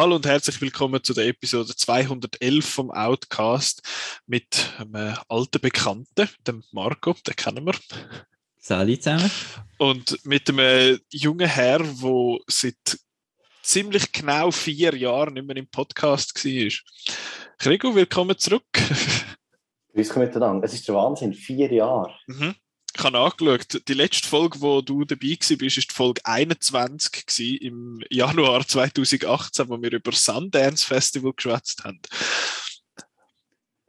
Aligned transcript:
Hallo 0.00 0.16
und 0.16 0.24
herzlich 0.24 0.62
willkommen 0.62 1.04
zu 1.04 1.12
der 1.12 1.26
Episode 1.26 1.76
211 1.76 2.64
vom 2.66 2.90
Outcast 2.90 3.82
mit 4.24 4.72
einem 4.78 5.14
alten 5.28 5.60
Bekannten, 5.60 6.30
dem 6.46 6.64
Marco, 6.72 7.14
den 7.26 7.36
kennen 7.36 7.66
wir. 7.66 7.74
Salut 8.62 9.02
zusammen. 9.02 9.30
Und 9.78 10.22
mit 10.26 10.50
einem 10.50 11.00
jungen 11.10 11.48
Herr, 11.48 11.78
der 11.78 12.38
seit 12.46 12.98
ziemlich 13.62 14.12
genau 14.12 14.50
vier 14.50 14.94
Jahren 14.94 15.32
nicht 15.32 15.46
mehr 15.46 15.56
im 15.56 15.66
Podcast 15.66 16.34
war. 16.44 16.70
Krigo, 17.56 17.94
willkommen 17.94 18.36
zurück. 18.36 18.66
Grüß 19.94 20.08
dich 20.08 20.16
miteinander. 20.16 20.66
Es 20.66 20.74
ist 20.74 20.86
der 20.86 20.94
Wahnsinn, 20.94 21.32
vier 21.32 21.72
Jahre. 21.72 22.14
Mhm 22.26 22.54
ich 22.96 23.04
habe 23.04 23.16
nachgeschaut, 23.16 23.88
die 23.88 23.94
letzte 23.94 24.28
Folge, 24.28 24.60
wo 24.60 24.80
du 24.80 25.04
dabei 25.04 25.30
warst, 25.30 25.50
war 25.50 25.56
die 25.56 25.80
Folge 25.92 26.20
21 26.24 27.62
im 27.62 28.02
Januar 28.10 28.66
2018, 28.66 29.68
wo 29.68 29.80
wir 29.80 29.92
über 29.92 30.10
das 30.10 30.24
Sundance 30.24 30.86
Festival 30.86 31.32
geschwätzt 31.34 31.84
haben. 31.84 32.00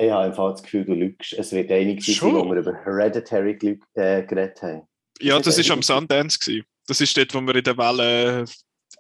Ich 0.02 0.12
habe 0.12 0.26
einfach 0.26 0.52
das 0.52 0.64
Gefühl, 0.64 0.86
du 0.86 0.94
lügst. 0.94 1.34
Es 1.34 1.52
wird 1.52 1.72
einig 1.72 2.04
sein, 2.04 2.32
wo 2.32 2.44
wir 2.46 2.58
über 2.58 2.74
Hereditary 2.74 3.80
äh, 3.94 4.24
geredet 4.24 4.62
haben. 4.62 4.82
Ja, 5.20 5.40
das 5.40 5.58
war 5.58 5.76
am 5.76 5.82
Sundance. 5.82 6.40
Gewesen. 6.40 6.66
Das 6.88 7.00
ist 7.00 7.16
dort, 7.16 7.34
wo 7.34 7.42
wir 7.42 7.56
in 7.56 7.64
der 7.64 7.78
Welle. 7.78 8.46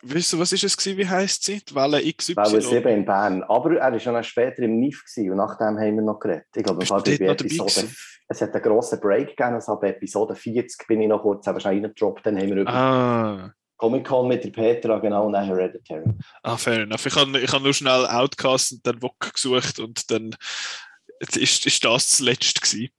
Weißt 0.03 0.33
du, 0.33 0.39
was 0.39 0.51
ist 0.51 0.63
es 0.63 0.77
gewesen? 0.77 0.97
Wie 0.97 1.07
heisst 1.07 1.43
sie? 1.43 1.61
Die 1.67 1.75
Welle 1.75 2.01
XY? 2.01 2.35
Welle 2.35 2.61
7 2.61 2.87
in 2.89 3.05
Bern. 3.05 3.43
Aber 3.43 3.75
er 3.75 3.91
war 3.91 3.99
schon 3.99 4.23
später 4.23 4.63
im 4.63 4.79
NIF 4.79 5.03
gewesen, 5.03 5.31
und 5.31 5.37
nachdem 5.37 5.79
haben 5.79 5.95
wir 5.95 6.03
noch 6.03 6.19
geredet. 6.19 6.45
Ich 6.55 6.63
glaube, 6.63 6.83
es 6.83 6.89
war 6.89 7.03
bei 7.03 7.13
Episode 7.13 7.87
es 8.31 8.41
hat 8.41 8.53
einen 8.53 8.63
grossen 8.63 8.99
Break 8.99 9.35
gegeben, 9.35 9.55
also 9.55 9.73
ab 9.73 9.83
Episode 9.83 10.35
40 10.35 10.87
bin 10.87 11.01
ich 11.01 11.09
noch 11.09 11.21
kurz 11.21 11.47
reingedroppt, 11.47 12.25
dann 12.25 12.37
haben 12.37 12.47
wir 12.47 12.61
über 12.61 12.73
ah. 12.73 13.53
Comic-Con 13.77 14.27
mit 14.27 14.43
der 14.43 14.51
Petra, 14.51 14.99
genau, 14.99 15.25
und 15.25 15.33
dann 15.33 15.45
Hereditary. 15.45 16.05
Ah, 16.43 16.55
fair 16.55 16.83
enough. 16.83 17.05
Ich 17.05 17.15
habe 17.15 17.39
ich 17.39 17.51
hab 17.51 17.61
nur 17.61 17.73
schnell 17.73 18.05
Outcast 18.07 18.73
und 18.73 18.87
dann 18.87 19.01
Wok 19.01 19.33
gesucht 19.33 19.79
und 19.79 20.09
dann 20.11 20.35
ist, 21.21 21.65
ist 21.65 21.83
das 21.83 22.09
das 22.09 22.19
letzte 22.19 22.59
gewesen. 22.61 22.89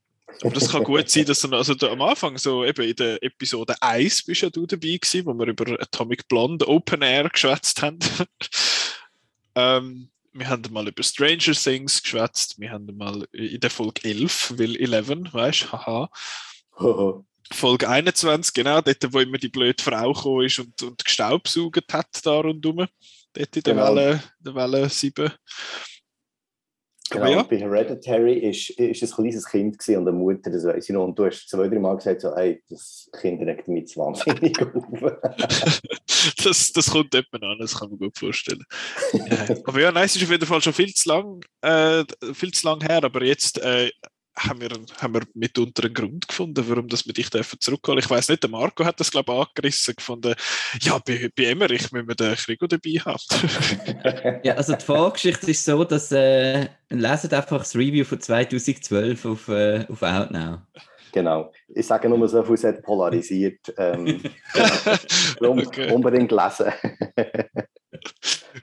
Aber 0.43 0.55
das 0.55 0.71
kann 0.71 0.83
gut 0.83 1.09
sein, 1.09 1.25
dass 1.25 1.41
du 1.41 1.49
also 1.55 1.75
da 1.75 1.91
am 1.91 2.03
Anfang, 2.03 2.37
so 2.39 2.65
eben 2.65 2.83
in 2.83 2.97
der 2.97 3.23
Episode 3.23 3.81
1 3.81 4.25
bist 4.25 4.43
ja 4.43 4.51
du 4.51 4.67
dabei 4.67 4.99
gewesen, 5.01 5.27
wo 5.27 5.35
wir 5.35 5.47
über 5.47 5.81
Atomic 5.81 6.27
Blonde 6.27 6.67
Open 6.69 7.03
Air 7.03 7.29
geschwätzt 7.29 7.83
haben. 7.83 7.99
ähm, 9.55 10.09
wir 10.33 10.49
haben 10.49 10.63
mal 10.73 10.89
über 10.89 11.03
Stranger 11.03 11.53
Things 11.53 12.03
geschwätzt, 12.03 12.59
wir 12.59 12.71
haben 12.71 12.97
mal 12.97 13.27
in 13.33 13.61
der 13.61 13.71
Folge 13.71 14.05
11, 14.05 14.59
will 14.59 14.77
11, 14.77 15.33
weißt 15.33 15.63
du, 15.65 15.73
haha. 15.73 16.11
Folge 17.53 17.89
21, 17.89 18.55
genau, 18.55 18.81
dort, 18.81 19.13
wo 19.13 19.21
immer 19.21 19.39
die 19.39 19.49
blöde 19.49 19.83
Frau 19.83 20.13
gekommen 20.13 20.47
ist 20.47 20.59
und, 20.59 20.83
und 20.83 21.05
gestaubsaugt 21.05 21.93
hat 21.93 22.25
da 22.25 22.41
rundherum. 22.41 22.87
Dort 23.35 23.57
in 23.57 23.63
der, 23.63 23.75
genau. 23.75 23.95
Welle, 23.95 24.23
der 24.41 24.55
Welle 24.55 24.89
7. 24.89 25.31
Genau, 27.13 27.27
ja. 27.27 27.43
bei 27.43 27.59
Hereditary 27.59 28.39
ist, 28.39 28.71
ist 28.71 29.03
ein 29.03 29.11
kleines 29.11 29.47
Kind 29.47 29.79
gewesen 29.79 29.99
und 29.99 30.09
eine 30.09 30.17
Mutter, 30.17 30.51
das 30.51 30.65
weiß 30.65 30.89
ich 30.89 30.95
noch. 30.95 31.05
Und 31.05 31.19
du 31.19 31.27
hast 31.27 31.49
zwei, 31.49 31.69
drei 31.69 31.79
Mal 31.79 31.97
gesagt, 31.97 32.23
so, 32.23 32.33
ey, 32.35 32.63
das 32.71 33.11
Kind 33.21 33.43
regt 33.43 33.69
mich 33.69 33.89
zu 33.89 34.01
wahnsinnig 34.01 34.59
auf. 34.63 35.81
das, 36.45 36.73
das 36.73 36.91
kommt 36.91 37.13
jemand 37.13 37.45
an, 37.45 37.59
das 37.59 37.79
kann 37.79 37.91
man 37.91 37.99
gut 37.99 38.19
vorstellen. 38.19 38.65
aber 39.65 39.81
ja, 39.81 39.93
nein, 39.93 40.07
es 40.07 40.17
ist 40.17 40.23
auf 40.23 40.31
jeden 40.31 40.47
Fall 40.47 40.63
schon 40.63 40.73
viel 40.73 40.95
zu 40.95 41.09
lang, 41.09 41.41
äh, 41.61 42.05
viel 42.33 42.53
zu 42.53 42.67
lang 42.67 42.81
her, 42.81 43.05
aber 43.05 43.23
jetzt 43.23 43.59
äh, 43.63 43.91
haben 44.37 44.61
wir, 44.61 44.71
haben 45.01 45.15
wir 45.15 45.23
mitunter 45.35 45.85
einen 45.85 45.95
Grund 45.95 46.27
gefunden, 46.27 46.65
warum 46.69 46.89
dass 46.89 47.07
wir 47.07 47.13
dich 47.13 47.29
zurückholen 47.31 47.99
Ich 47.99 48.09
weiß 48.09 48.29
nicht, 48.31 48.43
der 48.43 48.51
Marco 48.51 48.85
hat 48.85 48.99
das, 48.99 49.11
glaube 49.11 49.33
ich, 49.33 49.39
angerissen 49.39 49.95
gefunden. 49.95 50.35
Ja, 50.81 50.99
bei, 50.99 51.31
bei 51.37 51.45
Emmerich 51.45 51.93
müssen 51.93 52.09
wir 52.09 52.15
den 52.15 52.35
Krigo 52.35 52.67
dabei 52.67 52.99
haben. 53.05 54.41
ja, 54.45 54.55
also 54.55 54.75
die 54.75 54.85
Vorgeschichte 54.85 55.51
ist 55.51 55.65
so, 55.65 55.85
dass 55.85 56.13
äh, 56.13 56.69
leset 56.89 57.35
einfach 57.35 57.59
das 57.59 57.77
Review 57.77 58.05
von 58.05 58.21
2012 58.21 59.25
auf, 59.27 59.49
äh, 59.49 59.87
auf 59.89 60.03
Outnow. 60.03 60.61
Genau. 61.13 61.53
Ich 61.69 61.87
sage 61.87 62.09
nur 62.09 62.27
so 62.27 62.43
viel, 62.43 62.55
es 62.55 62.65
hat 62.65 62.83
polarisiert. 62.83 63.73
Ähm, 63.77 64.23
genau. 65.39 65.59
okay. 65.59 65.93
Unbedingt 65.93 66.33
lesen. 66.33 66.73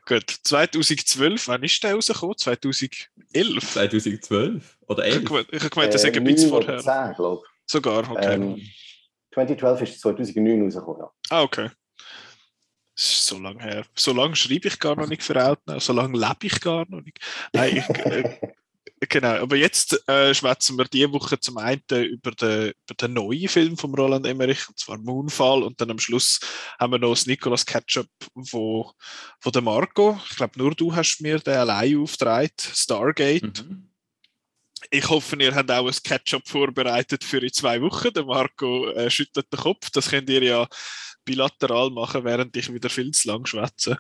Gut, 0.08 0.30
2012, 0.44 1.48
wann 1.48 1.64
ist 1.64 1.84
der 1.84 1.94
rausgekommen? 1.94 2.38
2011? 2.38 3.74
2012? 3.74 4.79
Oder 4.90 5.06
11? 5.06 5.24
Ich 5.52 5.60
habe 5.62 5.70
gemeint, 5.70 5.94
das 5.94 6.04
äh, 6.04 6.12
ein 6.12 6.24
bisschen 6.24 6.50
vorher. 6.50 6.80
10, 6.80 7.16
glaube 7.16 7.44
ich. 7.46 7.72
Sogar, 7.72 8.12
okay. 8.12 8.34
Ähm, 8.34 8.62
2012 9.34 9.82
ist 9.84 10.02
2009 10.02 10.64
rausgekommen, 10.64 11.02
ja. 11.02 11.12
Ah, 11.30 11.44
okay. 11.44 11.70
Das 12.96 13.04
ist 13.06 13.28
so 13.28 13.40
lange 13.40 13.64
her. 13.64 13.86
So 13.96 14.12
lange 14.12 14.36
schreibe 14.36 14.68
ich 14.68 14.80
gar 14.80 14.96
noch 14.96 15.08
nicht 15.08 15.24
für 15.24 15.42
Outnow, 15.42 15.82
so 15.82 15.94
lange 15.94 16.18
lebe 16.18 16.48
ich 16.48 16.60
gar 16.60 16.86
noch 16.90 17.02
nicht. 17.02 17.20
Nein, 17.54 17.78
ich, 17.78 17.90
äh, 17.90 18.40
Genau, 19.08 19.30
aber 19.30 19.56
jetzt 19.56 20.08
äh, 20.10 20.34
schwätzen 20.34 20.78
wir 20.78 20.84
diese 20.84 21.14
Woche 21.14 21.40
zum 21.40 21.58
einen 21.58 21.82
über 21.90 22.32
den, 22.32 22.74
über 22.86 22.96
den 23.00 23.14
neuen 23.14 23.48
Film 23.48 23.78
von 23.78 23.96
Roland 23.96 24.26
Emmerich, 24.26 24.68
und 24.68 24.78
zwar 24.78 24.98
Moonfall, 24.98 25.64
und 25.64 25.80
dann 25.80 25.92
am 25.92 26.00
Schluss 26.00 26.40
haben 26.78 26.92
wir 26.92 27.00
noch 27.00 27.12
das 27.12 27.26
Nicolas 27.26 27.66
Ketchup 27.66 28.10
wo, 28.34 28.92
wo 29.42 29.50
der 29.52 29.62
Marco, 29.62 30.20
ich 30.30 30.36
glaube 30.36 30.60
nur 30.60 30.72
du 30.72 30.94
hast 30.94 31.22
mir 31.22 31.40
den 31.40 31.56
allein 31.56 31.98
aufgetragen, 31.98 32.50
Stargate. 32.60 33.66
Mhm. 33.66 33.89
Ich 34.90 35.08
hoffe, 35.10 35.36
ihr 35.42 35.54
habt 35.54 35.72
auch 35.72 35.88
ein 35.88 36.04
Ketchup 36.04 36.48
vorbereitet 36.48 37.24
für 37.24 37.40
in 37.40 37.54
zwei 37.54 37.82
Wochen. 37.82 38.14
Der 38.14 38.26
Marco 38.26 38.90
äh, 38.90 39.10
schüttelt 39.10 39.52
den 39.52 39.60
Kopf. 39.60 39.90
Das 39.92 40.10
könnt 40.10 40.30
ihr 40.30 40.44
ja 40.44 40.68
bilateral 41.26 41.90
machen, 41.92 42.24
während 42.24 42.56
ich 42.56 42.74
wieder 42.74 42.90
viel 42.90 43.12
zu 43.12 43.28
lang 43.28 43.46
schwätze. 43.46 43.98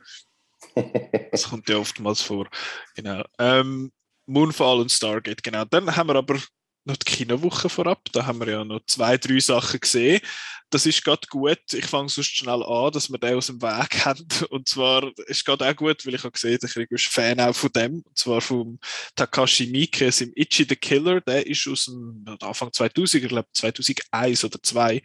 Das 1.31 1.47
kommt 1.47 1.69
ja 1.69 1.77
oftmals 1.77 2.21
vor. 2.21 2.49
Genau. 2.95 3.23
Ähm, 3.37 3.91
Moonfall 4.25 4.79
und 4.79 4.91
Stargate, 4.91 5.43
genau. 5.43 5.63
Dann 5.65 5.95
haben 5.95 6.09
wir 6.09 6.15
aber 6.15 6.39
noch 6.85 6.97
die 6.97 7.05
Kinowoche 7.05 7.69
vorab. 7.69 8.09
Da 8.11 8.25
haben 8.25 8.39
wir 8.39 8.49
ja 8.49 8.63
noch 8.63 8.81
zwei, 8.85 9.17
drei 9.17 9.39
Sachen 9.39 9.79
gesehen. 9.79 10.21
Das 10.69 10.85
ist 10.85 11.03
gerade 11.03 11.27
gut. 11.29 11.59
Ich 11.73 11.85
fange 11.85 12.09
sonst 12.09 12.35
schnell 12.35 12.63
an, 12.63 12.91
dass 12.91 13.09
wir 13.09 13.17
den 13.17 13.35
aus 13.35 13.47
dem 13.47 13.61
Weg 13.61 14.05
haben. 14.05 14.27
Und 14.49 14.67
zwar 14.67 15.11
ist 15.27 15.45
gerade 15.45 15.67
auch 15.69 15.75
gut, 15.75 16.05
weil 16.05 16.15
ich 16.15 16.23
habe 16.23 16.31
gesehen, 16.31 16.59
ich 16.63 16.73
bin 16.73 16.87
Fan 16.97 17.39
auch 17.39 17.55
von 17.55 17.71
dem. 17.71 18.03
Und 18.05 18.17
zwar 18.17 18.41
vom 18.41 18.79
Takashi 19.15 19.67
Miike, 19.67 20.11
im 20.19 20.31
Itchy 20.35 20.65
the 20.67 20.75
Killer. 20.75 21.21
Der 21.21 21.45
ist 21.45 21.67
aus 21.67 21.85
dem 21.85 22.25
Anfang 22.41 22.71
2000, 22.71 23.23
ich 23.23 23.29
glaube 23.29 23.49
2001 23.53 24.43
oder 24.43 24.61
2002 24.61 25.01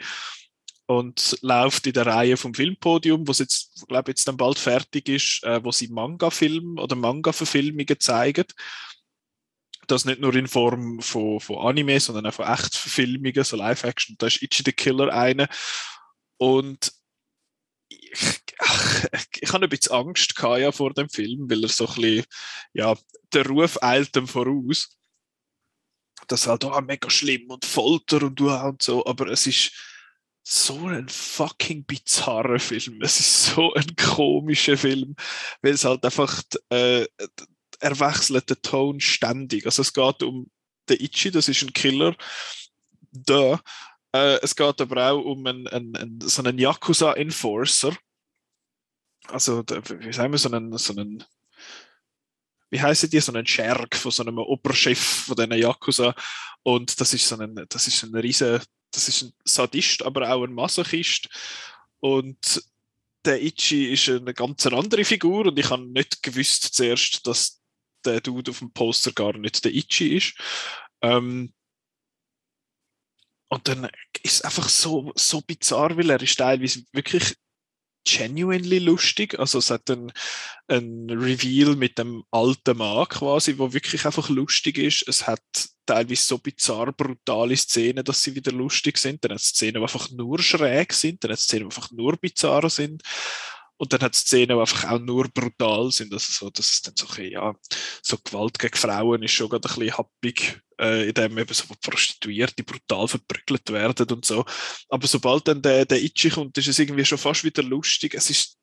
und 0.86 1.38
läuft 1.40 1.86
in 1.86 1.94
der 1.94 2.06
Reihe 2.06 2.36
vom 2.36 2.52
Filmpodium, 2.52 3.26
wo 3.26 3.32
jetzt, 3.32 3.86
glaube 3.88 4.10
jetzt 4.10 4.28
dann 4.28 4.36
bald 4.36 4.58
fertig 4.58 5.08
ist, 5.08 5.42
äh, 5.44 5.64
wo 5.64 5.72
sie 5.72 5.88
Manga-Film 5.88 6.78
oder 6.78 6.94
Manga-Verfilmungen 6.94 7.98
zeigen 8.00 8.44
das 9.86 10.04
nicht 10.04 10.20
nur 10.20 10.34
in 10.34 10.48
Form 10.48 11.00
von, 11.00 11.40
von 11.40 11.58
Anime, 11.58 12.00
sondern 12.00 12.26
auch 12.26 12.34
von 12.34 12.46
Echtverfilmungen, 12.46 13.44
so 13.44 13.56
Live-Action. 13.56 14.16
Da 14.18 14.26
ist 14.26 14.42
Ichi 14.42 14.62
the 14.64 14.72
Killer 14.72 15.12
eine. 15.12 15.48
Und 16.36 16.92
ich, 17.88 18.42
ach, 18.58 19.04
ich 19.40 19.52
habe 19.52 19.64
ein 19.64 19.70
bisschen 19.70 19.92
Angst 19.92 20.36
gehabt, 20.36 20.60
ja, 20.60 20.72
vor 20.72 20.92
dem 20.94 21.08
Film, 21.08 21.48
weil 21.50 21.62
er 21.62 21.68
so 21.68 21.86
ein 21.86 21.94
bisschen, 21.94 22.24
ja, 22.72 22.96
der 23.32 23.46
Ruf 23.46 23.82
eilt 23.82 24.16
ihm 24.16 24.28
voraus. 24.28 24.96
Das 26.28 26.46
halt, 26.46 26.64
oh, 26.64 26.80
mega 26.80 27.10
schlimm 27.10 27.50
und 27.50 27.64
Folter 27.64 28.22
und 28.22 28.38
du 28.38 28.50
und 28.50 28.82
so, 28.82 29.04
aber 29.04 29.28
es 29.28 29.46
ist 29.46 29.72
so 30.42 30.86
ein 30.88 31.08
fucking 31.08 31.84
bizarrer 31.84 32.58
Film. 32.58 33.00
Es 33.02 33.18
ist 33.18 33.46
so 33.46 33.72
ein 33.74 33.96
komischer 33.96 34.76
Film, 34.76 35.16
weil 35.62 35.72
es 35.72 35.84
halt 35.84 36.04
einfach 36.04 36.42
äh, 36.70 37.06
er 37.80 37.98
wechselt 37.98 38.50
den 38.50 38.62
Ton 38.62 39.00
ständig. 39.00 39.66
Also 39.66 39.82
es 39.82 39.92
geht 39.92 40.22
um 40.22 40.50
den 40.88 41.00
Ichi, 41.00 41.30
das 41.30 41.48
ist 41.48 41.62
ein 41.62 41.72
Killer. 41.72 42.16
Da. 43.10 43.60
Äh, 44.12 44.38
es 44.42 44.54
geht 44.56 44.80
aber 44.80 45.10
auch 45.10 45.24
um 45.24 45.46
einen, 45.46 45.66
einen, 45.68 45.96
einen 45.96 46.20
so 46.20 46.42
einen 46.42 46.58
Yakuza-Enforcer. 46.58 47.96
Also, 49.28 49.62
wie 49.62 50.12
sagen 50.12 50.32
wir, 50.32 50.38
so 50.38 50.50
einen, 50.50 50.76
so 50.76 50.92
einen 50.94 51.24
wie 52.70 52.82
heißen 52.82 53.08
die, 53.08 53.20
so 53.20 53.32
einen 53.32 53.46
Scherg 53.46 53.94
von 53.94 54.10
so 54.10 54.24
einem 54.24 54.38
Oberchef 54.38 54.98
von 54.98 55.36
diesen 55.36 55.52
Yakuza. 55.52 56.12
Und 56.64 57.00
das 57.00 57.14
ist 57.14 57.28
so 57.28 57.38
ein, 57.38 57.64
das 57.68 57.86
ist 57.86 58.02
ein 58.02 58.14
riesen, 58.16 58.60
das 58.90 59.06
ist 59.08 59.22
ein 59.22 59.32
Sadist, 59.44 60.02
aber 60.02 60.28
auch 60.28 60.42
ein 60.42 60.52
Masochist. 60.52 61.28
Und 62.00 62.64
der 63.24 63.40
Ichi 63.40 63.92
ist 63.92 64.08
eine 64.08 64.34
ganz 64.34 64.66
andere 64.66 65.04
Figur 65.04 65.46
und 65.46 65.58
ich 65.58 65.70
habe 65.70 65.86
nicht 65.86 66.22
gewusst 66.22 66.74
zuerst, 66.74 67.24
dass 67.26 67.60
der 68.06 68.20
Dude 68.20 68.50
auf 68.50 68.58
dem 68.60 68.72
Poster 68.72 69.12
gar 69.12 69.36
nicht 69.36 69.64
der 69.64 69.74
Ichi 69.74 70.16
ist. 70.16 70.34
Ähm, 71.02 71.52
und 73.48 73.68
dann 73.68 73.84
ist 74.22 74.34
es 74.36 74.42
einfach 74.42 74.68
so, 74.68 75.12
so 75.14 75.40
bizarr, 75.40 75.96
weil 75.96 76.10
er 76.10 76.20
ist 76.20 76.36
teilweise 76.36 76.82
wirklich 76.92 77.34
genuinely 78.06 78.78
lustig. 78.78 79.38
Also 79.38 79.58
es 79.58 79.70
hat 79.70 79.88
ein, 79.90 80.12
ein 80.68 81.08
Reveal 81.08 81.76
mit 81.76 81.98
dem 81.98 82.24
alten 82.30 82.76
Mann 82.76 83.08
quasi, 83.08 83.58
wo 83.58 83.72
wirklich 83.72 84.04
einfach 84.06 84.28
lustig 84.28 84.78
ist. 84.78 85.06
Es 85.08 85.26
hat 85.26 85.42
teilweise 85.86 86.22
so 86.22 86.38
bizarr 86.38 86.92
brutale 86.92 87.56
Szenen, 87.56 88.04
dass 88.04 88.22
sie 88.22 88.34
wieder 88.34 88.52
lustig 88.52 88.98
sind. 88.98 89.24
Dann 89.24 89.32
hat 89.32 89.40
es 89.40 89.48
Szenen, 89.48 89.74
die 89.74 89.82
einfach 89.82 90.10
nur 90.10 90.38
schräg 90.40 90.92
sind. 90.92 91.24
Dann 91.24 91.30
hat 91.30 91.38
es 91.38 91.44
Szenen, 91.44 91.68
die 91.68 91.76
einfach 91.76 91.90
nur 91.92 92.16
bizarr 92.16 92.68
sind. 92.70 93.02
Und 93.76 93.92
dann 93.92 94.00
hat 94.00 94.14
es 94.14 94.20
Szenen, 94.20 94.56
die 94.56 94.60
einfach 94.60 94.90
auch 94.90 94.98
nur 95.00 95.28
brutal 95.28 95.90
sind. 95.90 96.12
Also 96.12 96.32
so, 96.32 96.50
dass 96.50 96.70
es 96.70 96.82
dann 96.82 96.94
so, 96.96 97.06
okay, 97.06 97.32
ja, 97.32 97.54
so 98.02 98.16
Gewalt 98.18 98.58
gegen 98.58 98.76
Frauen 98.76 99.22
ist 99.22 99.32
schon 99.32 99.48
gerade 99.48 99.68
ein 99.68 99.74
bisschen 99.74 99.98
happig, 99.98 100.60
äh, 100.80 101.08
in 101.08 101.14
dem 101.14 101.38
eben 101.38 101.54
so 101.54 101.64
Prostituierte 101.82 102.62
brutal 102.62 103.08
verprügelt 103.08 103.70
werden 103.72 104.06
und 104.10 104.24
so. 104.24 104.44
Aber 104.88 105.06
sobald 105.06 105.48
dann 105.48 105.60
der, 105.60 105.86
der 105.86 106.02
Itchy 106.02 106.30
kommt, 106.30 106.56
ist 106.56 106.68
es 106.68 106.78
irgendwie 106.78 107.04
schon 107.04 107.18
fast 107.18 107.42
wieder 107.42 107.62
lustig. 107.62 108.14
Es 108.14 108.30
ist 108.30 108.58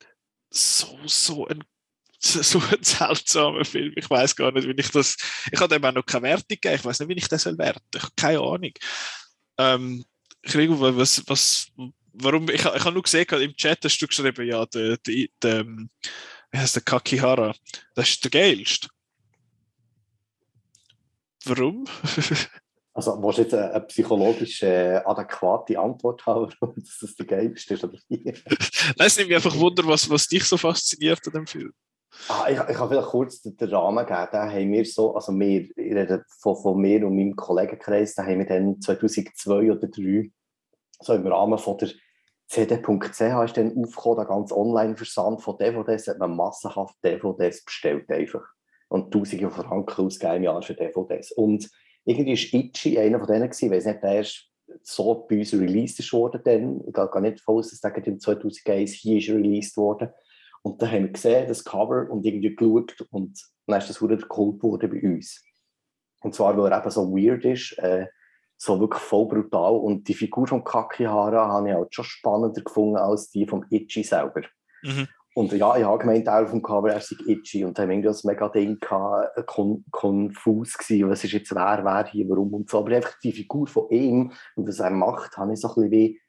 so, 0.50 0.98
so 1.06 1.48
ein 1.48 1.64
so 2.22 2.60
ein 2.60 2.84
seltsamer 2.84 3.66
Film. 3.66 3.94
Ich 3.96 4.08
weiß 4.08 4.36
gar 4.36 4.52
nicht, 4.52 4.68
wie 4.68 4.76
ich 4.78 4.92
das. 4.92 5.18
Ich 5.52 5.60
habe 5.60 5.74
dem 5.74 5.84
auch 5.84 5.92
noch 5.92 6.06
keine 6.06 6.24
Wertung 6.24 6.46
gegeben. 6.50 6.76
Ich 6.76 6.86
weiß 6.86 7.00
nicht, 7.00 7.10
wie 7.10 7.14
ich 7.14 7.28
das 7.28 7.46
werten 7.46 7.58
soll. 7.92 7.96
Ich 7.96 8.04
habe 8.04 8.14
keine 8.16 8.40
Ahnung. 8.40 8.72
Ähm, 9.58 10.06
Krieg, 10.44 10.70
was, 10.72 11.24
was, 11.28 11.72
warum, 12.14 12.50
ich, 12.50 12.56
ich 12.56 12.66
habe 12.66 12.92
nur 12.92 13.04
gesehen, 13.04 13.26
im 13.42 13.56
Chat 13.56 13.84
hast 13.84 14.00
du 14.00 14.08
geschrieben, 14.08 14.48
ja, 14.48 14.66
der, 14.66 14.98
der, 14.98 15.28
der 15.42 15.66
wie 16.52 16.58
heißt 16.58 16.76
der 16.76 16.84
Kakihara, 16.84 17.56
das 17.96 18.10
ist 18.10 18.24
der 18.24 18.32
geilste. 18.32 18.90
Warum? 21.46 21.86
also, 22.94 23.22
willst 23.24 23.38
du 23.38 23.42
jetzt 23.44 23.54
eine, 23.54 23.72
eine 23.72 23.86
psychologisch 23.86 24.62
äh, 24.62 25.02
adäquate 25.06 25.80
Antwort 25.80 26.26
haben, 26.26 26.54
warum 26.60 26.76
das 26.76 27.16
der 27.16 27.26
geilste 27.26 27.74
ist? 27.74 27.84
Oder 27.84 27.98
Nein, 28.10 28.36
es 28.98 29.18
nimmt 29.18 29.30
mich 29.30 29.38
einfach 29.38 29.58
Wunder, 29.58 29.86
was, 29.88 30.10
was 30.10 30.28
dich 30.28 30.44
so 30.44 30.58
fasziniert 30.58 31.26
an 31.26 31.34
dem 31.34 31.48
Film. 31.48 31.74
Ah, 32.28 32.48
ich, 32.50 32.60
ich 32.60 32.78
kann 32.78 32.90
vielleicht 32.90 33.08
kurz 33.08 33.42
den, 33.42 33.70
Rahmen 33.70 34.06
geben. 34.06 34.28
Da 34.32 34.50
haben 34.50 34.72
wir 34.72 34.86
so, 34.86 35.16
also 35.16 35.32
wir, 35.32 35.62
ich 35.62 35.76
rede 35.78 36.26
von, 36.42 36.58
von 36.58 36.80
mir 36.80 37.06
und 37.08 37.16
meinem 37.16 37.36
Kollegenkreis, 37.36 38.16
da 38.16 38.24
haben 38.24 38.40
wir 38.40 38.46
dann 38.46 38.82
2002 38.82 39.72
oder 39.72 39.80
2003 39.80 40.32
so 41.02 41.14
im 41.14 41.28
Rahmen 41.28 41.58
von 41.58 41.78
der 41.78 41.90
CD.ch 42.48 43.22
ist 43.22 43.58
dann 43.58 43.78
aufgekommen, 43.78 44.18
der 44.18 44.26
ganze 44.26 44.58
Online-Versand 44.58 45.42
von 45.42 45.58
DVDs, 45.58 46.08
hat 46.08 46.20
man 46.20 46.36
massenhaft 46.36 46.96
DVDs 47.04 47.64
bestellt 47.64 48.10
einfach. 48.10 48.44
Und 48.90 49.14
tausende 49.14 49.50
von 49.50 49.66
Franken 49.66 50.06
ausgegeben 50.06 50.38
im 50.38 50.44
Jahr 50.44 50.62
für 50.62 50.74
DVDs. 50.74 51.32
Und 51.32 51.70
irgendwie 52.04 52.32
war 52.32 52.60
Itchy 52.60 53.00
einer 53.00 53.20
von 53.20 53.28
denen 53.28 53.50
gewesen, 53.50 53.72
weil 53.72 53.78
nicht, 53.78 54.04
der 54.04 54.12
erst 54.12 54.52
so 54.84 55.26
bei 55.30 55.38
uns 55.40 55.54
released 55.54 56.12
wurde 56.12 56.40
dann. 56.40 56.82
Ich 56.86 56.94
gehe 56.94 57.22
nicht 57.22 57.48
aus, 57.48 57.70
dass 57.70 57.80
der 57.80 58.06
im 58.06 58.20
2001 58.20 58.92
hier 58.92 59.18
ist 59.18 59.30
released 59.30 59.78
wurde. 59.78 60.14
Und 60.62 60.82
dann 60.82 60.92
haben 60.92 61.04
wir 61.04 61.12
gesehen, 61.12 61.48
das 61.48 61.64
Cover, 61.64 62.10
und 62.10 62.26
irgendwie 62.26 62.54
geschaut 62.54 63.02
und 63.12 63.42
dann 63.66 63.80
ist 63.80 63.90
das 63.90 64.02
wieder 64.02 64.18
geholt 64.18 64.62
worden 64.62 64.90
bei 64.90 65.02
uns. 65.02 65.44
Und 66.22 66.36
zwar, 66.36 66.58
weil 66.58 66.72
er 66.72 66.80
eben 66.80 66.92
so 66.92 67.12
weird 67.12 67.46
ist, 67.46 67.78
äh, 67.80 68.08
so 68.64 68.80
wirklich 68.80 69.02
voll 69.02 69.28
brutal. 69.28 69.74
Und 69.74 70.08
die 70.08 70.14
Figur 70.14 70.46
von 70.46 70.64
Kakihara 70.64 71.48
habe 71.48 71.70
ich 71.70 71.76
halt 71.76 71.96
schon 71.96 72.06
spannender 72.06 72.62
gefunden 72.62 72.98
als 72.98 73.32
die 73.32 73.48
vom 73.48 73.66
Itchy 73.72 74.04
selber. 74.04 74.42
Mhm. 74.84 75.08
Und 75.34 75.52
ja, 75.54 75.76
ich 75.78 75.84
habe 75.84 75.98
gemeint, 75.98 76.30
auch 76.30 76.48
dem 76.48 76.62
Cover, 76.62 76.92
er 76.92 77.00
sei 77.00 77.16
Itchy. 77.26 77.66
Und 77.66 77.80
dann 77.80 77.90
haben 77.90 78.04
wir 78.04 78.10
das 78.10 78.24
mega 78.24 78.50
Ding 78.50 78.80
gehabt, 78.80 79.36
äh, 79.36 79.44
kon 79.48 79.84
konfus 79.90 80.78
gewesen. 80.78 81.10
Was 81.10 81.24
ist 81.24 81.32
jetzt 81.32 81.56
wer, 81.56 81.82
wer 81.84 82.06
hier, 82.06 82.30
warum 82.30 82.54
und 82.54 82.70
so. 82.70 82.80
Aber 82.80 82.96
einfach 82.96 83.18
die 83.24 83.32
Figur 83.32 83.66
von 83.66 83.90
ihm 83.90 84.32
und 84.56 84.68
was 84.68 84.80
er 84.80 84.92
macht, 84.92 85.38
habe 85.38 85.54
ich 85.54 85.60
so 85.60 85.70
ein 85.70 85.74
bisschen 85.74 85.92
wie 85.92 86.22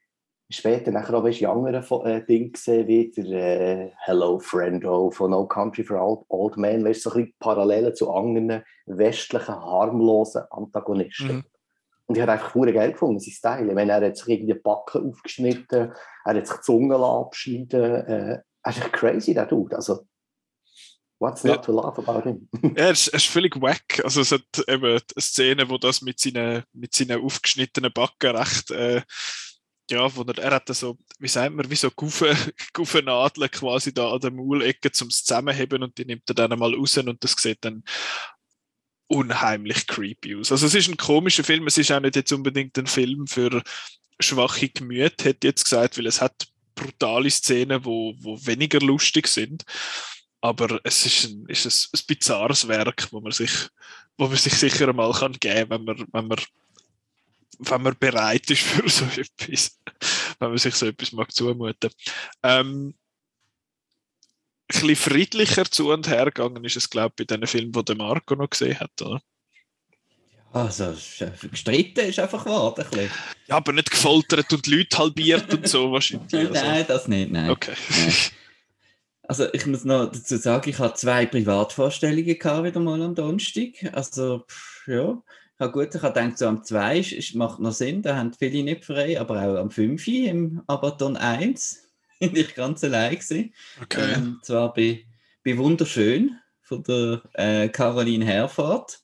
später 0.49 0.91
nachher 0.91 1.15
auch 1.15 1.25
in 1.25 1.47
anderen 1.47 2.07
äh, 2.07 2.25
Dingen 2.25 2.53
gesehen, 2.53 2.87
wie 2.87 3.11
der 3.11 3.61
äh, 3.61 3.91
Hello 3.99 4.39
Friendo 4.39 5.11
von 5.11 5.33
No 5.33 5.47
Country 5.47 5.85
for 5.85 6.01
Old, 6.01 6.25
Old 6.29 6.57
Men, 6.57 6.85
weißt, 6.85 7.03
so 7.03 7.11
ein 7.11 7.17
bisschen 7.17 7.35
Parallelen 7.41 7.95
zu 7.95 8.11
anderen 8.11 8.63
westlichen, 8.87 9.55
harmlosen 9.55 10.45
Antagonisten. 10.51 11.37
Mhm. 11.37 11.45
Und 12.13 12.17
ich 12.19 12.23
habe 12.23 12.33
einfach 12.33 12.53
pure 12.53 12.75
Geld 12.75 12.93
gefunden, 12.93 13.21
sein 13.21 13.33
Style. 13.33 13.73
Meine, 13.73 13.93
er 13.93 14.07
hat 14.07 14.19
sich 14.19 14.29
irgendwie 14.29 14.53
Backen 14.53 15.09
aufgeschnitten, 15.09 15.95
er 16.27 16.35
hat 16.35 16.47
sich 16.47 16.57
die 16.57 16.63
Zunge 16.63 16.95
abschneiden 16.95 17.95
äh, 18.07 18.43
Er 18.63 18.71
ist 18.71 18.79
echt 18.81 18.93
crazy, 18.93 19.33
der 19.33 19.47
Dude. 19.47 19.75
Also, 19.75 20.07
what's 21.19 21.43
not 21.43 21.57
ja. 21.57 21.63
to 21.63 21.73
laugh 21.73 21.99
about 21.99 22.29
him? 22.29 22.51
ja, 22.77 22.85
er 22.85 22.91
ist, 22.91 23.09
er 23.09 23.15
ist 23.15 23.29
völlig 23.29 23.59
wack. 23.63 24.05
Also, 24.05 24.21
es 24.21 24.31
hat 24.31 24.43
eben 24.69 24.85
eine 24.85 25.01
Szene, 25.19 25.71
wo 25.71 25.79
das 25.79 26.03
mit 26.03 26.21
seinen, 26.21 26.65
mit 26.75 26.93
seinen 26.93 27.25
aufgeschnittenen 27.25 27.95
Backen 27.95 28.37
recht. 28.37 28.71
Äh, 28.73 29.01
ja, 29.91 30.15
wo 30.15 30.21
er, 30.21 30.37
er 30.37 30.51
hat 30.51 30.69
so, 30.69 30.99
wie 31.19 31.29
sagt 31.29 31.55
man, 31.55 31.71
wie 31.71 31.77
so 31.77 31.89
Nadeln 33.05 33.51
quasi 33.51 33.95
da 33.95 34.13
an 34.13 34.21
der 34.21 34.33
Maulecke 34.33 34.93
zum 34.93 35.09
Zusammenheben 35.09 35.83
und 35.83 35.97
die 35.97 36.05
nimmt 36.05 36.29
er 36.29 36.35
dann 36.35 36.59
mal 36.59 36.75
raus 36.75 36.99
und 36.99 37.25
das 37.25 37.37
sieht 37.39 37.65
dann 37.65 37.83
unheimlich 39.13 39.87
creepy 39.87 40.37
aus. 40.37 40.51
Also 40.51 40.67
es 40.67 40.75
ist 40.75 40.89
ein 40.89 40.97
komischer 40.97 41.45
Film, 41.45 41.67
es 41.67 41.77
ist 41.77 41.93
auch 41.93 42.01
nicht 42.01 42.17
jetzt 42.17 42.33
unbedingt 42.33 42.79
ein 42.79 42.87
Film 42.87 43.27
für 43.27 43.63
schwache 44.19 44.71
Gemüter, 44.71 45.25
hätte 45.27 45.49
jetzt 45.49 45.65
gesagt, 45.65 45.99
weil 45.99 46.07
es 46.07 46.21
hat 46.21 46.49
brutale 46.75 47.31
Szenen, 47.31 47.85
wo, 47.85 48.15
wo 48.19 48.39
weniger 48.47 48.81
lustig 48.81 49.29
sind. 49.29 49.65
Aber 50.41 50.81
es 50.83 51.05
ist 51.05 51.25
ein, 51.25 51.45
ist 51.47 51.67
ein, 51.67 52.01
ein 52.01 52.07
bizarres 52.07 52.67
Werk, 52.69 53.09
wo 53.13 53.21
man 53.21 53.33
sich, 53.33 53.53
wo 54.17 54.27
man 54.27 54.37
sich 54.37 54.55
sicher 54.55 54.89
einmal 54.89 55.13
kann 55.13 55.35
geben 55.35 55.69
kann, 55.69 55.71
wenn 55.71 55.85
man, 55.85 56.07
wenn 56.13 56.29
man 56.29 56.39
wenn 57.59 57.83
man 57.83 57.97
bereit 57.99 58.51
ist 58.51 58.63
für 58.63 58.89
so 58.89 59.05
etwas, 59.05 59.79
wenn 60.41 60.49
man 60.49 60.59
sich 60.59 60.75
so 60.75 60.87
etwas 60.87 61.13
mag 61.13 61.33
zumuten. 61.33 61.91
Ähm, 62.43 62.95
bisschen 64.73 64.97
friedlicher 64.97 65.65
zu 65.65 65.91
und 65.91 66.09
her 66.09 66.27
gegangen 66.27 66.65
ist 66.65 66.77
es, 66.77 66.91
glaube 66.91 67.15
ich, 67.19 67.27
bei 67.27 67.37
den 67.37 67.47
Filmen, 67.47 67.73
die 67.73 67.85
der 67.85 67.97
Marco 67.97 68.35
noch 68.35 68.51
gesehen 68.51 68.79
hat, 68.81 69.01
oder? 69.01 69.21
Also, 70.53 70.95
gestritten 71.51 72.09
ist 72.09 72.19
einfach 72.19 72.45
wahr. 72.45 72.75
Ja, 73.47 73.57
aber 73.57 73.73
nicht 73.73 73.91
gefoltert 73.91 74.53
und 74.53 74.67
Leute 74.67 74.99
halbiert 74.99 75.53
und 75.55 75.67
so 75.67 75.91
wahrscheinlich. 75.93 76.35
Also. 76.35 76.53
Nein, 76.53 76.85
das 76.87 77.09
nicht, 77.09 77.33
nein. 77.33 77.51
Okay. 77.51 77.73
Nein. 77.89 78.15
Also, 79.23 79.53
ich 79.55 79.65
muss 79.65 79.85
noch 79.85 80.13
dazu 80.13 80.37
sagen, 80.37 80.69
ich 80.69 80.79
hatte 80.79 80.95
zwei 80.95 81.25
Privatvorstellungen 81.25 82.39
gehabt, 82.39 82.65
wieder 82.65 82.81
mal 82.81 83.01
am 83.01 83.15
Donnerstag. 83.15 83.71
Also, 83.93 84.45
ja. 84.87 85.23
Ja, 85.59 85.69
gut, 85.69 85.95
ich 85.95 86.03
habe 86.03 86.13
gedacht, 86.13 86.39
so 86.39 86.49
am 86.49 86.65
2 86.65 87.21
macht 87.35 87.61
noch 87.61 87.73
Sinn, 87.73 88.03
da 88.03 88.17
haben 88.17 88.33
viele 88.37 88.65
nicht 88.65 88.85
frei, 88.85 89.21
aber 89.21 89.43
auch 89.43 89.57
am 89.57 89.71
5 89.71 90.09
im 90.09 90.61
Abaton 90.67 91.17
1 91.17 91.92
bin 92.31 92.37
ich 92.37 92.55
ganz 92.55 92.85
allein 92.85 93.15
gewesen. 93.15 93.53
Okay. 93.83 94.03
Und 94.03 94.15
ähm, 94.15 94.41
zwar 94.43 94.73
bei, 94.73 95.05
bei 95.45 95.57
Wunderschön 95.57 96.39
von 96.63 96.83
der 96.85 97.23
äh, 97.35 97.69
Caroline 97.69 98.25
Herfahrt. 98.25 99.01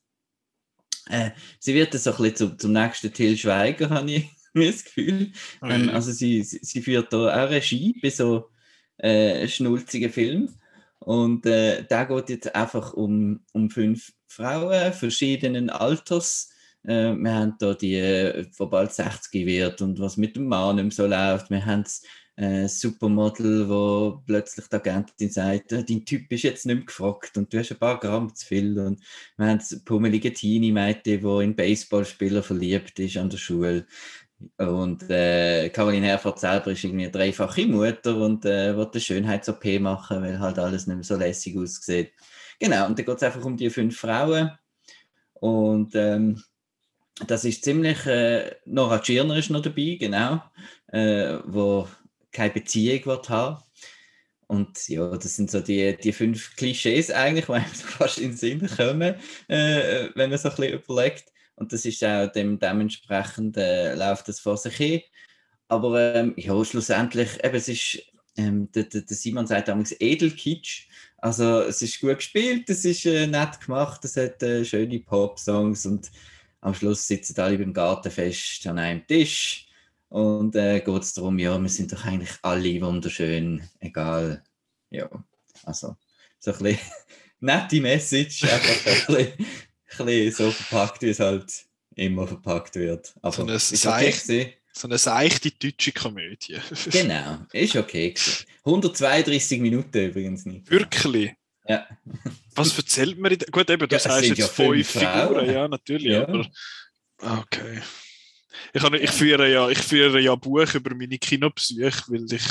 Äh, 1.08 1.30
sie 1.58 1.74
wird 1.74 1.94
so 1.94 2.10
ein 2.10 2.16
bisschen 2.16 2.36
zum, 2.36 2.58
zum 2.58 2.72
nächsten 2.72 3.12
Till 3.12 3.36
Schweiger, 3.36 3.90
habe 3.90 4.10
ich 4.10 4.30
das 4.54 4.84
Gefühl. 4.84 5.32
Oh, 5.62 5.66
ähm, 5.66 5.90
also 5.90 6.12
sie, 6.12 6.42
sie, 6.42 6.82
führt 6.82 7.12
da 7.12 7.44
auch 7.44 7.50
Regie 7.50 7.98
bei 8.00 8.10
so 8.10 8.50
äh, 8.98 9.46
schnulzigen 9.48 10.12
Filmen. 10.12 10.54
Und 11.00 11.46
äh, 11.46 11.84
da 11.88 12.04
geht 12.04 12.28
jetzt 12.28 12.54
einfach 12.54 12.92
um, 12.92 13.40
um 13.52 13.70
fünf 13.70 14.12
Frauen 14.26 14.92
verschiedenen 14.92 15.70
Alters. 15.70 16.50
Äh, 16.84 17.14
wir 17.14 17.34
haben 17.34 17.54
da 17.58 17.74
die, 17.74 17.94
äh, 17.94 18.44
die 18.44 18.66
bald 18.66 18.92
60 18.92 19.46
wird 19.46 19.80
und 19.80 20.00
was 20.00 20.16
mit 20.16 20.36
dem 20.36 20.46
Mann 20.46 20.90
so 20.90 21.06
läuft. 21.06 21.50
Wir 21.50 21.64
haben 21.64 21.84
das 21.84 22.02
äh, 22.38 22.68
Supermodel, 22.68 23.68
wo 23.68 24.22
plötzlich 24.24 24.68
die 24.68 24.76
Agentin 24.76 25.30
sagt, 25.30 25.72
äh, 25.72 25.82
dein 25.82 26.04
Typ 26.04 26.30
ist 26.30 26.44
jetzt 26.44 26.66
nicht 26.66 26.76
mehr 26.76 26.84
gefragt 26.84 27.36
und 27.36 27.52
du 27.52 27.58
hast 27.58 27.72
ein 27.72 27.78
paar 27.78 27.98
Gramm 27.98 28.32
zu 28.32 28.46
viel. 28.46 28.78
Und 28.78 29.00
wir 29.36 29.46
haben 29.46 29.58
das 29.58 29.82
pummelige 29.84 30.32
Teenie-Mädchen, 30.32 31.20
die 31.20 31.44
in 31.44 31.56
Baseballspieler 31.56 32.44
verliebt 32.44 32.98
ist 33.00 33.16
an 33.16 33.28
der 33.28 33.38
Schule. 33.38 33.86
Und 34.56 35.10
äh, 35.10 35.68
Caroline 35.70 36.06
Herford 36.06 36.38
selber 36.38 36.70
ist 36.70 36.84
irgendwie 36.84 37.10
dreifache 37.10 37.66
Mutter 37.66 38.16
und 38.16 38.44
äh, 38.44 38.76
will 38.76 38.86
eine 38.86 39.00
Schönheits-OP 39.00 39.80
machen, 39.80 40.22
weil 40.22 40.38
halt 40.38 40.60
alles 40.60 40.86
nicht 40.86 40.94
mehr 40.94 41.04
so 41.04 41.16
lässig 41.16 41.58
aussieht. 41.58 42.12
Genau, 42.60 42.86
und 42.86 42.96
dann 42.96 43.04
geht 43.04 43.16
es 43.16 43.22
einfach 43.24 43.44
um 43.44 43.56
die 43.56 43.68
fünf 43.68 43.98
Frauen. 43.98 44.52
Und 45.34 45.96
ähm, 45.96 46.40
das 47.26 47.44
ist 47.44 47.64
ziemlich, 47.64 48.06
äh, 48.06 48.54
Nora 48.64 49.00
Tschirner 49.00 49.36
ist 49.36 49.50
noch 49.50 49.62
dabei, 49.62 49.96
genau, 49.98 50.40
äh, 50.92 51.38
wo 51.44 51.88
keine 52.38 52.54
Beziehung 52.54 53.04
wird 53.06 53.28
haben. 53.28 53.62
Und 54.46 54.88
ja, 54.88 55.08
das 55.16 55.36
sind 55.36 55.50
so 55.50 55.60
die, 55.60 55.96
die 55.96 56.12
fünf 56.12 56.56
Klischees 56.56 57.10
eigentlich, 57.10 57.46
die 57.46 57.52
einem 57.52 57.64
fast 57.74 58.18
in 58.18 58.30
den 58.30 58.36
Sinn 58.36 58.66
kommen, 58.66 59.16
äh, 59.48 60.08
wenn 60.14 60.30
man 60.30 60.38
so 60.38 60.48
ein 60.48 60.56
bisschen 60.56 60.80
überlegt. 60.80 61.32
Und 61.56 61.72
das 61.72 61.84
ist 61.84 62.02
auch 62.04 62.30
dem, 62.32 62.58
dementsprechend 62.58 63.56
äh, 63.56 63.94
läuft 63.94 64.28
das 64.28 64.40
vor 64.40 64.56
sich 64.56 64.76
hin. 64.76 65.00
Aber 65.66 66.14
ähm, 66.14 66.32
ja, 66.36 66.64
schlussendlich, 66.64 67.44
eben, 67.44 67.56
es 67.56 67.68
ist, 67.68 67.98
ähm, 68.36 68.70
der, 68.72 68.84
der 68.84 69.02
Simon 69.08 69.46
sagt 69.46 69.68
damals 69.68 69.94
Edelkitsch. 70.00 70.88
Also 71.18 71.62
es 71.62 71.82
ist 71.82 72.00
gut 72.00 72.16
gespielt, 72.16 72.70
es 72.70 72.84
ist 72.84 73.04
äh, 73.04 73.26
nett 73.26 73.60
gemacht, 73.60 74.04
es 74.04 74.16
hat 74.16 74.42
äh, 74.44 74.64
schöne 74.64 75.00
Pop-Songs 75.00 75.84
und 75.84 76.10
am 76.60 76.72
Schluss 76.72 77.06
sitzen 77.06 77.38
alle 77.40 77.58
beim 77.58 77.74
Gartenfest 77.74 78.66
an 78.68 78.78
einem 78.78 79.06
Tisch 79.06 79.67
Und 80.08 80.56
äh, 80.56 80.80
geht 80.80 81.02
es 81.02 81.12
darum, 81.14 81.38
ja, 81.38 81.58
wir 81.60 81.68
sind 81.68 81.92
doch 81.92 82.04
eigentlich 82.04 82.30
alle 82.42 82.80
wunderschön, 82.80 83.62
egal. 83.80 84.42
Ja, 84.90 85.08
also 85.64 85.96
so 86.38 86.52
ein 86.52 86.58
bisschen 86.58 86.78
nette 87.40 87.80
Message, 87.80 88.44
einfach 88.44 88.86
ein 88.86 88.94
bisschen, 89.06 89.46
ein 89.98 90.06
bisschen 90.06 90.32
so 90.32 90.50
verpackt, 90.50 91.02
wie 91.02 91.10
es 91.10 91.20
halt 91.20 91.52
immer 91.94 92.26
verpackt 92.26 92.74
wird. 92.76 93.12
Aber 93.20 93.34
So 93.36 93.42
eine 93.42 93.54
ist 93.54 93.68
Seich- 93.68 94.22
gewesen. 94.22 94.52
So 94.72 94.86
eine 94.86 94.96
seichte 94.98 95.50
deutsche 95.50 95.90
Komödie. 95.92 96.56
Genau, 96.90 97.38
ist 97.52 97.74
okay. 97.76 98.12
gewesen. 98.12 98.46
132 98.64 99.60
Minuten 99.60 99.98
übrigens 100.06 100.46
nicht. 100.46 100.70
Wirklich. 100.70 101.32
Ja. 101.66 101.86
Was 102.54 102.76
erzählt 102.78 103.18
man? 103.18 103.36
Gut, 103.50 103.68
eben, 103.70 103.88
du 103.88 103.94
Ja, 103.94 103.98
sagst 104.00 104.24
jetzt 104.28 104.38
ja 104.38 104.46
fünf 104.46 104.88
fünf 104.88 104.90
Frauen. 105.04 105.28
Figuren, 105.28 105.50
ja, 105.52 105.68
natürlich, 105.68 106.12
Ja. 106.12 106.28
aber. 106.28 106.46
Okay. 107.20 107.80
Ich, 108.72 108.82
habe, 108.82 108.98
ich, 108.98 109.10
führe 109.10 109.50
ja, 109.50 109.68
ich 109.68 109.78
führe 109.78 110.20
ja 110.20 110.34
Buch 110.34 110.74
über 110.74 110.94
meine 110.94 111.18
Kinobesuche, 111.18 112.04
weil 112.08 112.26
ich 112.32 112.42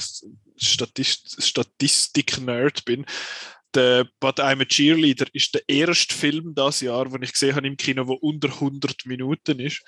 Statist, 0.57 1.41
Statistik-Nerd 1.41 2.85
bin. 2.85 3.05
Der 3.73 4.07
But 4.19 4.39
I'm 4.39 4.61
a 4.61 4.65
Cheerleader 4.65 5.27
ist 5.33 5.53
der 5.53 5.61
erste 5.67 6.13
Film 6.13 6.53
das 6.55 6.81
Jahr, 6.81 7.09
den 7.09 7.21
ich 7.21 7.33
gesehen 7.33 7.55
habe 7.55 7.67
im 7.67 7.77
Kino, 7.77 8.03
der 8.05 8.23
unter 8.23 8.49
100 8.49 9.05
Minuten 9.05 9.59
ist. 9.59 9.83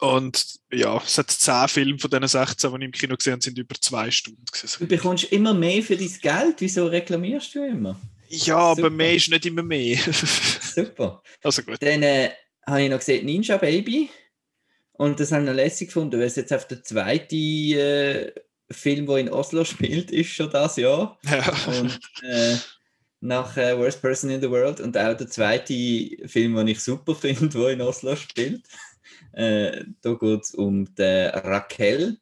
Und 0.00 0.56
ja, 0.72 1.00
es 1.04 1.16
hat 1.16 1.30
10 1.30 1.68
Filme 1.68 1.98
von 1.98 2.10
diesen 2.10 2.26
16, 2.26 2.70
die 2.72 2.76
ich 2.76 2.84
im 2.84 2.92
Kino 2.92 3.16
gesehen 3.16 3.34
habe, 3.34 3.42
sind 3.42 3.56
über 3.56 3.76
zwei 3.80 4.10
Stunden. 4.10 4.44
Du 4.44 4.52
gewesen. 4.52 4.88
bekommst 4.88 5.24
immer 5.30 5.54
mehr 5.54 5.80
für 5.80 5.96
dein 5.96 6.12
Geld. 6.20 6.56
Wieso 6.58 6.86
reklamierst 6.86 7.54
du 7.54 7.64
immer? 7.64 8.00
Ja, 8.28 8.56
aber 8.56 8.76
Super. 8.76 8.90
mehr 8.90 9.14
ist 9.14 9.30
nicht 9.30 9.46
immer 9.46 9.62
mehr. 9.62 9.96
Super. 10.74 11.22
also 11.44 11.62
gut. 11.62 11.76
Dann 11.80 12.02
äh, 12.02 12.30
habe 12.66 12.82
ich 12.82 12.90
noch 12.90 12.98
gesehen 12.98 13.26
Ninja 13.26 13.56
Baby. 13.58 14.10
Und 15.02 15.18
das 15.18 15.32
habe 15.32 15.42
ich 15.42 15.48
noch 15.48 15.56
lässig 15.56 15.88
gefunden, 15.88 16.20
weil 16.20 16.28
es 16.28 16.36
jetzt 16.36 16.52
auf 16.52 16.68
der 16.68 16.84
zweite 16.84 17.34
äh, 17.34 18.32
Film, 18.70 19.04
der 19.06 19.16
in 19.16 19.30
Oslo 19.30 19.64
spielt, 19.72 20.12
ist 20.12 20.30
schon 20.30 20.48
das 20.48 20.76
Jahr. 20.76 21.18
Ja. 21.24 21.52
Und 21.66 21.98
äh, 22.22 22.54
nach 23.18 23.56
äh, 23.56 23.76
Worst 23.76 24.00
Person 24.00 24.30
in 24.30 24.40
the 24.40 24.48
World 24.48 24.78
und 24.78 24.96
auch 24.96 25.16
der 25.16 25.26
zweite 25.26 26.28
Film, 26.28 26.54
den 26.54 26.68
ich 26.68 26.78
super 26.78 27.16
finde, 27.16 27.48
der 27.48 27.70
in 27.70 27.80
Oslo 27.80 28.14
spielt. 28.14 28.62
Äh, 29.34 29.86
da 30.02 30.12
geht 30.12 30.42
es 30.42 30.54
um 30.54 30.94
die 30.94 31.02
Raquel. 31.02 32.18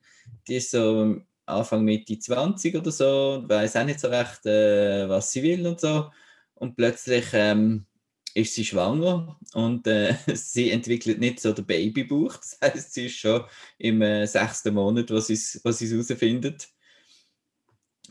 Die 0.47 0.57
ist 0.57 0.71
so 0.71 1.17
Anfang 1.45 1.83
Mitte 1.83 2.17
20 2.17 2.77
oder 2.77 2.93
so 2.93 3.41
und 3.41 3.49
weiß 3.49 3.75
auch 3.77 3.85
nicht 3.85 3.99
so 3.99 4.07
recht, 4.07 4.47
äh, 4.47 5.09
was 5.09 5.33
sie 5.33 5.43
will 5.43 5.67
und 5.67 5.81
so. 5.81 6.09
Und 6.55 6.77
plötzlich 6.77 7.27
ähm, 7.33 7.87
ist 8.35 8.55
sie 8.55 8.65
schwanger 8.65 9.39
und 9.55 9.87
äh, 9.87 10.15
sie 10.35 10.71
entwickelt 10.71 11.19
nicht 11.19 11.41
so 11.41 11.53
den 11.53 11.67
Babybauch. 11.67 12.37
Das 12.37 12.59
heißt, 12.63 12.95
sie 12.95 13.07
ist 13.07 13.19
schon 13.19 13.45
im 13.79 14.03
äh, 14.03 14.27
sechsten 14.27 14.75
Monat, 14.75 15.11
was 15.11 15.27
sie 15.29 15.37
herausfindet. 15.63 16.69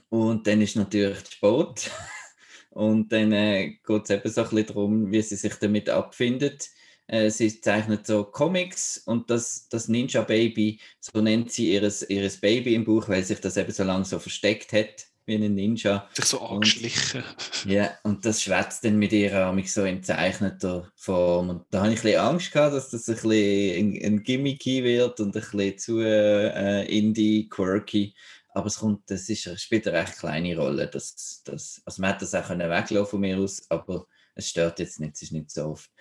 Und 0.09 0.47
dann 0.47 0.61
ist 0.61 0.75
natürlich 0.75 1.19
Sport. 1.29 1.91
Und 2.71 3.11
dann 3.11 3.31
äh, 3.31 3.77
geht 3.85 4.03
es 4.03 4.09
eben 4.11 4.29
so 4.29 4.41
ein 4.41 4.49
bisschen 4.49 4.67
darum, 4.67 5.11
wie 5.11 5.21
sie 5.21 5.35
sich 5.35 5.55
damit 5.55 5.89
abfindet. 5.89 6.69
Äh, 7.07 7.31
sie 7.31 7.59
zeichnet 7.59 8.05
so 8.05 8.23
Comics 8.23 8.99
und 8.99 9.31
das, 9.31 9.67
das 9.69 9.87
Ninja 9.87 10.21
Baby, 10.21 10.79
so 10.99 11.19
nennt 11.21 11.51
sie 11.51 11.73
ihres, 11.73 12.07
ihres 12.07 12.39
Baby 12.39 12.75
im 12.75 12.85
Buch, 12.85 13.09
weil 13.09 13.23
sich 13.23 13.41
das 13.41 13.57
eben 13.57 13.71
so 13.71 13.83
lange 13.83 14.05
so 14.05 14.19
versteckt 14.19 14.71
hat, 14.73 15.08
wie 15.29 15.35
ein 15.35 15.55
Ninja. 15.55 16.09
Sich 16.13 16.25
so 16.25 16.41
angeschlichen. 16.41 17.23
Ja, 17.65 17.91
und 18.03 18.25
das 18.25 18.41
schwätzt 18.41 18.85
dann 18.85 18.97
mit 18.97 19.11
ihr 19.11 19.47
auch 19.47 19.57
so 19.65 19.83
in 19.83 20.01
zeichneter 20.01 20.89
Form. 20.95 21.49
Und 21.49 21.65
da 21.71 21.79
habe 21.83 21.93
ich 21.93 21.99
ein 21.99 22.03
bisschen 22.03 22.19
Angst 22.21 22.51
gehabt, 22.51 22.73
dass 22.73 22.89
das 22.89 23.07
ein 23.09 23.15
bisschen 23.15 23.95
ein, 23.95 24.05
ein 24.05 24.23
Gimmicky 24.23 24.83
wird 24.83 25.19
und 25.19 25.35
ein 25.35 25.41
bisschen 25.41 25.77
zu 25.77 25.99
äh, 25.99 26.85
indie-quirky. 26.85 28.15
Aber 28.53 28.67
es 28.67 28.79
kommt, 28.79 29.09
das 29.11 29.29
ist, 29.29 29.61
spielt 29.61 29.87
eine 29.87 29.97
recht 29.97 30.17
kleine 30.17 30.57
Rolle. 30.57 30.87
Das, 30.87 31.41
das, 31.45 31.81
also 31.85 32.01
man 32.01 32.11
hätte 32.11 32.25
das 32.25 32.35
auch 32.35 32.47
können 32.47 32.69
weglassen 32.69 33.05
von 33.05 33.19
mir 33.19 33.37
aus, 33.37 33.61
aber 33.69 34.07
es 34.35 34.49
stört 34.49 34.79
jetzt 34.79 34.99
nicht, 34.99 35.15
es 35.15 35.23
ist 35.23 35.31
nicht 35.31 35.51
so 35.51 35.65
oft. 35.65 35.91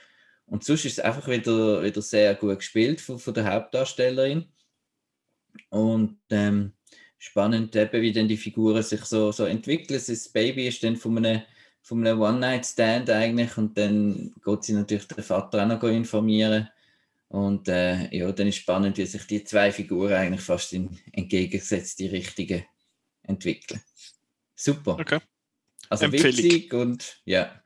Und 0.46 0.64
sonst 0.64 0.84
ist 0.84 0.98
es 0.98 1.04
einfach 1.04 1.28
wieder, 1.28 1.82
wieder 1.82 2.00
sehr 2.00 2.34
gut 2.34 2.58
gespielt 2.58 3.00
von, 3.00 3.18
von 3.18 3.34
der 3.34 3.52
Hauptdarstellerin. 3.52 4.50
Und 5.70 6.20
ähm, 6.30 6.72
spannend, 7.18 7.74
eben, 7.76 8.02
wie 8.02 8.12
dann 8.12 8.28
die 8.28 8.36
Figuren 8.36 8.82
sich 8.82 9.02
so, 9.04 9.32
so 9.32 9.44
entwickeln. 9.44 10.00
Das 10.06 10.28
Baby 10.28 10.68
ist 10.68 10.82
dann 10.82 10.96
von 10.96 11.18
einem, 11.18 11.42
von 11.82 12.06
einem 12.06 12.20
One-Night-Stand 12.20 13.10
eigentlich 13.10 13.56
und 13.56 13.76
dann 13.76 14.32
geht 14.44 14.64
sie 14.64 14.72
natürlich 14.72 15.06
den 15.08 15.24
Vater 15.24 15.62
auch 15.62 15.68
noch 15.68 15.82
informieren. 15.84 16.68
Und 17.28 17.68
äh, 17.68 18.14
ja, 18.16 18.32
dann 18.32 18.46
ist 18.48 18.56
spannend, 18.56 18.96
wie 18.96 19.04
sich 19.04 19.26
die 19.26 19.44
zwei 19.44 19.70
Figuren 19.70 20.14
eigentlich 20.14 20.40
fast 20.40 20.72
in 20.72 20.98
entgegengesetzte 21.12 22.10
Richtungen 22.10 22.64
entwickeln. 23.22 23.82
Super. 24.54 24.92
Okay. 24.98 25.20
Also 25.90 26.06
Empfehlung. 26.06 26.44
witzig 26.44 26.72
und 26.72 27.20
ja, 27.24 27.62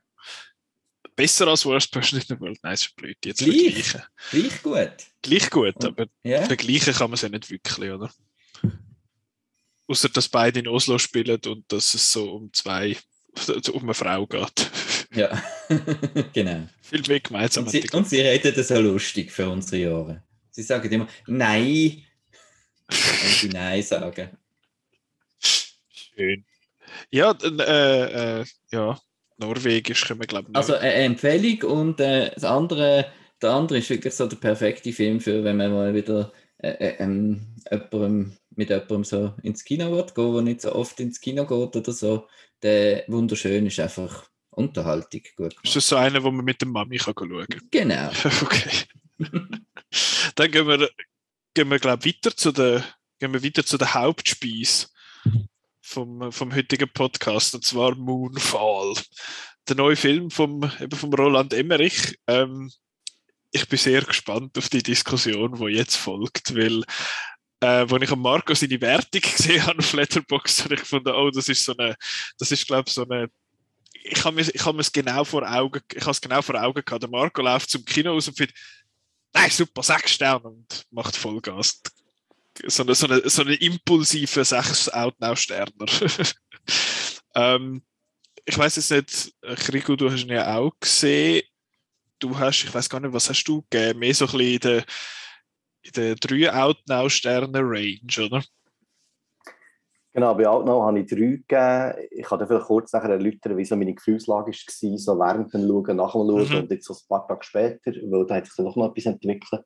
Besser 1.15 1.47
als 1.47 1.65
Worst 1.65 1.91
Person 1.91 2.19
in 2.19 2.25
the 2.27 2.39
World. 2.39 2.59
Nein, 2.63 2.73
ist 2.73 2.95
blöd. 2.95 3.17
Jetzt 3.23 3.39
Gleich. 3.39 3.83
vergleichen. 3.83 4.01
gleich 4.31 4.63
gut. 4.63 5.05
Gleich 5.21 5.49
gut, 5.49 5.85
aber 5.85 6.07
Ja, 6.23 6.43
vergleichen 6.43 6.93
kann 6.93 7.09
man 7.09 7.15
es 7.15 7.21
ja 7.21 7.29
nicht 7.29 7.49
wirklich, 7.49 7.91
oder? 7.91 8.11
Außer 9.93 10.09
dass 10.09 10.27
beide 10.27 10.59
in 10.59 10.67
Oslo 10.67 10.97
spielen 10.97 11.39
und 11.45 11.71
dass 11.71 11.93
es 11.93 12.11
so 12.11 12.31
um 12.31 12.51
zwei, 12.51 12.97
um 13.73 13.83
eine 13.83 13.93
Frau 13.93 14.25
geht. 14.25 14.71
ja. 15.13 15.43
genau. 16.33 16.67
Viel 16.81 17.03
mehr 17.07 17.19
gemeinsam. 17.19 17.65
Und 17.65 17.69
sie, 17.69 17.87
und 17.91 18.09
sie 18.09 18.21
reden 18.21 18.53
das 18.55 18.69
so 18.69 18.81
lustig 18.81 19.31
für 19.31 19.47
unsere 19.47 19.93
Ohren. 19.93 20.23
Sie 20.49 20.63
sagen 20.63 20.91
immer 20.91 21.07
Nein, 21.27 22.03
wenn 22.87 23.33
sie 23.39 23.49
Nein 23.49 23.83
sagen. 23.83 24.35
Schön. 25.37 26.43
Ja, 27.11 27.35
dann, 27.35 27.59
äh, 27.59 28.39
äh, 28.41 28.45
ja, 28.71 28.99
Norwegisch 29.37 30.07
können 30.07 30.21
wir, 30.21 30.27
glaube 30.27 30.49
ich, 30.49 30.55
Also 30.55 30.73
eine 30.73 30.93
Empfehlung 30.93 31.71
und 31.71 31.99
äh, 31.99 32.31
das 32.33 32.45
andere, 32.45 33.11
der 33.43 33.51
andere 33.51 33.77
ist 33.77 33.91
wirklich 33.91 34.15
so 34.15 34.25
der 34.25 34.37
perfekte 34.37 34.91
Film 34.91 35.19
für, 35.19 35.43
wenn 35.43 35.57
man 35.57 35.71
mal 35.71 35.93
wieder 35.93 36.33
äh, 36.57 36.69
äh, 36.69 36.95
ähm, 36.97 37.45
jemandem, 37.69 38.37
mit 38.55 38.69
jemandem 38.69 39.03
so 39.03 39.33
ins 39.43 39.63
Kino 39.63 39.91
wird, 39.91 40.15
gehen, 40.15 40.33
der 40.33 40.41
nicht 40.41 40.61
so 40.61 40.73
oft 40.73 40.99
ins 40.99 41.19
Kino 41.19 41.45
geht 41.45 41.75
oder 41.75 41.91
so. 41.91 42.27
Der 42.61 43.03
wunderschön 43.07 43.65
ist 43.65 43.79
einfach 43.79 44.27
Unterhaltung 44.51 45.21
gut 45.35 45.53
Ist 45.53 45.61
gemacht. 45.61 45.75
das 45.75 45.87
so 45.87 45.95
einer, 45.95 46.23
wo 46.23 46.31
man 46.31 46.45
mit 46.45 46.61
der 46.61 46.67
Mami 46.67 46.97
kann 46.97 47.13
schauen 47.17 47.47
kann? 47.47 47.67
Genau. 47.71 48.11
Okay. 48.41 48.69
Dann 50.35 50.51
gehen 50.51 50.67
wir, 50.67 50.89
gehen 51.53 51.69
wir 51.69 51.79
glaube 51.79 52.07
ich, 52.07 52.15
weiter 52.15 52.35
zu 52.35 52.51
der, 52.51 52.83
gehen 53.19 53.31
wir 53.33 53.43
weiter 53.43 53.63
zu 53.63 53.77
der 53.77 53.93
Hauptspeise 53.93 54.87
vom, 55.81 56.31
vom 56.31 56.53
heutigen 56.55 56.89
Podcast, 56.91 57.53
und 57.53 57.63
zwar 57.63 57.95
Moonfall. 57.95 58.95
Der 59.67 59.75
neue 59.75 59.95
Film 59.95 60.31
vom, 60.31 60.69
eben 60.79 60.97
vom 60.97 61.13
Roland 61.13 61.53
Emmerich. 61.53 62.17
Ähm, 62.27 62.71
ich 63.51 63.67
bin 63.67 63.77
sehr 63.77 64.01
gespannt 64.01 64.57
auf 64.57 64.69
die 64.69 64.81
Diskussion, 64.81 65.55
die 65.55 65.75
jetzt 65.75 65.95
folgt, 65.95 66.55
weil 66.55 66.83
äh, 67.63 67.87
als 67.89 68.03
ich 68.03 68.11
am 68.11 68.21
Marco 68.21 68.53
seine 68.53 68.81
Wertung 68.81 69.21
gesehen 69.37 69.65
habe 69.65 69.79
auf 69.79 69.93
Letterboxd, 69.93 70.65
habe 70.65 70.75
ich 70.75 70.81
gefunden, 70.81 71.09
oh, 71.09 71.29
das 71.29 71.49
ist 71.49 71.63
so 71.63 71.75
eine, 71.77 71.95
das 72.37 72.51
ist 72.51 72.67
glaube 72.67 72.85
ich 72.87 72.93
so 72.93 73.07
eine 73.07 73.29
ich 74.05 74.23
habe 74.25 74.35
mir, 74.35 74.41
ich 74.41 74.65
habe 74.65 74.75
mir 74.75 74.81
es 74.81 74.91
genau 74.91 75.23
vor 75.23 75.49
Augen, 75.49 75.81
ich 75.93 76.01
habe 76.01 76.11
es 76.11 76.19
genau 76.19 76.41
vor 76.41 76.61
Augen 76.61 76.83
gehabt. 76.83 77.03
Der 77.03 77.09
Marco 77.09 77.41
läuft 77.41 77.69
zum 77.69 77.85
Kino 77.85 78.11
raus 78.11 78.27
und 78.27 78.35
findet, 78.35 78.55
nein, 79.33 79.49
super, 79.49 79.81
sechs 79.81 80.11
Sterne 80.11 80.43
und 80.43 80.85
macht 80.91 81.15
Vollgas. 81.15 81.81
So 82.67 82.83
eine, 82.83 82.95
so 82.95 83.07
eine, 83.07 83.29
so 83.29 83.41
eine 83.43 83.55
impulsive 83.55 84.43
sechs 84.43 84.89
Outnow-Sterner. 84.89 85.85
ähm, 87.35 87.83
ich 88.45 88.57
weiß 88.57 88.75
jetzt 88.75 88.91
nicht, 88.91 89.33
Krigo, 89.59 89.95
du 89.95 90.11
hast 90.11 90.23
ihn 90.23 90.29
ja 90.29 90.57
auch 90.57 90.73
gesehen. 90.79 91.43
Du 92.19 92.37
hast, 92.37 92.63
ich 92.63 92.73
weiß 92.73 92.89
gar 92.89 92.99
nicht, 92.99 93.13
was 93.13 93.29
hast 93.29 93.45
du 93.45 93.65
gegeben? 93.69 93.99
Mehr 93.99 94.13
so 94.13 94.25
ein 94.25 94.31
bisschen 94.31 94.53
in 94.53 94.59
der, 94.59 94.85
in 95.83 95.91
der 95.95 96.15
drei 96.15 96.51
Outnow-Sterne-Range, 96.51 98.25
oder? 98.25 98.43
Genau, 100.15 100.35
bei 100.35 100.47
Outnow 100.47 100.83
habe 100.83 100.99
ich 100.99 101.07
drei 101.07 101.15
gegeben. 101.47 102.07
Ich 102.11 102.25
kann 102.25 102.45
vielleicht 102.47 102.67
kurz 102.67 102.93
nachher 102.93 103.09
erläutern, 103.09 103.57
wie 103.57 103.65
so 103.65 103.75
meine 103.75 103.95
Gefühlslage 103.95 104.51
war, 104.51 104.97
so 104.97 105.19
während 105.19 105.53
dem 105.53 105.67
Schauen, 105.67 105.97
nach 105.97 106.11
dem 106.11 106.21
Schauen 106.21 106.49
Mhm. 106.49 106.55
und 106.55 106.71
jetzt 106.71 106.85
so 106.85 106.93
ein 106.93 106.99
paar 107.09 107.27
Tage 107.27 107.43
später, 107.43 107.91
weil 108.09 108.25
da 108.27 108.35
hat 108.35 108.45
sich 108.45 108.55
dann 108.55 108.65
noch 108.67 108.77
etwas 108.77 109.05
entwickelt. 109.07 109.65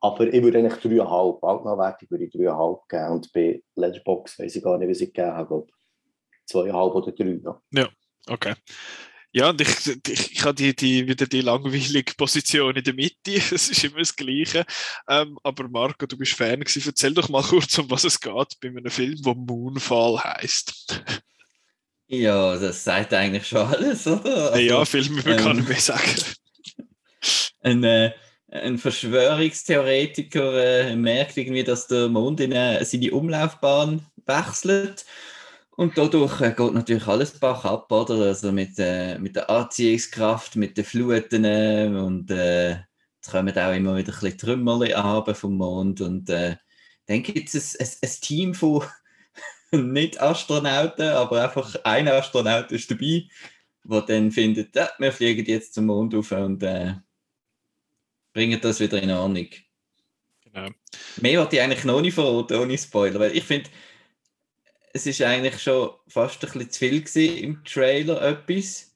Aber 0.00 0.26
ich 0.26 0.42
würde 0.42 0.58
eigentlich 0.58 0.82
dreieinhalb, 0.82 1.42
Outnow-Wertung 1.42 2.10
würde 2.10 2.24
ich 2.24 2.32
dreieinhalb 2.32 2.88
geben 2.88 3.12
und 3.12 3.32
bei 3.32 3.62
Letterboxd 3.76 4.40
weiß 4.40 4.56
ich 4.56 4.62
gar 4.62 4.76
nicht, 4.76 4.88
wie 4.88 5.04
ich 5.04 5.12
gegeben 5.12 5.32
habe, 5.32 5.46
glaube 5.48 5.72
zweieinhalb 6.46 6.94
oder 6.94 7.12
drei. 7.12 7.40
Ja. 7.70 7.88
Okay. 8.28 8.54
Ja, 9.32 9.50
und 9.50 9.60
ich, 9.60 9.68
ich, 10.08 10.32
ich 10.32 10.44
habe 10.44 10.54
die, 10.54 10.74
die, 10.74 11.06
wieder 11.06 11.26
die 11.26 11.42
langweilige 11.42 12.14
Position 12.16 12.74
in 12.74 12.84
der 12.84 12.94
Mitte. 12.94 13.32
Es 13.52 13.68
ist 13.68 13.84
immer 13.84 13.98
das 13.98 14.16
Gleiche. 14.16 14.64
Ähm, 15.08 15.38
aber 15.42 15.68
Marco, 15.68 16.06
du 16.06 16.16
bist 16.16 16.32
Fan 16.32 16.60
gewesen. 16.60 16.84
Erzähl 16.86 17.12
doch 17.12 17.28
mal 17.28 17.42
kurz, 17.42 17.76
um 17.78 17.90
was 17.90 18.04
es 18.04 18.18
geht 18.18 18.60
bei 18.60 18.68
einem 18.68 18.90
Film, 18.90 19.20
der 19.20 19.34
Moonfall 19.34 20.22
heißt. 20.22 21.02
Ja, 22.08 22.56
das 22.56 22.84
sagt 22.84 23.12
eigentlich 23.14 23.48
schon 23.48 23.66
alles, 23.66 24.06
oder? 24.06 24.52
Also, 24.52 24.60
ja, 24.60 24.84
mehr 25.24 25.36
kann 25.38 25.56
ähm, 25.56 25.64
ich 25.64 25.68
mehr 25.68 25.80
sagen. 25.80 26.14
ein, 27.62 27.82
äh, 27.82 28.12
ein 28.48 28.78
Verschwörungstheoretiker 28.78 30.86
äh, 30.86 30.94
merkt 30.94 31.36
irgendwie, 31.36 31.64
dass 31.64 31.88
der 31.88 32.08
Mond 32.08 32.38
in 32.38 32.52
äh, 32.52 32.84
seine 32.84 33.10
Umlaufbahn 33.10 34.06
wechselt. 34.24 35.04
Und 35.76 35.98
dadurch 35.98 36.40
äh, 36.40 36.54
geht 36.56 36.72
natürlich 36.72 37.06
alles 37.06 37.38
Bach 37.38 37.64
ab, 37.66 37.92
oder? 37.92 38.14
Also 38.14 38.50
mit, 38.50 38.78
äh, 38.78 39.18
mit 39.18 39.36
der 39.36 39.50
Anziehungskraft, 39.50 40.56
mit 40.56 40.76
den 40.78 40.84
Fluten 40.84 41.44
äh, 41.44 41.86
und 41.86 42.30
äh, 42.30 42.78
es 43.20 43.30
kommen 43.30 43.56
auch 43.58 43.74
immer 43.74 43.96
wieder 43.96 44.12
ein 44.12 44.20
bisschen 44.20 44.38
Trümmerli 44.38 44.94
vom 45.34 45.56
Mond. 45.58 46.00
Und 46.00 46.30
äh, 46.30 46.56
dann 47.06 47.22
gibt 47.22 47.54
es 47.54 47.78
ein, 47.78 47.86
ein, 47.86 48.08
ein, 48.08 48.20
Team 48.20 48.54
von 48.54 48.84
nicht 49.72 50.20
Astronauten, 50.20 51.08
aber 51.08 51.44
einfach 51.44 51.74
ein 51.84 52.08
Astronaut 52.08 52.72
ist 52.72 52.90
dabei, 52.90 53.28
der 53.84 54.00
dann 54.02 54.32
findet, 54.32 54.74
ja, 54.74 54.88
wir 54.98 55.12
fliegen 55.12 55.44
jetzt 55.44 55.74
zum 55.74 55.86
Mond 55.86 56.14
auf 56.14 56.32
und 56.32 56.62
äh, 56.62 56.94
bringen 58.32 58.60
das 58.62 58.80
wieder 58.80 59.02
in 59.02 59.10
Ordnung. 59.10 59.48
Genau. 60.44 60.70
Mehr 61.20 61.40
wollte 61.40 61.56
ich 61.56 61.62
eigentlich 61.62 61.84
noch 61.84 62.00
nicht 62.00 62.14
verraten, 62.14 62.56
ohne 62.56 62.78
Spoiler, 62.78 63.20
weil 63.20 63.36
ich 63.36 63.44
finde, 63.44 63.68
es 64.96 65.06
ist 65.06 65.20
eigentlich 65.20 65.62
schon 65.62 65.90
fast 66.08 66.42
ein 66.42 66.50
bisschen 66.50 66.70
zu 66.70 66.78
viel 66.78 67.02
gewesen 67.02 67.36
im 67.36 67.64
Trailer 67.64 68.22
etwas. 68.22 68.94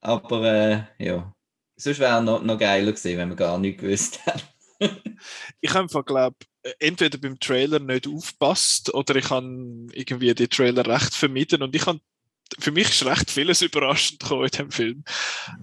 Aber 0.00 0.44
äh, 0.44 0.82
ja, 0.98 1.32
sonst 1.76 1.98
wäre 1.98 2.18
es 2.18 2.24
noch, 2.24 2.42
noch 2.42 2.58
geiler 2.58 2.92
gewesen, 2.92 3.16
wenn 3.16 3.30
wir 3.30 3.36
gar 3.36 3.58
nicht 3.58 3.80
gewusst 3.80 4.20
hätten. 4.26 4.44
ich 5.60 5.72
habe 5.72 6.04
glaube 6.04 6.36
entweder 6.78 7.16
beim 7.18 7.40
Trailer 7.40 7.78
nicht 7.78 8.06
aufpasst 8.06 8.92
oder 8.92 9.16
ich 9.16 9.30
habe 9.30 9.88
irgendwie 9.92 10.34
die 10.34 10.46
Trailer 10.46 10.86
recht 10.86 11.14
vermieden 11.14 11.62
und 11.62 11.74
ich 11.74 11.86
habe 11.86 12.00
für 12.58 12.70
mich 12.70 12.88
ist 12.88 13.06
recht 13.06 13.30
vieles 13.30 13.62
überraschend 13.62 14.20
gekommen 14.20 14.44
in 14.44 14.50
dem 14.50 14.70
Film. 14.70 15.04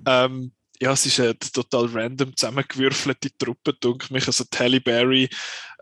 Ähm, 0.05 0.53
ja, 0.81 0.91
es 0.91 1.05
ist 1.05 1.19
eine 1.19 1.37
total 1.37 1.85
random 1.87 2.35
zusammengewürfelte 2.35 3.35
Truppe, 3.37 3.73
denke 3.73 4.13
mich. 4.13 4.27
Also 4.27 4.43
Halle 4.57 4.81
Berry, 4.81 5.29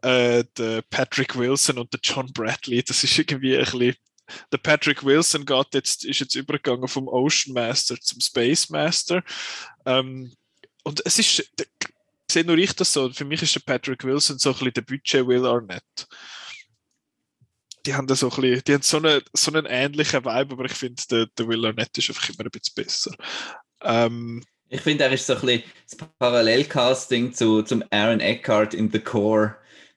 äh, 0.02 0.44
Patrick 0.90 1.36
Wilson 1.36 1.80
und 1.80 1.92
der 1.94 2.00
John 2.04 2.32
Bradley, 2.32 2.84
das 2.84 3.04
ist 3.04 3.18
irgendwie 3.18 3.58
ein 3.58 3.64
bisschen. 3.64 3.96
Der 4.52 4.58
Patrick 4.58 5.04
Wilson 5.04 5.46
geht 5.46 5.74
jetzt, 5.74 6.06
ist 6.06 6.20
jetzt 6.20 6.36
übergegangen 6.36 6.88
vom 6.88 7.08
Ocean 7.08 7.54
Master 7.54 8.00
zum 8.00 8.22
Space 8.22 8.70
Master. 8.70 9.24
Ähm, 9.86 10.34
und 10.84 11.02
es 11.06 11.20
ist, 11.20 11.52
sehe 12.30 12.46
nur 12.46 12.58
ich 12.58 12.74
das 12.74 12.94
so, 12.94 13.12
für 13.12 13.26
mich 13.26 13.42
ist 13.42 13.56
der 13.56 13.62
Patrick 13.62 14.04
Wilson 14.04 14.40
so 14.40 14.50
ein 14.50 14.54
bisschen 14.56 14.74
der 14.74 14.82
Budget 14.82 15.28
Will 15.28 15.46
Arnett. 15.46 16.08
Die 17.86 17.94
haben 17.94 18.08
da 18.08 18.16
so 18.16 18.30
ein 18.30 18.42
bisschen, 18.42 18.64
die 18.66 18.74
haben 18.74 18.82
so, 18.82 18.98
eine, 18.98 19.22
so 19.34 19.52
einen 19.52 19.66
ähnlichen 19.66 20.24
Vibe, 20.24 20.54
aber 20.54 20.66
ich 20.66 20.74
finde, 20.74 21.04
der, 21.12 21.26
der 21.28 21.48
Will 21.48 21.66
Arnett 21.66 21.98
ist 21.98 22.10
einfach 22.10 22.30
immer 22.30 22.46
ein 22.46 22.52
bisschen 22.52 22.76
besser. 22.76 23.16
Ähm, 23.82 24.42
ich 24.74 24.82
finde, 24.82 25.04
er 25.04 25.12
ist 25.12 25.28
so 25.28 25.36
ein 25.36 25.42
bisschen 25.42 25.64
das 25.86 26.08
Parallelcasting 26.18 27.32
zu, 27.32 27.62
zum 27.62 27.84
Aaron 27.92 28.20
Eckhart 28.20 28.74
in 28.74 28.92
The 28.92 29.00
Core. 29.00 29.56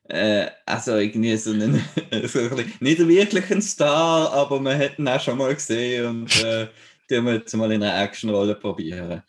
Äh, 0.08 0.48
also 0.66 0.96
irgendwie 0.96 1.36
so 1.36 1.52
einen, 1.52 1.82
so 2.24 2.40
ein 2.40 2.72
nicht 2.80 2.98
wirklich 3.08 3.50
ein 3.50 3.62
Star, 3.62 4.30
aber 4.32 4.60
man 4.60 4.76
hätte 4.76 5.00
ihn 5.00 5.08
auch 5.08 5.20
schon 5.20 5.38
mal 5.38 5.54
gesehen 5.54 6.06
und 6.06 6.44
äh, 6.44 6.68
die 7.10 7.20
wir 7.22 7.34
jetzt 7.34 7.56
mal 7.56 7.72
in 7.72 7.82
einer 7.82 8.02
Actionrolle 8.02 8.54
probieren. 8.54 9.22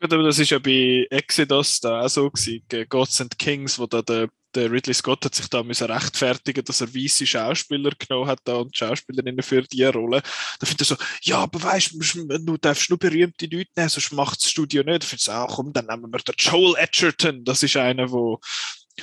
Gut, 0.00 0.12
aber 0.12 0.24
das 0.24 0.40
ist 0.40 0.50
ja 0.50 0.58
bei 0.58 1.06
Exodus 1.08 1.80
da 1.80 2.02
auch 2.02 2.08
so 2.08 2.28
gewesen, 2.28 2.64
Gods 2.88 3.20
and 3.20 3.38
Kings, 3.38 3.78
wo 3.78 3.86
da 3.86 4.02
der 4.02 4.28
der 4.54 4.70
Ridley 4.70 4.94
Scott 4.94 5.24
hat 5.24 5.34
sich 5.34 5.48
da 5.48 5.62
müssen 5.62 5.90
rechtfertigen, 5.90 6.64
dass 6.64 6.80
er 6.80 6.94
weiße 6.94 7.26
Schauspieler 7.26 7.90
genommen 7.98 8.28
hat 8.28 8.40
da 8.44 8.56
und 8.56 8.76
Schauspielerinnen 8.76 9.42
für 9.42 9.62
die 9.62 9.84
Rolle. 9.84 10.22
Da 10.60 10.66
findet 10.66 10.82
er 10.82 10.96
so, 10.96 11.04
ja, 11.22 11.38
aber 11.38 11.62
weißt 11.62 11.94
du, 11.94 12.56
darfst 12.56 12.90
nur 12.90 12.98
berühmte 12.98 13.46
Leute 13.46 13.70
nehmen, 13.76 13.88
sonst 13.88 14.12
macht 14.12 14.42
das 14.42 14.50
Studio 14.50 14.82
nicht. 14.82 15.02
Da 15.02 15.06
findet 15.06 15.28
er, 15.28 15.34
ah, 15.34 15.48
komm, 15.50 15.72
dann 15.72 15.86
nehmen 15.86 16.12
wir 16.12 16.18
den 16.18 16.34
Joel 16.38 16.74
Edgerton. 16.78 17.44
Das 17.44 17.62
ist 17.62 17.76
einer, 17.76 18.10
wo, 18.10 18.40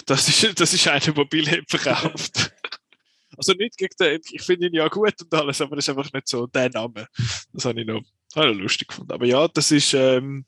das 0.06 0.28
ist, 0.28 0.60
das 0.60 0.74
ist 0.74 0.88
einer, 0.88 1.14
der 1.14 1.26
Billhead 1.26 1.70
verkauft. 1.70 2.54
also 3.38 3.54
nicht 3.54 3.78
gegen 3.78 3.96
den, 4.00 4.22
ich 4.32 4.42
finde 4.42 4.68
ihn 4.68 4.74
ja 4.74 4.88
gut 4.88 5.22
und 5.22 5.34
alles, 5.34 5.62
aber 5.62 5.76
das 5.76 5.88
ist 5.88 5.98
einfach 5.98 6.12
nicht 6.14 6.28
so 6.28 6.48
der 6.48 6.70
Name. 6.70 7.08
Das 7.54 7.66
habe 7.66 7.80
ich 7.82 7.88
noch, 7.88 8.02
habe 8.36 8.52
ich 8.52 8.58
lustig 8.58 8.88
gefunden. 8.88 9.12
Aber 9.12 9.26
ja, 9.26 9.48
das 9.48 9.72
ist, 9.72 9.94
ähm, 9.94 10.46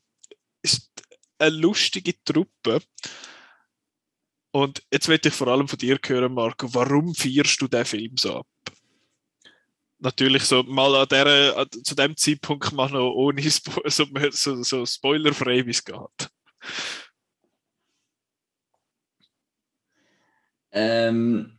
ist 0.62 0.90
eine 1.38 1.56
lustige 1.56 2.14
Truppe. 2.24 2.80
Und 4.54 4.84
jetzt 4.92 5.08
möchte 5.08 5.30
ich 5.30 5.34
vor 5.34 5.48
allem 5.48 5.66
von 5.66 5.80
dir 5.80 5.98
hören, 6.06 6.32
Marco, 6.32 6.72
warum 6.72 7.12
feierst 7.12 7.60
du 7.60 7.66
den 7.66 7.84
Film 7.84 8.16
so 8.16 8.36
ab? 8.36 8.46
Natürlich 9.98 10.44
so 10.44 10.62
mal 10.62 10.94
an 10.94 11.08
der, 11.08 11.66
zu 11.82 11.96
dem 11.96 12.16
Zeitpunkt 12.16 12.70
mal 12.70 12.88
noch 12.88 13.14
ohne 13.14 13.42
Spo 13.50 13.82
so, 13.86 14.06
so, 14.30 14.62
so 14.62 14.86
spoilerfrei, 14.86 15.66
wie 15.66 15.70
es 15.70 15.84
geht. 15.84 16.30
Ähm, 20.70 21.58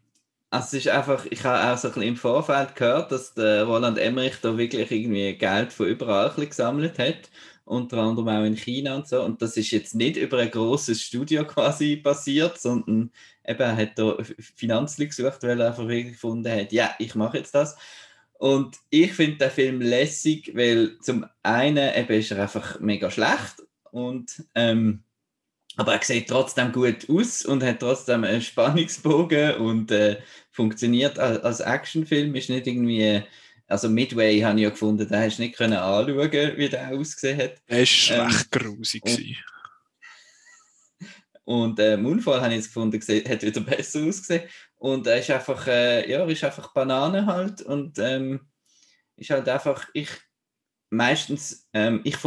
also 0.49 0.77
es 0.77 0.85
ist 0.85 0.87
einfach, 0.87 1.25
ich 1.25 1.43
habe 1.43 1.73
auch 1.73 1.77
so 1.77 1.89
ein 1.89 1.93
bisschen 1.95 2.07
im 2.07 2.15
Vorfeld 2.15 2.77
gehört, 2.77 3.11
dass 3.11 3.33
der 3.33 3.65
Roland 3.65 3.97
Emmerich 3.97 4.39
da 4.41 4.57
wirklich 4.57 4.89
irgendwie 4.89 5.33
Geld 5.37 5.73
von 5.73 5.87
überall 5.87 6.33
gesammelt 6.33 6.97
hat 6.97 7.29
unter 7.65 7.97
anderem 7.97 8.29
auch 8.29 8.45
in 8.45 8.55
China 8.55 8.95
und 8.95 9.07
so. 9.07 9.21
Und 9.23 9.41
das 9.41 9.57
ist 9.57 9.71
jetzt 9.71 9.95
nicht 9.95 10.17
über 10.17 10.37
ein 10.37 10.51
großes 10.51 11.01
Studio 11.01 11.45
quasi 11.45 11.97
passiert, 11.97 12.59
sondern 12.59 13.11
eben 13.45 13.59
er 13.59 13.75
hat 13.75 13.97
da 13.99 14.17
Finanzli 14.55 15.07
gesucht, 15.07 15.43
weil 15.43 15.59
er 15.59 15.69
einfach 15.69 15.87
gefunden 15.87 16.51
hat, 16.51 16.71
ja, 16.71 16.95
ich 16.99 17.15
mache 17.15 17.37
jetzt 17.37 17.55
das. 17.55 17.75
Und 18.37 18.77
ich 18.89 19.13
finde 19.13 19.37
den 19.37 19.51
Film 19.51 19.81
lässig, 19.81 20.51
weil 20.55 20.99
zum 20.99 21.25
einen 21.41 21.95
eben 21.95 22.13
ist 22.19 22.31
er 22.31 22.41
einfach 22.41 22.79
mega 22.79 23.09
schlecht 23.09 23.63
und 23.91 24.43
ähm, 24.55 25.03
aber 25.77 25.93
er 25.93 26.03
sieht 26.03 26.29
trotzdem 26.29 26.71
gut 26.71 27.09
aus 27.09 27.45
und 27.45 27.63
hat 27.63 27.79
trotzdem 27.81 28.23
einen 28.23 28.41
Spannungsbogen 28.41 29.55
und 29.55 29.91
äh, 29.91 30.17
funktioniert 30.51 31.19
als, 31.19 31.39
als 31.43 31.59
Actionfilm, 31.59 32.33
ist 32.35 32.49
nicht 32.49 32.67
irgendwie 32.67 33.23
also 33.67 33.89
Midway 33.89 34.39
habe 34.41 34.57
ich 34.59 34.63
ja 34.63 34.69
gefunden, 34.69 35.07
da 35.09 35.21
hast 35.21 35.37
du 35.37 35.43
nicht 35.43 35.57
können 35.57 35.73
anschauen, 35.73 36.31
wie 36.57 36.69
der 36.69 36.89
ausgesehen 36.91 37.39
hat. 37.39 37.55
Er 37.67 37.79
war 37.79 38.19
ähm, 38.19 38.27
recht 38.27 38.51
grusig. 38.51 39.03
Und, 41.43 41.69
und 41.69 41.79
äh, 41.79 41.97
Moonfall 41.97 42.41
habe 42.41 42.49
ich 42.49 42.57
jetzt 42.57 42.67
gefunden, 42.67 42.99
hat 42.99 43.41
wieder 43.43 43.61
besser 43.61 44.03
ausgesehen. 44.03 44.43
Und 44.75 45.07
er 45.07 45.19
ist 45.19 45.31
einfach, 45.31 45.67
äh, 45.67 46.09
ja, 46.09 46.25
ist 46.25 46.43
einfach 46.43 46.73
Banane 46.73 47.25
halt. 47.25 47.61
Und 47.61 47.97
ähm, 47.99 48.47
ist 49.15 49.29
halt 49.29 49.49
einfach, 49.49 49.87
ich 49.93 50.09
meistens, 50.89 51.67
ähm, 51.73 52.01
ich, 52.03 52.17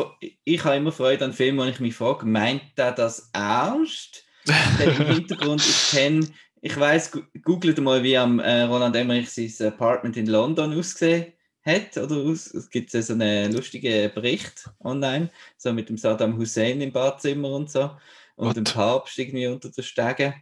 ich 0.45 0.65
habe 0.65 0.77
immer 0.77 0.93
Freude 0.93 1.25
an 1.25 1.33
Filmen, 1.33 1.59
wo 1.59 1.65
ich 1.65 1.81
mich 1.81 1.95
frage, 1.95 2.27
meint 2.27 2.63
er 2.77 2.93
das 2.93 3.31
ernst? 3.33 4.25
Im 4.83 5.07
Hintergrund, 5.07 5.65
ich 5.67 5.91
kenne 5.91 6.27
ich 6.61 6.79
weiß, 6.79 7.13
googelt 7.43 7.79
mal, 7.79 8.03
wie 8.03 8.17
am 8.17 8.41
äh, 8.41 8.63
Roland 8.63 8.97
Emmerich 8.97 9.31
sein 9.31 9.69
Apartment 9.69 10.17
in 10.17 10.27
London 10.27 10.77
ausgesehen 10.77 11.33
hat. 11.63 11.97
Oder 11.97 12.17
aus, 12.17 12.53
es 12.53 12.71
gibt 12.71 12.91
so 12.91 13.13
einen 13.13 13.53
lustigen 13.53 14.13
Bericht 14.13 14.69
online, 14.81 15.31
so 15.57 15.73
mit 15.73 15.89
dem 15.89 15.97
Saddam 15.97 16.37
Hussein 16.37 16.81
im 16.81 16.93
Badzimmer 16.93 17.51
und 17.51 17.71
so. 17.71 17.91
Und 18.37 18.49
What? 18.49 18.57
dem 18.57 18.65
Papst 18.65 19.19
irgendwie 19.19 19.47
unter 19.47 19.71
den 19.71 19.85
Stegen. 19.85 20.35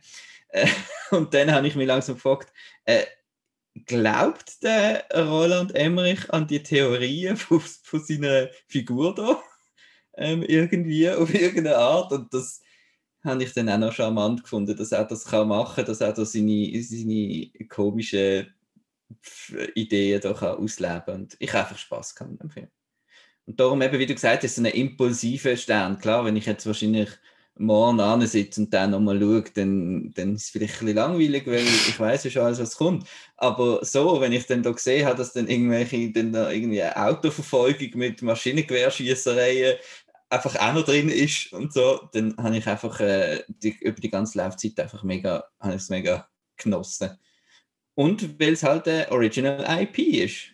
Äh, 0.49 0.67
und 1.11 1.33
dann 1.35 1.53
habe 1.53 1.67
ich 1.67 1.77
mich 1.77 1.87
langsam 1.87 2.17
gefragt, 2.17 2.53
äh, 2.85 3.05
glaubt 3.85 4.63
der 4.63 5.07
Roland 5.15 5.75
Emmerich 5.75 6.31
an 6.31 6.47
die 6.47 6.63
Theorien 6.63 7.37
von, 7.37 7.61
von 7.61 8.05
seiner 8.05 8.49
Figur 8.69 9.15
da? 9.15 9.43
Ähm, 10.19 10.43
irgendwie 10.43 11.11
auf 11.11 11.33
irgendeine 11.35 11.77
Art. 11.77 12.11
Und 12.13 12.33
das 12.33 12.63
habe 13.27 13.43
ich 13.43 13.53
dann 13.53 13.69
auch 13.69 13.79
noch 13.79 13.93
charmant 13.93 14.43
gefunden, 14.43 14.77
dass 14.77 14.93
er 14.93 15.05
das 15.05 15.25
kann 15.25 15.49
machen 15.49 15.77
kann, 15.77 15.85
dass 15.87 16.01
er 16.01 16.13
da 16.13 16.25
seine, 16.25 16.83
seine 16.83 17.51
komischen 17.69 18.55
Ideen 19.75 20.21
da 20.21 20.33
kann 20.33 20.57
ausleben 20.57 21.03
kann. 21.05 21.15
Und 21.15 21.37
ich 21.39 21.53
habe 21.53 21.65
einfach 21.65 21.79
Spass 21.79 22.15
gehabt 22.15 22.33
mit 22.33 22.43
dem 22.43 22.51
Film. 22.51 22.69
Und 23.47 23.61
darum 23.61 23.81
eben, 23.83 23.99
wie 23.99 24.07
du 24.07 24.15
gesagt 24.15 24.43
hast, 24.43 24.57
so 24.57 24.63
ein 24.63 24.67
impulsiver 24.67 25.57
Stern. 25.57 25.99
Klar, 25.99 26.25
wenn 26.25 26.37
ich 26.37 26.47
jetzt 26.47 26.67
wahrscheinlich 26.67 27.11
morgen 27.59 28.01
an 28.01 28.27
sitze 28.27 28.61
und 28.61 28.75
dann 28.75 28.91
nochmal 28.91 29.19
schaue, 29.19 29.45
dann, 29.55 30.13
dann 30.15 30.35
ist 30.35 30.45
es 30.45 30.51
vielleicht 30.51 30.75
ein 30.75 30.87
bisschen 30.87 30.97
langweilig, 30.97 31.47
weil 31.47 31.65
ich 31.65 31.99
weiß 31.99 32.25
ja 32.25 32.31
schon 32.31 32.43
alles, 32.43 32.59
was 32.59 32.77
kommt. 32.77 33.07
Aber 33.37 33.85
so, 33.85 34.21
wenn 34.21 34.33
ich 34.33 34.47
dann 34.47 34.63
da 34.63 34.73
gesehen 34.73 35.07
habe, 35.07 35.17
dass 35.17 35.33
dann 35.33 35.49
irgendwelche 35.49 36.11
dann 36.13 36.33
da 36.33 36.51
irgendwie 36.51 36.85
Autoverfolgung 36.85 37.91
mit 37.95 38.21
Maschinengewehrschießereien 38.21 39.77
einfach 40.29 40.57
auch 40.57 40.73
noch 40.73 40.85
drin 40.85 41.09
ist 41.09 41.53
und 41.53 41.73
so, 41.73 42.09
dann 42.13 42.37
habe 42.37 42.57
ich 42.57 42.67
einfach 42.67 43.01
äh, 43.01 43.45
die, 43.49 43.77
über 43.81 44.01
die 44.01 44.11
ganze 44.11 44.39
Laufzeit 44.39 44.79
einfach 44.81 45.03
mega, 45.03 45.45
habe 45.61 45.75
ich 45.75 45.83
es 45.83 45.89
mega 45.89 46.29
genossen. 46.57 47.19
Und 47.95 48.39
weil 48.39 48.53
es 48.53 48.63
halt 48.63 48.89
ein 48.89 49.09
Original 49.11 49.83
IP 49.83 49.99
ist. 49.99 50.53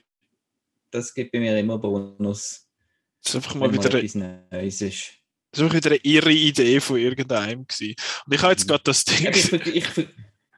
Das 0.90 1.12
gibt 1.14 1.32
bei 1.32 1.40
mir 1.40 1.58
immer 1.58 1.78
Bonus. 1.78 2.68
Das 3.22 3.30
ist 3.30 3.36
einfach 3.36 3.54
mal 3.54 3.72
wieder 3.72 3.92
etwas 3.94 4.14
Neues 4.14 4.80
ist. 4.80 5.12
Das 5.50 5.62
war 5.62 5.72
wieder 5.72 5.90
eine 5.90 6.00
irre 6.02 6.32
Idee 6.32 6.80
von 6.80 6.98
irgendeinem. 6.98 7.66
Gewesen. 7.66 7.94
Und 8.26 8.34
ich 8.34 8.42
habe 8.42 8.52
jetzt 8.52 8.68
gerade 8.68 8.84
das 8.84 9.04
Ding. 9.04 9.24
Ja, 9.24 9.30
ich, 9.30 9.52
ich, 9.52 9.76
ich, 9.98 10.08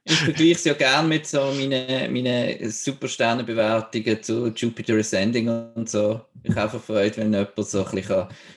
ich 0.04 0.16
vergleiche 0.16 0.52
es 0.52 0.64
ja 0.64 0.74
gerne 0.74 1.08
mit 1.08 1.26
so 1.26 1.40
meinen 1.52 2.12
meine 2.12 2.70
Supersternenbewertungen 2.70 4.22
zu 4.22 4.48
Jupiter 4.48 4.96
Ascending 4.96 5.48
und 5.74 5.88
so. 5.88 6.20
Ich 6.42 6.54
habe 6.54 6.78
Freude, 6.78 7.16
wenn 7.18 7.32
jemand 7.32 7.56
so 7.56 7.84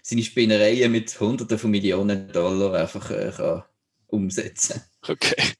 seine 0.01 0.23
Spinnereien 0.23 0.91
mit 0.91 1.17
Hunderten 1.19 1.57
von 1.57 1.71
Millionen 1.71 2.31
Dollar 2.31 2.73
einfach 2.73 3.09
äh, 3.11 3.31
kann 3.31 3.63
umsetzen 4.07 4.81
Okay. 5.07 5.53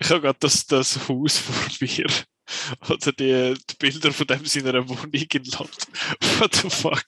Ich 0.00 0.10
habe 0.10 0.22
gerade 0.22 0.38
das, 0.40 0.66
das 0.66 1.08
Haus 1.08 1.38
vor 1.38 1.54
mir. 1.80 2.06
Oder 2.88 3.12
die, 3.12 3.54
die 3.54 3.76
Bilder 3.78 4.12
von 4.12 4.26
dem 4.26 4.44
seiner 4.44 4.88
Wohnung 4.88 5.12
in 5.12 5.44
Land. 5.44 5.76
What 6.38 6.54
the 6.54 6.70
fuck? 6.70 7.06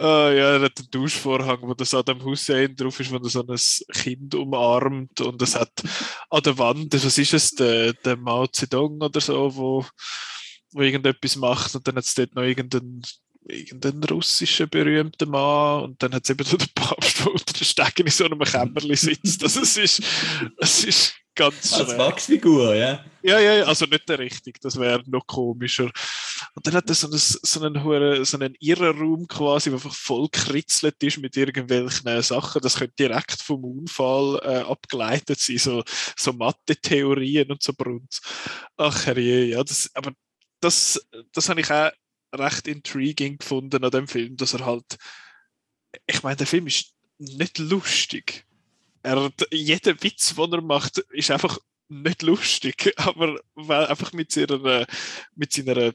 Ah, 0.00 0.30
ja, 0.30 0.52
er 0.54 0.60
hat 0.60 0.78
einen 0.78 0.90
Duschvorhang, 0.92 1.58
wo 1.62 1.74
das 1.74 1.90
Saddam 1.90 2.22
Hussein 2.22 2.76
drauf 2.76 3.00
ist, 3.00 3.10
wo 3.10 3.16
er 3.16 3.28
so 3.28 3.44
ein 3.44 3.56
Kind 3.94 4.32
umarmt 4.36 5.20
und 5.20 5.42
es 5.42 5.56
hat 5.56 5.72
an 6.30 6.42
der 6.42 6.56
Wand, 6.56 6.94
was 6.94 7.18
ist 7.18 7.34
es, 7.34 7.50
der, 7.50 7.94
der 7.94 8.16
Mao 8.16 8.46
Zedong 8.46 9.00
oder 9.02 9.20
so, 9.20 9.56
wo, 9.56 9.84
wo 10.72 10.82
irgendetwas 10.82 11.34
macht 11.34 11.74
und 11.74 11.88
dann 11.88 11.96
hat 11.96 12.04
es 12.04 12.14
dort 12.14 12.32
noch 12.36 12.44
irgendeinen 12.44 13.02
irgendeinen 13.48 14.04
russischen 14.04 14.68
berühmten 14.68 15.30
Mann 15.30 15.84
und 15.84 16.02
dann 16.02 16.14
hat 16.14 16.24
es 16.24 16.30
eben 16.30 16.44
so 16.44 16.56
den 16.56 16.68
Papst, 16.74 17.18
der 17.24 17.32
unter 17.32 17.52
den 17.52 17.64
Stegen 17.64 18.06
in 18.06 18.12
so 18.12 18.24
einem 18.24 18.40
Kämmerli 18.40 18.94
sitzt. 18.96 19.42
Also 19.42 19.62
es 19.62 19.76
ist, 19.76 20.02
es 20.58 20.84
ist 20.84 21.14
ganz 21.38 21.68
schwer. 21.68 21.86
Als 21.86 21.98
Wachsfigur, 21.98 22.74
ja? 22.74 23.04
Ja, 23.22 23.38
ja, 23.40 23.64
also 23.64 23.86
nicht 23.86 24.08
der 24.08 24.18
richtig, 24.18 24.60
das 24.60 24.78
wäre 24.78 25.02
noch 25.06 25.26
komischer. 25.26 25.90
Und 26.54 26.66
dann 26.66 26.74
hat 26.74 26.88
er 26.88 26.94
so 26.94 27.08
einen, 27.08 27.18
so 27.18 27.60
einen, 27.62 28.24
so 28.24 28.36
einen 28.36 28.54
Irrenraum 28.58 29.26
quasi, 29.26 29.70
der 29.70 29.78
einfach 29.78 29.94
voll 29.94 30.28
kritzelt 30.30 31.02
ist 31.02 31.18
mit 31.18 31.36
irgendwelchen 31.36 32.22
Sachen. 32.22 32.62
Das 32.62 32.76
könnte 32.76 32.94
direkt 32.98 33.40
vom 33.42 33.64
Unfall 33.64 34.40
äh, 34.42 34.58
abgeleitet 34.60 35.40
sein, 35.40 35.58
so, 35.58 35.82
so 36.16 36.32
Mathe-Theorien 36.32 37.50
und 37.50 37.62
so 37.62 37.72
Brunz. 37.72 38.20
Ach 38.76 39.06
herrje, 39.06 39.46
ja, 39.46 39.64
das, 39.64 39.90
aber 39.94 40.12
das, 40.60 41.00
das 41.32 41.48
habe 41.48 41.60
ich 41.60 41.70
auch 41.70 41.90
recht 42.34 42.68
intriguing 42.68 43.38
gefunden 43.38 43.84
an 43.84 43.90
dem 43.90 44.08
Film, 44.08 44.36
dass 44.36 44.54
er 44.54 44.66
halt, 44.66 44.96
ich 46.06 46.22
meine, 46.22 46.36
der 46.36 46.46
Film 46.46 46.66
ist 46.66 46.94
nicht 47.18 47.58
lustig. 47.58 48.44
Er, 49.08 49.32
jeder 49.50 50.02
Witz, 50.02 50.34
den 50.34 50.52
er 50.52 50.60
macht, 50.60 50.98
ist 50.98 51.30
einfach 51.30 51.58
nicht 51.88 52.22
lustig, 52.22 52.92
aber 52.96 53.40
weil 53.54 53.86
einfach 53.86 54.12
mit 54.12 54.30
seiner, 54.32 54.86
mit 55.34 55.52
seiner 55.52 55.92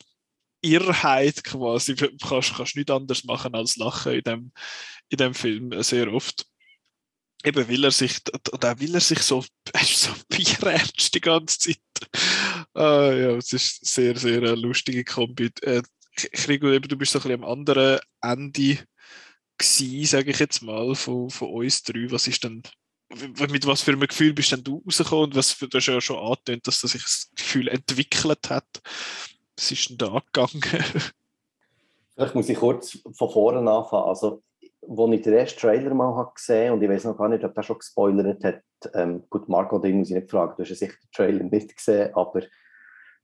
Irrheit 0.61 1.43
quasi 1.43 1.95
kannst 1.95 2.75
du 2.75 2.79
nicht 2.79 2.89
anders 2.89 3.23
machen 3.25 3.53
als 3.53 3.75
lachen 3.75 4.13
in 4.13 4.21
dem, 4.21 4.51
in 5.09 5.17
dem 5.17 5.33
Film 5.33 5.83
sehr 5.83 6.11
oft. 6.11 6.47
Eben 7.43 7.67
will 7.67 7.83
er 7.83 7.91
sich, 7.91 8.21
oder 8.51 8.79
will 8.79 8.95
er 8.95 9.01
sich 9.01 9.19
so, 9.19 9.43
so 9.83 10.09
bierernst 10.29 11.13
die 11.13 11.21
ganze 11.21 11.59
Zeit. 11.59 11.79
Ah, 12.73 13.11
ja, 13.11 13.35
es 13.35 13.51
ist 13.51 13.85
sehr, 13.85 14.17
sehr 14.17 14.37
eine 14.37 14.55
lustige 14.55 15.03
Kombi. 15.03 15.51
Äh, 15.61 15.83
du 16.15 16.97
bist 16.97 17.11
so 17.11 17.19
ein 17.19 17.23
bisschen 17.23 17.31
am 17.31 17.43
anderen 17.43 17.99
Ende 18.21 18.79
gewesen, 19.57 20.05
sage 20.05 20.31
ich 20.31 20.39
jetzt 20.39 20.61
mal, 20.61 20.95
von, 20.95 21.29
von 21.29 21.49
uns 21.49 21.83
drei. 21.83 22.09
Was 22.11 22.27
ist 22.27 22.43
denn, 22.43 22.63
mit 23.09 23.67
was 23.67 23.81
für 23.81 23.91
einem 23.91 24.01
Gefühl 24.01 24.33
bist 24.33 24.51
denn 24.51 24.63
du 24.63 24.83
rausgekommen 24.85 25.25
und 25.25 25.35
was, 25.35 25.57
du 25.57 25.67
hast 25.71 25.85
ja 25.87 26.01
schon 26.01 26.17
angetönt, 26.17 26.65
dass 26.67 26.81
sich 26.81 27.03
das 27.03 27.29
Gefühl 27.35 27.67
entwickelt 27.67 28.49
hat. 28.49 28.65
Was 29.57 29.71
ist 29.71 29.89
denn 29.89 29.97
da 29.97 30.21
gegangen? 30.31 30.61
Vielleicht 32.15 32.35
muss 32.35 32.49
ich 32.49 32.57
kurz 32.57 32.99
von 33.15 33.29
vorne 33.29 33.59
anfangen. 33.69 34.07
Also, 34.07 34.43
als 34.87 35.13
ich 35.13 35.21
den 35.21 35.33
ersten 35.33 35.59
Trailer 35.59 35.93
mal 35.93 36.15
habe 36.15 36.33
gesehen 36.35 36.73
und 36.73 36.81
ich 36.81 36.89
weiß 36.89 37.05
noch 37.05 37.17
gar 37.17 37.29
nicht, 37.29 37.43
ob 37.43 37.53
der 37.53 37.63
schon 37.63 37.79
gespoilert 37.79 38.43
hat, 38.43 38.61
ähm, 38.93 39.23
gut, 39.29 39.47
Marco, 39.47 39.79
den 39.79 39.99
muss 39.99 40.09
ich 40.09 40.15
nicht 40.15 40.29
fragen, 40.29 40.53
du 40.55 40.63
hast 40.63 40.69
ja 40.69 40.75
sicher 40.75 40.97
den 41.01 41.11
Trailer 41.11 41.43
nicht 41.43 41.75
gesehen, 41.75 42.13
aber 42.13 42.43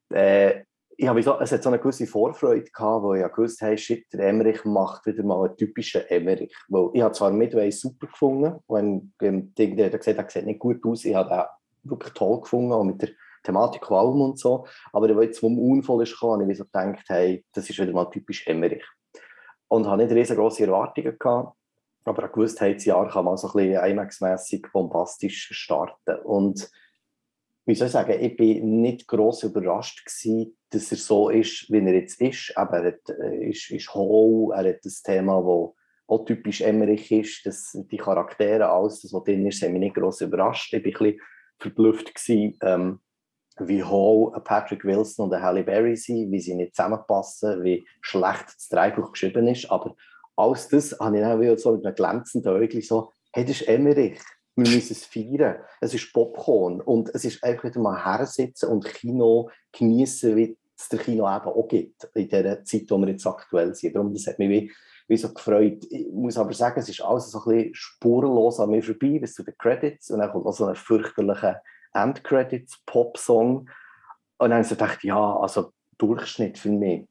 äh, 0.09 0.63
ich 1.01 1.07
habe 1.07 1.21
es 1.21 1.51
hat 1.53 1.63
so 1.63 1.69
eine 1.69 1.79
gewisse 1.79 2.05
Vorfreude 2.05 2.69
gehabt, 2.69 3.03
wo 3.03 3.13
ich 3.13 3.21
ja 3.21 3.29
gewusst 3.29 3.62
habe, 3.62 3.77
shit, 3.77 4.05
der 4.12 4.27
Emmerich 4.27 4.65
macht 4.65 5.05
wieder 5.05 5.23
mal 5.23 5.45
einen 5.45 5.55
typischen 5.55 6.01
Emmerich. 6.09 6.53
Weil 6.67 6.89
ich 6.93 7.01
habe 7.01 7.13
zwar 7.13 7.31
Midway 7.31 7.71
super 7.71 8.07
gefunden, 8.07 8.59
wenn 8.67 9.13
der 9.17 9.89
gesagt 9.91 10.17
hat, 10.17 10.25
er 10.25 10.29
sieht 10.29 10.45
nicht 10.45 10.59
gut 10.59 10.85
aus, 10.85 11.05
ich 11.05 11.15
habe 11.15 11.33
ihn 11.33 11.89
wirklich 11.89 12.13
toll 12.13 12.41
gefunden, 12.41 12.73
auch 12.73 12.83
mit 12.83 13.01
der 13.01 13.12
Thematik 13.43 13.89
allem 13.89 14.19
und 14.19 14.39
so, 14.39 14.67
aber 14.91 15.09
jetzt, 15.23 15.41
wo 15.41 15.47
ein 15.47 15.57
Unfall 15.57 16.03
ist 16.03 16.21
habe 16.21 16.51
ich 16.51 16.57
so 16.57 16.65
gedacht, 16.65 17.05
hey, 17.07 17.45
das 17.53 17.69
ist 17.69 17.79
wieder 17.79 17.93
mal 17.93 18.09
typisch 18.09 18.45
Emmerich. 18.45 18.83
Und 19.69 19.88
habe 19.88 20.03
nicht 20.03 20.13
riesengroße 20.13 20.65
Erwartungen 20.65 21.17
gehabt, 21.17 21.55
aber 22.03 22.25
ich 22.25 22.31
gewusst, 22.33 22.59
hey, 22.59 22.73
das 22.73 22.83
Jahr 22.83 23.07
kann 23.07 23.23
man 23.23 23.38
so 23.38 23.47
ein 23.47 23.53
bisschen 23.53 23.85
IMAX-mässig 23.85 24.67
bombastisch 24.73 25.47
starten. 25.53 26.19
Und 26.25 26.69
wie 27.69 27.75
soll 27.75 27.86
ich 27.86 27.93
sagen, 27.93 28.17
ich 28.19 28.36
bin 28.36 28.82
nicht 28.82 29.08
gross 29.08 29.43
überrascht 29.43 30.03
gewesen, 30.03 30.58
dass 30.71 30.91
er 30.91 30.97
so 30.97 31.29
ist, 31.29 31.71
wie 31.71 31.77
er 31.77 31.93
jetzt 31.93 32.19
ist. 32.19 32.51
Aber 32.55 32.79
er 32.79 32.93
hat, 32.93 33.10
äh, 33.10 33.49
ist, 33.49 33.69
ist 33.69 33.93
hohl, 33.93 34.53
er 34.55 34.69
hat 34.69 34.84
das 34.84 35.03
Thema, 35.03 35.36
das 35.36 35.75
auch 36.08 36.25
typisch 36.25 36.62
Emmerich 36.62 37.12
ist, 37.12 37.45
dass 37.45 37.77
die 37.91 37.97
Charaktere, 37.97 38.67
alles, 38.67 39.01
das, 39.01 39.13
was 39.13 39.23
drin 39.23 39.45
ist, 39.45 39.62
haben 39.62 39.73
mich 39.73 39.82
nicht 39.82 39.95
gross 39.95 40.21
überrascht. 40.21 40.73
Ich 40.73 40.84
war 40.84 40.88
ein 40.88 40.91
bisschen 40.91 41.21
verblüfft, 41.60 42.15
gewesen, 42.15 42.58
ähm, 42.63 42.99
wie 43.60 43.84
hohl 43.84 44.32
Patrick 44.43 44.84
Wilson 44.84 45.29
und 45.29 45.39
Halle 45.39 45.63
Berry 45.63 45.95
sind, 45.95 46.32
wie 46.32 46.39
sie 46.39 46.55
nicht 46.55 46.75
zusammenpassen, 46.75 47.63
wie 47.63 47.86
schlecht 48.01 48.47
das 48.47 48.67
Dreibuch 48.69 49.12
geschrieben 49.12 49.47
ist. 49.47 49.69
Aber 49.69 49.95
alles 50.36 50.69
das 50.69 50.97
habe 50.99 51.17
ich 51.17 51.21
dann 51.21 51.39
wieder 51.39 51.58
so 51.58 51.73
mit 51.73 51.86
einem 51.86 51.93
glänzenden 51.93 52.51
Auge 52.51 52.82
so, 52.82 53.12
hey, 53.32 53.45
das 53.45 53.62
ist 53.62 53.67
Emmerich 53.67 54.19
wir 54.59 54.75
müssen 54.75 54.93
es 54.93 55.05
feiern. 55.05 55.57
Es 55.81 55.93
ist 55.93 56.11
Popcorn 56.13 56.81
und 56.81 57.09
es 57.13 57.25
ist 57.25 57.43
einfach 57.43 57.65
wieder 57.65 57.79
mal 57.79 58.03
hersitzen 58.03 58.69
und 58.69 58.85
Kino 58.85 59.49
genießen, 59.71 60.35
wie 60.35 60.57
es 60.77 60.89
der 60.89 60.99
Kino 60.99 61.25
eben 61.25 61.45
auch 61.45 61.67
gibt, 61.67 62.09
in 62.13 62.29
der 62.29 62.63
Zeit, 62.63 62.85
wo 62.89 62.97
wir 62.97 63.09
jetzt 63.09 63.27
aktuell 63.27 63.75
sind. 63.75 63.95
Darum, 63.95 64.13
das 64.13 64.27
hat 64.27 64.39
mich 64.39 64.49
wie, 64.49 64.71
wie 65.07 65.17
so 65.17 65.33
gefreut. 65.33 65.85
Ich 65.89 66.07
muss 66.11 66.37
aber 66.37 66.53
sagen, 66.53 66.79
es 66.79 66.89
ist 66.89 67.01
alles 67.01 67.31
so 67.31 67.39
ein 67.43 67.57
bisschen 67.57 67.75
spurlos 67.75 68.59
an 68.59 68.69
mir 68.69 68.83
vorbei, 68.83 69.19
bis 69.19 69.33
zu 69.33 69.43
den 69.43 69.57
Credits 69.57 70.11
und 70.11 70.19
dann 70.19 70.31
kommt 70.31 70.45
noch 70.45 70.53
so 70.53 70.65
ein 70.65 70.75
fürchterlicher 70.75 71.61
Endcredits-Pop-Song 71.93 73.69
und 74.39 74.49
dann 74.49 74.53
habe 74.53 74.61
ich 74.61 74.67
so 74.67 74.75
gedacht, 74.75 75.03
ja, 75.03 75.37
also 75.37 75.71
Durchschnitt 75.97 76.57
für 76.57 76.69
mich. 76.69 77.05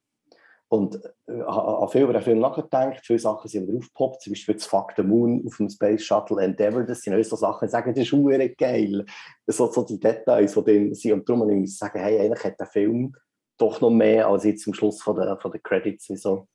Und 0.70 0.96
äh, 1.26 1.40
habe 1.46 1.90
viel 1.90 2.02
über 2.02 2.12
den 2.12 2.22
Film 2.22 2.40
nachgedacht, 2.40 3.00
viele 3.02 3.18
Sachen 3.18 3.48
sind 3.48 3.66
wieder 3.66 3.78
aufgepoppt, 3.78 4.20
zum 4.20 4.33
Beispiel 4.33 4.54
das 4.54 4.66
Fuck 4.66 4.92
the 4.96 5.02
Moon 5.02 5.42
auf 5.46 5.57
dem 5.57 5.70
Space 5.70 6.02
Shuttle 6.02 6.42
Endeavour, 6.42 6.85
das 6.85 7.00
sind 7.00 7.24
so 7.24 7.37
Sachen, 7.37 7.66
die 7.66 7.72
sagen, 7.72 7.94
das 7.94 8.04
ist 8.04 8.12
hure 8.12 8.50
geil. 8.50 9.04
So, 9.46 9.72
so 9.72 9.83
die 9.85 9.98
Details, 9.98 10.52
die 10.52 10.64
drin 10.64 10.94
sind. 10.94 11.12
Und 11.12 11.28
darum 11.28 11.48
muss 11.48 11.70
ich 11.70 11.78
sagen, 11.78 11.98
hey, 11.98 12.20
eigentlich 12.20 12.44
hat 12.44 12.61
der 12.61 12.66
Film 12.66 13.14
doch 13.57 13.81
noch 13.81 13.90
mehr 13.90 14.28
als 14.28 14.44
jetzt 14.44 14.62
zum 14.62 14.74
Schluss 14.74 15.02
von 15.02 15.16
der, 15.16 15.38
von 15.38 15.50
der 15.50 15.61
Credits, 15.61 16.11
wie 16.11 16.16
so, 16.16 16.46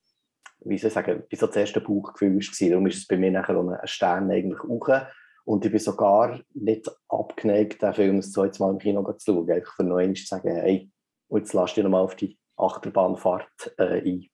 wie 0.60 0.78
soll 0.78 0.90
ich 0.90 0.94
sagen, 0.94 1.24
wie 1.28 1.36
so 1.36 1.48
das 1.48 1.56
erste 1.56 1.82
Buchgefühl 1.82 2.36
war. 2.36 2.70
Darum 2.70 2.88
ist 2.88 2.98
es 2.98 3.08
bei 3.08 3.18
mir 3.18 3.32
nachher 3.32 3.58
ein 3.58 3.88
Stern 3.88 4.30
eigentlich 4.30 4.60
auch. 4.62 5.08
Und 5.46 5.66
ich 5.66 5.72
bin 5.72 5.80
sogar 5.80 6.40
nicht 6.54 6.90
abgeneigt, 7.10 7.82
den 7.82 7.94
Film 7.94 8.18
das 8.18 8.32
zweite 8.32 8.62
Mal 8.62 8.72
im 8.72 8.78
Kino 8.78 9.04
zu 9.14 9.34
schauen, 9.34 9.52
einfach 9.52 9.76
für 9.76 9.84
noch 9.84 10.14
zu 10.14 10.26
sagen, 10.26 10.56
hey, 10.56 10.90
jetzt 11.30 11.54
lass 11.54 11.74
dich 11.74 11.84
nochmal 11.84 12.04
auf 12.04 12.16
die 12.16 12.38
Achterbahnfahrt 12.58 13.74
äh, 13.78 14.02
ein. 14.02 14.30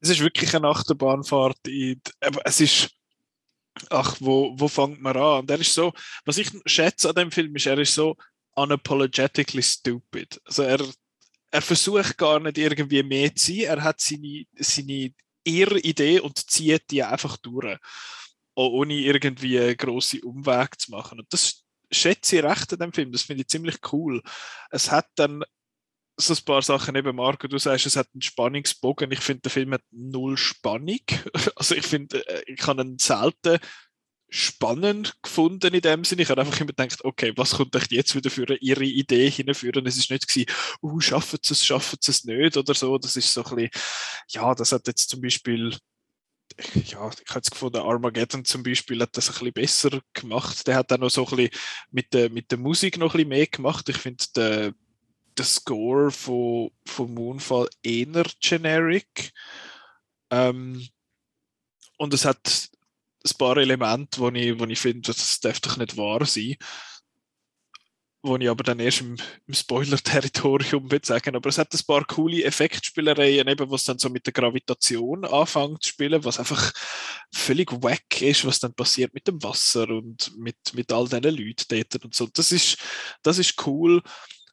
Es 0.00 0.10
ist 0.10 0.20
wirklich 0.20 0.54
eine 0.54 0.68
Achterbahnfahrt. 0.68 1.58
Aber 2.20 2.40
es 2.44 2.60
ist, 2.60 2.90
ach, 3.90 4.16
wo, 4.20 4.54
wo 4.58 4.68
fängt 4.68 5.00
man 5.00 5.16
an? 5.16 5.40
Und 5.40 5.50
er 5.50 5.60
ist 5.60 5.74
so, 5.74 5.92
was 6.24 6.38
ich 6.38 6.50
schätze 6.66 7.10
an 7.10 7.14
dem 7.14 7.30
Film 7.30 7.54
ist, 7.54 7.66
er 7.66 7.78
ist 7.78 7.94
so 7.94 8.16
unapologetically 8.54 9.62
stupid. 9.62 10.40
Also 10.44 10.62
er, 10.62 10.80
er 11.50 11.62
versucht 11.62 12.16
gar 12.16 12.40
nicht 12.40 12.58
irgendwie 12.58 13.02
mehr 13.02 13.34
zu 13.34 13.52
sein. 13.52 13.64
Er 13.64 13.82
hat 13.82 14.00
seine, 14.00 14.44
seine 14.56 15.12
ihre 15.44 15.78
Idee 15.80 16.20
und 16.20 16.50
zieht 16.50 16.90
die 16.90 17.02
einfach 17.02 17.36
durch. 17.38 17.78
Ohne 18.54 18.94
irgendwie 18.94 19.76
große 19.76 20.20
Umwege 20.22 20.76
zu 20.76 20.90
machen. 20.90 21.20
Und 21.20 21.32
das 21.32 21.64
schätze 21.90 22.36
ich 22.36 22.44
recht 22.44 22.72
an 22.72 22.78
dem 22.78 22.92
Film. 22.92 23.12
Das 23.12 23.22
finde 23.22 23.42
ich 23.42 23.48
ziemlich 23.48 23.78
cool. 23.92 24.22
Es 24.70 24.90
hat 24.90 25.06
dann 25.14 25.44
so 26.20 26.34
ein 26.34 26.44
paar 26.44 26.62
Sachen 26.62 26.94
eben, 26.94 27.16
Marco, 27.16 27.48
du 27.48 27.58
sagst, 27.58 27.86
es 27.86 27.96
hat 27.96 28.08
einen 28.14 28.22
Spannungsbogen. 28.22 29.10
Ich 29.12 29.20
finde, 29.20 29.42
der 29.42 29.50
Film 29.50 29.72
hat 29.72 29.82
null 29.90 30.36
Spannung. 30.36 31.00
Also 31.56 31.74
ich 31.74 31.86
finde, 31.86 32.26
äh, 32.26 32.42
ich 32.46 32.66
habe 32.66 32.82
ihn 32.82 32.98
selten 32.98 33.58
spannend 34.28 35.16
gefunden 35.22 35.74
in 35.74 35.80
dem 35.80 36.04
Sinne. 36.04 36.22
Ich 36.22 36.30
habe 36.30 36.40
einfach 36.40 36.60
immer 36.60 36.72
gedacht, 36.72 37.04
okay, 37.04 37.32
was 37.36 37.52
kommt 37.52 37.74
euch 37.74 37.86
jetzt 37.90 38.14
wieder 38.14 38.30
für 38.30 38.46
ihre 38.60 38.84
Idee 38.84 39.28
hinführen? 39.28 39.86
Es 39.86 39.96
ist 39.96 40.10
nicht 40.10 40.28
gewesen, 40.28 40.46
uh, 40.82 41.00
schaffen 41.00 41.38
sie 41.42 41.52
es, 41.52 41.66
schaffen 41.66 41.98
sie 42.00 42.12
es 42.12 42.24
nicht 42.24 42.56
oder 42.56 42.74
so. 42.74 42.96
Das 42.98 43.16
ist 43.16 43.32
so 43.32 43.44
ein 43.44 43.56
bisschen, 43.56 43.70
ja, 44.28 44.54
das 44.54 44.72
hat 44.72 44.86
jetzt 44.86 45.10
zum 45.10 45.20
Beispiel 45.20 45.76
ja, 46.74 47.10
ich 47.24 47.30
habe 47.30 47.40
es 47.42 47.50
gefunden, 47.50 47.78
Armageddon 47.78 48.44
zum 48.44 48.62
Beispiel 48.62 49.00
hat 49.00 49.16
das 49.16 49.28
ein 49.28 49.34
bisschen 49.34 49.52
besser 49.52 50.00
gemacht. 50.12 50.66
Der 50.66 50.76
hat 50.76 50.92
auch 50.92 50.98
noch 50.98 51.10
so 51.10 51.26
ein 51.26 51.36
bisschen 51.36 51.50
mit 51.90 52.12
der, 52.12 52.30
mit 52.30 52.50
der 52.50 52.58
Musik 52.58 52.98
noch 52.98 53.14
ein 53.14 53.18
bisschen 53.18 53.28
mehr 53.28 53.46
gemacht. 53.46 53.88
Ich 53.88 53.96
finde, 53.96 54.24
der 54.34 54.74
der 55.40 55.46
Score 55.46 56.10
von, 56.10 56.70
von 56.86 57.14
Moonfall 57.14 57.68
eher 57.82 58.24
generic. 58.40 59.32
Ähm, 60.30 60.86
und 61.98 62.14
es 62.14 62.24
hat 62.26 62.68
ein 63.24 63.38
paar 63.38 63.56
Elemente, 63.56 64.20
wo 64.20 64.28
ich, 64.30 64.58
wo 64.58 64.64
ich 64.66 64.78
finde, 64.78 65.12
das 65.12 65.40
darf 65.40 65.60
doch 65.60 65.76
nicht 65.78 65.96
wahr 65.96 66.26
sein. 66.26 66.56
wo 68.22 68.36
ich 68.36 68.50
aber 68.50 68.62
dann 68.64 68.80
erst 68.80 69.00
im, 69.00 69.16
im 69.46 69.54
Spoiler-Territorium 69.54 70.90
würde 70.90 71.06
sagen. 71.06 71.34
Aber 71.36 71.48
es 71.48 71.56
hat 71.56 71.72
ein 71.72 71.80
paar 71.86 72.04
coole 72.04 72.44
Effektspielereien, 72.44 73.48
eben, 73.48 73.70
was 73.70 73.84
dann 73.84 73.98
so 73.98 74.10
mit 74.10 74.26
der 74.26 74.34
Gravitation 74.34 75.24
anfängt 75.24 75.82
zu 75.82 75.88
spielen, 75.88 76.22
was 76.24 76.38
einfach 76.38 76.70
völlig 77.32 77.72
wack 77.82 78.20
ist, 78.20 78.44
was 78.44 78.58
dann 78.60 78.74
passiert 78.74 79.14
mit 79.14 79.26
dem 79.26 79.42
Wasser 79.42 79.88
und 79.88 80.36
mit, 80.36 80.56
mit 80.74 80.92
all 80.92 81.08
diesen 81.08 81.22
Leuten 81.22 81.64
dort 81.68 82.04
und 82.04 82.14
so. 82.14 82.26
Das 82.26 82.52
ist, 82.52 82.76
das 83.22 83.38
ist 83.38 83.66
cool. 83.66 84.02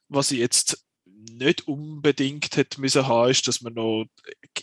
Was 0.08 0.30
ich 0.30 0.38
jetzt 0.38 0.84
nicht 1.04 1.66
unbedingt 1.68 2.56
hätte 2.56 2.80
müssen 2.80 3.06
haben, 3.06 3.30
ist, 3.30 3.46
dass 3.46 3.60
man 3.60 3.74
noch, 3.74 4.06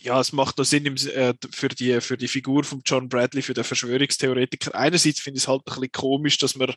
ja, 0.00 0.20
es 0.20 0.32
macht 0.32 0.58
noch 0.58 0.64
Sinn 0.64 0.86
im, 0.86 0.96
äh, 0.96 1.34
für, 1.50 1.68
die, 1.68 2.00
für 2.00 2.16
die 2.16 2.28
Figur 2.28 2.64
von 2.64 2.82
John 2.84 3.08
Bradley, 3.08 3.42
für 3.42 3.54
den 3.54 3.64
Verschwörungstheoretiker. 3.64 4.74
Einerseits 4.74 5.20
finde 5.20 5.38
ich 5.38 5.44
es 5.44 5.48
halt 5.48 5.62
ein 5.62 5.64
bisschen 5.64 5.92
komisch, 5.92 6.38
dass 6.38 6.56
man 6.56 6.74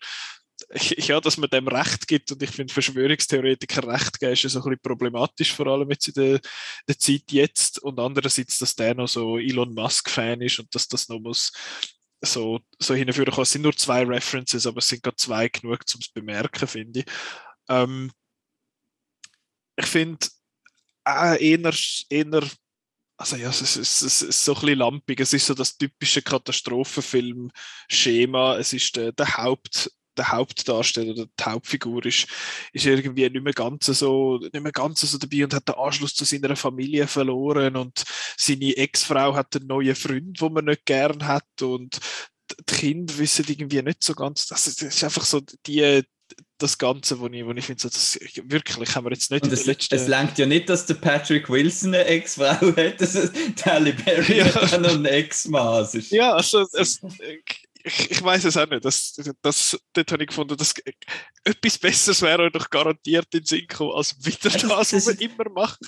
ja, 0.97 1.19
dass 1.21 1.37
man 1.37 1.49
dem 1.49 1.67
Recht 1.67 2.07
gibt 2.07 2.31
und 2.31 2.43
ich 2.43 2.51
finde 2.51 2.73
Verschwörungstheoretiker 2.73 3.87
Recht 3.87 4.19
geben 4.19 4.33
ist 4.33 4.43
ja 4.43 4.49
so 4.49 4.59
ein 4.59 4.63
bisschen 4.63 4.79
problematisch, 4.81 5.53
vor 5.53 5.67
allem 5.67 5.89
jetzt 5.89 6.07
in 6.09 6.13
der, 6.15 6.39
der 6.87 6.97
Zeit 6.97 7.31
jetzt 7.31 7.79
und 7.79 7.99
andererseits, 7.99 8.59
dass 8.59 8.75
der 8.75 8.95
noch 8.95 9.07
so 9.07 9.37
Elon 9.37 9.73
Musk 9.73 10.09
Fan 10.09 10.41
ist 10.41 10.59
und 10.59 10.73
dass 10.75 10.87
das 10.87 11.07
noch 11.09 11.19
muss 11.19 11.51
so, 12.21 12.59
so 12.79 12.93
hinführen 12.93 13.33
kann. 13.33 13.43
Es 13.43 13.51
sind 13.51 13.61
nur 13.61 13.75
zwei 13.75 14.03
References, 14.03 14.67
aber 14.67 14.79
es 14.79 14.89
sind 14.89 15.03
gerade 15.03 15.15
zwei 15.15 15.47
genug 15.47 15.87
zum 15.87 16.01
bemerken, 16.13 16.67
finde 16.67 16.99
ich. 16.99 17.05
Ähm, 17.69 18.11
ich 19.79 19.85
finde 19.85 20.27
äh, 21.07 21.51
eher, 21.51 21.73
eher 22.09 22.43
also 23.17 23.35
ja, 23.35 23.49
es 23.49 23.61
ist, 23.61 23.75
es, 23.75 24.01
ist, 24.21 24.45
so 24.45 24.53
ein 24.53 24.61
bisschen 24.61 24.79
lampig. 24.79 25.19
Es 25.19 25.33
ist 25.33 25.45
so 25.45 25.53
das 25.53 25.77
typische 25.77 26.21
Katastrophenfilm-Schema. 26.21 28.57
Es 28.57 28.71
ist 28.71 28.95
der, 28.95 29.11
der 29.11 29.37
Haupt, 29.37 29.91
der 30.17 30.31
Hauptdarsteller 30.31 31.11
oder 31.11 31.25
die 31.25 31.43
Hauptfigur 31.43 32.05
ist, 32.05 32.27
ist 32.71 32.85
irgendwie 32.85 33.29
nicht 33.29 33.43
mehr 33.43 33.51
ganz 33.53 33.87
so, 33.87 34.37
nicht 34.37 34.61
mehr 34.61 34.71
ganz 34.71 35.01
so 35.01 35.17
dabei 35.17 35.43
und 35.43 35.53
hat 35.53 35.67
den 35.67 35.75
Anschluss 35.75 36.15
zu 36.15 36.23
seiner 36.23 36.55
Familie 36.55 37.07
verloren 37.07 37.75
und 37.75 38.05
seine 38.37 38.77
Ex-Frau 38.77 39.35
hat 39.35 39.53
einen 39.55 39.67
neuen 39.67 39.95
Freund, 39.95 40.39
den 40.39 40.53
man 40.53 40.65
nicht 40.65 40.85
gern 40.85 41.27
hat 41.27 41.61
und 41.61 41.99
die 42.69 42.73
Kinder 42.73 43.17
wissen 43.17 43.45
irgendwie 43.47 43.81
nicht 43.81 44.03
so 44.03 44.13
ganz, 44.13 44.47
das 44.47 44.67
ist 44.67 45.03
einfach 45.03 45.25
so 45.25 45.41
die, 45.65 46.03
das 46.59 46.77
Ganze, 46.77 47.19
wo 47.19 47.27
ich, 47.27 47.45
wo 47.45 47.51
ich 47.51 47.65
finde, 47.65 47.81
so, 47.81 47.89
das, 47.89 48.19
wirklich 48.43 48.95
haben 48.95 49.05
wir 49.05 49.11
jetzt 49.11 49.31
nicht 49.31 49.43
und 49.43 49.51
es, 49.51 49.65
letzten... 49.65 49.95
es 49.95 50.07
langt 50.07 50.37
ja 50.37 50.45
nicht, 50.45 50.69
dass 50.69 50.85
der 50.85 50.95
Patrick 50.95 51.49
Wilson 51.49 51.93
eine 51.93 52.05
Ex-Frau 52.05 52.75
hat, 52.75 53.01
dass 53.01 53.15
Halle 53.65 53.93
Berry 53.93 54.39
ja. 54.39 54.77
noch 54.77 54.95
ein 54.95 55.05
Ex-Mann 55.05 55.87
Ja, 56.09 56.33
also 56.33 56.67
es, 56.73 57.01
ich, 57.83 58.11
ich 58.11 58.23
weiß 58.23 58.43
es 58.45 58.57
auch 58.57 58.69
nicht. 58.69 58.83
Das, 58.83 59.19
das, 59.41 59.79
dort 59.93 60.11
habe 60.11 60.23
ich 60.23 60.29
gefunden, 60.29 60.57
dass 60.57 60.73
etwas 61.43 61.77
Besseres 61.77 62.21
wäre 62.21 62.43
euch 62.43 62.51
doch 62.51 62.69
garantiert 62.69 63.33
in 63.33 63.45
Sinn 63.45 63.67
gekommen, 63.67 63.93
als 63.95 64.15
wieder 64.25 64.49
das, 64.49 64.61
das, 64.61 64.93
was 64.93 65.05
man 65.05 65.17
immer 65.17 65.49
macht. 65.49 65.79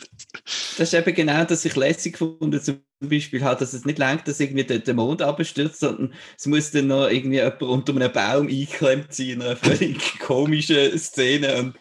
Das 0.43 0.79
ist 0.79 0.93
eben 0.93 1.13
genau, 1.13 1.43
dass 1.43 1.65
ich 1.65 1.75
lässig 1.75 2.13
gefunden 2.13 2.61
zum 2.61 2.81
Beispiel 3.01 3.43
hat, 3.43 3.61
dass 3.61 3.73
es 3.73 3.85
nicht 3.85 3.99
langt, 3.99 4.27
dass 4.27 4.39
irgendwie 4.39 4.63
der, 4.63 4.79
der 4.79 4.93
Mond 4.93 5.21
abstürzt, 5.21 5.79
sondern 5.79 6.13
es 6.37 6.45
muss 6.45 6.71
dann 6.71 6.87
noch 6.87 7.09
irgendwie 7.09 7.37
jemand 7.37 7.61
unter 7.61 7.93
einem 7.93 8.11
Baum 8.11 8.47
eingeklemmt 8.47 9.13
sein 9.13 9.29
in 9.29 9.41
einer 9.41 9.57
völlig 9.57 10.19
komischen 10.19 10.97
Szene 10.97 11.57
und 11.57 11.75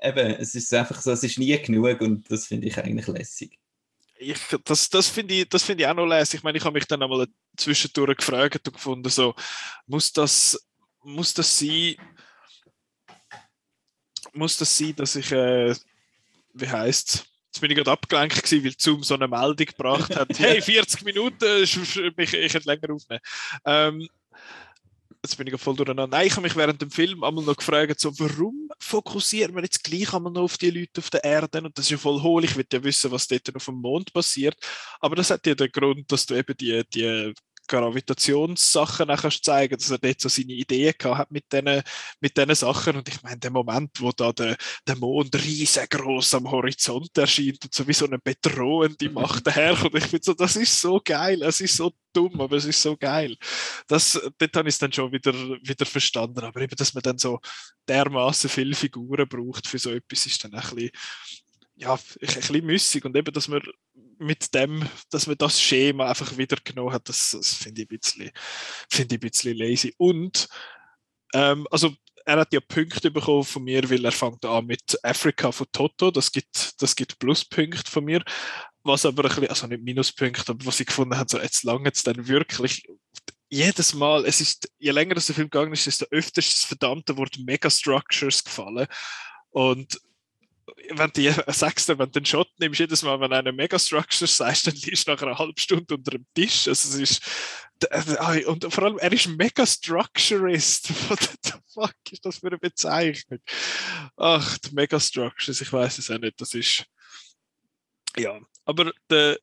eben, 0.00 0.34
es 0.38 0.54
ist 0.54 0.72
einfach 0.72 1.00
so, 1.00 1.10
es 1.10 1.22
ist 1.22 1.38
nie 1.38 1.56
genug 1.58 2.00
und 2.00 2.30
das 2.30 2.46
finde 2.46 2.68
ich 2.68 2.78
eigentlich 2.78 3.06
lässig 3.06 3.58
ich, 4.22 4.38
das, 4.64 4.88
das 4.88 5.08
finde 5.08 5.34
ich, 5.34 5.62
find 5.62 5.80
ich 5.80 5.86
auch 5.86 5.94
noch 5.94 6.06
lässig. 6.06 6.38
Ich 6.38 6.44
meine, 6.44 6.58
ich 6.58 6.64
habe 6.64 6.74
mich 6.74 6.86
dann 6.86 7.02
einmal 7.02 7.26
zwischendurch 7.56 8.16
gefragt 8.16 8.66
und 8.66 8.74
gefunden, 8.74 9.08
so, 9.08 9.34
muss 9.86 10.12
das, 10.12 10.58
muss 11.02 11.34
das 11.34 11.58
sein, 11.58 11.96
muss 14.32 14.56
das 14.56 14.76
sein, 14.76 14.94
dass 14.96 15.16
ich, 15.16 15.30
äh, 15.32 15.74
wie 16.54 16.68
heißt 16.68 17.26
Jetzt 17.52 17.60
bin 17.60 17.70
ich 17.70 17.76
gerade 17.76 17.90
abgelenkt 17.90 18.42
gewesen, 18.42 18.64
weil 18.64 18.72
Zoom 18.78 19.02
so 19.02 19.12
eine 19.12 19.28
Meldung 19.28 19.66
gebracht 19.66 20.16
hat. 20.16 20.30
hey, 20.38 20.62
40 20.62 21.04
Minuten, 21.04 21.62
ich, 21.62 21.76
ich, 21.76 22.32
ich 22.32 22.54
hätte 22.54 22.66
länger 22.66 22.94
aufnehmen. 22.94 23.20
Ähm, 23.66 24.08
jetzt 25.22 25.36
bin 25.36 25.46
ich 25.46 25.60
voll 25.60 25.76
durcheinander. 25.76 26.24
Ich 26.24 26.32
habe 26.32 26.42
mich 26.42 26.56
während 26.56 26.82
dem 26.82 26.90
Film 26.90 27.22
einmal 27.22 27.44
noch 27.44 27.56
gefragt, 27.56 28.00
so, 28.00 28.12
warum 28.18 28.68
fokussieren 28.80 29.54
wir 29.54 29.62
jetzt 29.62 29.84
gleich 29.84 30.12
einmal 30.12 30.32
noch 30.32 30.42
auf 30.42 30.58
die 30.58 30.70
Leute 30.70 30.98
auf 30.98 31.10
der 31.10 31.24
Erde? 31.24 31.62
Und 31.62 31.76
das 31.78 31.86
ist 31.86 31.90
ja 31.90 31.98
voll 31.98 32.20
hohl. 32.22 32.44
Ich 32.44 32.56
will 32.56 32.66
ja 32.72 32.82
wissen, 32.82 33.10
was 33.10 33.28
dort 33.28 33.54
auf 33.54 33.64
dem 33.64 33.76
Mond 33.76 34.12
passiert. 34.12 34.56
Aber 35.00 35.16
das 35.16 35.30
hat 35.30 35.46
ja 35.46 35.54
den 35.54 35.70
Grund, 35.70 36.10
dass 36.10 36.26
du 36.26 36.34
eben 36.34 36.56
die, 36.56 36.82
die 36.92 37.32
Gravitationssachen 37.68 39.08
kannst 39.08 39.44
zeigen, 39.44 39.76
dass 39.76 39.90
er 39.90 39.98
dort 39.98 40.20
so 40.20 40.28
seine 40.28 40.52
Ideen 40.52 40.94
gehabt 40.98 41.18
hat 41.18 41.30
mit 41.30 41.52
diesen 41.52 41.82
mit 42.20 42.56
Sachen. 42.56 42.96
Und 42.96 43.08
ich 43.08 43.22
meine, 43.22 43.38
der 43.38 43.50
Moment, 43.50 43.90
wo 44.00 44.12
da 44.12 44.32
der, 44.32 44.56
der 44.86 44.96
Mond 44.96 45.34
riesengroß 45.34 46.34
am 46.34 46.50
Horizont 46.50 47.16
erscheint 47.16 47.64
und 47.64 47.74
so 47.74 47.86
wie 47.86 47.92
so 47.92 48.06
eine 48.06 48.18
bedrohende 48.18 49.10
Macht 49.10 49.46
daherkommt, 49.46 49.94
ich 49.94 50.04
finde 50.04 50.24
so, 50.24 50.34
das 50.34 50.56
ist 50.56 50.80
so 50.80 51.00
geil, 51.02 51.42
es 51.42 51.60
ist 51.60 51.76
so 51.76 51.92
dumm, 52.12 52.40
aber 52.40 52.56
es 52.56 52.64
ist 52.64 52.82
so 52.82 52.96
geil. 52.96 53.36
Das, 53.86 54.20
dort 54.38 54.56
habe 54.56 54.68
ich 54.68 54.74
es 54.74 54.78
dann 54.78 54.92
schon 54.92 55.12
wieder, 55.12 55.32
wieder 55.32 55.86
verstanden. 55.86 56.40
Aber 56.40 56.60
eben, 56.60 56.76
dass 56.76 56.94
man 56.94 57.02
dann 57.02 57.18
so 57.18 57.40
dermaßen 57.88 58.50
viele 58.50 58.74
Figuren 58.74 59.28
braucht 59.28 59.66
für 59.66 59.78
so 59.78 59.90
etwas, 59.90 60.26
ist 60.26 60.44
dann 60.44 60.54
ein 60.54 60.60
bisschen, 60.60 60.90
ja, 61.76 61.94
ein 61.94 62.00
bisschen 62.20 62.66
müßig. 62.66 63.04
Und 63.04 63.16
eben, 63.16 63.32
dass 63.32 63.48
man 63.48 63.62
mit 64.22 64.54
dem, 64.54 64.88
dass 65.10 65.26
man 65.26 65.36
das 65.36 65.60
Schema 65.60 66.08
einfach 66.08 66.36
wieder 66.36 66.56
genommen 66.62 66.92
hat, 66.92 67.08
das, 67.08 67.30
das 67.32 67.54
finde 67.54 67.82
ich, 67.82 67.90
ein 67.90 67.98
bisschen, 67.98 68.30
find 68.90 69.12
ich 69.12 69.18
ein 69.18 69.30
bisschen 69.30 69.56
lazy. 69.56 69.94
Und 69.98 70.48
ähm, 71.34 71.66
also 71.70 71.94
er 72.24 72.38
hat 72.38 72.52
ja 72.52 72.60
Punkte 72.60 73.10
bekommen 73.10 73.44
von 73.44 73.64
mir, 73.64 73.88
weil 73.90 74.04
er 74.04 74.12
fängt 74.12 74.44
an 74.44 74.66
mit 74.66 74.98
Afrika 75.02 75.50
von 75.50 75.66
Toto. 75.72 76.10
Das 76.10 76.30
gibt, 76.30 76.80
das 76.80 76.94
gibt 76.94 77.18
Pluspunkte 77.18 77.90
von 77.90 78.04
mir. 78.04 78.22
Was 78.84 79.06
aber 79.06 79.24
ein 79.24 79.28
bisschen, 79.28 79.48
also 79.48 79.66
nicht 79.66 79.82
Minuspunkte, 79.82 80.52
aber 80.52 80.66
was 80.66 80.80
ich 80.80 80.86
gefunden 80.86 81.16
habe, 81.16 81.30
so 81.30 81.40
jetzt 81.40 81.62
lange 81.64 81.84
jetzt 81.86 82.06
dann 82.06 82.26
wirklich 82.26 82.84
jedes 83.48 83.94
Mal, 83.94 84.24
es 84.24 84.40
ist, 84.40 84.72
je 84.78 84.90
länger 84.92 85.14
das 85.14 85.26
der 85.26 85.34
Film 85.34 85.50
gegangen 85.50 85.72
ist, 85.72 85.86
ist 85.86 86.06
das 86.10 86.64
verdammte 86.64 87.16
Wort 87.16 87.38
Megastructures 87.38 88.42
gefallen. 88.44 88.86
Und 89.50 90.00
wenn 90.90 91.10
du 91.10 91.52
sagst, 91.52 91.88
wenn 91.88 91.98
du 91.98 92.06
den 92.06 92.24
Shot 92.24 92.48
nimmst, 92.58 92.80
jedes 92.80 93.02
Mal, 93.02 93.20
wenn 93.20 93.30
du 93.30 93.36
eine 93.36 93.52
Megastructure 93.52 94.28
sagst, 94.28 94.66
dann 94.66 94.74
liegst 94.74 95.06
du 95.06 95.12
nach 95.12 95.22
einer 95.22 95.38
halben 95.38 95.58
Stunde 95.58 95.94
unter 95.94 96.12
dem 96.12 96.26
Tisch. 96.34 96.68
Also 96.68 96.88
es 96.88 97.10
ist, 97.10 98.46
und 98.46 98.72
vor 98.72 98.84
allem, 98.84 98.98
er 98.98 99.12
ist 99.12 99.28
Megastructurist. 99.28 100.90
What 101.10 101.38
the 101.44 101.52
fuck 101.72 101.94
ist 102.10 102.24
das 102.24 102.38
für 102.38 102.48
eine 102.48 102.58
Bezeichnung? 102.58 103.40
Ach, 104.16 104.58
die 104.58 104.74
Megastructures, 104.74 105.60
ich 105.60 105.72
weiß 105.72 105.98
es 105.98 106.10
auch 106.10 106.18
nicht. 106.18 106.40
Das 106.40 106.54
ist, 106.54 106.84
ja, 108.16 108.38
aber 108.64 108.92
der, 109.10 109.38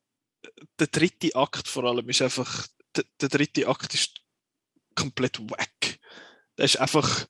der 0.78 0.86
dritte 0.86 1.34
Akt 1.34 1.68
vor 1.68 1.84
allem 1.84 2.08
ist 2.08 2.22
einfach, 2.22 2.66
der, 2.96 3.04
der 3.20 3.28
dritte 3.28 3.68
Akt 3.68 3.94
ist 3.94 4.20
komplett 4.94 5.38
wack. 5.50 5.98
Der 6.56 6.64
ist 6.64 6.78
einfach, 6.78 7.26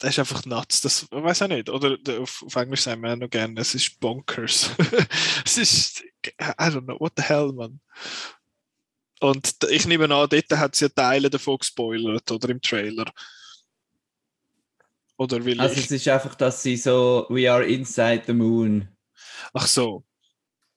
das 0.00 0.10
ist 0.12 0.18
einfach 0.18 0.44
nuts. 0.46 0.80
Das 0.80 1.06
weiß 1.10 1.42
ich 1.42 1.48
nicht. 1.48 1.68
Oder 1.68 1.96
auf, 2.18 2.42
auf 2.44 2.56
Englisch 2.56 2.80
sagen 2.80 3.02
wir 3.02 3.12
auch 3.12 3.16
noch 3.16 3.30
gerne, 3.30 3.60
es 3.60 3.74
ist 3.74 4.00
bonkers. 4.00 4.70
es 5.44 5.58
ist, 5.58 6.02
I 6.26 6.42
don't 6.58 6.84
know, 6.84 6.98
what 6.98 7.12
the 7.16 7.22
hell, 7.22 7.52
man. 7.52 7.80
Und 9.20 9.54
ich 9.68 9.86
nehme 9.86 10.04
an, 10.04 10.28
dort 10.28 10.50
hat 10.52 10.74
sie 10.74 10.86
ja 10.86 10.88
Teile 10.88 11.28
davon 11.28 11.58
gespoilert, 11.58 12.30
oder 12.30 12.48
im 12.48 12.62
Trailer. 12.62 13.04
Oder 15.18 15.44
will 15.44 15.60
also 15.60 15.74
ich... 15.74 15.84
es 15.84 15.90
ist 15.90 16.08
einfach, 16.08 16.34
dass 16.34 16.62
sie 16.62 16.78
so, 16.78 17.26
we 17.28 17.50
are 17.50 17.62
inside 17.62 18.22
the 18.26 18.32
moon. 18.32 18.88
Ach 19.52 19.66
so. 19.66 20.04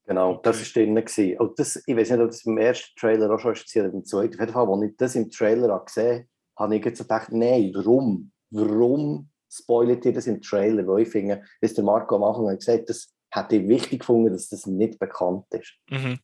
Genau, 0.05 0.35
das 0.43 0.59
war 0.59 0.83
drin. 0.83 1.37
Und 1.37 1.57
das, 1.57 1.81
ich 1.85 1.95
weiß 1.95 2.09
nicht, 2.09 2.19
ob 2.19 2.29
das 2.29 2.43
beim 2.43 2.57
ersten 2.57 2.99
Trailer 2.99 3.31
auch 3.31 3.39
schon 3.39 3.53
war, 3.53 3.83
oder 3.83 3.91
beim 3.93 4.03
zweiten. 4.03 4.33
Auf 4.33 4.39
jeden 4.41 4.53
Fall, 4.53 4.69
als 4.69 4.83
ich 4.83 4.97
das 4.97 5.15
im 5.15 5.31
Trailer 5.31 5.85
gesehen 5.85 6.27
habe, 6.57 6.75
habe 6.75 6.75
ich 6.75 6.97
so 6.97 7.03
gedacht, 7.05 7.31
nein, 7.31 7.71
warum? 7.73 8.32
Warum 8.53 9.29
spoilert 9.51 10.05
ihr 10.05 10.13
das 10.13 10.27
im 10.27 10.41
Trailer? 10.41 10.87
Weil 10.87 11.03
ich 11.03 11.09
finde, 11.09 11.43
wie 11.61 11.67
der 11.67 11.83
Marco 11.83 12.15
am 12.15 12.23
Anfang 12.23 12.57
gesagt 12.57 12.89
das 12.89 13.13
hätte 13.31 13.55
ich 13.55 13.67
wichtig 13.67 13.99
gefunden, 14.01 14.31
dass 14.31 14.49
das 14.49 14.67
nicht 14.67 14.99
bekannt 14.99 15.45
ist. 15.51 15.73
Mhm. 15.89 16.19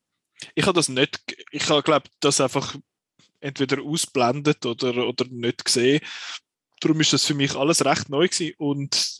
Ich 0.55 0.65
habe 0.65 0.75
das 0.75 0.89
nicht, 0.89 1.19
ich 1.51 1.65
glaube 1.65 2.03
das 2.19 2.39
einfach 2.39 2.75
entweder 3.41 3.81
ausblendet 3.81 4.65
oder, 4.65 5.07
oder 5.07 5.25
nicht 5.29 5.65
gesehen. 5.65 6.01
Darum 6.81 7.01
ist 7.01 7.11
das 7.11 7.25
für 7.25 7.33
mich 7.33 7.55
alles 7.55 7.83
recht 7.83 8.09
neu 8.09 8.27
gewesen. 8.27 8.53
und 8.57 9.19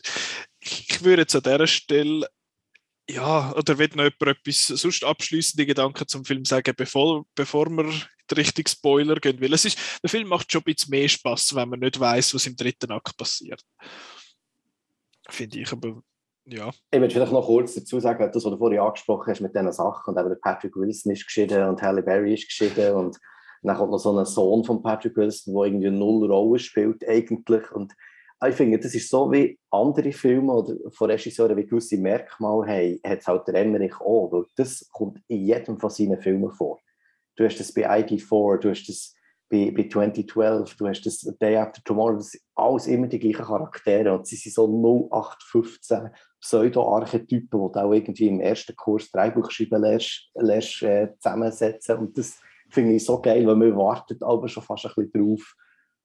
ich 0.60 1.02
würde 1.02 1.22
jetzt 1.22 1.34
an 1.34 1.42
dieser 1.42 1.66
Stelle 1.66 2.28
ja, 3.12 3.52
oder 3.56 3.78
wird 3.78 3.96
noch 3.96 4.04
jemand 4.04 4.38
etwas 4.38 4.66
sonst 4.66 5.04
abschließende 5.04 5.66
Gedanken 5.66 6.06
zum 6.06 6.24
Film 6.24 6.44
sagen, 6.44 6.74
bevor, 6.76 7.24
bevor 7.34 7.68
wir 7.70 7.92
richtig 8.36 8.68
Spoiler 8.68 9.16
gehen? 9.16 9.40
Weil 9.40 9.52
es 9.52 9.64
ist, 9.64 9.78
der 10.02 10.10
Film 10.10 10.28
macht 10.28 10.50
schon 10.50 10.62
ein 10.62 10.74
bisschen 10.74 10.90
mehr 10.90 11.08
Spaß, 11.08 11.54
wenn 11.54 11.68
man 11.68 11.80
nicht 11.80 11.98
weiß, 11.98 12.34
was 12.34 12.46
im 12.46 12.56
dritten 12.56 12.92
Akt 12.92 13.16
passiert. 13.16 13.62
Finde 15.28 15.60
ich, 15.60 15.72
aber 15.72 16.02
ja. 16.44 16.70
Ich 16.90 16.98
möchte 16.98 17.14
vielleicht 17.14 17.32
noch 17.32 17.46
kurz 17.46 17.74
dazu 17.74 18.00
sagen, 18.00 18.30
das, 18.32 18.44
was 18.44 18.50
du 18.50 18.58
vorhin 18.58 18.80
angesprochen 18.80 19.30
hast 19.30 19.40
mit 19.40 19.54
diesen 19.54 19.72
Sachen, 19.72 20.14
und 20.14 20.20
eben 20.20 20.40
Patrick 20.40 20.76
Wilson 20.76 21.12
ist 21.12 21.26
geschieden 21.26 21.68
und 21.68 21.82
Halle 21.82 22.02
Berry 22.02 22.34
ist 22.34 22.48
geschieden 22.48 22.94
und 22.94 23.18
dann 23.62 23.76
kommt 23.76 23.92
noch 23.92 23.98
so 23.98 24.16
ein 24.16 24.24
Sohn 24.24 24.64
von 24.64 24.82
Patrick 24.82 25.16
Wilson, 25.16 25.54
der 25.54 25.64
irgendwie 25.64 25.90
null 25.90 26.30
Rolle 26.30 26.58
spielt 26.58 27.06
eigentlich 27.06 27.70
und 27.72 27.92
ich 28.48 28.54
finde, 28.54 28.78
das 28.78 28.94
ist 28.94 29.10
so 29.10 29.30
wie 29.30 29.58
andere 29.70 30.12
Filme 30.12 30.52
oder 30.52 30.74
von 30.92 31.10
Regisseuren, 31.10 31.56
wie 31.56 31.66
gewisse 31.66 31.98
Merkmale 31.98 32.66
haben, 32.66 33.00
hat 33.04 33.20
es 33.20 33.26
halt 33.26 33.46
der 33.46 33.56
Emmerich 33.56 34.00
auch, 34.00 34.32
weil 34.32 34.44
das 34.56 34.88
kommt 34.92 35.20
in 35.28 35.44
jedem 35.44 35.78
von 35.78 35.90
seinen 35.90 36.20
Filmen 36.20 36.50
vor. 36.50 36.80
Du 37.36 37.44
hast 37.44 37.60
das 37.60 37.72
bei 37.72 37.88
ID4, 37.88 38.58
du 38.58 38.70
hast 38.70 38.88
das 38.88 39.14
bei, 39.50 39.72
bei 39.76 39.88
2012, 39.88 40.76
du 40.76 40.88
hast 40.88 41.02
das 41.02 41.20
Day 41.40 41.56
After 41.56 41.82
Tomorrow, 41.84 42.16
das 42.16 42.30
sind 42.30 42.42
alles 42.54 42.86
immer 42.86 43.08
die 43.08 43.18
gleichen 43.18 43.44
Charaktere 43.44 44.14
und 44.14 44.26
sie 44.26 44.36
sind 44.36 44.54
so 44.54 44.66
0815 44.66 46.10
Pseudo-Archetypen, 46.40 47.48
die 47.60 47.72
du 47.72 47.80
auch 47.80 47.92
irgendwie 47.92 48.28
im 48.28 48.40
ersten 48.40 48.76
Kurs 48.76 49.10
Dreibuchschreiben 49.10 49.82
lernst, 49.82 50.30
lernst 50.34 50.82
äh, 50.82 51.08
zusammensetzen 51.18 51.98
und 51.98 52.16
das 52.16 52.38
finde 52.70 52.94
ich 52.94 53.04
so 53.04 53.20
geil, 53.20 53.46
weil 53.46 53.56
man 53.56 53.76
wartet 53.76 54.22
aber 54.22 54.48
schon 54.48 54.62
fast 54.62 54.86
ein 54.86 54.92
bisschen 54.94 55.28
drauf, 55.28 55.56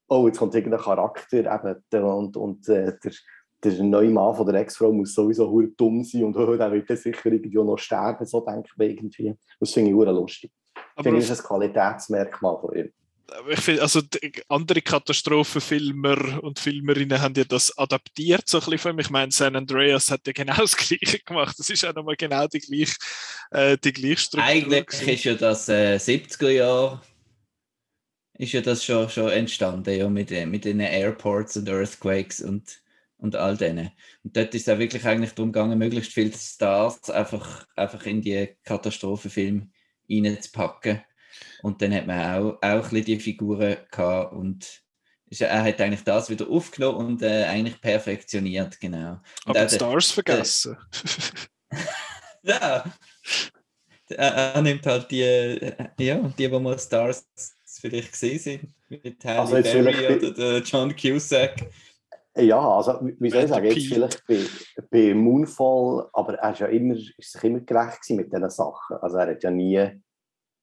oh, 0.07 0.27
jetzt 0.27 0.39
kommt 0.39 0.55
irgendein 0.55 0.81
Charakter 0.81 1.37
eben, 1.37 2.03
und, 2.03 2.37
und 2.37 2.69
äh, 2.69 2.93
der, 3.03 3.11
der 3.63 3.83
neue 3.83 4.09
Mann 4.09 4.35
von 4.35 4.45
der 4.45 4.61
Ex-Frau 4.61 4.91
muss 4.91 5.13
sowieso 5.13 5.61
dumm 5.77 6.03
sein 6.03 6.23
und 6.23 6.37
oh, 6.37 6.55
der 6.57 6.71
wird 6.71 6.87
sicher 6.87 7.25
irgendwie 7.31 7.55
noch 7.55 7.77
sterben, 7.77 8.25
so 8.25 8.41
denke 8.41 8.69
ich 8.77 8.89
irgendwie. 8.89 9.35
Das 9.59 9.71
finde 9.71 9.91
ich 9.91 9.95
lustig. 9.95 10.51
Aber 10.95 11.03
finde 11.03 11.19
ich, 11.19 11.27
das 11.27 11.39
ist 11.39 11.45
ein 11.45 11.47
Qualitätsmerkmal 11.47 12.59
von 12.59 12.75
ihm 12.75 12.91
ich 13.49 13.59
finde, 13.59 13.81
also 13.81 14.01
andere 14.49 14.81
Katastrophenfilmer 14.81 16.43
und 16.43 16.59
Filmerinnen 16.59 17.21
haben 17.21 17.33
ja 17.35 17.43
das 17.43 17.75
adaptiert 17.77 18.47
so 18.47 18.59
ein 18.59 18.61
bisschen 18.61 18.79
von 18.79 18.99
Ich 18.99 19.09
meine, 19.09 19.31
San 19.31 19.55
Andreas 19.55 20.11
hat 20.11 20.27
ja 20.27 20.33
genau 20.33 20.55
das 20.57 20.77
Gleiche 20.77 21.19
gemacht. 21.19 21.57
Das 21.57 21.69
ist 21.69 21.81
ja 21.81 21.93
nochmal 21.93 22.15
genau 22.15 22.47
die 22.47 22.59
gleiche, 22.59 22.95
äh, 23.51 23.77
die 23.77 23.93
gleiche 23.93 24.17
Struktur. 24.17 24.49
Eigentlich 24.49 24.85
gewesen. 24.85 25.09
ist 25.09 25.23
ja 25.23 25.33
das 25.35 25.69
äh, 25.69 25.95
70er 25.95 26.49
Jahr 26.49 27.01
ist 28.37 28.53
ja 28.53 28.61
das 28.61 28.83
schon, 28.83 29.09
schon 29.09 29.29
entstanden, 29.29 29.97
ja, 29.97 30.09
mit, 30.09 30.31
äh, 30.31 30.45
mit 30.45 30.65
den 30.65 30.79
Airports 30.79 31.57
und 31.57 31.69
Earthquakes 31.69 32.41
und, 32.41 32.81
und 33.17 33.35
all 33.35 33.57
denen. 33.57 33.91
Und 34.23 34.35
dort 34.35 34.53
ist 34.53 34.67
es 34.67 34.73
auch 34.73 34.79
wirklich 34.79 35.05
eigentlich 35.05 35.33
darum 35.33 35.51
gegangen, 35.51 35.77
möglichst 35.77 36.13
viele 36.13 36.33
Stars 36.33 37.09
einfach, 37.09 37.67
einfach 37.75 38.05
in 38.05 38.21
die 38.21 38.55
Katastrophenfilme 38.63 39.69
reinzupacken 40.09 41.01
und 41.61 41.81
dann 41.81 41.93
hat 41.93 42.07
man 42.07 42.19
auch, 42.19 42.57
auch 42.61 42.61
ein 42.61 42.81
bisschen 42.81 43.05
die 43.05 43.19
Figuren 43.19 43.77
gehabt 43.91 44.33
und 44.33 44.81
er 45.39 45.63
hat 45.63 45.81
eigentlich 45.81 46.03
das 46.03 46.29
wieder 46.29 46.47
aufgenommen 46.49 47.07
und 47.07 47.21
äh, 47.21 47.45
eigentlich 47.45 47.81
perfektioniert, 47.81 48.79
genau. 48.79 49.19
Und 49.45 49.57
Aber 49.57 49.65
die 49.65 49.75
Stars 49.75 50.11
vergessen. 50.11 50.77
ja. 52.43 52.85
Er, 54.07 54.33
er, 54.33 54.61
nimmt 54.61 54.85
halt 54.85 55.09
die, 55.09 55.73
ja, 55.99 56.17
die, 56.17 56.33
die 56.37 56.47
mal 56.47 56.77
Stars 56.77 57.27
vielleicht 57.89 58.11
gesehen 58.11 58.39
sind, 58.39 58.73
mit 58.89 59.23
Halle 59.25 59.39
also 59.39 59.55
Berry 59.55 60.15
oder 60.15 60.31
der 60.31 60.59
John 60.59 60.95
Cusack. 60.95 61.69
Ja, 62.37 62.59
also 62.59 62.99
wie 63.19 63.29
soll 63.29 63.43
ich 63.43 63.49
sagen, 63.49 63.65
jetzt 63.65 63.87
vielleicht 63.87 64.27
bei, 64.27 64.39
bei 64.91 65.13
Moonfall, 65.13 66.09
aber 66.11 66.35
er 66.35 66.51
ist 66.51 66.59
ja 66.59 66.67
immer, 66.67 66.95
ist 66.95 67.31
sich 67.31 67.43
immer 67.43 67.61
gerecht 67.61 68.09
mit 68.09 68.31
diesen 68.31 68.49
Sachen. 68.49 68.97
Also 68.97 69.17
er 69.17 69.27
hat 69.27 69.43
ja 69.43 69.51
nie 69.51 70.01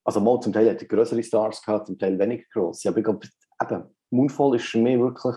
also 0.04 0.20
mal 0.20 0.40
zum 0.40 0.52
Teil 0.52 0.68
hat 0.70 0.82
er 0.82 0.88
größere 0.88 1.22
Stars 1.22 1.62
gehabt, 1.62 1.87
zum 1.87 1.98
Teil 1.98 2.18
weniger 2.18 2.44
große. 2.52 2.88
Aber 2.88 2.98
ich 2.98 3.04
glaube, 3.04 3.28
eben, 3.61 3.96
Moonfall 4.11 4.56
ist 4.56 4.66
für 4.66 4.78
mich 4.78 4.98
wirklich, 4.98 5.37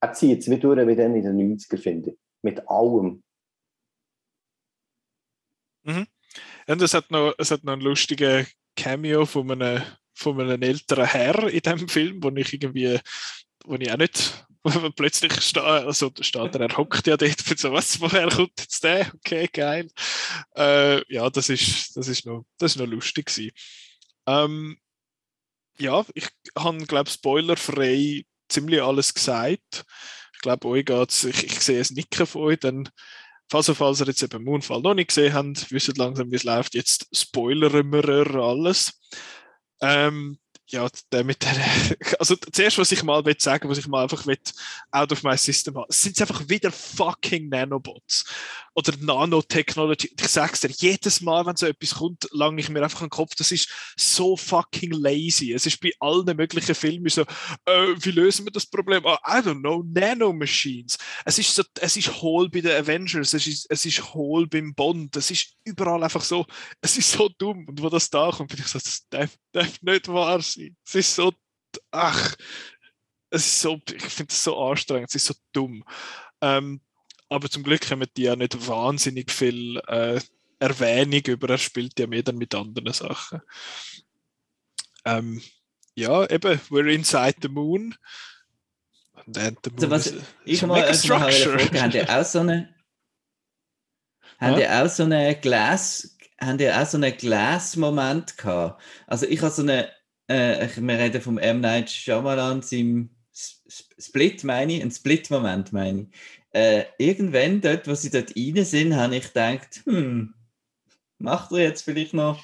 er 0.00 0.12
zieht 0.12 0.40
es 0.40 0.50
wie 0.50 0.58
durch 0.58 0.86
wie 0.86 0.96
dann 0.96 1.14
in 1.14 1.22
den 1.22 1.58
90er, 1.58 1.78
finde 1.78 2.10
ich. 2.10 2.18
Mit 2.42 2.66
allem. 2.68 3.22
Mhm. 5.82 6.06
Und 6.66 6.82
es 6.82 6.94
hat 6.94 7.10
noch, 7.10 7.34
es 7.38 7.50
hat 7.50 7.64
noch 7.64 7.74
einen 7.74 7.82
lustigen 7.82 8.46
Cameo 8.76 9.26
von 9.26 9.50
einem, 9.50 9.82
von 10.14 10.40
einem 10.40 10.62
älteren 10.62 11.06
Herr 11.06 11.48
in 11.48 11.60
diesem 11.60 11.88
Film, 11.88 12.22
wo 12.22 12.30
ich 12.30 12.52
irgendwie, 12.52 12.98
wo 13.64 13.74
ich 13.74 13.90
auch 13.90 13.96
nicht 13.96 14.46
plötzlich 14.96 15.40
steht, 15.40 15.62
also 15.62 16.10
steht 16.20 16.54
er, 16.54 16.60
er 16.60 16.76
hockt 16.76 17.06
ja 17.06 17.16
dort 17.16 17.40
für 17.40 17.56
so 17.56 17.72
was, 17.72 18.00
woher 18.00 18.28
kommt 18.28 18.60
jetzt 18.60 18.84
der? 18.84 19.10
Okay, 19.14 19.48
geil. 19.52 19.88
Äh, 20.56 21.02
ja, 21.12 21.30
das 21.30 21.48
ist, 21.48 21.96
das 21.96 22.08
ist 22.08 22.26
noch, 22.26 22.44
das 22.58 22.72
ist 22.72 22.78
noch 22.78 22.86
lustig 22.86 23.26
gewesen. 23.26 23.52
Ähm, 24.26 24.78
ja, 25.78 26.04
ich 26.14 26.28
habe, 26.56 26.84
glaube 26.86 27.10
spoilerfrei 27.10 28.24
ziemlich 28.48 28.82
alles 28.82 29.14
gesagt. 29.14 29.84
Ich 30.34 30.40
glaube, 30.40 30.68
euch 30.68 30.84
geht's, 30.84 31.24
ich, 31.24 31.44
ich 31.44 31.60
sehe 31.60 31.80
es 31.80 31.90
Nicken 31.90 32.26
von 32.26 32.42
euch, 32.42 32.58
dann 32.58 32.88
falls, 33.50 33.70
falls 33.70 34.00
ihr 34.00 34.06
jetzt 34.06 34.22
eben 34.22 34.44
Moonfall 34.44 34.80
noch 34.80 34.94
nicht 34.94 35.08
gesehen 35.08 35.32
habt, 35.34 35.70
wisst 35.70 35.96
langsam, 35.96 36.30
wie 36.30 36.36
es 36.36 36.44
läuft. 36.44 36.74
Jetzt 36.74 37.08
spoilern 37.12 37.92
wir 37.92 38.36
alles. 38.36 39.00
Ähm, 39.80 40.38
ja, 40.70 40.88
der 41.10 41.24
mit 41.24 41.42
der, 41.42 41.50
also 42.18 42.36
zuerst, 42.36 42.78
was 42.78 42.92
ich 42.92 43.02
mal 43.02 43.24
will 43.24 43.36
sagen, 43.38 43.68
was 43.68 43.78
ich 43.78 43.88
mal 43.88 44.02
einfach 44.04 44.26
will, 44.26 44.38
out 44.92 45.12
of 45.12 45.22
my 45.22 45.36
system 45.36 45.76
haben, 45.76 45.86
sind 45.88 46.20
einfach 46.20 46.48
wieder 46.48 46.70
fucking 46.70 47.48
Nanobots 47.48 48.24
oder 48.74 48.92
Nanotechnology. 48.98 50.10
Ich 50.18 50.28
sag's 50.28 50.60
dir, 50.60 50.70
jedes 50.70 51.20
Mal, 51.20 51.44
wenn 51.44 51.56
so 51.56 51.66
etwas 51.66 51.94
kommt, 51.94 52.28
lange 52.30 52.60
ich 52.60 52.68
mir 52.68 52.82
einfach 52.82 53.00
den 53.00 53.10
Kopf, 53.10 53.34
das 53.34 53.50
ist 53.50 53.68
so 53.96 54.36
fucking 54.36 54.92
lazy. 54.92 55.52
Es 55.52 55.66
ist 55.66 55.80
bei 55.80 55.92
allen 55.98 56.36
möglichen 56.36 56.74
Filmen 56.74 57.08
so, 57.08 57.22
äh, 57.22 57.94
wie 57.98 58.12
lösen 58.12 58.46
wir 58.46 58.52
das 58.52 58.66
Problem? 58.66 59.02
Oh, 59.04 59.16
I 59.26 59.38
don't 59.38 59.60
know, 59.60 59.82
Nanomachines. 59.86 60.98
Es 61.24 61.38
ist 61.38 61.54
so, 61.54 61.62
es 61.80 61.96
ist 61.96 62.22
Hall 62.22 62.48
bei 62.48 62.60
den 62.60 62.76
Avengers, 62.76 63.32
es 63.32 63.46
ist, 63.46 63.66
es 63.68 63.84
ist 63.84 64.14
Hall 64.14 64.46
beim 64.46 64.72
Bond, 64.74 65.16
es 65.16 65.30
ist 65.30 65.56
überall 65.64 66.02
einfach 66.02 66.22
so, 66.22 66.46
es 66.80 66.96
ist 66.96 67.10
so 67.10 67.28
dumm. 67.28 67.66
Und 67.66 67.82
wo 67.82 67.88
das 67.88 68.08
da 68.08 68.30
kommt, 68.30 68.50
bin 68.50 68.60
ich 68.60 68.68
so, 68.68 68.78
das 68.78 69.06
darf, 69.52 69.66
darf 69.66 69.82
nicht 69.82 70.08
wahr 70.08 70.40
sein. 70.40 70.76
Es 70.86 70.94
ist 70.94 71.14
so, 71.14 71.32
ach, 71.90 72.34
es 73.30 73.46
ist 73.46 73.60
so, 73.60 73.80
ich 73.92 74.02
finde 74.02 74.32
es 74.32 74.42
so 74.42 74.60
anstrengend, 74.60 75.10
es 75.10 75.16
ist 75.16 75.26
so 75.26 75.34
dumm. 75.52 75.84
Ähm, 76.40 76.80
aber 77.28 77.48
zum 77.48 77.62
Glück 77.62 77.88
haben 77.90 78.04
die 78.16 78.22
ja 78.22 78.36
nicht 78.36 78.66
wahnsinnig 78.66 79.30
viel 79.30 79.80
äh, 79.86 80.20
Erwähnung 80.58 81.22
über, 81.26 81.48
er 81.48 81.58
spielt 81.58 81.98
ja 81.98 82.06
mehr 82.06 82.22
dann 82.22 82.36
mit 82.36 82.54
anderen 82.54 82.92
Sachen. 82.92 83.40
Ähm, 85.04 85.40
ja, 85.94 86.28
eben, 86.28 86.60
we're 86.68 86.92
inside 86.92 87.36
the 87.40 87.48
moon. 87.48 87.94
And 89.14 89.34
then 89.34 89.56
the 89.64 89.70
moon 89.70 89.92
also, 89.92 90.16
was 90.16 90.24
ich 90.44 90.62
mal 90.62 90.82
eine 90.82 90.94
Frage, 90.94 91.80
haben 91.80 91.90
die 91.90 92.08
auch 92.08 92.24
so 92.24 92.40
eine 92.40 92.74
haben 94.40 94.56
die 94.56 94.68
auch 94.68 94.88
so 94.88 95.04
eine 95.04 95.38
Glas 95.38 96.16
haben 96.40 96.58
die 96.58 96.70
auch 96.70 96.86
so 96.86 96.96
einen 96.96 97.16
Glas-Moment 97.16 98.36
gehabt? 98.36 98.82
Also 99.06 99.26
ich 99.26 99.42
habe 99.42 99.52
so 99.52 99.62
eine, 99.62 99.88
äh, 100.28 100.68
wir 100.76 100.98
reden 100.98 101.20
vom 101.20 101.38
M. 101.38 101.60
Night 101.60 101.90
Shyamalan, 101.90 102.62
seinem 102.62 103.10
Split 103.32 104.44
meine 104.44 104.74
ich, 104.74 104.82
ein 104.82 104.90
Split-Moment 104.90 105.72
meine 105.72 106.02
ich 106.02 106.08
äh, 106.52 106.84
irgendwann 106.98 107.60
dort, 107.60 107.86
wo 107.86 107.94
sie 107.94 108.10
dort 108.10 108.34
rein 108.36 108.64
sind, 108.64 108.96
habe 108.96 109.16
ich 109.16 109.28
gedacht, 109.28 109.82
hm, 109.84 110.34
macht 111.18 111.52
er 111.52 111.58
jetzt 111.58 111.82
vielleicht 111.82 112.14
noch 112.14 112.42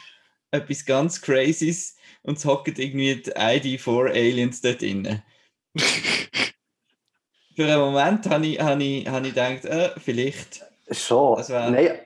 etwas 0.51 0.85
ganz 0.85 1.21
Crazyes 1.21 1.97
und 2.23 2.45
hocken 2.45 2.75
irgendwie 2.77 3.17
die 3.17 3.33
ID4 3.33 4.11
Aliens 4.11 4.61
dort 4.61 4.83
drin. 4.83 5.23
Für 7.57 7.65
einen 7.65 7.81
Moment 7.81 8.27
habe 8.29 8.47
ich, 8.47 8.61
habe 8.61 8.85
ich, 8.85 9.09
habe 9.09 9.27
ich 9.27 9.35
gedacht, 9.35 9.65
äh, 9.65 9.99
vielleicht. 9.99 10.63
Schon. 10.91 11.43
Nein, 11.49 11.99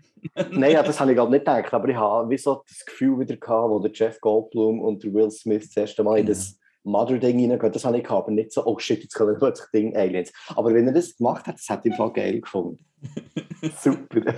Nein, 0.51 0.75
das 0.75 1.01
habe 1.01 1.13
ich 1.13 1.17
gerade 1.17 1.31
nicht 1.31 1.45
gedacht, 1.45 1.73
aber 1.73 1.89
ich 1.89 1.97
habe 1.97 2.31
wie 2.31 2.39
so 2.39 2.63
das 2.69 2.85
Gefühl 2.85 3.19
wieder 3.21 3.37
gehabt, 3.37 3.71
wo 3.71 3.79
der 3.79 3.93
Jeff 3.93 4.21
Goldblum 4.21 4.81
und 4.81 5.03
der 5.03 5.13
Will 5.13 5.31
Smith 5.31 5.69
das 5.69 5.77
erste 5.77 6.05
Mal 6.05 6.19
in 6.19 6.27
das 6.27 6.59
Mother-Ding 6.85 7.51
reingehen, 7.51 7.73
das 7.73 7.85
habe 7.85 7.99
ich 7.99 8.05
gehabt, 8.05 8.25
aber 8.25 8.33
nicht 8.33 8.53
so, 8.53 8.65
oh 8.65 8.79
shit, 8.79 9.03
jetzt 9.03 9.15
kommen 9.15 9.37
plötzlich 9.39 9.69
Ding 9.71 9.97
Aliens. 9.97 10.33
Aber 10.49 10.73
wenn 10.75 10.87
er 10.87 10.95
das 10.95 11.17
gemacht 11.17 11.47
hat, 11.47 11.57
das 11.57 11.69
hat 11.69 11.85
ich 11.85 11.95
voll 11.95 12.13
geil 12.13 12.41
gefunden. 12.41 12.85
Super. 13.81 14.35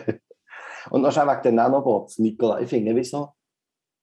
Und 0.90 1.02
noch 1.02 1.14
wegen 1.16 1.42
den 1.42 1.54
Nanobots, 1.54 2.18
Nicola, 2.18 2.60
ich 2.60 2.68
finde, 2.68 2.94
wieso? 2.94 3.32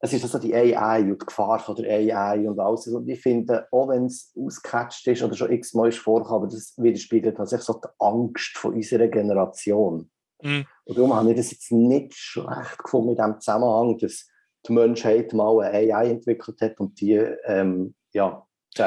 Es 0.02 0.14
ist 0.14 0.24
also 0.24 0.40
die 0.40 0.56
AI 0.56 1.02
und 1.02 1.22
die 1.22 1.26
Gefahr 1.26 1.60
von 1.60 1.76
der 1.76 1.94
AI 1.94 2.48
und 2.48 2.58
alles. 2.58 2.88
Und 2.88 3.10
ich 3.10 3.20
finde, 3.20 3.68
auch 3.70 3.90
wenn 3.90 4.06
es 4.06 4.34
ausgecatcht 4.38 5.06
ist 5.08 5.22
oder 5.22 5.36
schon 5.36 5.52
x-mal 5.52 5.92
vorgekommen, 5.92 6.44
aber 6.44 6.54
das 6.54 6.74
widerspiegelt 6.78 7.36
tatsächlich 7.36 7.66
so 7.66 7.74
die 7.74 7.90
Angst 8.00 8.58
von 8.58 8.76
unserer 8.76 9.10
Generation. 9.10 10.10
Mhm. 10.42 10.66
Und 10.86 10.98
darum 10.98 11.14
habe 11.14 11.32
ich 11.32 11.38
das 11.38 11.52
jetzt 11.52 11.72
nicht 11.72 12.14
schlecht 12.14 12.78
gefunden 12.84 13.10
mit 13.10 13.20
dem 13.20 13.40
Zusammenhang, 13.40 13.98
dass 13.98 14.28
die 14.68 14.74
Menschheit 14.74 15.34
mal 15.34 15.62
eine 15.62 15.94
AI 15.94 16.10
entwickelt 16.10 16.60
hat 16.62 16.80
und 16.80 17.00
die 17.00 17.14
ähm, 17.46 17.96
ja, 18.12 18.46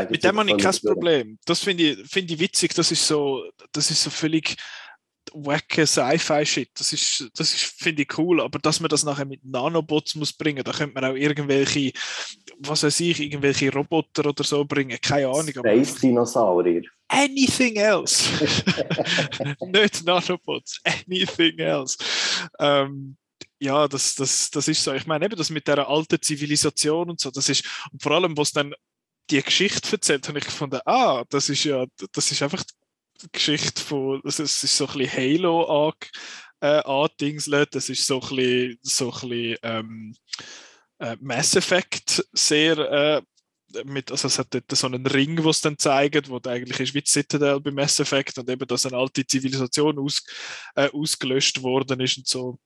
mit 0.08 0.24
dem 0.24 0.38
habe 0.38 0.50
ich 0.50 0.58
kein 0.58 0.76
Problem. 0.84 1.38
Das 1.44 1.60
finde 1.60 1.82
ich, 1.82 2.08
find 2.08 2.30
ich 2.30 2.38
witzig. 2.38 2.72
Das 2.74 2.90
ist 2.90 3.06
so, 3.06 3.44
das 3.72 3.90
ist 3.90 4.02
so 4.02 4.10
völlig 4.10 4.56
wacke 5.32 5.86
Sci-Fi-Shit. 5.86 6.70
Das 6.74 6.92
ist, 6.92 7.30
das 7.36 7.52
ist 7.52 7.62
finde 7.82 8.02
ich 8.02 8.18
cool. 8.18 8.40
Aber 8.40 8.58
dass 8.58 8.80
man 8.80 8.88
das 8.88 9.04
nachher 9.04 9.24
mit 9.24 9.44
Nanobots 9.44 10.14
muss 10.14 10.32
bringen, 10.32 10.62
da 10.64 10.72
könnte 10.72 10.94
man 10.94 11.10
auch 11.10 11.16
irgendwelche, 11.16 11.92
was 12.58 12.82
weiß 12.82 13.00
ich, 13.00 13.20
irgendwelche 13.20 13.72
Roboter 13.72 14.28
oder 14.28 14.44
so 14.44 14.64
bringen. 14.64 14.98
Keine 15.00 15.28
Ahnung. 15.28 15.48
Space-Dinosaurier. 15.48 16.82
Anything 17.08 17.76
else. 17.76 18.24
Nicht 19.60 20.04
Nanobots. 20.04 20.80
Anything 20.84 21.58
else. 21.58 21.98
Ähm, 22.58 23.16
ja, 23.60 23.86
das, 23.86 24.14
das, 24.14 24.50
das 24.50 24.66
ist 24.66 24.82
so. 24.82 24.92
Ich 24.92 25.06
meine, 25.06 25.24
eben 25.26 25.36
das 25.36 25.50
mit 25.50 25.68
der 25.68 25.88
alten 25.88 26.20
Zivilisation 26.20 27.10
und 27.10 27.20
so, 27.20 27.30
das 27.30 27.48
ist, 27.48 27.64
und 27.92 28.02
vor 28.02 28.12
allem, 28.12 28.36
was 28.36 28.52
dann 28.52 28.74
die 29.30 29.42
Geschichte 29.42 29.92
erzählt, 29.92 30.26
habe 30.28 30.38
ich 30.38 30.44
gefunden, 30.44 30.80
ah, 30.84 31.24
das 31.28 31.48
ist 31.48 31.64
ja, 31.64 31.86
das 32.12 32.32
ist 32.32 32.42
einfach 32.42 32.64
Geschichte 33.30 33.80
von, 33.80 34.20
das 34.24 34.40
ist, 34.40 34.60
so 34.60 34.86
ein 34.88 34.98
bisschen 34.98 35.12
Halo 35.16 35.92
äh, 36.60 36.82
andingselt, 36.84 37.74
das 37.74 37.88
ist 37.88 38.06
so 38.06 38.20
ein 38.20 38.36
bisschen, 38.36 38.78
so 38.82 39.12
ein 39.12 39.28
bisschen 39.28 39.56
ähm, 39.62 40.16
äh, 40.98 41.16
Mass 41.20 41.54
Effect 41.54 42.24
sehr 42.32 42.78
äh, 42.78 43.22
mit, 43.84 44.10
also 44.10 44.28
es 44.28 44.38
hat 44.38 44.52
dort 44.54 44.70
so 44.72 44.86
einen 44.86 45.06
Ring, 45.06 45.42
wo 45.42 45.50
es 45.50 45.60
dann 45.60 45.78
zeigt, 45.78 46.28
wo 46.28 46.40
eigentlich 46.46 46.80
ist 46.80 46.94
wie 46.94 47.02
Citadel 47.04 47.60
bei 47.60 47.70
Mass 47.70 47.98
Effect 48.00 48.38
und 48.38 48.48
eben, 48.48 48.66
dass 48.66 48.86
eine 48.86 48.96
alte 48.96 49.26
Zivilisation 49.26 49.98
aus, 49.98 50.24
äh, 50.74 50.88
ausgelöscht 50.90 51.62
worden 51.62 52.00
ist 52.00 52.18
und 52.18 52.26
so. 52.26 52.58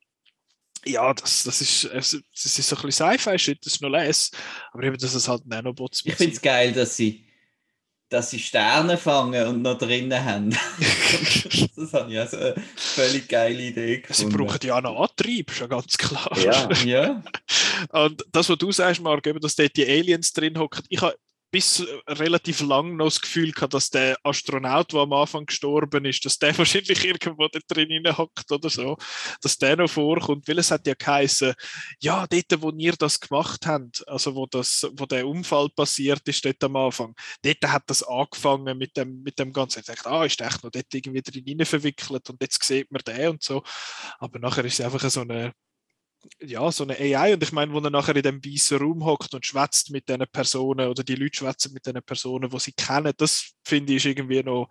Ja, 0.85 1.13
das, 1.15 1.43
das, 1.43 1.61
ist, 1.61 1.85
das 1.93 2.13
ist 2.13 2.69
so 2.69 2.77
ein 2.77 2.83
bisschen 2.83 3.11
Sci-Fi-Shit, 3.11 3.59
das 3.65 3.75
ist 3.75 3.83
noch 3.83 3.89
less, 3.89 4.31
aber 4.73 4.85
eben, 4.85 4.97
dass 4.97 5.15
es 5.15 5.27
halt 5.27 5.45
Nanobots 5.47 6.03
Ich 6.05 6.15
finde 6.15 6.35
es 6.35 6.41
geil, 6.41 6.73
dass 6.73 6.97
sie 6.97 7.26
dass 8.09 8.31
sie 8.31 8.39
Sterne 8.39 8.97
fangen 8.97 9.47
und 9.49 9.63
noch 9.63 9.79
drinnen 9.79 10.25
haben. 10.25 10.51
das 11.77 11.93
habe 11.93 12.13
ich 12.13 12.19
also 12.19 12.37
eine 12.37 12.55
völlig 12.77 13.29
geile 13.29 13.63
Idee 13.63 14.01
gefunden. 14.01 14.31
Sie 14.31 14.37
brauchen 14.37 14.61
ja 14.63 14.81
noch 14.81 15.01
Antrieb, 15.01 15.51
ist 15.51 15.61
ja 15.61 15.67
ganz 15.67 15.99
klar. 15.99 16.31
Ja, 16.39 16.69
ja. 16.85 17.23
Und 17.91 18.25
das, 18.31 18.49
was 18.49 18.59
du 18.59 18.71
sagst, 18.71 19.01
Marc, 19.01 19.29
dass 19.41 19.57
dort 19.57 19.77
die 19.77 19.85
Aliens 19.85 20.33
drin 20.33 20.59
hocken, 20.59 20.85
ich 20.89 21.01
habe 21.01 21.17
bis 21.51 21.87
relativ 22.09 22.61
lang 22.61 22.97
noch 22.97 23.07
das 23.07 23.21
Gefühl 23.21 23.53
gehabt, 23.53 23.75
dass 23.75 23.91
der 23.91 24.17
Astronaut, 24.23 24.93
der 24.93 25.01
am 25.01 25.13
Anfang 25.13 25.47
gestorben 25.47 26.05
ist, 26.05 26.25
dass 26.25 26.39
der 26.39 26.57
wahrscheinlich 26.59 27.05
irgendwo 27.05 27.49
da 27.49 27.59
drin 27.69 28.05
hockt 28.17 28.51
oder 28.51 28.69
so, 28.69 28.97
dass 29.41 29.57
der 29.59 29.77
noch 29.77 29.91
vorkommt, 29.91 30.49
weil 30.49 30.59
es 30.59 30.71
hat 30.71 30.87
ja 30.87 30.95
geheißen, 30.95 31.55
ja, 32.01 32.27
dort, 32.27 32.63
wo 32.63 32.71
ihr 32.71 32.93
das 32.93 33.21
gemacht 33.21 33.67
habt, 33.67 34.07
also 34.09 34.35
wo, 34.35 34.47
das, 34.47 34.87
wo 34.93 35.07
der 35.07 35.27
Unfall 35.27 35.69
passiert 35.71 36.27
ist, 36.29 36.45
dort 36.45 36.63
am 36.65 36.77
Anfang, 36.77 37.15
dort 37.43 37.63
hat 37.65 37.85
das 37.87 38.03
angefangen 38.03 38.77
mit 38.77 38.97
dem, 38.97 39.23
mit 39.23 39.39
dem 39.39 39.53
Ganzen. 39.53 39.81
Ich 39.81 39.87
dachte, 39.87 40.11
ah, 40.11 40.25
ist 40.25 40.41
echt 40.41 40.65
noch 40.65 40.71
dort 40.71 40.93
irgendwie 40.93 41.23
drin 41.23 41.65
verwickelt 41.65 42.29
und 42.31 42.41
jetzt 42.41 42.63
sieht 42.63 42.91
man 42.91 43.03
den 43.07 43.31
und 43.31 43.43
so. 43.43 43.63
Aber 44.19 44.39
nachher 44.39 44.65
ist 44.65 44.81
es 44.81 44.85
einfach 44.85 45.09
so 45.11 45.21
eine 45.21 45.53
ja, 46.41 46.71
so 46.73 46.85
eine 46.85 46.99
AI. 46.99 47.35
Und 47.35 47.43
ich 47.43 47.53
meine, 47.53 47.73
wo 47.73 47.79
er 47.79 47.91
nachher 47.91 48.17
in 48.17 48.23
dem 48.23 48.45
weißen 48.45 48.79
Raum 48.79 49.05
hockt 49.05 49.35
und 49.35 49.47
schwätzt 49.47 49.91
mit 49.91 50.09
den 50.09 50.25
Personen 50.31 50.89
oder 50.89 51.03
die 51.03 51.15
Leute 51.15 51.39
schwätzen 51.39 51.73
mit 51.73 51.87
den 51.87 52.03
Personen, 52.03 52.51
die 52.51 52.59
sie 52.59 52.73
kennen, 52.73 53.13
das 53.17 53.53
finde 53.65 53.95
ich 53.95 54.07
irgendwie 54.07 54.43
noch, 54.43 54.69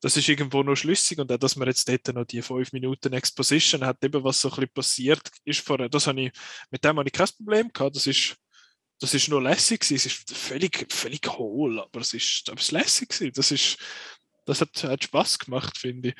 das 0.00 0.16
ist 0.16 0.28
irgendwo 0.28 0.62
noch 0.62 0.76
schlüssig. 0.76 1.18
Und 1.18 1.30
auch, 1.32 1.38
dass 1.38 1.56
man 1.56 1.68
jetzt 1.68 1.88
dort 1.88 2.14
noch 2.14 2.24
die 2.24 2.42
fünf 2.42 2.72
Minuten 2.72 3.12
Exposition 3.12 3.84
hat, 3.84 4.02
eben 4.04 4.24
was 4.24 4.40
so 4.40 4.48
ein 4.48 4.56
bisschen 4.56 4.72
passiert 4.72 5.30
ist 5.44 5.60
vorher, 5.60 5.88
das 5.88 6.06
habe 6.06 6.20
ich, 6.20 6.32
mit 6.70 6.84
dem 6.84 6.98
habe 6.98 7.08
ich 7.08 7.12
kein 7.12 7.28
Problem 7.36 7.72
gehabt. 7.72 7.96
Das 7.96 8.06
ist, 8.06 8.36
das 8.98 9.14
ist 9.14 9.28
noch 9.28 9.40
lässig 9.40 9.80
gewesen. 9.80 9.96
Es 9.96 10.06
ist 10.06 10.36
völlig, 10.36 10.92
völlig 10.92 11.26
hohl, 11.28 11.80
aber 11.80 12.00
es 12.00 12.14
ist, 12.14 12.48
aber 12.48 12.60
es 12.60 12.70
lässig 12.70 13.10
gewesen. 13.10 13.32
Das 13.34 13.50
ist, 13.50 13.78
das 14.46 14.60
hat, 14.60 14.82
hat 14.84 15.04
Spaß 15.04 15.38
gemacht, 15.38 15.76
finde 15.78 16.10
ich 16.10 16.14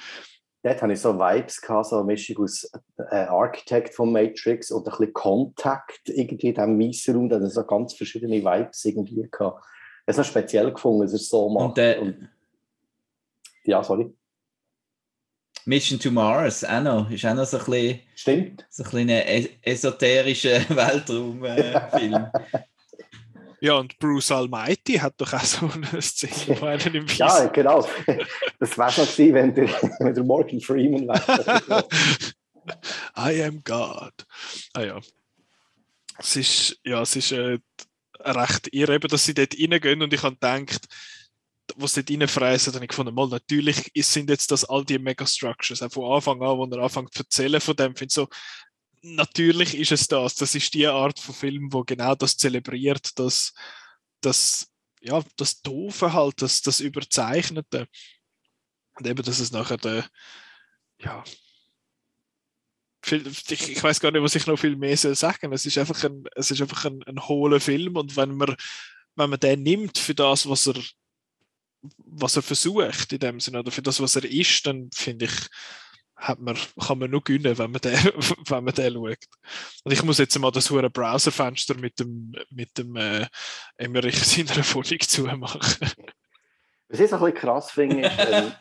dort 0.63 0.83
hatte 0.83 0.93
ich 0.93 1.01
so 1.01 1.19
Vibes, 1.19 1.61
gehabt, 1.61 1.87
so 1.87 1.97
eine 1.97 2.05
Mischung 2.05 2.45
aus 2.45 2.71
äh, 2.97 3.17
Architect 3.17 3.95
von 3.95 4.13
Matrix 4.13 4.71
und 4.71 4.87
ein 4.87 4.91
bisschen 4.91 5.13
Contact 5.13 6.09
irgendwie 6.09 6.49
in 6.49 6.55
diesem 6.55 6.79
weißen 6.79 7.15
Raum. 7.15 7.29
Da 7.29 7.37
hatte 7.37 7.49
so 7.49 7.65
ganz 7.65 7.95
verschiedene 7.95 8.45
Vibes 8.45 8.85
irgendwie. 8.85 9.29
Gehabt. 9.31 9.65
Es 10.07 10.19
ist 10.19 10.27
speziell 10.27 10.73
gefunden, 10.73 11.03
dass 11.03 11.13
es 11.13 11.29
so 11.29 11.49
macht. 11.49 11.71
Und, 11.71 11.79
äh, 11.79 11.99
und, 11.99 12.29
ja, 13.65 13.83
sorry. 13.83 14.13
Mission 15.67 15.99
to 16.01 16.11
Mars 16.11 16.65
auch 16.65 16.83
noch, 16.83 17.11
ist 17.11 17.25
auch 17.27 17.35
noch 17.35 17.45
so 17.45 17.59
ein 17.59 17.65
bisschen, 17.65 18.01
Stimmt. 18.15 18.67
So 18.71 18.83
ein 18.83 19.07
bisschen 19.07 19.49
esoterischer 19.63 20.69
Weltraumfilm. 20.71 22.15
Äh, 22.33 22.65
Ja, 23.63 23.75
und 23.75 23.99
Bruce 23.99 24.33
Almighty 24.33 24.95
hat 24.95 25.15
doch 25.19 25.35
auch 25.35 25.45
so 25.45 25.69
eine 25.69 26.01
Szene, 26.01 26.59
wo 26.61 26.67
einen 26.67 26.95
im 26.95 27.07
Ja, 27.09 27.47
genau. 27.47 27.87
Das 28.61 28.77
wäre 28.77 28.93
schon 28.93 29.07
gewesen, 29.07 29.35
wenn 29.35 29.55
der, 29.55 29.69
wenn 30.01 30.27
Morgan 30.27 30.61
Freeman 30.61 31.09
wäre. 31.09 31.89
I 33.17 33.43
am 33.43 33.63
God. 33.65 34.13
Ah 34.75 34.83
ja. 34.83 35.01
Es 36.19 36.37
ist, 36.37 36.79
ja, 36.85 37.01
es 37.01 37.17
ist 37.17 37.33
äh, 37.33 37.59
recht 38.21 38.69
irre, 38.73 38.95
eben, 38.95 39.09
dass 39.09 39.25
sie 39.25 39.35
dort 39.35 39.55
reingehen 39.59 40.03
und 40.03 40.13
ich 40.13 40.23
habe 40.23 40.37
gedacht, 40.37 40.87
was 41.77 41.95
sie 41.95 42.05
dort 42.05 42.21
reinfräsen, 42.21 42.73
dann 42.73 42.83
ich 42.83 42.91
gefunden, 42.91 43.15
mal, 43.15 43.29
natürlich 43.29 43.91
sind 43.97 44.29
jetzt 44.29 44.51
das 44.51 44.65
all 44.65 44.85
die 44.85 44.99
Megastructures, 44.99 45.83
auch 45.83 45.91
von 45.91 46.13
Anfang 46.13 46.43
an, 46.43 46.59
wo 46.59 46.67
er 46.67 46.83
anfängt 46.83 47.15
zu 47.15 47.23
erzählen 47.23 47.61
von 47.61 47.77
dem, 47.77 47.97
finde 47.97 48.13
so, 48.13 48.29
natürlich 49.03 49.77
ist 49.77 49.93
es 49.93 50.07
das. 50.07 50.35
Das 50.35 50.55
ist 50.55 50.75
die 50.75 50.87
Art 50.87 51.19
von 51.19 51.35
Film, 51.35 51.73
wo 51.73 51.83
genau 51.83 52.15
das 52.15 52.37
zelebriert, 52.37 53.19
das, 53.19 53.55
das, 54.21 54.69
ja, 55.01 55.23
das 55.37 55.63
Doofe 55.63 56.13
halt, 56.13 56.43
das, 56.43 56.61
das 56.61 56.81
Überzeichnete. 56.81 57.87
Und 59.01 59.07
eben, 59.07 59.23
dass 59.23 59.39
es 59.39 59.51
nachher 59.51 59.79
der, 59.79 60.05
ja, 60.99 61.25
viel, 63.03 63.27
ich, 63.27 63.71
ich 63.71 63.83
weiß 63.83 63.99
gar 63.99 64.11
nicht, 64.11 64.23
was 64.23 64.35
ich 64.35 64.47
noch 64.47 64.59
viel 64.59 64.77
mehr 64.77 64.97
soll 64.97 65.15
sagen. 65.15 65.53
Es 65.53 65.65
ist 65.65 65.79
einfach 65.79 66.05
ein, 66.05 66.25
es 66.37 66.51
ist 66.51 66.61
einfach 66.61 66.85
ein, 66.85 67.03
ein 67.05 67.29
hohler 67.29 67.61
Film 67.61 67.97
und 67.97 68.15
wenn 68.17 68.37
man, 68.37 68.55
wenn 69.17 69.31
man 69.31 69.41
den 69.41 69.63
nimmt 69.63 69.97
für 69.97 70.15
das, 70.15 70.47
was 70.49 70.67
er, 70.67 70.75
was 71.97 72.37
er 72.37 72.43
versucht 72.43 73.11
in 73.13 73.19
dem 73.19 73.41
Sinne 73.41 73.61
oder 73.61 73.71
für 73.71 73.83
das, 73.83 74.01
was 74.01 74.17
er 74.17 74.25
ist, 74.25 74.67
dann 74.67 74.91
finde 74.93 75.25
ich, 75.25 75.33
hat 76.17 76.41
man, 76.41 76.59
kann 76.79 76.99
man 76.99 77.11
nur 77.11 77.25
gewinnen, 77.25 77.57
wenn 77.57 77.71
man 77.71 77.81
den, 77.81 77.95
wenn 78.49 78.65
man 78.65 78.75
den 78.75 78.93
schaut. 78.93 79.25
Und 79.85 79.93
ich 79.93 80.03
muss 80.03 80.19
jetzt 80.19 80.39
mal 80.39 80.51
das 80.51 80.69
hure 80.69 80.91
Browserfenster 80.91 81.75
mit 81.79 81.99
dem, 81.99 82.35
mit 82.51 82.77
dem 82.77 82.97
äh, 82.97 83.27
Emmerich 83.79 84.19
seiner 84.23 84.63
Folie 84.63 84.99
zumachen. 84.99 85.61
Was 86.91 87.01
ich 87.01 87.09
so 87.09 87.17
ein 87.17 87.23
bisschen 87.23 87.39
krass 87.39 87.71
finde, 87.71 88.07
ist, 88.07 88.29
ähm, 88.31 88.53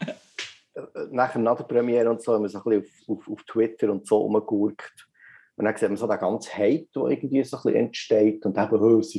nachher 1.11 1.39
nach 1.39 1.57
der 1.57 1.63
Premiere 1.63 2.09
und 2.09 2.21
so, 2.21 2.33
wenn 2.33 2.41
man 2.41 2.49
so 2.49 2.59
ein 2.59 2.81
bisschen 2.81 2.85
auf, 3.07 3.17
auf, 3.17 3.29
auf 3.33 3.43
Twitter 3.43 3.91
und 3.91 4.07
so 4.07 4.17
rumgurkt, 4.17 5.07
und 5.55 5.65
dann 5.65 5.75
sieht 5.75 5.89
man 5.89 5.97
so 5.97 6.07
den 6.07 6.19
ganzen 6.19 6.53
Hate, 6.53 6.87
der 6.95 7.03
irgendwie 7.03 7.43
so 7.43 7.57
ein 7.57 7.63
bisschen 7.63 7.79
entsteht 7.79 8.45
und 8.45 8.57
eben, 8.57 8.81
oh, 8.81 8.99
es 8.99 9.13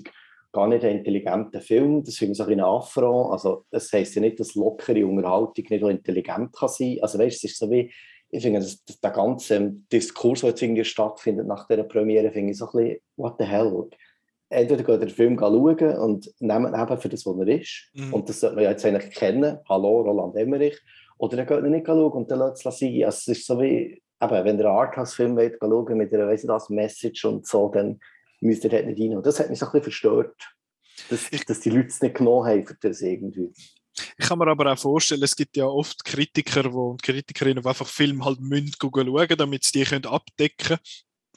gar 0.53 0.67
nicht 0.69 0.85
ein 0.85 0.99
intelligenter 0.99 1.61
Film, 1.61 2.03
das 2.03 2.17
finde 2.17 2.33
ich 2.33 2.39
so 2.39 2.45
ein 2.45 2.49
bisschen 2.49 2.65
Affront. 2.65 3.33
Also, 3.33 3.67
das 3.71 3.93
heisst 3.93 4.15
ja 4.15 4.21
nicht, 4.21 4.41
dass 4.41 4.55
lockere 4.55 5.07
Unterhaltung 5.07 5.65
nicht 5.69 5.83
intelligent 5.83 6.53
kann 6.53 6.69
sein. 6.69 6.99
Also, 7.03 7.19
weißt 7.19 7.43
du, 7.43 7.47
es 7.47 7.53
ist 7.53 7.59
so 7.59 7.71
wie, 7.71 7.93
ich 8.31 8.43
finde, 8.43 8.65
der 9.03 9.11
ganze 9.11 9.73
Diskurs, 9.93 10.41
der 10.41 10.51
jetzt 10.51 10.63
irgendwie 10.63 10.85
stattfindet 10.85 11.47
nach 11.47 11.67
dieser 11.67 11.85
Premiere, 11.85 12.31
finde 12.31 12.53
ich 12.53 12.59
so 12.59 12.67
ein 12.67 12.73
bisschen, 12.73 12.99
what 13.17 13.35
the 13.39 13.45
hell? 13.45 13.89
Entweder 14.51 14.83
geht 14.83 15.01
den 15.01 15.09
Film 15.09 15.39
schauen 15.39 15.97
und 15.97 16.31
nehmen 16.41 16.75
eben 16.75 17.01
für 17.01 17.09
das, 17.09 17.25
was 17.25 17.39
er 17.39 17.49
ist. 17.49 17.89
Mhm. 17.95 18.13
Und 18.13 18.29
das 18.29 18.41
sollte 18.41 18.57
man 18.57 18.65
ja 18.65 18.71
jetzt 18.71 18.85
eigentlich 18.85 19.15
kennen. 19.15 19.59
Hallo, 19.69 20.01
Roland 20.03 20.37
Emmerich. 20.37 20.79
Oder 21.19 21.37
dann 21.37 21.47
geht 21.47 21.65
er 21.65 21.71
nicht 21.71 21.87
schauen 21.87 22.13
und 22.13 22.31
dann 22.31 22.41
lässt 22.41 22.67
es 22.67 22.79
sein. 22.79 23.05
Also 23.05 23.31
es 23.31 23.39
ist 23.39 23.47
so 23.47 23.61
wie, 23.61 24.03
eben, 24.21 24.45
wenn 24.45 24.59
ihr 24.59 24.67
einen 24.67 24.79
Arthouse-Film 24.79 25.39
schauen 25.61 25.97
mit 25.97 26.13
einer, 26.13 26.27
weiss 26.27 26.43
ich 26.43 26.49
das, 26.49 26.69
Message 26.69 27.25
und 27.25 27.47
so, 27.47 27.69
dann 27.69 28.01
müsst 28.41 28.65
ihr 28.65 28.71
dort 28.71 28.87
nicht 28.87 29.01
rein. 29.01 29.17
Und 29.17 29.25
das 29.25 29.39
hat 29.39 29.51
mich 29.51 29.59
so 29.59 29.67
ein 29.67 29.73
bisschen 29.73 29.85
verstört, 29.85 30.37
dass, 31.09 31.31
dass 31.47 31.61
die 31.61 31.71
Leute 31.71 31.89
es 31.89 32.03
nicht 32.03 32.17
genommen 32.17 32.47
haben 32.47 32.67
für 32.67 32.77
das 32.81 33.01
irgendwie. 33.03 33.53
Ich 34.19 34.29
kann 34.29 34.39
mir 34.39 34.49
aber 34.49 34.73
auch 34.73 34.79
vorstellen, 34.79 35.23
es 35.23 35.37
gibt 35.37 35.57
ja 35.57 35.67
oft 35.67 36.05
Kritiker 36.05 36.73
wo, 36.73 36.91
und 36.91 37.03
Kritikerinnen, 37.03 37.63
die 37.63 37.69
einfach 37.69 37.87
Filme 37.87 38.25
halt 38.25 38.41
müssen 38.41 38.73
schauen, 38.81 39.37
damit 39.37 39.65
sie 39.65 39.79
die 39.79 39.85
können 39.85 40.07
abdecken 40.07 40.57
können. 40.67 40.81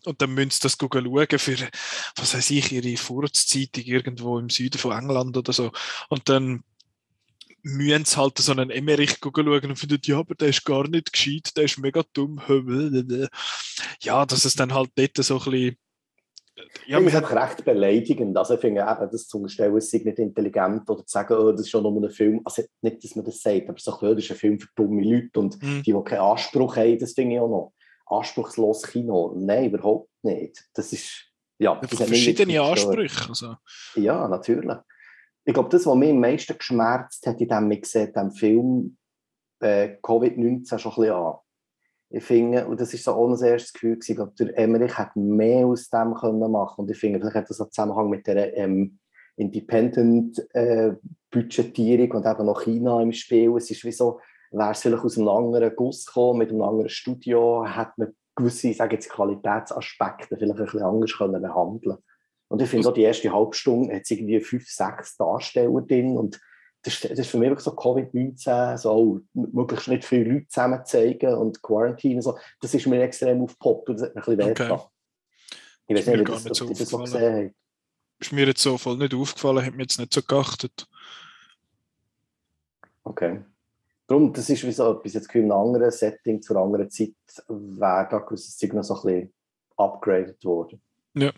Und 0.05 0.21
dann 0.21 0.33
müssen 0.33 0.51
sie 0.51 0.59
das 0.61 0.77
schauen 0.79 1.39
für, 1.39 1.57
was 2.15 2.33
weiß 2.33 2.49
ich, 2.51 2.71
ihre 2.71 2.97
Furzeitung 2.97 3.83
irgendwo 3.83 4.39
im 4.39 4.49
Süden 4.49 4.77
von 4.77 4.97
England 4.97 5.37
oder 5.37 5.53
so. 5.53 5.71
Und 6.09 6.29
dann 6.29 6.63
müssen 7.61 8.05
sie 8.05 8.17
halt 8.17 8.37
so 8.37 8.51
einen 8.51 8.69
Emmerich 8.69 9.17
schauen 9.21 9.47
und 9.47 9.75
finden, 9.77 9.99
ja, 10.03 10.19
aber 10.19 10.35
der 10.35 10.49
ist 10.49 10.65
gar 10.65 10.87
nicht 10.87 11.13
gescheit, 11.13 11.55
der 11.55 11.63
ist 11.63 11.79
mega 11.79 12.03
dumm. 12.13 12.41
Ja, 14.01 14.25
dass 14.25 14.45
es 14.45 14.55
dann 14.55 14.73
halt 14.73 14.91
dort 14.95 15.17
so 15.17 15.39
ein 15.39 15.51
bisschen 15.51 15.77
ja, 16.85 16.99
ich 16.99 17.09
finde 17.09 17.25
es 17.25 17.35
recht 17.35 17.65
beleidigend. 17.65 18.37
Also 18.37 18.55
ich 18.55 18.59
finde 18.59 18.81
eben, 18.81 19.09
das 19.11 19.27
zu 19.27 19.37
unterstellen, 19.37 19.75
es 19.75 19.89
sei 19.89 20.01
nicht 20.03 20.19
intelligent 20.19 20.87
oder 20.87 21.05
zu 21.05 21.11
sagen, 21.11 21.33
oh, 21.33 21.51
das 21.51 21.61
ist 21.61 21.69
schon 21.69 21.81
nur 21.81 22.03
ein 22.03 22.11
Film. 22.11 22.41
Also 22.43 22.63
nicht, 22.81 23.03
dass 23.03 23.15
man 23.15 23.25
das 23.25 23.41
sagt, 23.41 23.69
aber 23.69 23.79
so 23.79 23.99
ein 23.99 24.15
das 24.15 24.25
ist 24.25 24.31
ein 24.31 24.37
Film 24.37 24.59
für 24.59 24.67
dumme 24.75 25.01
Leute 25.01 25.39
und 25.39 25.61
mhm. 25.61 25.81
die, 25.83 25.93
die 25.93 26.03
keinen 26.03 26.19
Anspruch 26.19 26.75
haben, 26.75 26.99
das 26.99 27.13
finde 27.13 27.35
ich 27.35 27.41
auch 27.41 27.49
noch. 27.49 27.73
Anspruchslos 28.05 28.83
Kino. 28.83 29.33
Nein, 29.35 29.65
überhaupt 29.65 30.09
nicht. 30.23 30.65
Das 30.73 30.93
ist, 30.93 31.31
ja. 31.59 31.79
Das 31.81 32.03
verschiedene 32.03 32.61
Ansprüche. 32.61 33.29
Also. 33.29 33.55
Ja, 33.95 34.27
natürlich. 34.27 34.77
Ich 35.45 35.53
glaube, 35.53 35.69
das, 35.69 35.85
was 35.85 35.95
mich 35.95 36.11
am 36.11 36.19
meisten 36.19 36.57
geschmerzt 36.57 37.25
hat 37.27 37.41
in 37.41 37.47
dem, 37.47 37.71
ich 37.71 37.85
sehe, 37.85 38.11
dem 38.11 38.31
Film 38.31 38.97
äh, 39.59 39.97
Covid-19 40.01 40.77
schon 40.77 40.91
ein 40.91 40.95
bisschen 40.95 41.13
an 41.13 41.35
ich 42.15 42.23
finde, 42.23 42.67
und 42.67 42.79
das 42.79 42.93
ist 42.93 43.03
so 43.03 43.13
auch 43.13 43.31
das 43.31 43.41
erste 43.41 43.73
Gefühl 43.73 43.95
gewesen, 43.95 44.15
glaube, 44.15 44.33
der 44.37 44.55
Emmerich 44.55 44.95
hat 44.95 45.15
mehr 45.15 45.65
aus 45.65 45.89
dem 45.89 46.13
können 46.13 46.51
machen 46.51 46.81
und 46.81 46.91
ich 46.91 46.97
finde, 46.97 47.19
vielleicht 47.19 47.35
hat 47.35 47.49
das 47.49 47.59
einen 47.59 47.71
Zusammenhang 47.71 48.11
mit 48.11 48.27
der 48.27 48.55
ähm, 48.55 48.99
Independent-Budgetierung 49.35 52.11
äh, 52.11 52.15
und 52.15 52.27
eben 52.27 52.45
noch 52.45 52.61
China 52.61 53.01
im 53.01 53.13
Spiel. 53.13 53.57
Es 53.57 53.71
ist 53.71 53.83
wie 53.83 53.91
so, 53.91 54.19
wäre 54.53 54.71
es 54.71 54.81
vielleicht 54.81 55.03
aus 55.03 55.17
einem 55.17 55.29
anderen 55.29 55.75
Guss 55.75 56.05
gekommen, 56.05 56.39
mit 56.39 56.49
einem 56.49 56.61
anderen 56.61 56.89
Studio, 56.89 57.65
hat 57.67 57.97
man 57.97 58.13
gewisse, 58.35 58.69
ich 58.69 58.77
sage 58.77 58.95
jetzt, 58.95 59.09
Qualitätsaspekte 59.09 60.37
vielleicht 60.37 60.59
ein 60.59 60.65
bisschen 60.65 60.83
anders 60.83 61.13
können 61.13 61.41
behandeln 61.41 61.97
Und 62.47 62.61
ich 62.61 62.69
finde, 62.69 62.83
so 62.83 62.91
die 62.91 63.01
erste 63.01 63.31
halbe 63.33 63.53
Stunde 63.53 63.95
hat 63.95 64.03
es 64.03 64.11
irgendwie 64.11 64.39
fünf, 64.41 64.67
sechs 64.67 65.17
Darsteller 65.17 65.81
drin 65.81 66.17
und 66.17 66.39
das, 66.83 66.99
das 66.99 67.17
ist 67.17 67.27
für 67.27 67.37
mich 67.37 67.49
wirklich 67.49 67.63
so 67.63 67.71
Covid-19, 67.71 68.77
so 68.77 69.21
möglichst 69.33 69.87
nicht 69.87 70.03
viele 70.03 70.33
Leute 70.33 70.47
zusammen 70.47 70.85
zeigen 70.85 71.33
und 71.33 71.61
Quarantine 71.61 72.15
und 72.15 72.21
so. 72.23 72.37
Das 72.59 72.73
ist 72.73 72.85
mir 72.87 73.01
extrem 73.01 73.41
aufgepoppt 73.41 73.89
und 73.89 74.01
das 74.01 74.09
hat 74.09 74.15
mir 74.15 74.21
ein 74.21 74.53
bisschen 74.53 74.71
okay. 74.71 74.83
Ich 75.87 75.95
weiß 75.95 76.07
nicht, 76.07 76.29
das, 76.29 76.43
so 76.43 76.67
das 76.67 76.89
so 76.89 76.97
gesehen 76.97 77.45
habt. 77.45 77.55
Ist 78.19 78.33
mir 78.33 78.47
jetzt 78.47 78.61
so 78.61 78.77
voll 78.77 78.97
nicht 78.97 79.13
aufgefallen, 79.13 79.65
hat 79.65 79.73
mir 79.75 79.83
jetzt 79.83 79.99
nicht 79.99 80.13
so 80.13 80.21
geachtet. 80.21 80.87
Okay. 83.05 83.41
Darum, 84.07 84.33
das 84.33 84.49
ist 84.49 84.65
wie 84.65 84.71
so 84.71 84.91
etwas, 84.91 85.13
jetzt 85.13 85.33
in 85.33 85.43
einem 85.43 85.51
anderen 85.53 85.91
Setting, 85.91 86.41
zu 86.41 86.53
einer 86.53 86.63
anderen 86.63 86.89
Zeit, 86.89 87.13
wäre 87.47 88.07
da 88.09 88.19
gewisses 88.19 88.57
Zeug 88.57 88.73
noch 88.73 88.83
so 88.83 88.95
ein 88.95 89.01
bisschen 89.01 89.33
upgraded 89.77 90.43
worden. 90.43 90.81
Ja. 91.15 91.31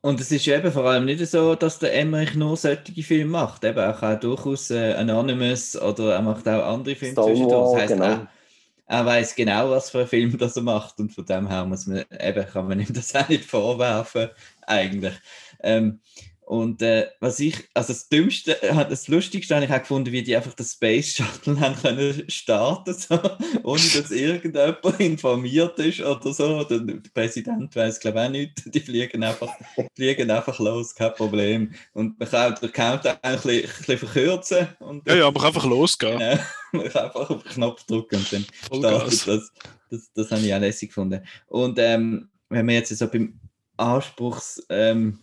Und 0.00 0.20
es 0.20 0.30
ist 0.30 0.46
eben 0.46 0.70
vor 0.70 0.84
allem 0.84 1.04
nicht 1.04 1.26
so, 1.26 1.54
dass 1.56 1.80
der 1.80 1.94
Emmerich 1.94 2.34
nur 2.34 2.56
solche 2.56 3.02
Filme 3.02 3.30
macht. 3.30 3.64
Eben 3.64 3.78
auch, 3.78 4.02
auch 4.02 4.20
durchaus 4.20 4.70
äh, 4.70 4.94
Anonymous 4.94 5.76
oder 5.76 6.14
er 6.14 6.22
macht 6.22 6.48
auch 6.48 6.72
andere 6.72 6.94
Filme 6.94 7.14
zwischendurch. 7.14 7.72
Das 7.72 7.82
heisst, 7.82 7.92
genau. 7.94 8.04
er, 8.04 8.28
er 8.86 9.06
weiß 9.06 9.34
genau, 9.34 9.70
was 9.70 9.90
für 9.90 10.00
einen 10.00 10.08
Film 10.08 10.38
das 10.38 10.56
er 10.56 10.62
macht 10.62 11.00
und 11.00 11.12
von 11.12 11.26
dem 11.26 11.48
her 11.48 11.64
muss 11.64 11.86
man, 11.86 12.04
eben, 12.20 12.46
kann 12.46 12.68
man 12.68 12.80
ihm 12.80 12.92
das 12.92 13.14
auch 13.16 13.28
nicht 13.28 13.44
vorwerfen, 13.44 14.28
eigentlich. 14.62 15.14
Ähm, 15.60 16.00
und 16.46 16.82
äh, 16.82 17.08
was 17.20 17.40
ich, 17.40 17.56
also 17.72 17.94
das 17.94 18.08
Dümmste, 18.08 18.62
äh, 18.62 18.86
das 18.86 19.08
Lustigste 19.08 19.54
habe 19.54 19.64
ich 19.64 19.72
auch 19.72 19.78
gefunden, 19.78 20.12
wie 20.12 20.22
die 20.22 20.36
einfach 20.36 20.52
das 20.52 20.72
Space 20.72 21.14
Shuttle 21.14 21.58
haben 21.60 21.76
können 21.76 22.24
starten, 22.28 22.92
so, 22.92 23.18
ohne 23.62 23.80
dass 23.80 24.10
irgendjemand 24.10 25.00
informiert 25.00 25.78
ist 25.78 26.00
oder 26.00 26.32
so. 26.34 26.64
Der 26.64 26.80
Präsident 27.14 27.74
weiß 27.74 27.98
glaube 27.98 28.20
ich 28.20 28.26
auch 28.26 28.30
nicht. 28.30 28.74
Die 28.74 28.80
fliegen 28.80 29.24
einfach, 29.24 29.50
fliegen 29.96 30.30
einfach 30.30 30.58
los, 30.58 30.94
kein 30.94 31.14
Problem. 31.14 31.72
Und 31.94 32.18
man 32.18 32.28
kann 32.28 32.54
den 32.60 32.72
Countdown 32.72 33.16
ein 33.22 33.36
bisschen, 33.36 33.52
ein 33.52 33.62
bisschen 33.62 33.98
verkürzen. 33.98 34.68
Und, 34.80 35.08
ja, 35.08 35.14
ja, 35.14 35.24
man 35.24 35.34
kann 35.34 35.46
einfach 35.46 35.64
losgehen. 35.64 36.20
Ja, 36.20 36.38
man 36.72 36.88
kann 36.90 37.04
einfach 37.06 37.30
auf 37.30 37.42
den 37.42 37.52
Knopf 37.52 37.84
drücken 37.84 38.16
und 38.16 38.32
dann 38.32 38.46
startet 38.80 39.26
das. 39.26 39.52
Das, 39.90 40.10
das 40.12 40.30
habe 40.30 40.42
ich 40.42 40.52
auch 40.52 40.60
lässig 40.60 40.90
gefunden. 40.90 41.24
Und 41.46 41.78
ähm, 41.78 42.28
wenn 42.48 42.66
wir 42.66 42.74
jetzt 42.74 42.94
so 42.96 43.06
beim 43.08 43.38
anspruchslosen 43.76 44.68
ähm, 44.68 45.18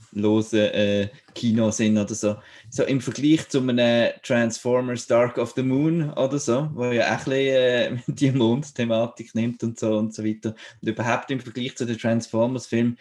äh, 0.51 1.09
Kino 1.33 1.71
sind 1.71 1.97
oder 1.97 2.13
so. 2.13 2.35
So 2.69 2.83
im 2.83 2.99
Vergleich 2.99 3.47
zu 3.49 3.59
einem 3.59 4.11
Transformers 4.23 5.07
Dark 5.07 5.37
of 5.37 5.53
the 5.55 5.63
Moon 5.63 6.11
oder 6.13 6.37
so, 6.37 6.69
wo 6.73 6.85
ja 6.85 7.15
auch 7.15 7.19
ein 7.19 7.25
bisschen, 7.25 7.97
äh, 7.97 7.97
die 8.07 8.31
Mond-Thematik 8.31 9.33
nimmt 9.35 9.63
und 9.63 9.79
so 9.79 9.97
und 9.97 10.13
so 10.13 10.25
weiter. 10.25 10.55
Und 10.81 10.89
überhaupt 10.89 11.31
im 11.31 11.39
Vergleich 11.39 11.77
zu 11.77 11.85
den 11.85 11.97
Transformers-Filmen 11.97 12.97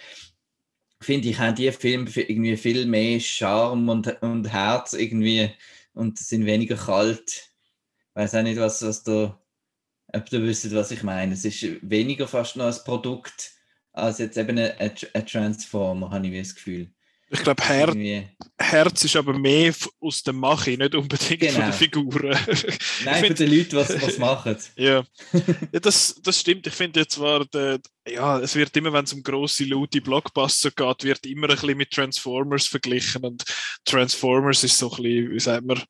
finde 1.03 1.28
ich, 1.28 1.38
haben 1.38 1.55
die 1.55 1.72
Filme 1.72 2.11
irgendwie 2.14 2.57
viel 2.57 2.86
mehr 2.86 3.18
Charme 3.20 3.88
und, 3.88 4.22
und 4.22 4.53
Herz 4.53 4.92
irgendwie 4.92 5.51
und 5.94 6.18
sind 6.18 6.46
weniger 6.46 6.76
kalt. 6.76 7.28
Ich 7.28 8.16
weiß 8.16 8.34
auch 8.36 8.42
nicht, 8.42 8.61
was, 8.61 8.82
was 8.82 9.03
da, 9.03 9.40
ob 10.12 10.28
du 10.30 10.42
wisst, 10.42 10.72
was 10.74 10.90
ich 10.90 11.03
meine. 11.03 11.32
Es 11.32 11.44
ist 11.44 11.64
weniger 11.82 12.28
fast 12.28 12.57
noch 12.57 12.66
ein 12.66 12.84
Produkt 12.84 13.59
als 14.01 14.18
jetzt 14.18 14.36
eben 14.36 14.59
ein, 14.59 14.72
ein 14.78 15.26
Transformer, 15.26 16.11
habe 16.11 16.26
ich 16.26 16.38
das 16.38 16.55
Gefühl. 16.55 16.90
Ich 17.32 17.44
glaube, 17.44 17.62
Her 17.62 17.94
Herz 18.59 19.05
ist 19.05 19.14
aber 19.14 19.38
mehr 19.38 19.72
aus 20.01 20.22
dem 20.24 20.36
Mache, 20.36 20.70
nicht 20.70 20.94
unbedingt 20.96 21.40
genau. 21.40 21.53
von 21.53 21.62
den 21.62 21.72
Figuren. 21.72 22.38
Nein, 23.05 23.24
von 23.24 23.34
den 23.36 23.51
Leuten, 23.51 23.70
die 23.70 23.76
was, 23.76 24.03
was 24.03 24.18
machen. 24.18 24.57
ja, 24.76 25.05
ja 25.72 25.80
das, 25.80 26.20
das 26.22 26.40
stimmt. 26.40 26.66
Ich 26.66 26.74
finde 26.74 27.01
jetzt 27.01 27.14
zwar, 27.14 27.44
der, 27.46 27.78
ja, 28.09 28.40
es 28.40 28.57
wird 28.57 28.76
immer, 28.76 28.92
wenn 28.92 29.05
es 29.05 29.12
um 29.12 29.22
grosse, 29.22 29.64
laute 29.64 30.01
Blockbuster 30.01 30.72
geht, 30.72 31.05
wird 31.05 31.24
immer 31.26 31.48
ein 31.48 31.55
bisschen 31.55 31.78
mit 31.78 31.92
Transformers 31.92 32.66
verglichen. 32.66 33.24
Und 33.24 33.44
Transformers 33.84 34.64
ist 34.64 34.78
so 34.78 34.90
ein 34.90 34.96
bisschen, 35.03 35.30
wie 35.30 35.40
sagt 35.40 35.64
man, 35.64 35.80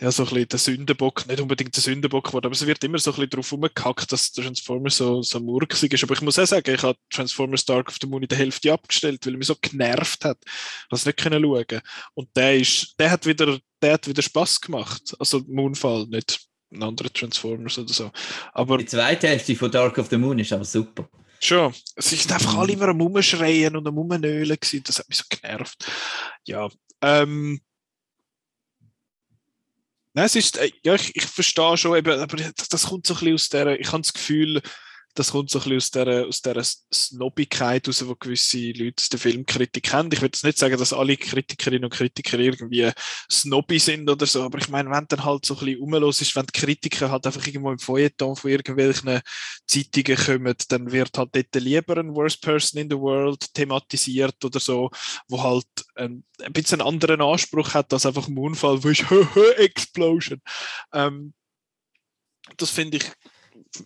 ja, 0.00 0.12
so 0.12 0.22
ein 0.22 0.28
bisschen 0.28 0.48
der 0.48 0.58
Sündenbock, 0.58 1.26
nicht 1.26 1.40
unbedingt 1.40 1.74
der 1.74 1.82
Sündenbock 1.82 2.26
geworden, 2.26 2.46
aber 2.46 2.54
es 2.54 2.64
wird 2.64 2.84
immer 2.84 2.98
so 2.98 3.10
ein 3.10 3.14
bisschen 3.14 3.30
drauf 3.30 3.52
rumgehackt, 3.52 4.12
dass 4.12 4.30
Transformers 4.30 4.96
so, 4.96 5.22
so 5.22 5.40
murksig 5.40 5.92
ist. 5.92 6.04
Aber 6.04 6.14
ich 6.14 6.22
muss 6.22 6.38
auch 6.38 6.46
sagen, 6.46 6.72
ich 6.72 6.82
habe 6.82 6.98
Transformers 7.10 7.64
Dark 7.64 7.88
of 7.88 7.96
the 8.00 8.06
Moon 8.06 8.22
in 8.22 8.28
der 8.28 8.38
Hälfte 8.38 8.72
abgestellt, 8.72 9.26
weil 9.26 9.34
er 9.34 9.38
mich 9.38 9.48
so 9.48 9.56
genervt 9.60 10.24
hat, 10.24 10.38
dass 10.90 11.00
ich 11.00 11.06
nicht 11.06 11.18
können 11.18 11.42
schauen 11.42 11.82
Und 12.14 12.28
der 12.36 12.56
ist, 12.56 12.94
der 12.98 13.10
hat 13.10 13.26
wieder, 13.26 13.58
der 13.82 13.94
hat 13.94 14.06
wieder 14.06 14.22
Spaß 14.22 14.60
gemacht. 14.60 15.16
Also 15.18 15.42
Moonfall, 15.48 16.06
nicht 16.06 16.46
ein 16.70 16.82
anderer 16.82 17.12
Transformers 17.12 17.78
oder 17.78 17.92
so. 17.92 18.10
Aber 18.52 18.78
die 18.78 18.86
zweite 18.86 19.26
Hälfte 19.26 19.56
von 19.56 19.70
Dark 19.70 19.98
of 19.98 20.08
the 20.10 20.16
Moon 20.16 20.38
ist 20.38 20.52
aber 20.52 20.64
super. 20.64 21.08
Schon. 21.40 21.72
Es 21.96 22.10
sind 22.10 22.30
einfach 22.32 22.56
alle 22.56 22.72
immer 22.72 22.88
am 22.88 23.00
Umschreien 23.00 23.76
und 23.76 23.86
am 23.86 23.98
Umnölen 23.98 24.56
gewesen. 24.60 24.82
Das 24.84 24.98
hat 24.98 25.08
mich 25.08 25.18
so 25.18 25.24
genervt. 25.28 25.86
Ja. 26.44 26.68
Ähm, 27.00 27.60
Nein, 30.18 30.26
es 30.26 30.34
ist, 30.34 30.58
äh, 30.58 30.72
ja, 30.82 30.96
ich, 30.96 31.14
ich 31.14 31.24
verstehe 31.26 31.76
schon, 31.76 31.96
eben, 31.96 32.18
aber 32.18 32.36
das, 32.38 32.68
das 32.68 32.86
kommt 32.86 33.06
so 33.06 33.14
ein 33.14 33.20
bisschen 33.20 33.34
aus 33.34 33.48
der, 33.50 33.78
ich 33.78 33.86
habe 33.92 34.02
das 34.02 34.12
Gefühl, 34.12 34.60
das 35.18 35.32
kommt 35.32 35.50
so 35.50 35.58
ein 35.58 35.68
bisschen 35.68 36.26
aus 36.28 36.40
dieser, 36.40 36.58
aus 36.58 36.86
Snobbigkeit 36.92 37.88
raus, 37.88 37.98
die 37.98 38.14
gewisse 38.18 38.70
Leute 38.72 39.02
der 39.10 39.18
Filmkritik 39.18 39.92
haben. 39.92 40.10
Ich 40.12 40.20
würde 40.20 40.36
jetzt 40.36 40.44
nicht 40.44 40.58
sagen, 40.58 40.78
dass 40.78 40.92
alle 40.92 41.16
Kritikerinnen 41.16 41.84
und 41.84 41.92
Kritiker 41.92 42.38
irgendwie 42.38 42.90
snobby 43.30 43.80
sind 43.80 44.08
oder 44.08 44.26
so, 44.26 44.44
aber 44.44 44.58
ich 44.58 44.68
meine, 44.68 44.90
wenn 44.90 45.06
dann 45.08 45.24
halt 45.24 45.44
so 45.44 45.54
ein 45.54 45.64
bisschen 45.64 45.80
rumlos 45.80 46.20
ist, 46.20 46.36
wenn 46.36 46.46
die 46.46 46.58
Kritiker 46.60 47.10
halt 47.10 47.26
einfach 47.26 47.44
irgendwo 47.44 47.72
im 47.72 47.78
Feuilleton 47.78 48.36
von 48.36 48.50
irgendwelchen 48.50 49.20
Zeitungen 49.66 50.16
kommen, 50.16 50.54
dann 50.68 50.92
wird 50.92 51.18
halt 51.18 51.34
dort 51.34 51.54
lieber 51.56 51.96
ein 51.96 52.14
Worst 52.14 52.40
Person 52.40 52.80
in 52.80 52.90
the 52.90 52.96
World 52.96 53.52
thematisiert 53.54 54.44
oder 54.44 54.60
so, 54.60 54.90
wo 55.26 55.42
halt 55.42 55.66
ein, 55.96 56.24
ein 56.42 56.52
bisschen 56.52 56.80
einen 56.80 56.88
anderen 56.88 57.20
Anspruch 57.20 57.74
hat 57.74 57.92
als 57.92 58.06
einfach 58.06 58.28
ein 58.28 58.38
Unfall, 58.38 58.82
wo 58.84 58.88
ist 58.88 59.04
Explosion. 59.56 60.40
Ähm, 60.92 61.34
das 62.56 62.70
finde 62.70 62.98
ich 62.98 63.04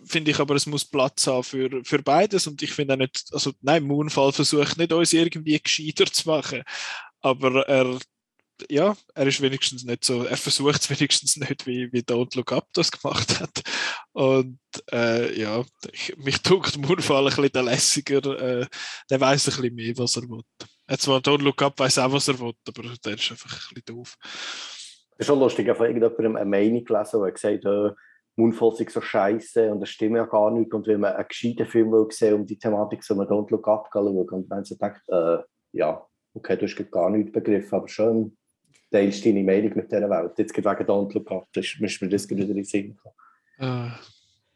finde 0.05 0.31
ich 0.31 0.39
aber, 0.39 0.55
es 0.55 0.65
muss 0.65 0.85
Platz 0.85 1.27
haben 1.27 1.43
für, 1.43 1.83
für 1.83 2.01
beides 2.01 2.47
und 2.47 2.61
ich 2.61 2.73
finde 2.73 2.93
auch 2.93 2.97
nicht, 2.97 3.25
also 3.31 3.51
nein, 3.61 3.83
Moonfall 3.83 4.31
versucht 4.31 4.77
nicht, 4.77 4.93
uns 4.93 5.13
irgendwie 5.13 5.59
gescheiter 5.59 6.05
zu 6.05 6.29
machen, 6.29 6.63
aber 7.21 7.67
er, 7.67 7.99
ja, 8.69 8.95
er 9.13 9.27
ist 9.27 9.41
wenigstens 9.41 9.83
nicht 9.83 10.03
so, 10.03 10.23
er 10.23 10.37
versucht 10.37 10.81
es 10.81 10.89
wenigstens 10.99 11.37
nicht, 11.37 11.67
wie, 11.67 11.91
wie 11.91 12.01
Don't 12.01 12.35
Look 12.35 12.51
Up 12.51 12.67
das 12.73 12.91
gemacht 12.91 13.39
hat 13.39 13.61
und 14.13 14.59
äh, 14.91 15.39
ja, 15.39 15.63
ich, 15.91 16.15
mich 16.17 16.41
tut 16.41 16.77
Moonfall 16.77 17.27
ein 17.27 17.35
bisschen 17.35 17.65
lässiger, 17.65 18.25
äh, 18.39 18.65
der 19.09 19.19
weiß 19.19 19.47
ein 19.47 19.55
bisschen 19.55 19.75
mehr, 19.75 19.97
was 19.97 20.15
er 20.15 20.23
will. 20.23 20.41
Er 20.85 20.99
zwar 20.99 21.19
Don't 21.19 21.41
Look 21.41 21.61
Up 21.61 21.79
weiß 21.79 21.99
auch, 21.99 22.11
was 22.11 22.27
er 22.27 22.39
will, 22.39 22.53
aber 22.67 22.83
der 23.03 23.13
ist 23.13 23.31
einfach 23.31 23.51
ein 23.51 23.75
bisschen 23.75 23.85
doof. 23.85 24.17
Das 24.21 25.19
ist 25.19 25.27
schon 25.27 25.39
lustig, 25.39 25.65
ich 25.65 25.69
habe 25.69 25.77
von 25.77 25.85
irgendjemandem 25.87 26.35
eine 26.35 26.49
Meinung 26.49 26.83
gelesen, 26.83 27.19
wo 27.19 27.25
er 27.25 27.31
gesagt 27.31 27.65
hat, 27.65 27.91
äh, 27.91 27.95
Moonfall 28.35 28.75
so 28.89 29.01
scheiße 29.01 29.71
und 29.71 29.79
das 29.79 29.89
stimmt 29.89 30.17
ja 30.17 30.25
gar 30.25 30.51
nicht. 30.51 30.73
Und 30.73 30.87
wenn 30.87 31.01
man 31.01 31.13
einen 31.13 31.27
gescheiten 31.27 31.65
Film 31.65 31.91
will 31.91 32.07
sehen 32.09 32.33
um 32.33 32.45
die 32.45 32.57
Thematik, 32.57 33.03
soll 33.03 33.17
man 33.17 33.27
Don't 33.27 33.51
Look 33.51 33.67
Up 33.67 33.89
schauen. 33.91 34.17
Und 34.17 34.49
dann 34.49 34.65
so 34.65 34.75
denkt, 34.75 35.01
äh, 35.09 35.37
ja, 35.73 36.03
okay, 36.33 36.57
du 36.57 36.65
hast 36.65 36.91
gar 36.91 37.09
nichts 37.09 37.31
begriffen, 37.31 37.75
aber 37.75 37.87
schon 37.87 38.37
teilst 38.91 39.25
deine 39.25 39.43
Meinung 39.43 39.71
mit 39.75 39.91
dieser 39.91 40.09
Welt. 40.09 40.33
Jetzt 40.37 40.53
geht 40.53 40.65
wegen 40.65 40.85
Don't 40.85 41.13
Look 41.13 41.31
Up, 41.31 41.47
das 41.53 41.65
ist 41.65 42.01
mir 42.01 42.09
das 42.09 42.29
wieder 42.29 42.43
in 42.43 42.55
den 42.55 42.63
Sinn 42.63 42.97
uh. 43.61 43.89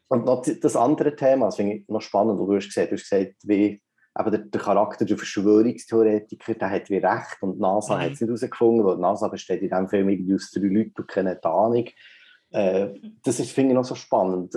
Und 0.10 0.26
noch 0.26 0.42
das 0.42 0.76
andere 0.78 1.16
Thema, 1.16 1.48
das 1.48 1.58
finde 1.58 1.76
ich 1.76 1.88
noch 1.90 2.02
spannend, 2.02 2.40
du 2.40 2.56
hast 2.56 2.68
gesagt, 2.68 2.92
du 2.92 2.96
hast 2.96 3.10
gesagt, 3.10 3.36
wie 3.44 3.82
aber 4.14 4.32
der, 4.32 4.40
der, 4.40 4.62
Charakter 4.62 5.06
der 5.06 5.18
Verschwörungstheoretiker, 5.18 6.56
der 6.56 6.72
hat 6.72 6.90
wie 6.90 6.98
recht 6.98 7.38
und 7.42 7.60
NASA 7.60 7.98
mhm. 7.98 8.02
hat 8.02 8.12
es 8.14 8.22
nicht 8.22 8.28
herausgefunden, 8.28 8.84
weil 8.84 8.98
NASA 8.98 9.28
besteht 9.28 9.62
in 9.62 9.70
diesem 9.70 9.88
Film 9.90 10.10
irgendwie 10.10 10.34
aus 10.34 10.50
drei 10.50 10.62
Leuten, 10.62 10.94
die 10.98 11.04
keine 11.04 11.44
Ahnung. 11.44 11.88
Äh, 12.58 12.99
das 13.24 13.39
ist, 13.39 13.51
finde 13.51 13.72
ich, 13.72 13.76
noch 13.76 13.86
so 13.86 13.93
spannend. 13.93 14.55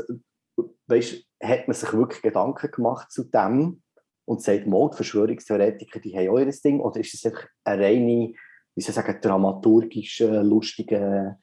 Weißt, 0.86 1.22
hat 1.42 1.68
man 1.68 1.74
sich 1.74 1.92
wirklich 1.92 2.22
Gedanken 2.22 2.70
gemacht 2.70 3.12
zu 3.12 3.24
dem 3.24 3.82
und 4.24 4.42
sagt, 4.42 4.64
die 4.64 4.96
Verschwörungstheoretiker, 4.96 6.01
die 6.01 6.16
haben 6.16 6.30
auch 6.30 6.38
ihr 6.38 6.51
Ding, 6.64 6.80
oder 6.80 7.01
ist 7.01 7.14
es 7.14 7.26
einfach 7.26 7.46
eine 7.64 7.84
reine, 7.84 8.32
wie 8.74 8.80
soll 8.80 8.90
ich 8.90 8.94
sagen, 8.94 9.18
dramaturgische, 9.20 10.40
lustige 10.40 11.36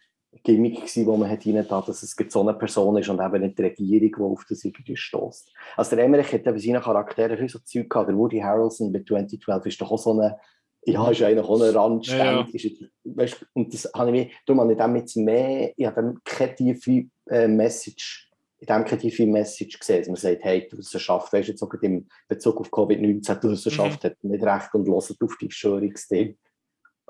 Gimmick 0.43 0.77
gewesen, 0.77 1.05
wo 1.05 1.15
man 1.15 1.29
hat 1.29 1.45
da, 1.45 1.81
dass 1.81 2.03
es 2.03 2.15
so 2.29 2.41
eine 2.41 2.53
Person 2.53 2.97
ist 2.97 3.09
und 3.09 3.21
eben 3.21 3.41
nicht 3.41 3.57
die 3.57 3.63
Regierung, 3.63 4.11
die 4.17 4.21
auf 4.21 4.45
das 4.49 4.63
irgendwie 4.63 4.95
stößt. 4.95 5.53
Also 5.75 5.95
der 5.95 6.05
Emmerich 6.05 6.31
hat 6.33 6.43
bei 6.43 6.57
seinen 6.57 6.81
Charakteren 6.81 7.37
viel 7.37 7.49
so 7.49 7.59
Zeug 7.59 7.89
gehabt. 7.89 8.09
Der 8.09 8.17
Woody 8.17 8.39
Harrelson 8.39 8.91
bei 8.91 9.03
2012 9.03 9.65
ist 9.67 9.81
doch 9.81 9.91
auch 9.91 9.97
so 9.97 10.11
eine 10.11 10.37
ja, 10.93 11.11
ist 11.11 11.21
eigentlich 11.21 11.45
auch 11.45 11.61
ein 11.61 11.75
Randstand. 11.75 12.53
Ja, 12.53 12.69
ja. 12.69 12.87
weißt, 13.03 13.45
und 13.53 13.73
das 13.73 13.89
habe 13.93 14.09
ich 14.09 14.25
mir, 14.25 14.31
darum 14.45 14.61
habe 14.61 14.71
ich 14.71 14.77
dem 14.77 14.95
jetzt 14.95 15.17
mehr, 15.17 15.73
ich 15.75 15.85
habe 15.85 16.15
keine 16.23 16.55
tiefe 16.55 17.05
äh, 17.29 17.47
Message, 17.47 18.29
in 18.59 18.67
dem 18.67 18.85
keine 18.85 19.01
tiefe 19.01 19.25
Message 19.25 19.79
gesehen, 19.79 19.99
dass 19.99 20.07
man 20.07 20.15
sagt, 20.15 20.43
hey, 20.43 20.67
die 20.71 20.77
Wissenschaft, 20.77 21.31
weißt 21.33 21.47
du, 21.47 21.51
jetzt 21.51 21.61
auch 21.61 21.73
im 21.81 22.07
Bezug 22.27 22.59
auf 22.61 22.71
Covid-19, 22.71 23.39
die 23.39 23.49
Wissenschaft 23.49 24.03
mhm. 24.03 24.07
hat 24.07 24.23
nicht 24.23 24.43
recht 24.43 24.73
und 24.73 24.87
hört 24.87 25.21
auf 25.21 25.37
die 25.39 25.47
Verschwörungstheorie. 25.47 26.37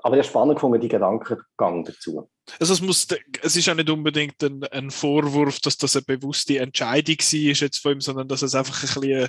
Aber 0.00 0.16
ich 0.16 0.22
habe 0.22 0.28
spannend 0.28 0.56
gefunden, 0.56 0.80
die 0.80 0.88
Gedankengang 0.88 1.84
dazu. 1.84 2.30
Also 2.60 2.72
es, 2.72 2.80
muss, 2.80 3.06
es 3.42 3.56
ist 3.56 3.66
ja 3.66 3.74
nicht 3.74 3.90
unbedingt 3.90 4.42
ein, 4.44 4.62
ein 4.64 4.90
Vorwurf, 4.90 5.58
dass 5.60 5.76
das 5.76 5.96
eine 5.96 6.04
bewusste 6.04 6.58
Entscheidung 6.58 7.16
war 7.18 7.52
jetzt 7.52 7.78
von 7.78 7.92
ihm, 7.92 8.00
sondern 8.00 8.28
dass 8.28 8.42
es 8.42 8.54
einfach 8.54 8.76
ein 8.76 8.88
bisschen 9.00 9.28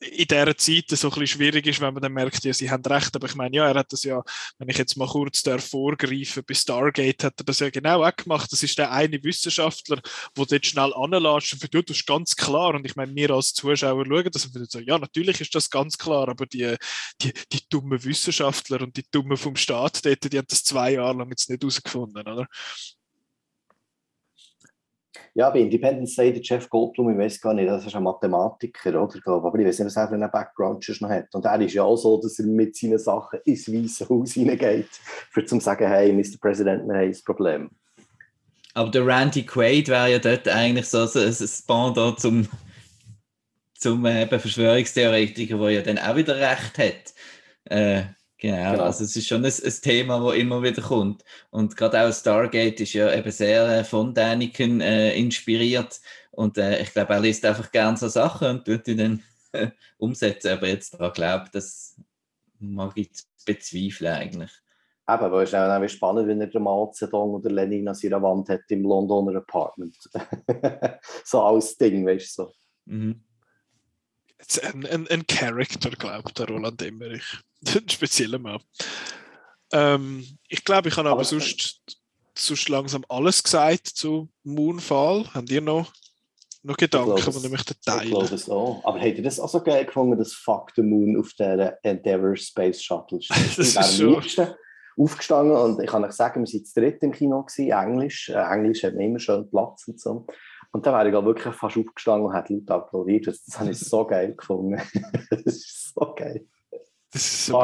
in 0.00 0.26
dieser 0.26 0.56
Zeit 0.56 0.84
so 0.88 1.08
ein 1.08 1.10
bisschen 1.10 1.26
schwierig 1.26 1.66
ist, 1.66 1.80
wenn 1.80 1.94
man 1.94 2.02
dann 2.02 2.12
merkt, 2.12 2.44
ja, 2.44 2.52
sie 2.52 2.70
haben 2.70 2.84
recht, 2.84 3.14
aber 3.14 3.26
ich 3.26 3.34
meine, 3.34 3.56
ja, 3.56 3.68
er 3.68 3.74
hat 3.74 3.92
das 3.92 4.04
ja, 4.04 4.22
wenn 4.58 4.68
ich 4.68 4.78
jetzt 4.78 4.96
mal 4.96 5.06
kurz 5.08 5.42
da 5.42 5.58
vorgreife, 5.58 6.42
bei 6.42 6.54
Stargate 6.54 7.24
hat 7.24 7.40
er 7.40 7.44
das 7.44 7.60
ja 7.60 7.70
genau 7.70 8.02
auch 8.04 8.14
gemacht, 8.14 8.52
das 8.52 8.62
ist 8.62 8.78
der 8.78 8.90
eine 8.90 9.22
Wissenschaftler, 9.22 10.00
der 10.36 10.46
dort 10.46 10.66
schnell 10.66 10.92
anlatscht 10.94 11.54
und 11.54 11.60
sagt, 11.60 11.90
das 11.90 11.96
ist 11.96 12.06
ganz 12.06 12.36
klar. 12.36 12.74
Und 12.74 12.84
ich 12.84 12.96
meine, 12.96 13.14
wir 13.14 13.30
als 13.30 13.54
Zuschauer 13.54 14.04
schauen 14.06 14.30
das 14.32 14.46
und 14.46 14.52
finden 14.52 14.68
so, 14.68 14.80
ja, 14.80 14.98
natürlich 14.98 15.40
ist 15.40 15.54
das 15.54 15.70
ganz 15.70 15.96
klar, 15.98 16.28
aber 16.28 16.46
die, 16.46 16.76
die, 17.22 17.32
die 17.52 17.60
dummen 17.68 18.02
Wissenschaftler 18.04 18.82
und 18.82 18.96
die 18.96 19.04
dummen 19.10 19.36
vom 19.36 19.56
Staat 19.56 20.04
dort, 20.04 20.32
die 20.32 20.38
haben 20.38 20.46
das 20.48 20.64
zwei 20.64 20.92
Jahre 20.92 21.18
lang 21.18 21.30
jetzt 21.30 21.48
nicht 21.50 21.62
herausgefunden, 21.62 22.26
oder? 22.26 22.46
Ja, 25.36 25.50
bei 25.50 25.60
Independence 25.60 26.16
Day, 26.16 26.32
der 26.32 26.40
Jeff 26.40 26.66
Goldblum, 26.70 27.10
ich 27.10 27.18
weiß 27.18 27.42
gar 27.42 27.52
nicht, 27.52 27.68
das 27.68 27.84
ist 27.84 27.94
ein 27.94 28.02
Mathematiker, 28.04 29.02
oder? 29.02 29.20
Aber 29.26 29.58
ich 29.58 29.66
weiß 29.66 29.80
nicht, 29.80 29.88
was 29.88 29.96
er 29.96 30.08
für 30.08 30.14
einen 30.14 30.30
Background 30.30 30.82
noch 31.02 31.10
hat. 31.10 31.26
Und 31.34 31.44
er 31.44 31.60
ist 31.60 31.74
ja 31.74 31.82
auch 31.82 31.98
so, 31.98 32.18
dass 32.18 32.38
er 32.38 32.46
mit 32.46 32.74
seinen 32.74 32.98
Sachen 32.98 33.40
ins 33.44 33.70
Weiße 33.70 34.08
Haus 34.08 34.32
hineingeht, 34.32 34.88
für 35.30 35.44
zu 35.44 35.60
sagen, 35.60 35.88
hey, 35.88 36.10
Mr. 36.10 36.38
President, 36.40 36.88
wir 36.88 36.94
haben 36.94 37.08
ein 37.08 37.16
Problem. 37.22 37.70
Aber 38.72 38.90
der 38.90 39.06
Randy 39.06 39.44
Quaid 39.44 39.88
wäre 39.88 40.12
ja 40.12 40.18
dort 40.18 40.48
eigentlich 40.48 40.86
so 40.86 41.00
ein 41.00 41.34
Pendant 41.66 42.18
zum, 42.18 42.48
zum 43.74 44.06
äh, 44.06 44.26
Verschwörungstheoretiker, 44.26 45.58
der 45.58 45.70
ja 45.70 45.82
dann 45.82 45.98
auch 45.98 46.16
wieder 46.16 46.36
recht 46.36 46.78
hat. 46.78 47.14
Äh, 47.66 48.04
Genau, 48.38 48.72
genau, 48.72 48.84
also 48.84 49.04
es 49.04 49.16
ist 49.16 49.26
schon 49.26 49.44
ein, 49.44 49.52
ein, 49.52 49.72
Thema, 49.82 50.20
das 50.20 50.38
immer 50.38 50.62
wieder 50.62 50.82
kommt. 50.82 51.24
Und 51.50 51.74
gerade 51.74 52.02
auch 52.02 52.12
Stargate 52.12 52.80
ist 52.80 52.92
ja 52.92 53.12
eben 53.14 53.30
sehr 53.30 53.78
äh, 53.78 53.84
von 53.84 54.12
Däniken 54.12 54.80
äh, 54.82 55.16
inspiriert. 55.16 56.00
Und 56.32 56.58
äh, 56.58 56.82
ich 56.82 56.92
glaube, 56.92 57.14
er 57.14 57.20
liest 57.20 57.44
einfach 57.46 57.72
gerne 57.72 57.96
so 57.96 58.08
Sachen 58.08 58.48
und 58.48 58.64
tut 58.66 58.86
die 58.86 58.96
dann 58.96 59.22
äh, 59.52 59.68
umsetzen. 59.96 60.52
Aber 60.52 60.68
jetzt 60.68 60.92
daran 60.92 61.12
glaubt, 61.12 61.54
das 61.54 61.98
mag 62.58 62.92
ich 62.96 63.10
bezweifeln 63.46 64.12
eigentlich. 64.12 64.50
Eben, 65.08 65.32
weil 65.32 65.44
es 65.44 65.50
ist 65.50 65.54
auch 65.54 65.88
spannend, 65.88 66.28
wenn 66.28 66.40
er 66.40 66.48
den 66.48 66.62
Mao 66.62 66.90
Zedong 66.90 67.34
oder 67.34 67.50
Lenin 67.50 67.88
an 67.88 67.94
seiner 67.94 68.20
Wand 68.20 68.48
hat 68.48 68.62
im 68.68 68.82
Londoner 68.82 69.38
Apartment. 69.38 69.96
so 71.24 71.42
als 71.42 71.76
Ding, 71.76 72.04
weißt 72.04 72.38
du 72.38 72.42
so. 72.42 72.52
Mhm. 72.86 73.22
Ein, 74.62 74.86
ein, 74.86 75.08
ein 75.08 75.26
Charakter, 75.26 75.90
glaubt 75.90 76.38
der 76.38 76.48
Roland 76.48 76.80
Emmerich. 76.82 77.24
ein 77.66 77.88
spezieller 77.88 78.38
Mann. 78.38 78.60
Ähm, 79.72 80.24
ich 80.48 80.64
glaube, 80.64 80.88
ich 80.88 80.96
habe 80.96 81.10
aber, 81.10 81.24
sonst, 81.24 81.80
sonst 82.36 82.68
langsam 82.68 83.04
alles 83.08 83.42
gesagt 83.42 83.86
zu 83.88 84.28
Moonfall. 84.44 85.24
Habt 85.34 85.50
ihr 85.50 85.60
noch, 85.60 85.92
noch 86.62 86.76
Gedanken, 86.76 87.16
die 87.16 87.46
ich 87.46 87.50
möchte 87.50 87.80
teilen? 87.80 88.04
Ich 88.04 88.10
glaube 88.10 88.34
es 88.34 88.48
auch. 88.48 88.82
Aber 88.84 89.00
habt 89.00 89.16
ihr 89.16 89.22
das 89.22 89.40
auch 89.40 89.48
so 89.48 89.62
geil 89.62 89.84
gefunden, 89.84 90.18
dass 90.18 90.32
Fuck 90.32 90.72
the 90.76 90.82
Moon 90.82 91.18
auf 91.18 91.32
der 91.38 91.78
Endeavour 91.82 92.36
Space 92.36 92.82
Shuttle 92.82 93.20
steht? 93.20 93.36
das 93.58 93.74
ist 93.74 93.96
schon... 93.96 94.22
aufgestanden 94.98 95.56
und 95.56 95.82
ich 95.82 95.90
kann 95.90 96.04
euch 96.04 96.12
sagen, 96.12 96.44
wir 96.44 96.52
waren 96.52 96.64
zu 96.64 96.80
dritt 96.80 97.02
im 97.02 97.12
Kino, 97.12 97.42
gewesen, 97.42 97.70
Englisch. 97.70 98.28
Äh, 98.28 98.34
Englisch 98.34 98.84
hat 98.84 98.94
immer 98.94 99.18
schön 99.18 99.48
Platz 99.50 99.88
und 99.88 100.00
so. 100.00 100.26
Und 100.72 100.86
da 100.86 100.92
wäre 100.92 101.08
ich 101.08 101.24
wirklich 101.24 101.54
fast 101.54 101.76
aufgestanden 101.76 102.26
und 102.26 102.34
hätte 102.34 102.54
laut 102.54 102.70
applaudiert. 102.70 103.26
Das, 103.26 103.44
das 103.44 103.58
habe 103.58 103.70
ich 103.70 103.78
so 103.78 104.06
geil 104.06 104.34
gefunden. 104.34 104.80
das 105.30 105.46
ist 105.46 105.94
so 105.94 106.14
geil. 106.14 106.46
Das 107.12 107.22
ist 107.22 107.46
so 107.46 107.62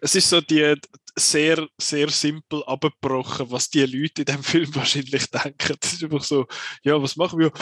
es 0.00 0.14
ist 0.14 0.30
so 0.30 0.40
die 0.40 0.74
sehr, 1.16 1.66
sehr 1.78 2.08
simpel 2.08 2.62
abgebrochen, 2.64 3.50
was 3.50 3.70
die 3.70 3.84
Leute 3.84 4.22
in 4.22 4.26
dem 4.26 4.42
Film 4.42 4.74
wahrscheinlich 4.74 5.30
denken. 5.30 5.76
Das 5.80 5.92
ist 5.92 6.04
einfach 6.04 6.22
so, 6.22 6.46
ja, 6.82 7.00
was 7.00 7.16
machen 7.16 7.38
wir? 7.38 7.52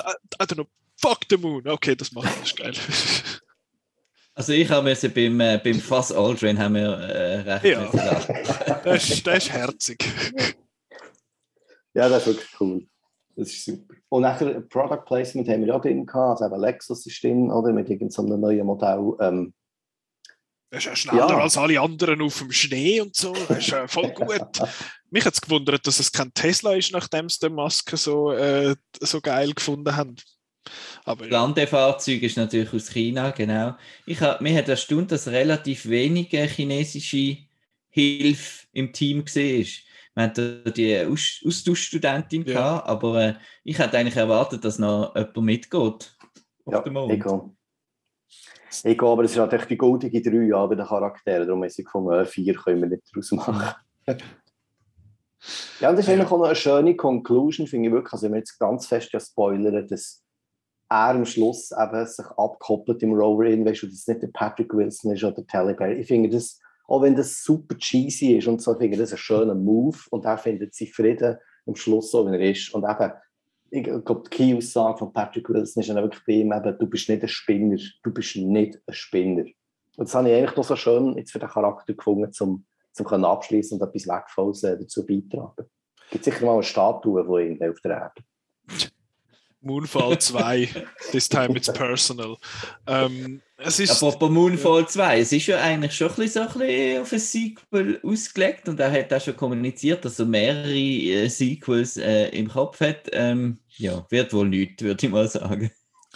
I 0.00 0.44
don't 0.44 0.54
know, 0.54 0.66
fuck 0.96 1.20
the 1.28 1.36
moon. 1.36 1.66
Okay, 1.66 1.94
das 1.94 2.12
machen 2.12 2.30
wir, 2.30 2.40
das 2.40 2.48
ist 2.48 2.56
geil. 2.56 2.74
Also 4.36 4.52
ich 4.52 4.68
habe 4.68 4.88
müssen 4.88 5.12
beim, 5.12 5.40
äh, 5.40 5.60
beim 5.62 5.78
Fass 5.78 6.10
Aldrin 6.10 6.58
haben 6.58 6.74
wir 6.74 6.90
äh, 6.90 7.40
recht 7.52 7.64
ja. 7.64 8.80
das, 8.82 9.08
ist, 9.08 9.24
das 9.24 9.44
ist 9.44 9.52
herzig. 9.52 10.04
Ja, 11.94 12.08
das 12.08 12.26
ist 12.26 12.34
wirklich 12.34 12.60
cool. 12.60 12.86
Das 13.36 13.48
ist 13.48 13.64
super. 13.64 13.94
Und 14.08 14.22
nachher 14.22 14.60
Product 14.60 15.04
Placement 15.06 15.48
haben 15.48 15.60
wir 15.62 15.68
ja 15.68 15.78
drin 15.78 16.06
gehabt, 16.06 16.40
also 16.40 16.46
eben 16.46 16.60
Lexus 16.60 17.06
ist 17.06 17.22
drin, 17.22 17.50
oder? 17.50 17.72
Mit 17.72 17.88
irgendeinem 17.88 18.40
neuen 18.40 18.66
Modell. 18.66 19.14
Ähm, 19.20 19.54
das 20.70 20.80
ist 20.80 20.86
ja 20.86 20.96
schneller 20.96 21.28
ja. 21.28 21.38
als 21.38 21.56
alle 21.56 21.80
anderen 21.80 22.20
auf 22.20 22.38
dem 22.38 22.50
Schnee 22.50 23.00
und 23.00 23.14
so. 23.14 23.32
Das 23.48 23.58
ist 23.58 23.68
ja 23.68 23.86
voll 23.86 24.10
gut. 24.10 24.60
Mich 25.10 25.24
hat 25.24 25.34
es 25.34 25.40
gewundert, 25.40 25.86
dass 25.86 26.00
es 26.00 26.10
kein 26.10 26.34
Tesla 26.34 26.74
ist, 26.74 26.90
nachdem 26.90 27.28
sie 27.28 27.38
den 27.38 27.54
Maske 27.54 27.96
so, 27.96 28.32
äh, 28.32 28.74
so 29.00 29.20
geil 29.20 29.52
gefunden 29.52 29.94
haben. 29.94 30.16
Aber. 31.04 31.28
Landefahrzeug 31.28 32.22
ist 32.22 32.36
natürlich 32.36 32.72
aus 32.72 32.90
China, 32.90 33.30
genau. 33.30 33.76
Ich 34.06 34.20
hab, 34.20 34.40
mir 34.40 34.56
hat 34.56 34.68
erstaunt, 34.68 35.12
dass 35.12 35.28
relativ 35.28 35.88
wenige 35.88 36.42
chinesische 36.44 37.36
Hilfe 37.90 38.66
im 38.72 38.92
Team 38.92 39.24
war. 39.24 39.66
Wir 40.14 40.24
hatten 40.24 40.72
die 40.76 40.98
Aus 41.00 41.42
Austauschstudentin, 41.44 42.44
ja. 42.46 42.52
gehabt, 42.52 42.88
aber 42.88 43.22
äh, 43.22 43.34
ich 43.64 43.78
hätte 43.78 43.98
eigentlich 43.98 44.16
erwartet, 44.16 44.64
dass 44.64 44.78
noch 44.78 45.14
jemand 45.16 45.36
mitgeht. 45.38 46.16
ja, 46.66 46.80
dem 46.80 46.92
Mond. 46.92 47.12
Ich 47.12 47.22
gehe. 47.22 47.50
Ich 48.84 48.98
gehe, 48.98 49.08
aber 49.08 49.24
es 49.24 49.32
ist 49.32 49.36
natürlich 49.36 49.66
die 49.66 49.76
goldige 49.76 50.22
drei 50.22 50.46
ja, 50.46 50.64
bei 50.66 50.76
den 50.76 50.86
Charakteren. 50.86 51.46
Darum 51.46 51.64
ist 51.64 51.78
ich 51.78 51.84
gefunden, 51.84 52.12
äh, 52.12 52.24
vier 52.24 52.54
können 52.54 52.82
wir 52.82 52.88
nicht 52.88 53.02
daraus 53.12 53.32
machen. 53.32 53.74
ja, 55.80 55.90
und 55.90 55.96
das 55.96 56.06
ist 56.06 56.08
eigentlich 56.08 56.30
auch 56.30 56.38
noch 56.38 56.46
eine 56.46 56.54
schöne 56.54 56.96
Conclusion, 56.96 57.66
finde 57.66 57.88
ich 57.88 57.94
wirklich. 57.94 58.12
Also, 58.12 58.26
wenn 58.26 58.32
wir 58.34 58.38
jetzt 58.38 58.58
ganz 58.58 58.86
fest 58.86 59.12
ja 59.12 59.20
spoilern, 59.20 59.86
dass 59.88 60.22
er 60.88 61.08
am 61.10 61.24
Schluss 61.24 61.72
eben 61.72 62.06
sich 62.06 62.26
abkoppelt 62.26 63.02
im 63.02 63.14
Rover 63.14 63.46
in, 63.46 63.64
weißt 63.64 63.82
du, 63.82 63.86
dass 63.86 63.96
es 63.96 64.06
nicht 64.06 64.22
der 64.22 64.28
Patrick 64.28 64.72
Wilson 64.74 65.12
ist 65.12 65.24
oder 65.24 65.44
Tally 65.46 65.74
Berry. 65.74 66.00
Ich 66.00 66.06
finde 66.06 66.28
das 66.28 66.60
auch 66.86 67.02
wenn 67.02 67.16
das 67.16 67.42
super 67.42 67.76
cheesy 67.76 68.36
ist 68.36 68.46
und 68.46 68.60
so, 68.60 68.72
finde 68.74 68.94
ich 68.94 69.00
das 69.00 69.12
ein 69.12 69.18
schöner 69.18 69.54
Move 69.54 69.98
und 70.10 70.24
er 70.24 70.38
findet 70.38 70.74
sich 70.74 70.94
Frieden 70.94 71.38
am 71.66 71.74
Schluss 71.74 72.10
so, 72.10 72.26
wie 72.26 72.34
er 72.34 72.50
ist. 72.50 72.74
Und 72.74 72.84
eben, 72.84 73.12
ich 73.70 73.84
glaube, 74.04 74.22
die 74.24 74.30
Key-Aussage 74.30 74.98
von 74.98 75.12
Patrick 75.12 75.48
Wilson 75.48 75.80
ist 75.80 75.88
dann 75.88 75.96
wirklich 75.96 76.22
bei 76.26 76.34
ihm 76.34 76.52
eben, 76.52 76.78
du 76.78 76.86
bist 76.86 77.08
nicht 77.08 77.22
ein 77.22 77.28
Spinner, 77.28 77.80
du 78.02 78.10
bist 78.12 78.36
nicht 78.36 78.80
ein 78.86 78.94
Spinner. 78.94 79.44
Und 79.96 80.08
das 80.08 80.14
habe 80.14 80.28
ich 80.28 80.34
eigentlich 80.34 80.56
noch 80.56 80.64
so 80.64 80.76
schön 80.76 81.16
jetzt 81.16 81.32
für 81.32 81.38
den 81.38 81.48
Charakter 81.48 81.94
gefunden, 81.94 82.30
um 82.40 82.64
zum 82.92 83.24
abschließen 83.24 83.80
und 83.80 83.88
etwas 83.88 84.06
Wertvolles 84.06 84.62
äh, 84.62 84.78
dazu 84.78 85.04
beitragen. 85.04 85.66
Es 86.06 86.10
gibt 86.10 86.24
sicher 86.24 86.44
mal 86.44 86.54
eine 86.54 86.62
Statue 86.62 87.24
von 87.24 87.40
ihm 87.40 87.62
auf 87.62 87.80
der 87.80 87.92
Erde. 87.92 88.94
Moonfall 89.64 90.18
2, 90.18 90.68
this 91.12 91.28
time 91.28 91.56
it's 91.56 91.72
personal. 91.72 92.36
Ähm, 92.86 93.40
es 93.56 93.80
ist, 93.80 94.02
Apropos 94.02 94.30
Moonfall 94.30 94.86
2, 94.86 95.20
es 95.20 95.32
ist 95.32 95.46
ja 95.46 95.60
eigentlich 95.60 95.94
schon 95.94 96.10
ein 96.10 96.16
bisschen, 96.16 96.48
so 96.48 96.60
ein 96.60 96.66
bisschen 96.66 97.02
auf 97.02 97.12
ein 97.12 97.18
Sequel 97.18 98.00
ausgelegt 98.02 98.68
und 98.68 98.78
er 98.78 98.92
hat 98.92 99.12
auch 99.12 99.20
schon 99.20 99.36
kommuniziert, 99.36 100.04
dass 100.04 100.18
er 100.18 100.26
mehrere 100.26 100.74
äh, 100.74 101.28
Sequels 101.28 101.96
äh, 101.96 102.28
im 102.28 102.48
Kopf 102.48 102.80
hat. 102.80 103.08
Ähm, 103.12 103.58
ja, 103.76 104.04
wird 104.10 104.32
wohl 104.32 104.48
nichts, 104.48 104.82
würde 104.82 105.06
ich 105.06 105.12
mal 105.12 105.28
sagen. 105.28 105.70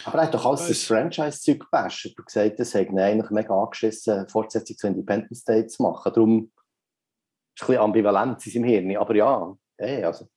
Aber 0.05 0.19
er 0.19 0.25
hat 0.25 0.33
doch 0.33 0.45
alles 0.45 0.67
das 0.67 0.83
Franchise-Zeug 0.83 1.59
gebasht. 1.59 2.13
Du 2.15 2.23
gesagt, 2.23 2.59
das 2.59 2.73
hat 2.73 2.87
eigentlich 2.89 3.31
mega 3.31 3.53
angeschissen, 3.53 4.27
Fortsetzung 4.29 4.77
zu 4.77 4.87
Independence 4.87 5.43
Day 5.43 5.67
zu 5.67 5.83
machen. 5.83 6.11
Darum 6.13 6.51
ist 7.55 7.63
ein 7.63 7.67
bisschen 7.67 7.81
Ambivalenz 7.81 8.45
in 8.45 8.51
seinem 8.51 8.63
Hirn. 8.65 8.97
Aber 8.97 9.15
ja, 9.15 9.57
hey, 9.77 10.03
also 10.03 10.29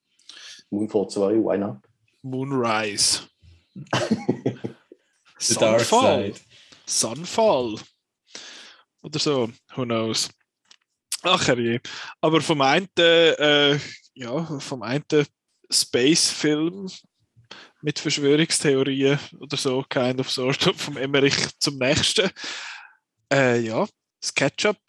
Moonfall 0.69 1.07
2, 1.07 1.35
why 1.35 1.57
not? 1.57 1.77
Moonrise. 2.23 3.27
Sunfall. 5.37 6.33
Sunfall. 6.85 7.79
Oder 9.01 9.19
so, 9.19 9.51
who 9.75 9.85
knows. 9.85 10.29
Ach 11.23 11.47
je. 11.47 11.79
Aber 12.21 12.41
vom 12.41 12.61
einen, 12.61 12.89
äh, 12.97 13.77
ja, 14.13 14.59
vom 14.59 14.81
einen 14.83 15.03
Space-Film 15.69 16.89
mit 17.81 17.99
Verschwörungstheorien 17.99 19.19
oder 19.39 19.57
so, 19.57 19.83
kind 19.89 20.19
of 20.19 20.31
sort, 20.31 20.63
vom 20.75 20.97
Emmerich 20.97 21.35
zum 21.59 21.77
nächsten. 21.77 22.29
Äh, 23.31 23.59
ja, 23.61 23.85
das 24.21 24.33
Ketchup, 24.33 24.79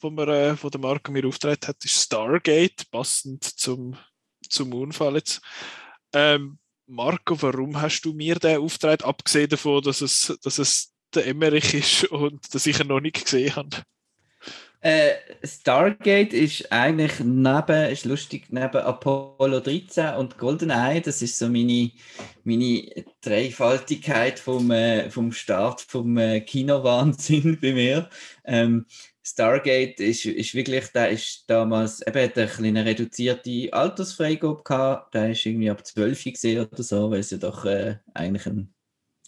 wo, 0.00 0.10
wir, 0.10 0.28
äh, 0.28 0.62
wo 0.62 0.70
der 0.70 0.80
Marco 0.80 1.12
mir 1.12 1.26
auftritt 1.26 1.68
hat, 1.68 1.84
ist 1.84 2.02
Stargate, 2.04 2.90
passend 2.90 3.44
zum, 3.44 3.98
zum 4.48 4.72
Unfall 4.72 5.16
jetzt. 5.16 5.40
Ähm, 6.14 6.58
Marco, 6.88 7.40
warum 7.42 7.80
hast 7.80 8.00
du 8.02 8.14
mir 8.14 8.36
den 8.36 8.58
Auftritt, 8.58 9.04
abgesehen 9.04 9.50
davon, 9.50 9.82
dass 9.82 10.00
es, 10.00 10.38
dass 10.42 10.58
es 10.58 10.94
der 11.14 11.26
Emmerich 11.26 11.74
ist 11.74 12.04
und 12.04 12.54
dass 12.54 12.66
ich 12.66 12.80
ihn 12.80 12.86
noch 12.88 13.00
nicht 13.00 13.24
gesehen 13.24 13.54
habe? 13.54 13.76
Äh, 14.80 15.14
Stargate 15.42 16.32
ist 16.32 16.70
eigentlich 16.72 17.18
neben, 17.20 17.90
ist 17.90 18.04
lustig, 18.04 18.46
neben 18.50 18.76
Apollo 18.76 19.60
13 19.60 20.14
und 20.14 20.38
GoldenEye, 20.38 21.00
das 21.00 21.20
ist 21.20 21.36
so 21.36 21.48
meine, 21.48 21.90
meine 22.44 22.88
Dreifaltigkeit 23.20 24.38
vom, 24.38 24.70
äh, 24.70 25.10
vom 25.10 25.32
Start 25.32 25.80
vom 25.80 26.16
äh, 26.16 26.40
Kinowahnsinn 26.40 27.58
bei 27.60 27.72
mir. 27.72 28.08
Ähm, 28.44 28.86
Stargate 29.30 30.00
ist, 30.00 30.24
ist 30.24 30.54
wirklich, 30.54 30.86
der 30.88 31.10
ist 31.10 31.44
damals, 31.48 32.06
eben 32.06 32.32
eine 32.34 32.46
kleine 32.46 32.84
reduzierte 32.84 33.72
Altersfreigabe 33.72 34.62
gehabt, 34.62 35.14
der 35.14 35.30
ist 35.30 35.44
irgendwie 35.44 35.70
ab 35.70 35.86
12 35.86 36.24
gesehen 36.24 36.66
oder 36.66 36.82
so, 36.82 37.10
weil 37.10 37.20
es 37.20 37.30
ja 37.30 37.38
doch 37.38 37.64
äh, 37.64 37.96
eigentlich 38.14 38.46
ein, 38.46 38.72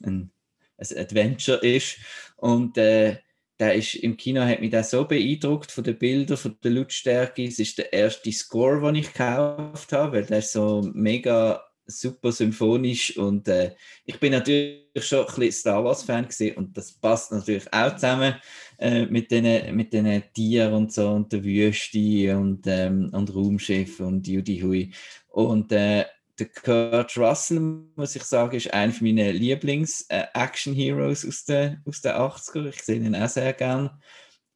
ein, 0.03 0.31
ein 0.79 0.99
Adventure 0.99 1.59
ist. 1.59 1.97
Und 2.37 2.79
äh, 2.79 3.19
der 3.59 3.75
ist 3.75 3.95
im 3.95 4.17
Kino 4.17 4.41
hat 4.41 4.61
mich 4.61 4.71
das 4.71 4.91
so 4.91 5.05
beeindruckt 5.05 5.71
von 5.71 5.85
den 5.85 5.99
Bildern, 5.99 6.39
von 6.39 6.57
der 6.65 6.71
Lautstärke. 6.71 7.45
Es 7.45 7.59
ist 7.59 7.77
der 7.77 7.93
erste 7.93 8.33
Score, 8.33 8.81
den 8.81 8.95
ich 8.95 9.13
gekauft 9.13 9.93
habe, 9.93 10.13
weil 10.17 10.25
der 10.25 10.39
ist 10.39 10.53
so 10.53 10.81
mega 10.95 11.63
super 11.91 12.33
symphonisch 12.33 13.17
und 13.17 13.49
äh, 13.49 13.75
ich 14.05 14.19
bin 14.19 14.33
natürlich 14.33 14.83
schon 14.97 15.21
ein 15.21 15.27
bisschen 15.27 15.53
Star 15.53 15.85
Wars 15.85 16.03
Fan 16.03 16.27
gesehen 16.27 16.57
und 16.57 16.77
das 16.77 16.93
passt 16.93 17.33
natürlich 17.33 17.73
auch 17.73 17.95
zusammen 17.95 18.35
äh, 18.79 19.07
mit 19.07 19.31
den 19.31 19.75
mit 19.77 19.93
den 19.93 20.23
Tieren 20.33 20.73
und 20.75 20.93
so 20.93 21.11
und 21.11 21.33
der 21.33 21.45
Wüste 21.45 22.37
und 22.37 22.67
ähm, 22.67 23.11
und 23.13 23.35
Raumschiff 23.35 24.01
und 24.01 24.27
Judy 24.27 24.61
Hui 24.61 24.93
und 25.29 25.73
äh, 25.73 26.05
der 26.41 26.49
Kurt 26.49 27.17
Russell, 27.17 27.61
muss 27.95 28.17
ich 28.17 28.25
sagen, 28.25 28.57
ist 28.57 28.73
einer 28.73 28.95
meiner 29.01 29.31
Lieblings-Action-Heroes 29.33 31.25
äh, 31.25 31.29
aus 31.29 31.45
den, 31.45 31.83
aus 31.87 32.01
den 32.01 32.13
80er. 32.13 32.69
Ich 32.71 32.83
sehe 32.83 32.97
ihn 32.97 33.15
auch 33.15 33.29
sehr 33.29 33.53
gern. 33.53 33.91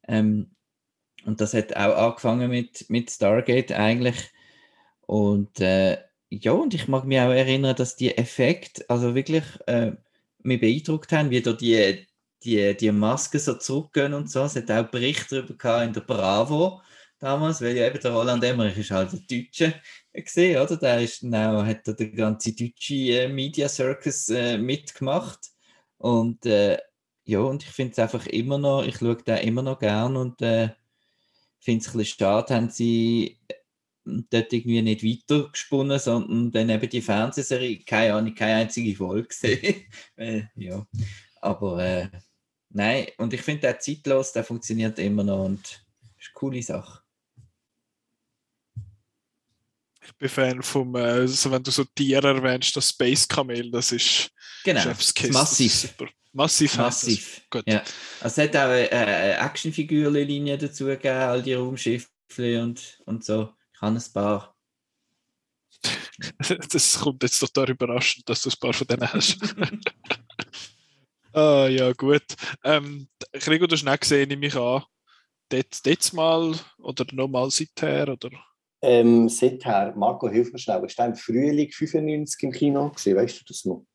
Ähm, 0.07 0.55
und 1.25 1.41
das 1.41 1.53
hat 1.53 1.75
auch 1.75 1.95
angefangen 1.95 2.49
mit, 2.49 2.89
mit 2.89 3.11
Stargate 3.11 3.71
eigentlich. 3.71 4.15
Und 5.01 5.59
äh, 5.59 5.97
ja, 6.41 6.51
und 6.51 6.73
ich 6.73 6.87
mag 6.87 7.05
mich 7.05 7.19
auch 7.19 7.29
erinnern, 7.29 7.75
dass 7.75 7.95
die 7.95 8.17
Effekte 8.17 8.85
also 8.89 9.15
wirklich 9.15 9.43
äh, 9.67 9.93
mich 10.43 10.61
beeindruckt 10.61 11.11
haben, 11.11 11.29
wie 11.29 11.41
da 11.41 11.53
die, 11.53 12.07
die, 12.43 12.75
die 12.77 12.91
Masken 12.91 13.39
so 13.39 13.55
zurückgehen 13.55 14.13
und 14.13 14.29
so. 14.29 14.43
Es 14.43 14.55
hat 14.55 14.71
auch 14.71 14.89
Berichte 14.89 15.43
darüber 15.43 15.83
in 15.83 15.93
der 15.93 16.01
Bravo 16.01 16.81
damals, 17.19 17.61
weil 17.61 17.75
ja 17.77 17.87
eben 17.87 17.99
der 17.99 18.11
Roland 18.11 18.43
Emmerich 18.43 18.77
ist 18.77 18.91
halt 18.91 19.11
der 19.13 19.19
Deutsche 19.21 19.81
gesehen, 20.13 20.61
oder? 20.61 20.77
Der 20.77 21.01
ist 21.01 21.21
genau, 21.21 21.63
hat 21.63 21.87
da 21.87 21.93
den 21.93 22.15
ganzen 22.15 22.55
deutschen 22.55 23.07
äh, 23.07 23.27
Media 23.27 23.67
Circus 23.69 24.29
äh, 24.29 24.57
mitgemacht 24.57 25.39
und 25.97 26.45
äh, 26.45 26.77
ja, 27.25 27.39
und 27.39 27.63
ich 27.63 27.69
finde 27.69 27.93
es 27.93 27.99
einfach 27.99 28.27
immer 28.27 28.57
noch, 28.59 28.83
ich 28.85 28.97
schaue 28.97 29.17
da 29.25 29.37
immer 29.37 29.63
noch 29.63 29.79
gern 29.79 30.15
und 30.15 30.41
äh, 30.41 30.69
finde 31.59 31.81
es 31.81 31.87
ein 31.87 31.97
bisschen 31.97 32.19
schade, 32.19 32.55
haben 32.55 32.69
sie 32.69 33.39
dort 34.05 34.53
irgendwie 34.53 34.81
nicht 34.81 35.03
weitergesponnen, 35.03 35.99
sondern 35.99 36.51
dann 36.51 36.69
eben 36.69 36.89
die 36.89 37.01
Fernsehserie, 37.01 37.83
keine 37.83 38.13
Ahnung, 38.13 38.35
keine 38.35 38.61
einzige 38.61 38.95
Folge 38.95 39.27
gesehen. 39.27 39.85
äh, 40.15 40.43
ja, 40.55 40.85
aber 41.41 41.83
äh, 41.83 42.09
nein, 42.69 43.07
und 43.17 43.33
ich 43.33 43.41
finde 43.41 43.61
der 43.61 43.79
zeitlos, 43.79 44.31
der 44.31 44.43
funktioniert 44.43 44.99
immer 44.99 45.23
noch 45.23 45.45
und 45.45 45.61
ist 45.61 46.27
eine 46.27 46.33
coole 46.33 46.61
Sache. 46.61 47.01
Ich 50.05 50.15
bin 50.17 50.29
Fan 50.29 50.61
vom, 50.61 50.95
also 50.95 51.51
wenn 51.51 51.63
du 51.63 51.71
so 51.71 51.83
Tiere 51.83 52.27
erwähnst, 52.27 52.75
das 52.75 52.89
Space 52.89 53.27
Camel, 53.27 53.71
das 53.71 53.91
ist 53.91 54.29
genau, 54.63 54.81
Chefskiss. 54.81 55.31
Massiv. 55.31 55.95
Massiv. 56.31 56.77
Massiv. 56.77 57.41
Gut. 57.49 57.63
Ja. 57.65 57.81
Also 58.19 58.41
es 58.41 58.47
hat 58.49 58.55
auch 58.55 58.69
eine, 58.69 58.91
eine 58.91 59.37
Actionfigurenlinie 59.39 60.57
dazu 60.59 60.85
gegeben, 60.85 61.15
all 61.15 61.41
die 61.41 61.53
Raumschiffe 61.53 62.07
und, 62.61 63.01
und 63.05 63.23
so. 63.23 63.49
Ein 63.87 64.01
paar. 64.13 64.55
das 66.71 66.99
kommt 66.99 67.23
jetzt 67.23 67.39
total 67.39 67.71
überraschend, 67.71 68.27
dass 68.29 68.41
du 68.41 68.49
ein 68.49 68.59
paar 68.59 68.73
von 68.73 68.87
denen 68.87 69.11
hast. 69.11 69.37
ah, 71.33 71.67
ja, 71.67 71.91
gut. 71.93 72.25
Ähm, 72.63 73.07
Gregor, 73.33 73.67
du 73.67 73.75
hast 73.75 73.83
nicht 73.83 74.01
gesehen, 74.01 74.29
nehme 74.29 74.47
ich 74.47 74.55
an. 74.55 74.83
Dort, 75.49 75.85
dort 75.85 76.13
mal 76.13 76.55
oder 76.79 77.05
nochmal 77.11 77.51
seither? 77.51 78.09
Oder? 78.09 78.31
Ähm, 78.81 79.29
seither, 79.29 79.93
Marco, 79.95 80.29
hilf 80.29 80.51
mir 80.51 80.59
schnell, 80.59 80.83
ist 80.85 80.97
der 80.97 81.07
im 81.07 81.15
Frühling 81.15 81.71
95 81.71 82.43
im 82.43 82.51
Kino 82.51 82.89
gewesen? 82.89 83.15
Weißt 83.15 83.41
du 83.41 83.43
das 83.47 83.65
noch? 83.65 83.85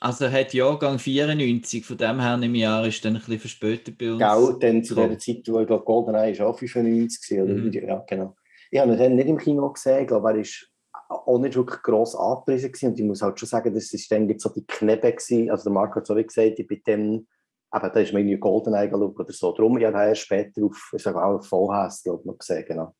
Also 0.00 0.26
er 0.26 0.32
hat 0.32 0.54
Jahrgang 0.54 0.98
94, 0.98 1.84
von 1.84 1.98
dem 1.98 2.20
her 2.20 2.40
im 2.40 2.54
Jahr 2.54 2.86
ist 2.86 3.04
dann 3.04 3.16
ein 3.16 3.18
bisschen 3.18 3.40
verspätet 3.40 3.98
bei 3.98 4.12
uns. 4.12 4.18
Genau, 4.18 4.52
dann 4.52 4.84
zu 4.84 4.94
der 4.94 5.18
Zeit, 5.18 5.42
wo 5.48 5.60
ich 5.60 5.66
glaube, 5.66 5.84
GoldenEye 5.84 6.30
ist 6.30 6.40
auch 6.40 6.56
95 6.56 7.20
gewesen, 7.20 7.42
oder? 7.42 7.54
Mhm. 7.54 7.72
Ja, 7.72 8.04
genau. 8.06 8.36
Ich 8.70 8.80
habe 8.80 8.92
ihn 8.92 8.98
dann 8.98 9.16
nicht 9.16 9.28
im 9.28 9.38
Kino 9.38 9.70
gesehen, 9.70 10.02
ich 10.02 10.08
glaube, 10.08 10.30
er 10.30 10.36
ist 10.36 10.70
auch 11.08 11.38
nicht 11.38 11.56
wirklich 11.56 11.82
gross 11.82 12.14
angepriesen 12.14 12.72
gewesen. 12.72 12.88
und 12.90 12.98
ich 12.98 13.04
muss 13.04 13.22
halt 13.22 13.38
schon 13.38 13.48
sagen, 13.48 13.74
das 13.74 13.92
ist 13.92 14.10
dann 14.10 14.38
so 14.38 14.50
die 14.50 14.66
Knebe 14.66 15.12
gewesen, 15.12 15.50
also 15.50 15.64
der 15.64 15.72
Marco 15.72 15.96
hat 15.96 16.06
so 16.06 16.16
wie 16.16 16.24
gesagt, 16.24 16.58
ich 16.58 16.66
bin 16.66 16.82
dann 16.84 17.26
aber 17.70 17.90
da 17.90 18.00
ist 18.00 18.12
mir 18.12 18.20
irgendwie 18.20 18.38
GoldenEye 18.38 18.88
geschaut 18.88 19.20
oder 19.20 19.32
so. 19.32 19.52
Darum, 19.52 19.76
ich 19.78 19.84
habe 19.84 19.98
erst 19.98 20.22
später 20.22 20.64
auf, 20.64 20.90
ich 20.94 21.02
sage 21.02 21.22
auch 21.22 21.38
auf 21.38 21.46
VHS, 21.46 22.02
glaube 22.02 22.20
ich, 22.20 22.26
noch 22.26 22.38
gesehen, 22.38 22.64
genau. 22.66 22.94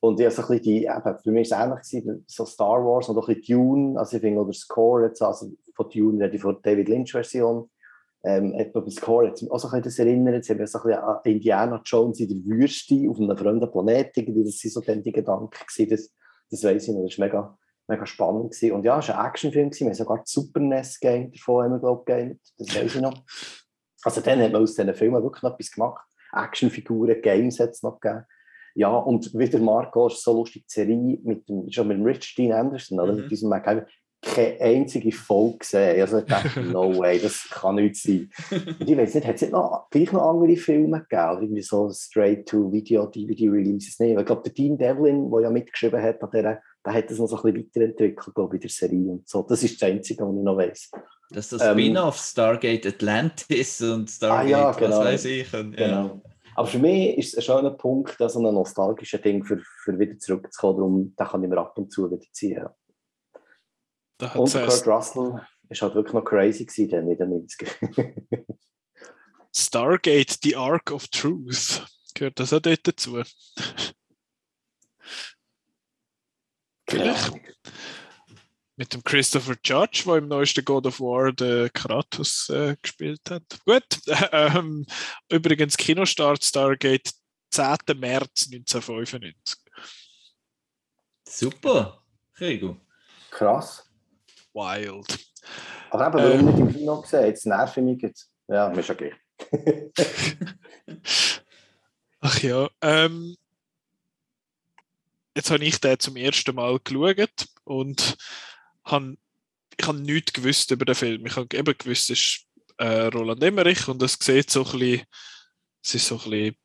Und 0.00 0.20
ich 0.20 0.26
habe 0.26 0.34
so 0.34 0.42
ein 0.42 0.48
bisschen 0.48 0.62
die, 0.62 0.84
eben, 0.84 1.18
für 1.18 1.30
mich 1.32 1.50
war 1.50 1.58
es 1.58 1.64
ähnlich 1.64 1.90
gewesen, 1.90 2.24
so 2.26 2.44
Star 2.44 2.84
Wars 2.84 3.08
und 3.08 3.18
auch 3.18 3.28
ein 3.28 3.34
bisschen 3.36 3.58
Dune, 3.58 3.98
also 3.98 4.16
ich 4.16 4.22
finde, 4.22 4.40
oder 4.40 4.52
Score 4.52 5.04
jetzt, 5.04 5.22
also 5.22 5.50
von 5.74 5.88
Dune 5.90 6.28
ich 6.28 6.40
von 6.40 6.58
David 6.62 6.88
Lynch-Version, 6.88 7.70
ähm, 8.24 8.54
etwa 8.54 8.80
bei 8.80 8.90
Score 8.90 9.28
hat 9.28 9.40
mich 9.40 9.50
auch 9.50 9.58
so 9.58 9.68
ein 9.68 9.82
bisschen 9.82 9.82
das 9.82 9.98
erinnert, 9.98 10.34
jetzt 10.34 10.50
haben 10.50 10.58
wir 10.58 10.66
so 10.66 10.78
ein 10.78 10.84
bisschen 10.84 11.02
an 11.02 11.18
Indiana 11.24 11.82
Jones 11.84 12.20
in 12.20 12.28
der 12.28 12.38
Wüste 12.38 12.94
auf 13.08 13.18
einem 13.18 13.36
fremden 13.36 13.70
Planeten, 13.70 14.44
das 14.44 14.58
sind 14.58 14.72
so 14.72 14.80
die 14.80 15.12
Gedanken 15.12 15.50
gewesen, 15.50 15.90
das, 15.90 16.12
das 16.50 16.64
weiss 16.64 16.88
ich 16.88 16.94
noch, 16.94 17.04
das 17.04 17.18
war 17.18 17.26
mega, 17.26 17.58
mega 17.86 18.06
spannend 18.06 18.52
gewesen. 18.52 18.72
Und 18.72 18.84
ja, 18.84 18.98
es 18.98 19.08
war 19.08 19.20
ein 19.20 19.26
Actionfilm 19.26 19.68
gewesen, 19.68 19.86
wir 19.86 19.90
haben 19.90 19.96
sogar 19.96 20.18
das 20.18 20.30
Super 20.30 20.60
NES-Game 20.60 21.32
davon, 21.32 21.64
haben 21.64 21.72
wir, 21.72 21.78
glaube 21.80 22.36
ich, 22.40 22.52
das 22.56 22.76
weiß 22.76 22.94
ich 22.94 23.00
noch. 23.02 23.24
Also 24.02 24.20
dann 24.22 24.40
hat 24.40 24.52
man 24.52 24.62
aus 24.62 24.74
diesen 24.74 24.94
Filmen 24.94 25.22
wirklich 25.22 25.42
noch 25.42 25.54
etwas 25.54 25.70
gemacht. 25.70 26.04
Actionfiguren, 26.32 27.20
Games 27.20 27.60
hat 27.60 27.70
es 27.70 27.82
noch 27.82 28.00
gegeben. 28.00 28.24
Ja, 28.74 28.88
und 28.88 29.32
wieder 29.34 29.58
Marco, 29.60 30.08
ist 30.08 30.22
so 30.22 30.32
lustig, 30.32 30.64
die 30.66 30.72
Serie 30.72 31.18
mit 31.22 31.48
dem, 31.48 31.70
schon 31.70 31.88
mit 31.88 31.98
dem 31.98 32.04
Rich 32.04 32.34
Dean 32.34 32.52
Anderson, 32.52 32.98
oder? 32.98 33.12
Mhm. 33.12 33.20
Mit 33.20 33.30
diesem 33.30 33.48
MacGyver, 33.48 33.86
keine 34.24 34.60
einzige 34.60 35.12
Folge 35.12 35.58
gesehen. 35.58 36.00
Also 36.00 36.18
ich 36.18 36.24
dachte, 36.24 36.60
no 36.72 36.96
way, 36.98 37.18
das 37.18 37.48
kann 37.50 37.76
nicht 37.76 37.96
sein. 37.96 38.30
Und 38.50 38.88
ich 38.88 38.96
weiß 38.96 39.14
nicht, 39.14 39.26
hat 39.26 39.40
es 39.40 39.50
noch, 39.50 39.88
gleich 39.90 40.12
noch 40.12 40.22
andere 40.22 40.56
Filme 40.56 41.00
gegeben? 41.00 41.30
Oder 41.30 41.42
irgendwie 41.42 41.62
so 41.62 41.90
Straight-to-Video, 41.90 43.06
DVD-Releases? 43.06 43.98
Nee, 43.98 44.16
ich 44.16 44.26
glaube, 44.26 44.42
der 44.42 44.52
Dean 44.52 44.78
Devlin, 44.78 45.30
der 45.30 45.40
ja 45.40 45.50
mitgeschrieben 45.50 46.02
hat, 46.02 46.20
der, 46.32 46.62
der 46.84 46.92
hat 46.92 47.10
das 47.10 47.18
noch 47.18 47.26
so 47.26 47.36
ein 47.42 47.54
bisschen 47.54 47.70
weiterentwickelt, 47.74 48.34
glaube 48.34 48.56
ich, 48.56 48.62
in 48.62 48.68
der 48.68 48.70
Serie 48.70 49.12
und 49.12 49.28
so. 49.28 49.42
Das 49.42 49.62
ist 49.62 49.80
das 49.80 49.88
Einzige, 49.88 50.24
was 50.24 50.36
ich 50.36 50.42
noch 50.42 50.56
weiß. 50.56 50.90
Das 51.30 51.46
ist 51.46 51.52
das 51.52 51.62
ähm, 51.62 51.78
Spin-off 51.78 52.16
Stargate 52.16 52.86
Atlantis 52.86 53.80
und 53.80 54.10
Stargate, 54.10 54.46
ah, 54.46 54.48
ja, 54.48 54.72
genau, 54.72 54.98
was 54.98 55.04
weiß 55.04 55.24
ich. 55.26 55.54
Und, 55.54 55.78
ja. 55.78 55.86
Genau. 55.86 56.22
Aber 56.56 56.68
für 56.68 56.78
mich 56.78 57.18
ist 57.18 57.32
es 57.32 57.38
ein 57.38 57.42
schöner 57.42 57.70
Punkt, 57.70 58.16
so 58.18 58.38
ein 58.38 58.54
nostalgisches 58.54 59.20
Ding, 59.22 59.44
für, 59.44 59.60
für 59.82 59.98
wieder 59.98 60.18
zurückzukommen. 60.18 60.76
Darum 60.78 61.14
den 61.16 61.26
kann 61.26 61.42
ich 61.42 61.50
mir 61.50 61.58
ab 61.58 61.76
und 61.76 61.90
zu 61.90 62.10
wieder 62.10 62.22
ziehen. 62.32 62.66
Und 64.20 64.52
Kurt 64.52 64.86
Russell 64.86 65.40
ist 65.68 65.82
halt 65.82 65.94
wirklich 65.94 66.14
noch 66.14 66.24
crazy 66.24 66.64
gewesen, 66.64 66.90
dann 66.90 67.08
in 67.08 67.18
den 67.18 67.30
90 67.30 67.68
Stargate, 69.56 70.38
The 70.42 70.56
Ark 70.56 70.90
of 70.90 71.08
Truth. 71.08 71.82
Gehört 72.14 72.40
das 72.40 72.52
auch 72.52 72.60
dort 72.60 72.86
dazu? 72.86 73.22
Vielleicht. 76.88 77.32
Mit 78.76 78.92
dem 78.92 79.04
Christopher 79.04 79.54
Judge, 79.64 80.02
der 80.06 80.16
im 80.16 80.26
neuesten 80.26 80.64
God 80.64 80.86
of 80.86 80.98
War 80.98 81.32
den 81.32 81.72
Kratos 81.72 82.48
äh, 82.50 82.76
gespielt 82.82 83.22
hat. 83.30 83.44
Gut. 83.64 83.84
Ähm, 84.32 84.84
übrigens, 85.30 85.76
Kinostart 85.76 86.42
Stargate 86.42 87.12
10. 87.50 87.76
März 87.96 88.48
1995. 88.50 89.58
Super. 91.28 92.04
Krass. 93.30 93.83
Wild. 94.54 95.18
Aber 95.90 96.06
eben, 96.06 96.14
warum 96.14 96.40
ähm, 96.40 96.46
nicht 96.46 96.58
im 96.58 96.72
Kino 96.72 97.00
gesehen? 97.00 97.26
Jetzt 97.26 97.46
nervt 97.46 97.76
mich 97.76 98.02
jetzt. 98.02 98.30
Ja, 98.48 98.68
mir 98.68 98.80
ist 98.80 98.96
gleich. 98.96 99.14
Ach 102.20 102.38
ja. 102.40 102.68
Ähm, 102.80 103.36
jetzt 105.36 105.50
habe 105.50 105.64
ich 105.64 105.80
den 105.80 105.98
zum 105.98 106.16
ersten 106.16 106.54
Mal 106.54 106.78
geschaut 106.80 107.46
und 107.64 108.16
habe, 108.84 109.16
ich 109.78 109.86
habe 109.86 109.98
nichts 109.98 110.32
gewusst 110.32 110.70
über 110.70 110.84
den 110.84 110.94
Film. 110.94 111.26
Ich 111.26 111.36
habe 111.36 111.56
eben 111.56 111.76
gewusst, 111.76 112.10
es 112.10 112.18
ist 112.18 112.46
äh, 112.78 113.06
Roland 113.06 113.42
Emmerich 113.42 113.88
und 113.88 114.02
es 114.02 114.18
sieht 114.20 114.50
so 114.50 114.64
ein 114.64 114.78
bisschen, 114.78 115.06
es 115.82 115.94
ist 115.94 116.06
so 116.06 116.16
ein 116.16 116.30
bisschen 116.30 116.56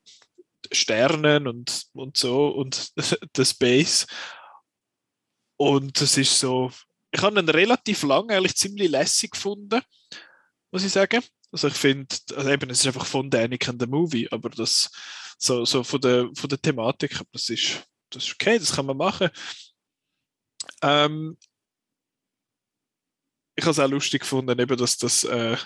Sternen 0.71 1.47
und, 1.47 1.87
und 1.93 2.17
so 2.17 2.49
und 2.49 2.91
der 3.37 3.45
Space. 3.45 4.05
Und 5.57 5.99
es 6.01 6.17
ist 6.17 6.39
so, 6.39 6.71
ich 7.11 7.21
habe 7.21 7.39
ihn 7.39 7.49
relativ 7.49 8.03
lang 8.03 8.29
eigentlich 8.29 8.55
ziemlich 8.55 8.89
lässig 8.89 9.31
gefunden, 9.31 9.81
muss 10.71 10.83
ich 10.83 10.91
sagen. 10.91 11.23
Also 11.51 11.67
ich 11.67 11.73
finde, 11.73 12.15
also 12.35 12.49
eben, 12.49 12.69
es 12.69 12.81
ist 12.81 12.87
einfach 12.87 13.05
von 13.05 13.29
Danik 13.29 13.67
and 13.67 13.81
the 13.81 13.87
Movie, 13.87 14.27
aber 14.31 14.49
das 14.49 14.91
so, 15.37 15.65
so 15.65 15.83
von, 15.83 16.01
der, 16.01 16.29
von 16.35 16.49
der 16.49 16.61
Thematik, 16.61 17.21
das 17.31 17.49
ist, 17.49 17.87
das 18.11 18.25
ist 18.25 18.33
okay, 18.33 18.59
das 18.59 18.73
kann 18.73 18.85
man 18.85 18.97
machen. 18.97 19.29
Ähm, 20.83 21.37
ich 23.55 23.63
habe 23.63 23.71
es 23.71 23.79
auch 23.79 23.89
lustig 23.89 24.21
gefunden, 24.21 24.59
eben, 24.59 24.77
dass 24.77 24.97
das, 24.97 25.23
äh, 25.23 25.57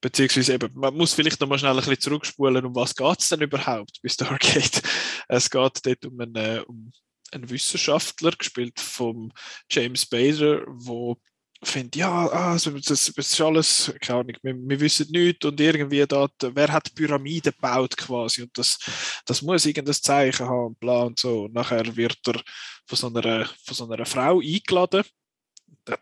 beziehungsweise 0.00 0.54
eben, 0.54 0.70
man 0.74 0.94
muss 0.94 1.12
vielleicht 1.12 1.40
noch 1.40 1.48
mal 1.48 1.58
schnell 1.58 1.72
ein 1.72 1.76
bisschen 1.76 2.00
zurückspulen, 2.00 2.64
um 2.64 2.74
was 2.74 2.94
geht 2.94 3.20
es 3.20 3.28
denn 3.28 3.40
überhaupt 3.42 4.00
bei 4.02 4.08
Stargate? 4.08 4.82
Es 5.28 5.48
geht 5.48 5.86
dort 5.86 6.04
um 6.04 6.20
einen, 6.20 6.62
um 6.64 6.92
einen 7.32 7.50
Wissenschaftler, 7.50 8.32
gespielt 8.32 8.78
von 8.80 9.32
James 9.70 10.06
Bader, 10.06 10.64
wo 10.66 11.18
finde, 11.64 11.98
ja, 11.98 12.26
also 12.28 12.70
das, 12.72 13.12
das 13.14 13.32
ist 13.32 13.40
alles, 13.40 13.92
keine 14.00 14.20
Ahnung, 14.20 14.36
wir, 14.42 14.54
wir 14.56 14.80
wissen 14.80 15.08
nichts 15.10 15.44
und 15.44 15.60
irgendwie 15.60 16.04
dort, 16.06 16.34
wer 16.40 16.72
hat 16.72 16.94
Pyramiden 16.94 17.52
gebaut 17.52 17.96
quasi 17.96 18.42
und 18.42 18.56
das, 18.58 18.78
das 19.24 19.42
muss 19.42 19.64
irgendein 19.64 19.94
Zeichen 19.94 20.48
haben 20.48 20.74
bla 20.76 21.02
und 21.02 21.18
so. 21.18 21.44
Und 21.44 21.54
nachher 21.54 21.96
wird 21.96 22.18
er 22.26 22.42
von 22.86 22.98
so 22.98 23.06
einer, 23.08 23.46
von 23.64 23.74
so 23.74 23.88
einer 23.88 24.04
Frau 24.04 24.40
eingeladen. 24.40 25.04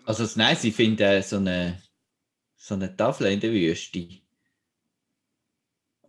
Also 0.04 0.26
nein, 0.36 0.56
sie 0.56 0.72
finden 0.72 1.22
so 1.22 1.36
eine, 1.36 1.82
so 2.56 2.74
eine 2.74 2.96
Tafel 2.96 3.26
in 3.26 3.40
der 3.40 3.52
Wüste. 3.52 4.19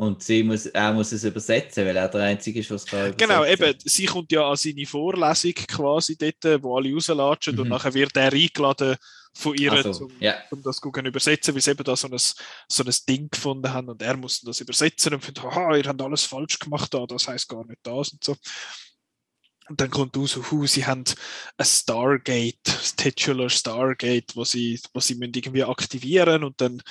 Und 0.01 0.23
sie 0.23 0.41
muss, 0.41 0.65
er 0.65 0.93
muss 0.93 1.11
es 1.11 1.23
übersetzen, 1.23 1.85
weil 1.85 1.95
er 1.95 2.07
der 2.07 2.21
Einzige 2.21 2.59
ist, 2.59 2.71
was 2.71 2.87
kann 2.87 3.15
Genau, 3.15 3.45
eben, 3.45 3.75
sie 3.85 4.07
kommt 4.07 4.31
ja 4.31 4.49
an 4.49 4.55
seine 4.55 4.87
Vorlesung 4.87 5.53
quasi 5.53 6.17
dort, 6.17 6.63
wo 6.63 6.75
alle 6.75 6.91
rauslatschen 6.91 7.53
mhm. 7.53 7.61
und 7.61 7.69
nachher 7.69 7.93
wird 7.93 8.17
er 8.17 8.33
eingeladen 8.33 8.95
von 9.31 9.53
ihr, 9.53 9.93
so, 9.93 10.05
um, 10.05 10.11
ja. 10.19 10.37
um 10.49 10.63
das 10.63 10.77
zu 10.77 10.89
übersetzen, 10.89 11.53
weil 11.53 11.61
sie 11.61 11.69
eben 11.69 11.83
da 11.83 11.95
so 11.95 12.07
ein, 12.07 12.17
so 12.17 12.83
ein 12.83 12.95
Ding 13.07 13.29
gefunden 13.29 13.71
haben 13.71 13.89
und 13.89 14.01
er 14.01 14.17
muss 14.17 14.41
das 14.41 14.59
übersetzen 14.59 15.13
und 15.13 15.23
findet, 15.23 15.43
haha, 15.43 15.75
ihr 15.77 15.85
habt 15.85 16.01
alles 16.01 16.23
falsch 16.23 16.57
gemacht 16.57 16.91
da, 16.91 17.05
das 17.05 17.27
heißt 17.27 17.47
gar 17.47 17.63
nicht 17.67 17.81
das 17.83 18.09
und 18.09 18.23
so. 18.23 18.35
Und 19.71 19.79
dann 19.79 19.89
kommt 19.89 20.17
raus, 20.17 20.35
uh, 20.35 20.67
sie 20.67 20.85
haben 20.85 21.05
ein 21.55 21.65
Stargate, 21.65 22.59
das 22.65 22.93
Titular 22.93 23.49
Stargate, 23.49 24.35
wo 24.35 24.43
sie, 24.43 24.77
wo 24.93 24.99
sie 24.99 25.15
müssen 25.15 25.33
irgendwie 25.33 25.63
aktivieren 25.63 26.43
und 26.43 26.59
dann 26.59 26.81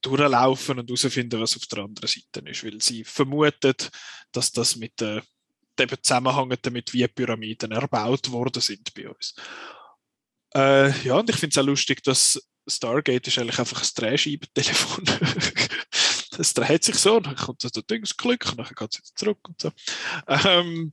durchlaufen 0.00 0.78
und 0.78 0.88
herausfinden, 0.88 1.40
was 1.40 1.56
auf 1.56 1.66
der 1.66 1.80
anderen 1.80 2.06
Seite 2.06 2.48
ist, 2.48 2.62
weil 2.62 2.80
sie 2.80 3.02
vermuten, 3.02 3.74
dass 4.30 4.52
das 4.52 4.76
mit 4.76 5.02
äh, 5.02 5.22
eben 5.76 5.96
zusammenhängt 6.00 6.64
damit, 6.64 6.92
wie 6.92 7.08
Pyramiden 7.08 7.72
erbaut 7.72 8.30
worden 8.30 8.62
sind 8.62 8.94
bei 8.94 9.08
uns. 9.08 9.34
Äh, 10.54 10.96
ja, 11.02 11.16
und 11.16 11.30
ich 11.30 11.36
finde 11.36 11.54
es 11.54 11.58
auch 11.58 11.66
lustig, 11.66 12.04
dass 12.04 12.40
Stargate 12.64 13.26
ist 13.26 13.38
eigentlich 13.40 13.58
einfach 13.58 13.82
ein 13.82 13.88
Drehscheibentelefon. 13.96 15.04
das 16.36 16.54
dreht 16.54 16.84
sich 16.84 16.94
so, 16.94 17.18
dann 17.18 17.34
kommt 17.34 17.64
das 17.64 17.72
Dingsklick, 17.72 18.48
und 18.52 18.58
dann 18.58 18.66
geht 18.68 18.88
es 18.92 18.98
wieder 18.98 19.16
zurück 19.16 19.48
und 19.48 19.60
so. 19.60 19.72
Ähm, 20.28 20.92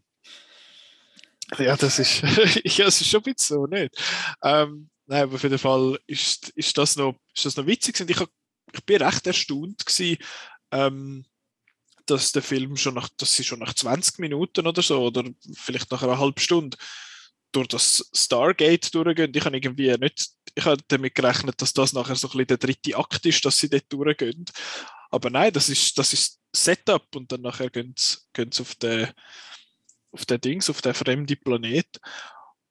ja, 1.57 1.75
das 1.77 1.99
ist, 1.99 2.21
ja, 2.77 2.85
das 2.85 3.01
ist 3.01 3.07
schon 3.07 3.21
ein 3.21 3.33
bisschen 3.33 3.57
so, 3.57 3.67
nicht? 3.67 3.95
Ähm, 4.43 4.89
nein, 5.05 5.23
aber 5.23 5.35
auf 5.35 5.43
jeden 5.43 5.57
Fall 5.57 5.99
ist, 6.07 6.49
ist, 6.49 6.77
das, 6.77 6.95
noch, 6.95 7.15
ist 7.35 7.45
das 7.45 7.55
noch 7.55 7.65
witzig. 7.65 7.99
Und 8.01 8.09
ich, 8.09 8.19
hab, 8.19 8.29
ich 8.73 8.83
bin 8.85 9.01
recht 9.01 9.25
erstaunt 9.25 9.85
gewesen, 9.85 10.17
ähm, 10.71 11.25
dass 12.05 12.31
der 12.31 12.41
Film 12.41 12.77
schon 12.77 12.95
nach, 12.95 13.09
dass 13.17 13.35
sie 13.35 13.43
schon 13.43 13.59
nach 13.59 13.73
20 13.73 14.19
Minuten 14.19 14.65
oder 14.65 14.81
so, 14.81 15.01
oder 15.01 15.23
vielleicht 15.53 15.91
nach 15.91 16.03
einer 16.03 16.19
halben 16.19 16.39
Stunde, 16.39 16.77
durch 17.51 17.67
das 17.69 18.09
Stargate 18.13 18.93
durchgehen. 18.93 19.31
Ich 19.33 19.45
habe 19.45 19.55
irgendwie 19.55 19.95
nicht, 19.97 20.29
ich 20.53 20.65
habe 20.65 20.81
damit 20.87 21.15
gerechnet, 21.15 21.61
dass 21.61 21.73
das 21.73 21.93
nachher 21.93 22.15
so 22.15 22.27
ein 22.27 22.31
bisschen 22.31 22.47
der 22.47 22.57
dritte 22.57 22.97
Akt 22.97 23.25
ist, 23.25 23.45
dass 23.45 23.57
sie 23.57 23.69
dort 23.69 23.91
durchgehen. 23.91 24.45
Aber 25.09 25.29
nein, 25.29 25.53
das 25.53 25.69
ist, 25.69 25.97
das 25.97 26.13
ist 26.13 26.39
Setup 26.53 27.15
und 27.15 27.31
dann 27.31 27.41
nachher 27.41 27.69
gehen 27.69 27.93
sie, 27.97 28.17
gehen 28.33 28.51
sie 28.51 28.61
auf 28.61 28.75
den 28.75 29.07
auf 30.11 30.25
den 30.25 30.41
Dings, 30.41 30.69
auf 30.69 30.81
den 30.81 30.93
fremden 30.93 31.39
Planet. 31.43 31.99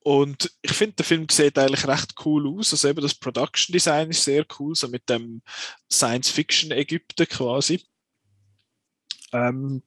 Und 0.07 0.53
ich 0.63 0.73
finde, 0.73 0.97
der 0.97 1.05
Film 1.05 1.27
sieht 1.29 1.59
eigentlich 1.59 1.87
recht 1.87 2.15
cool 2.25 2.47
aus. 2.47 2.73
Also 2.73 2.89
eben 2.89 3.01
das 3.01 3.15
Production 3.15 3.73
Design 3.73 4.11
ist 4.11 4.23
sehr 4.23 4.47
cool, 4.59 4.75
so 4.75 4.87
mit 4.87 5.09
dem 5.09 5.43
Science-Fiction-Ägypten 5.93 7.27
quasi. 7.27 7.85
Ähm, 9.33 9.83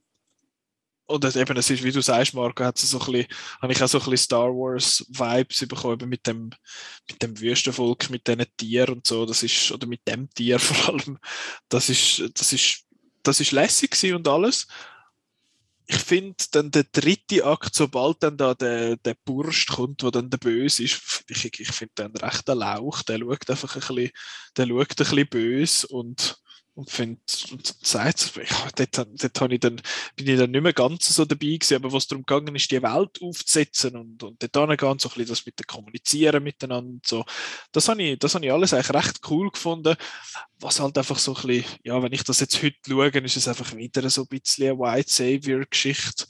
und 1.05 1.35
eben, 1.35 1.57
es 1.57 1.69
ist, 1.69 1.83
wie 1.83 1.91
du 1.91 2.01
sagst, 2.01 2.35
Marco, 2.35 2.63
hat 2.63 2.77
so 2.77 2.99
ein 2.99 3.05
bisschen, 3.11 3.27
habe 3.61 3.73
ich 3.73 3.81
auch 3.81 3.87
so 3.87 3.97
ein 3.97 4.03
bisschen 4.03 4.17
Star 4.17 4.49
Wars 4.49 5.05
Vibes 5.09 5.65
bekommen 5.67 6.07
mit 6.07 6.27
dem, 6.27 6.51
mit 7.09 7.21
dem 7.23 7.39
Wüstenvolk, 7.39 8.11
mit 8.11 8.27
diesen 8.27 8.45
Tieren 8.57 8.95
und 8.95 9.07
so. 9.07 9.25
Das 9.25 9.41
ist, 9.41 9.71
oder 9.71 9.87
mit 9.87 10.07
dem 10.07 10.29
Tier 10.31 10.59
vor 10.59 10.95
allem. 10.95 11.17
Das 11.67 11.89
ist, 11.89 12.29
das 12.35 12.53
ist, 12.53 12.83
das 13.23 13.39
ist 13.39 13.51
lässig 13.53 14.13
und 14.13 14.27
alles 14.27 14.67
ich 15.91 15.97
finde 15.97 16.35
dann 16.51 16.69
der 16.69 16.83
dritte 16.83 17.43
Akt, 17.43 17.73
sobald 17.73 18.21
dann 18.21 18.37
da 18.37 18.53
der, 18.53 18.95
der 18.97 19.15
Burst 19.25 19.69
kommt, 19.69 20.03
wo 20.03 20.11
dann 20.11 20.29
der 20.29 20.37
Böse 20.37 20.83
ist, 20.83 21.23
ich, 21.27 21.59
ich 21.59 21.71
finde 21.71 21.93
den 21.97 22.15
recht 22.15 22.47
ein 22.47 22.59
Lauch, 22.59 23.01
der 23.01 23.17
schaut 23.17 23.49
einfach 23.49 23.75
ein 23.75 23.79
bisschen, 23.79 24.11
der 24.55 24.67
schaut 24.67 24.91
ein 24.91 24.95
bisschen 24.95 25.27
böse 25.27 25.87
und 25.87 26.37
und 26.79 26.89
finde, 26.89 27.19
und 27.51 27.75
sagt, 27.81 28.39
dort, 28.77 28.97
dort 28.97 29.51
ich 29.51 29.59
dann, 29.59 29.81
bin 30.15 30.27
ich 30.27 30.39
dann 30.39 30.51
nicht 30.51 30.61
mehr 30.61 30.71
ganz 30.71 31.13
so 31.13 31.25
dabei 31.25 31.47
gewesen, 31.47 31.75
aber 31.75 31.91
was 31.91 32.07
darum 32.07 32.25
gegangen 32.25 32.55
ist, 32.55 32.71
die 32.71 32.81
Welt 32.81 33.21
aufzusetzen 33.21 33.97
und, 33.97 34.23
und 34.23 34.41
dort 34.41 34.57
angehen, 34.57 34.99
so 34.99 35.09
ein 35.09 35.13
bisschen 35.13 35.27
das 35.27 35.45
mit 35.45 35.59
dem 35.59 35.67
Kommunizieren 35.67 36.41
miteinander 36.41 36.89
und 36.89 37.05
so. 37.05 37.25
Das 37.73 37.89
habe 37.89 38.01
ich, 38.01 38.17
das 38.17 38.35
habe 38.35 38.45
ich 38.45 38.51
alles 38.51 38.73
eigentlich 38.73 38.93
recht 38.93 39.19
cool 39.29 39.51
gefunden. 39.51 39.95
Was 40.59 40.79
halt 40.79 40.97
einfach 40.97 41.19
so 41.19 41.35
ein 41.35 41.47
bisschen, 41.47 41.65
ja, 41.83 42.01
wenn 42.01 42.13
ich 42.13 42.23
das 42.23 42.39
jetzt 42.39 42.63
heute 42.63 42.77
schaue, 42.87 43.09
ist 43.09 43.35
es 43.35 43.47
einfach 43.47 43.75
wieder 43.75 44.09
so 44.09 44.21
ein 44.21 44.27
bisschen 44.27 44.69
eine 44.69 44.79
White 44.79 45.11
Savior-Geschichte 45.11 46.25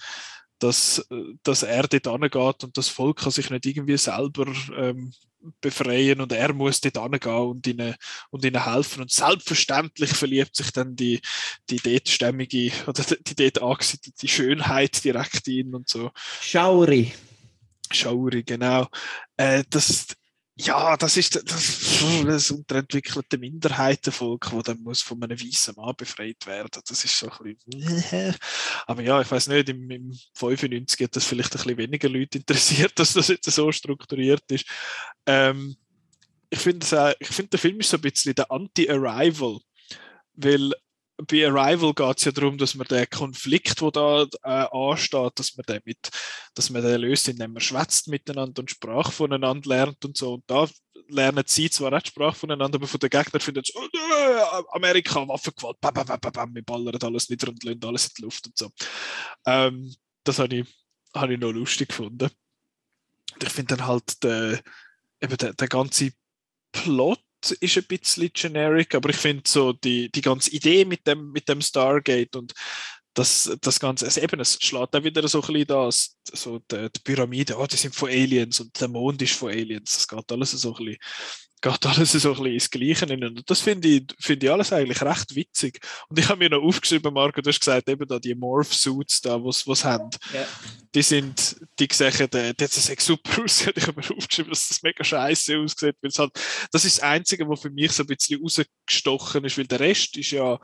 dass, 0.61 1.07
dass 1.43 1.63
er 1.63 1.87
dort 1.87 2.07
angeht 2.07 2.63
und 2.65 2.77
das 2.77 2.89
Volk 2.89 3.19
kann 3.19 3.31
sich 3.31 3.49
nicht 3.49 3.65
irgendwie 3.65 3.97
selber 3.97 4.45
ähm, 4.75 5.13
befreien 5.61 6.21
und 6.21 6.31
er 6.31 6.53
muss 6.53 6.81
dort 6.81 6.97
angehen 6.97 7.49
und 7.49 7.67
ihnen, 7.67 7.95
und 8.29 8.45
ihnen 8.45 8.65
helfen. 8.65 9.01
Und 9.01 9.11
selbstverständlich 9.11 10.11
verliebt 10.11 10.55
sich 10.55 10.71
dann 10.71 10.95
die, 10.95 11.21
die 11.69 11.77
dort 11.77 12.09
stämmige 12.09 12.71
oder 12.87 13.03
die 13.03 13.35
dort 13.35 13.61
angesiedelte 13.61 14.27
Schönheit 14.27 15.03
direkt 15.03 15.47
in 15.47 15.75
und 15.75 15.89
so. 15.89 16.11
Schauri. 16.41 17.13
Schauri, 17.91 18.43
genau. 18.43 18.87
Äh, 19.37 19.63
das, 19.69 20.07
ja, 20.61 20.97
das 20.97 21.15
ist 21.15 21.35
das, 21.35 22.03
das 22.25 22.51
unterentwickelte 22.51 23.37
Minderheitenvolk, 23.37 24.49
das 24.51 24.63
dann 24.63 24.83
muss 24.83 25.01
von 25.01 25.23
einem 25.23 25.39
weißen 25.39 25.73
Mann 25.77 25.95
befreit 25.95 26.45
werden. 26.45 26.81
Das 26.85 27.05
ist 27.05 27.17
so 27.17 27.31
ein 27.31 27.55
bisschen. 27.55 28.35
Aber 28.85 29.01
ja, 29.01 29.21
ich 29.21 29.31
weiß 29.31 29.47
nicht, 29.47 29.69
im, 29.69 29.89
im 29.89 30.19
95 30.33 31.05
hat 31.05 31.15
das 31.15 31.23
vielleicht 31.23 31.55
ein 31.55 31.61
bisschen 31.61 31.77
weniger 31.77 32.09
Leute 32.09 32.39
interessiert, 32.39 32.91
dass 32.99 33.13
das 33.13 33.29
jetzt 33.29 33.49
so 33.49 33.71
strukturiert 33.71 34.43
ist. 34.51 34.65
Ähm, 35.25 35.77
ich 36.49 36.59
finde, 36.59 36.85
find, 37.21 37.53
der 37.53 37.59
Film 37.59 37.79
ist 37.79 37.91
so 37.91 37.97
ein 37.97 38.01
bisschen 38.01 38.35
der 38.35 38.51
Anti-Arrival, 38.51 39.59
weil 40.33 40.73
bei 41.27 41.47
Arrival 41.47 41.93
geht 41.93 42.17
es 42.17 42.25
ja 42.25 42.31
darum, 42.31 42.57
dass 42.57 42.75
man 42.75 42.87
den 42.87 43.09
Konflikt, 43.09 43.81
der 43.81 43.91
da 43.91 44.23
äh, 44.43 44.67
ansteht, 44.71 45.33
dass 45.35 45.55
man 45.57 45.65
den 45.67 45.81
mit, 45.85 46.09
dass 46.53 46.69
man 46.69 46.81
den 46.81 47.01
löst, 47.01 47.27
indem 47.27 47.53
man 47.53 47.61
schwätzt 47.61 48.07
miteinander 48.07 48.61
und 48.61 48.71
Sprache 48.71 49.11
voneinander 49.11 49.67
lernt 49.67 50.03
und 50.05 50.15
so. 50.15 50.35
Und 50.35 50.43
da 50.47 50.67
lernen 51.09 51.43
sie 51.45 51.69
zwar 51.69 51.91
nicht 51.91 52.07
Sprache 52.07 52.35
voneinander, 52.35 52.77
aber 52.77 52.87
von 52.87 52.99
den 52.99 53.09
Gegnern 53.09 53.41
finden 53.41 53.63
sie, 53.65 53.73
oh, 53.75 53.83
äh, 53.83 54.63
Amerika, 54.71 55.27
Waffengewalt, 55.27 55.79
bam, 55.81 55.93
bam, 55.93 56.05
bam, 56.05 56.31
bam, 56.31 56.55
wir 56.55 56.63
ballern 56.63 57.01
alles 57.01 57.29
nieder 57.29 57.49
und 57.49 57.63
lassen 57.63 57.85
alles 57.85 58.07
in 58.07 58.13
die 58.17 58.21
Luft 58.21 58.47
und 58.47 58.57
so. 58.57 58.71
Ähm, 59.45 59.93
das 60.23 60.39
habe 60.39 60.55
ich, 60.55 60.67
hab 61.13 61.29
ich 61.29 61.39
noch 61.39 61.51
lustig 61.51 61.89
gefunden. 61.89 62.29
Und 63.33 63.43
ich 63.43 63.49
finde 63.49 63.75
dann 63.75 63.87
halt 63.87 64.23
der, 64.23 64.61
eben 65.21 65.37
der, 65.37 65.53
der 65.53 65.67
ganze 65.67 66.11
Plot 66.71 67.19
ist 67.59 67.77
ein 67.77 67.83
bisschen 67.85 68.29
generic, 68.33 68.95
aber 68.95 69.09
ich 69.09 69.17
finde 69.17 69.43
so 69.47 69.73
die, 69.73 70.11
die 70.11 70.21
ganze 70.21 70.51
Idee 70.51 70.85
mit 70.85 71.05
dem, 71.07 71.31
mit 71.31 71.47
dem 71.49 71.61
Stargate 71.61 72.35
und 72.35 72.53
das, 73.13 73.57
das 73.61 73.79
Ganze, 73.79 74.05
also 74.05 74.21
eben, 74.21 74.39
es 74.39 74.57
schlägt 74.61 74.95
auch 74.95 75.03
wieder 75.03 75.27
so 75.27 75.41
ein 75.41 75.47
bisschen 75.47 75.67
das, 75.67 76.17
so 76.31 76.59
die, 76.59 76.89
die 76.89 77.01
Pyramide, 77.03 77.57
oh, 77.57 77.65
die 77.65 77.75
sind 77.75 77.95
von 77.95 78.09
Aliens 78.09 78.59
und 78.59 78.79
der 78.79 78.87
Mond 78.87 79.21
ist 79.21 79.33
von 79.33 79.51
Aliens, 79.51 79.93
das 79.93 80.07
geht 80.07 80.31
alles 80.31 80.51
so 80.51 80.75
ein 80.75 80.85
bisschen 80.85 80.97
geht 81.61 81.85
alles 81.85 82.11
so 82.13 82.29
ein 82.29 82.35
bisschen 82.35 82.53
ins 82.53 82.69
Gleiche. 82.69 83.05
Und 83.05 83.49
das 83.49 83.61
finde 83.61 83.87
ich, 83.87 84.03
find 84.19 84.43
ich 84.43 84.51
alles 84.51 84.71
eigentlich 84.71 85.01
recht 85.01 85.35
witzig. 85.35 85.79
Und 86.07 86.17
ich 86.17 86.27
habe 86.27 86.39
mir 86.39 86.49
noch 86.49 86.63
aufgeschrieben, 86.63 87.13
Marco, 87.13 87.41
du 87.41 87.49
hast 87.49 87.59
gesagt, 87.59 87.89
eben 87.89 88.07
da 88.07 88.19
die 88.19 88.35
Morph-Suits 88.35 89.21
da, 89.21 89.43
was 89.43 89.67
was 89.67 89.83
haben, 89.83 90.09
yeah. 90.33 90.47
die 90.93 91.01
sind, 91.01 91.57
die 91.79 91.87
sehen, 91.91 92.29
die, 92.33 92.53
die 92.55 92.65
sehen 92.65 92.97
super 92.99 93.43
aus. 93.43 93.65
Ich 93.75 93.87
habe 93.87 94.01
mir 94.01 94.17
aufgeschrieben, 94.17 94.51
dass 94.51 94.67
das 94.67 94.83
mega 94.83 95.03
scheiße 95.03 95.57
aussieht, 95.57 95.95
weil 96.01 96.09
es 96.09 96.19
halt, 96.19 96.31
das 96.71 96.85
ist 96.85 96.97
das 96.97 97.03
Einzige, 97.03 97.47
was 97.47 97.61
für 97.61 97.69
mich 97.69 97.91
so 97.91 98.03
ein 98.03 98.07
bisschen 98.07 98.41
rausgestochen 98.41 99.43
ist, 99.43 99.57
weil 99.57 99.67
der 99.67 99.79
Rest 99.79 100.17
ist 100.17 100.31
ja 100.31 100.59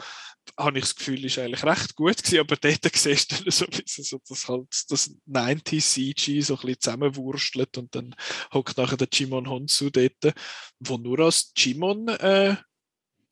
habe 0.57 0.79
ich 0.79 0.85
das 0.85 0.95
Gefühl, 0.95 1.25
ist 1.25 1.37
eigentlich 1.37 1.63
recht 1.63 1.95
gut 1.95 2.17
gewesen, 2.17 2.39
aber 2.39 2.55
dort 2.55 2.79
siehst 2.95 3.45
du 3.45 3.51
so 3.51 3.65
ein 3.65 3.71
bisschen 3.71 4.03
so, 4.03 4.21
dass 4.27 4.47
halt 4.47 4.67
das 4.89 5.11
90 5.25 5.83
CG 5.83 6.41
so 6.41 6.55
ein 6.55 6.61
bisschen 6.61 6.79
zusammenwurstelt 6.79 7.77
und 7.77 7.93
dann 7.95 8.15
hockt 8.53 8.77
nachher 8.77 8.97
der 8.97 9.07
Jimon 9.11 9.49
Honsu 9.49 9.89
dort, 9.89 10.33
wo 10.79 10.97
nur 10.97 11.19
als 11.19 11.51
Jimon 11.55 12.07
äh, 12.07 12.55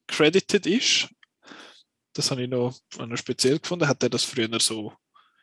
credited 0.08 0.66
ist. 0.66 1.10
Das 2.14 2.30
habe 2.30 2.44
ich 2.44 2.50
noch, 2.50 2.78
noch 2.98 3.18
speziell 3.18 3.60
gefunden. 3.60 3.88
Hat 3.88 4.04
er 4.04 4.10
das 4.10 4.24
früher 4.24 4.60
so... 4.60 4.94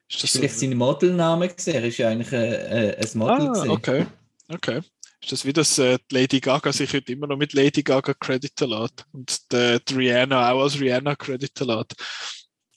Ist 0.09 0.23
das 0.23 0.31
Vielleicht 0.33 0.55
so, 0.55 0.61
sein 0.61 0.77
Modelname 0.77 1.49
gesehen? 1.49 1.75
Er 1.75 1.85
ist 1.85 1.99
ja 1.99 2.09
eigentlich 2.09 2.33
ein, 2.33 2.95
ein 2.95 3.19
Model 3.19 3.49
ah, 3.49 3.65
okay. 3.69 4.07
Okay. 4.49 4.81
Ist 5.23 5.33
das 5.33 5.45
wie 5.45 5.53
das 5.53 5.79
äh, 5.79 5.99
Lady 6.11 6.41
Gaga 6.41 6.73
sich 6.73 6.93
heute 6.93 7.13
immer 7.13 7.27
noch 7.27 7.37
mit 7.37 7.53
Lady 7.53 7.83
Gaga 7.83 8.15
crediten 8.15 8.71
lässt 8.71 9.05
und 9.13 9.53
der, 9.53 9.81
die 9.81 9.95
Rihanna 9.95 10.51
auch 10.51 10.63
als 10.63 10.81
Rihanna 10.81 11.15
crediten 11.15 11.69
lässt. 11.69 11.95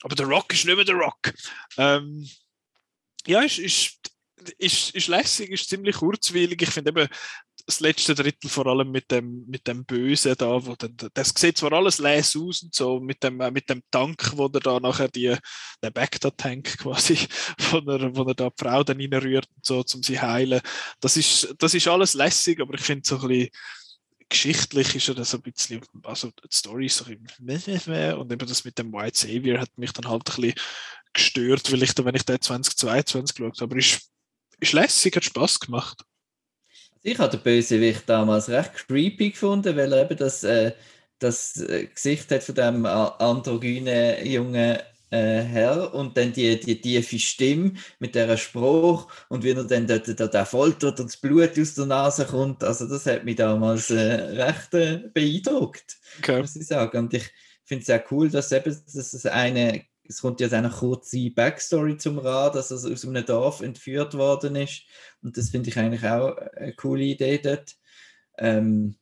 Aber 0.01 0.15
der 0.15 0.25
Rock 0.25 0.53
ist 0.53 0.65
nicht 0.65 0.75
mehr 0.75 0.83
der 0.83 0.95
Rock. 0.95 1.33
Ähm, 1.77 2.27
ja, 3.25 3.41
ist, 3.41 3.59
ist, 3.59 3.97
ist, 4.57 4.89
ist 4.93 5.07
lässig, 5.07 5.49
ist 5.51 5.69
ziemlich 5.69 5.95
kurzweilig. 5.95 6.61
Ich 6.61 6.69
finde 6.69 6.89
eben, 6.91 7.07
das 7.66 7.80
letzte 7.80 8.14
Drittel 8.14 8.49
vor 8.49 8.68
allem 8.68 8.91
mit 8.91 9.09
dem, 9.09 9.45
mit 9.47 9.68
dem 9.68 9.86
Bösen 9.86 10.36
da, 10.38 10.66
wo 10.66 10.76
dann, 10.76 10.95
das 11.14 11.34
sieht 11.36 11.57
zwar 11.57 11.72
alles 11.74 11.97
leer 11.97 12.20
aus 12.20 12.36
und 12.36 12.74
so, 12.74 12.99
mit 12.99 13.24
dem, 13.24 13.38
mit 13.38 13.70
dem 13.70 13.82
Tank, 13.89 14.34
wo 14.36 14.49
der 14.49 14.61
da 14.61 14.80
nachher 14.80 15.07
die, 15.07 15.36
der 15.82 15.91
Bagdad-Tank 15.91 16.78
quasi, 16.80 17.18
wo 17.72 17.78
er, 17.78 18.16
wo 18.16 18.24
er 18.24 18.36
da 18.36 18.49
die 18.49 18.55
Frau 18.57 18.84
dann 18.84 18.99
reinrührt 18.99 19.47
und 19.55 19.66
so, 19.66 19.84
um 19.93 20.03
sie 20.03 20.20
heilen. 20.20 20.61
Das 20.99 21.16
ist, 21.16 21.55
das 21.57 21.74
ist 21.74 21.88
alles 21.88 22.14
lässig, 22.14 22.59
aber 22.59 22.74
ich 22.74 22.82
finde 22.82 23.07
so 23.07 23.20
ein 23.20 23.28
bisschen, 23.28 23.49
geschichtlich 24.30 24.95
ist 24.95 25.09
er 25.09 25.24
so 25.24 25.38
ein 25.38 25.43
bisschen, 25.43 25.82
also 26.03 26.32
die 26.32 26.47
Story 26.51 26.88
ist 26.88 26.97
so 26.97 27.05
ein 27.05 27.24
bisschen, 27.39 28.14
und 28.20 28.32
eben 28.32 28.47
das 28.47 28.66
mit 28.66 28.78
dem 28.78 28.91
White 28.91 29.18
Savior 29.18 29.59
hat 29.59 29.78
mich 29.78 29.93
dann 29.93 30.09
halt 30.09 30.30
ein 30.30 30.41
bisschen 30.41 30.59
gestört, 31.14 31.72
weil 31.72 31.84
ich 31.84 31.93
da, 31.93 32.03
wenn 32.03 32.16
ich 32.16 32.26
den 32.26 32.41
2022 32.41 33.36
geschaut 33.36 33.61
habe, 33.61 33.64
aber 33.64 33.78
ist, 33.78 34.09
ist 34.59 34.74
lässig, 34.74 35.16
hat 35.16 35.24
Spaß 35.24 35.59
gemacht. 35.59 36.03
Ich 37.03 37.19
habe 37.19 37.37
den 37.37 37.43
Bösewicht 37.43 38.07
damals 38.07 38.49
recht 38.49 38.87
creepy 38.87 39.31
gefunden, 39.31 39.75
weil 39.75 39.91
er 39.91 40.03
eben 40.03 40.17
das, 40.17 40.43
äh, 40.45 40.71
das 41.19 41.57
äh, 41.57 41.87
Gesicht 41.87 42.31
hat 42.31 42.43
von 42.43 42.55
dem 42.55 42.85
androgynen 42.85 44.25
jungen 44.25 44.79
äh, 45.13 45.41
Herr 45.41 45.93
und 45.93 46.17
dann 46.17 46.31
die, 46.31 46.57
die 46.59 46.79
tiefe 46.79 47.19
Stimme 47.19 47.73
mit 47.99 48.15
der 48.15 48.35
Spruch 48.37 49.11
und 49.29 49.43
wie 49.43 49.51
er 49.51 49.65
dann 49.65 49.85
dort, 49.85 50.07
dort, 50.07 50.33
dort 50.33 50.47
foltert 50.47 50.99
und 50.99 51.07
das 51.07 51.17
Blut 51.17 51.59
aus 51.59 51.75
der 51.75 51.85
Nase 51.85 52.25
kommt. 52.25 52.63
Also 52.63 52.87
das 52.87 53.05
hat 53.05 53.25
mich 53.25 53.35
damals 53.35 53.89
äh, 53.89 54.13
recht 54.41 54.73
äh, 54.73 55.03
beeindruckt, 55.13 55.97
okay. 56.19 56.39
muss 56.39 56.55
ich 56.55 56.65
sagen. 56.65 56.97
Und 56.97 57.13
ich 57.13 57.29
finde 57.65 57.81
es 57.81 57.87
sehr 57.87 58.03
cool, 58.11 58.29
dass 58.29 58.51
eben 58.51 58.75
dass 58.85 59.13
es 59.13 59.25
eine 59.25 59.85
es 60.07 60.21
kommt 60.21 60.39
ja 60.39 60.49
eine 60.49 60.69
kurze 60.69 61.29
Backstory 61.29 61.97
zum 61.97 62.19
Rad, 62.19 62.55
dass 62.55 62.71
er 62.71 62.91
aus 62.91 63.05
einem 63.05 63.25
Dorf 63.25 63.61
entführt 63.61 64.13
worden 64.15 64.55
ist. 64.55 64.83
Und 65.21 65.37
das 65.37 65.49
finde 65.49 65.69
ich 65.69 65.77
eigentlich 65.77 66.05
auch 66.05 66.35
eine 66.55 66.73
coole 66.73 67.03
Idee 67.03 67.37
dort. 67.37 67.75
Ähm, 68.37 68.95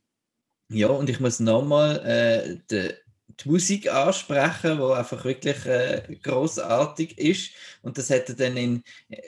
ja, 0.70 0.88
und 0.88 1.10
ich 1.10 1.20
muss 1.20 1.40
nochmal 1.40 2.00
äh, 2.06 2.58
die 2.70 3.50
Musik 3.50 3.92
ansprechen, 3.92 4.80
wo 4.80 4.92
einfach 4.92 5.24
wirklich 5.26 5.66
äh, 5.66 6.04
großartig 6.22 7.18
ist. 7.18 7.52
Und 7.82 7.98
das 7.98 8.10
hätte 8.10 8.36
dann 8.36 8.58
in, 8.58 8.84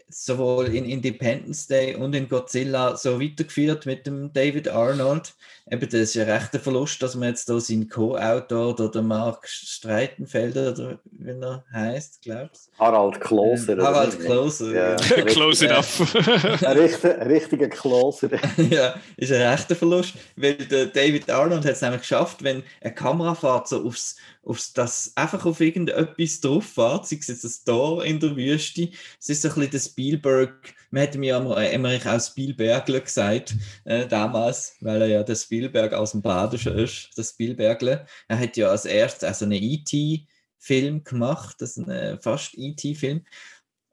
sowohl 0.09 0.73
in 0.73 0.85
Independence 0.85 1.67
Day 1.67 1.95
und 1.95 2.13
in 2.13 2.29
Godzilla 2.29 2.95
so 2.95 3.19
weitergeführt 3.19 3.85
mit 3.85 4.05
dem 4.07 4.31
David 4.31 4.67
Arnold. 4.67 5.33
Eben, 5.71 5.89
das 5.89 5.93
ist 5.93 6.17
ein 6.17 6.29
rechter 6.29 6.59
Verlust, 6.59 7.01
dass 7.01 7.15
man 7.15 7.29
jetzt 7.29 7.49
da 7.49 7.57
seinen 7.57 7.87
Co-Autor 7.87 8.77
oder 8.77 9.01
Mark 9.01 9.47
Streitenfelder 9.47 10.71
oder 10.71 10.99
wie 11.05 11.29
er 11.29 11.63
heißt, 11.71 12.21
glaubst 12.21 12.69
Harald 12.77 13.21
Kloser. 13.21 13.77
Harald 13.77 14.19
Kloser. 14.19 14.73
Ja. 14.73 14.95
ja. 14.97 15.23
Close 15.25 15.65
enough. 15.65 16.15
ein, 16.65 16.77
richtiger, 16.77 17.17
ein 17.17 17.27
richtiger 17.27 17.69
Kloser. 17.69 18.29
ja, 18.69 18.95
ist 19.15 19.31
ein 19.31 19.41
rechter 19.41 19.77
Verlust, 19.77 20.15
weil 20.35 20.55
der 20.55 20.87
David 20.87 21.29
Arnold 21.29 21.63
hat 21.63 21.71
es 21.71 21.81
nämlich 21.81 22.01
geschafft, 22.01 22.43
wenn 22.43 22.63
eine 22.81 22.93
Kamerafahrt 22.93 23.69
so 23.69 23.85
aufs, 23.85 24.17
aufs 24.43 24.73
das 24.73 25.13
einfach 25.15 25.45
auf 25.45 25.61
irgendetwas 25.61 26.41
drauf 26.41 26.65
fährt, 26.65 27.07
sei 27.07 27.17
es 27.19 27.27
jetzt 27.27 27.45
ein 27.45 27.65
Tor 27.65 28.03
in 28.05 28.19
der 28.19 28.35
Wüste, 28.35 28.89
es 29.19 29.29
ist 29.29 29.45
ein 29.45 29.53
bisschen 29.53 29.71
der 29.71 29.79
Spielberg, 29.79 30.73
man 30.91 31.01
hätte 31.01 31.17
mir 31.17 31.37
immer 31.37 31.89
auch 32.05 32.19
Spielbergler 32.19 32.99
gesagt, 32.99 33.55
äh, 33.85 34.05
damals, 34.05 34.75
weil 34.81 35.01
er 35.01 35.07
ja 35.07 35.23
der 35.23 35.35
Spielberg 35.35 35.93
aus 35.93 36.11
dem 36.11 36.21
Badischen 36.21 36.77
ist, 36.77 37.17
der 37.17 37.23
Spielbergler. 37.23 38.05
Er 38.27 38.39
hat 38.39 38.57
ja 38.57 38.69
als 38.69 38.85
erstes 38.85 39.23
also 39.23 39.45
eine 39.45 39.57
E.T. 39.57 40.27
Film 40.57 41.03
gemacht, 41.03 41.57
das 41.59 41.77
ist 41.77 41.87
ein 41.87 42.21
fast 42.21 42.53
E.T.-Film. 42.57 43.23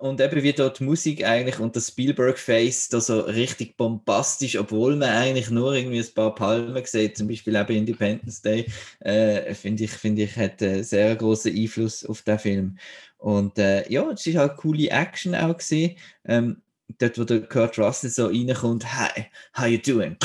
Und 0.00 0.18
eben 0.18 0.42
wie 0.42 0.54
dort 0.54 0.78
die 0.78 0.84
Musik 0.84 1.24
eigentlich 1.26 1.58
und 1.58 1.76
das 1.76 1.88
Spielberg-Face 1.88 2.88
da 2.88 3.02
so 3.02 3.20
richtig 3.20 3.76
bombastisch, 3.76 4.56
obwohl 4.56 4.96
man 4.96 5.10
eigentlich 5.10 5.50
nur 5.50 5.74
irgendwie 5.74 5.98
ein 5.98 6.14
paar 6.14 6.34
Palmen 6.34 6.82
sieht, 6.86 7.18
zum 7.18 7.28
Beispiel 7.28 7.54
eben 7.54 7.76
Independence 7.76 8.40
Day, 8.40 8.64
äh, 9.00 9.52
finde 9.52 9.84
ich, 9.84 9.90
finde 9.90 10.22
ich, 10.22 10.36
hat 10.36 10.62
einen 10.62 10.84
sehr 10.84 11.14
großen 11.16 11.54
Einfluss 11.54 12.06
auf 12.06 12.22
den 12.22 12.38
Film. 12.38 12.78
Und 13.18 13.58
äh, 13.58 13.86
ja, 13.92 14.10
es 14.10 14.26
ist 14.26 14.38
halt 14.38 14.56
coole 14.56 14.88
Action 14.88 15.34
auch 15.34 15.58
gesehen. 15.58 15.96
Ähm, 16.24 16.62
dort, 16.98 17.18
wo 17.18 17.24
der 17.24 17.42
Kurt 17.42 17.78
Russell 17.78 18.08
so 18.08 18.28
reinkommt, 18.28 18.90
hi, 18.90 19.26
how 19.54 19.66
you 19.66 19.76
doing? 19.76 20.16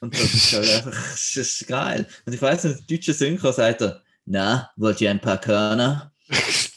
Und 0.00 0.14
das 0.14 0.32
ist 0.32 0.52
halt 0.52 0.70
einfach, 0.76 1.10
das 1.10 1.36
ist 1.36 1.66
geil. 1.66 2.06
Und 2.24 2.34
ich 2.34 2.40
weiß 2.40 2.62
nicht, 2.62 2.88
der 2.88 2.96
deutsche 2.96 3.14
Synchro 3.14 3.50
sagt 3.50 3.80
er, 3.80 4.00
na, 4.26 4.70
wollt 4.76 5.00
ihr 5.00 5.10
ein 5.10 5.20
paar 5.20 5.40
Körner? 5.40 6.12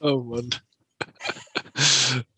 Oh 0.00 0.22
Mann. 0.22 0.50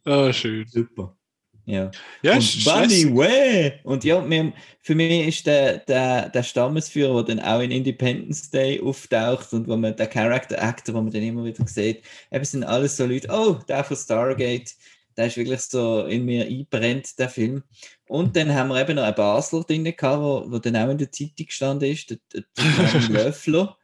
oh, 0.04 0.32
schön. 0.32 0.66
Super. 0.66 1.16
Ja. 1.64 1.92
ja 2.22 2.34
und 2.34 2.64
Bunny 2.64 3.16
Way! 3.16 3.80
Und 3.84 4.02
ja, 4.02 4.28
wir, 4.28 4.52
für 4.80 4.96
mich 4.96 5.28
ist 5.28 5.46
der, 5.46 5.78
der, 5.78 6.28
der 6.28 6.42
Stammesführer, 6.42 7.22
der 7.22 7.36
dann 7.36 7.44
auch 7.44 7.60
in 7.60 7.70
Independence 7.70 8.50
Day 8.50 8.80
auftaucht 8.80 9.52
und 9.52 9.68
wo 9.68 9.76
man 9.76 9.94
der 9.94 10.08
Character 10.08 10.60
Actor, 10.60 10.96
wo 10.96 11.02
man 11.02 11.12
dann 11.12 11.22
immer 11.22 11.44
wieder 11.44 11.64
sieht, 11.68 12.02
eben 12.32 12.44
sind 12.44 12.64
alles 12.64 12.96
so 12.96 13.06
Leute, 13.06 13.28
oh, 13.30 13.60
der 13.68 13.84
von 13.84 13.96
Stargate, 13.96 14.74
der 15.16 15.26
ist 15.26 15.36
wirklich 15.36 15.60
so 15.60 16.04
in 16.06 16.24
mir 16.24 16.46
einbrennt, 16.46 17.16
der 17.18 17.28
Film. 17.28 17.62
Und 18.08 18.34
dann 18.34 18.52
haben 18.52 18.70
wir 18.70 18.80
eben 18.80 18.96
noch 18.96 19.04
einen 19.04 19.14
Basler 19.14 19.62
drin 19.62 19.84
gehabt, 19.84 20.20
wo, 20.20 20.50
wo 20.50 20.58
dann 20.58 20.76
auch 20.76 20.90
in 20.90 20.98
der 20.98 21.12
Zeitung 21.12 21.46
gestanden 21.46 21.92
ist, 21.92 22.10
der, 22.10 22.18
der, 22.34 22.42
der 22.56 23.08
Löffler. 23.08 23.76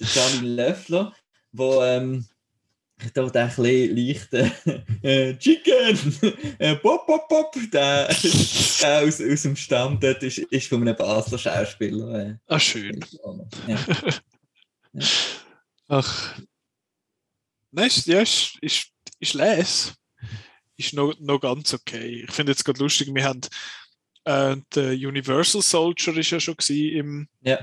Der 0.00 0.06
Charlie 0.06 0.48
Löffler, 0.48 1.12
wo 1.52 1.82
ähm, 1.82 2.26
da 3.12 3.28
der 3.28 3.44
ein 3.44 3.48
bisschen 3.48 3.96
leichte 3.96 4.52
äh, 5.02 5.36
Chicken, 5.36 5.98
äh, 6.58 6.76
pop, 6.76 7.06
pop, 7.06 7.28
pop, 7.28 7.54
der, 7.72 8.08
der 8.80 9.02
aus, 9.02 9.20
aus 9.20 9.42
dem 9.42 9.56
Stamm 9.56 9.98
dort 10.00 10.22
ist, 10.22 10.38
ist 10.38 10.68
von 10.68 10.82
einem 10.82 10.96
Basler 10.96 11.38
Schauspieler. 11.38 12.14
Äh, 12.14 12.34
Ach, 12.46 12.60
schön. 12.60 13.04
Ja. 13.66 13.78
ja. 14.92 15.06
Ach. 15.88 16.38
Nein, 17.70 17.86
ist, 17.86 18.06
ja, 18.06 18.20
ist, 18.20 18.56
ist, 18.60 18.88
ist 19.18 19.34
les. 19.34 19.94
Ist 20.76 20.94
noch, 20.94 21.14
noch 21.20 21.40
ganz 21.40 21.74
okay. 21.74 22.24
Ich 22.26 22.32
finde 22.32 22.52
jetzt 22.52 22.64
gerade 22.64 22.80
lustig, 22.80 23.08
wir 23.12 23.24
haben 23.24 23.40
äh, 24.24 24.56
der 24.74 24.92
Universal 24.92 25.62
Soldier 25.62 26.16
ist 26.16 26.30
ja 26.30 26.40
schon 26.40 26.56
im, 26.68 27.28
ja. 27.42 27.58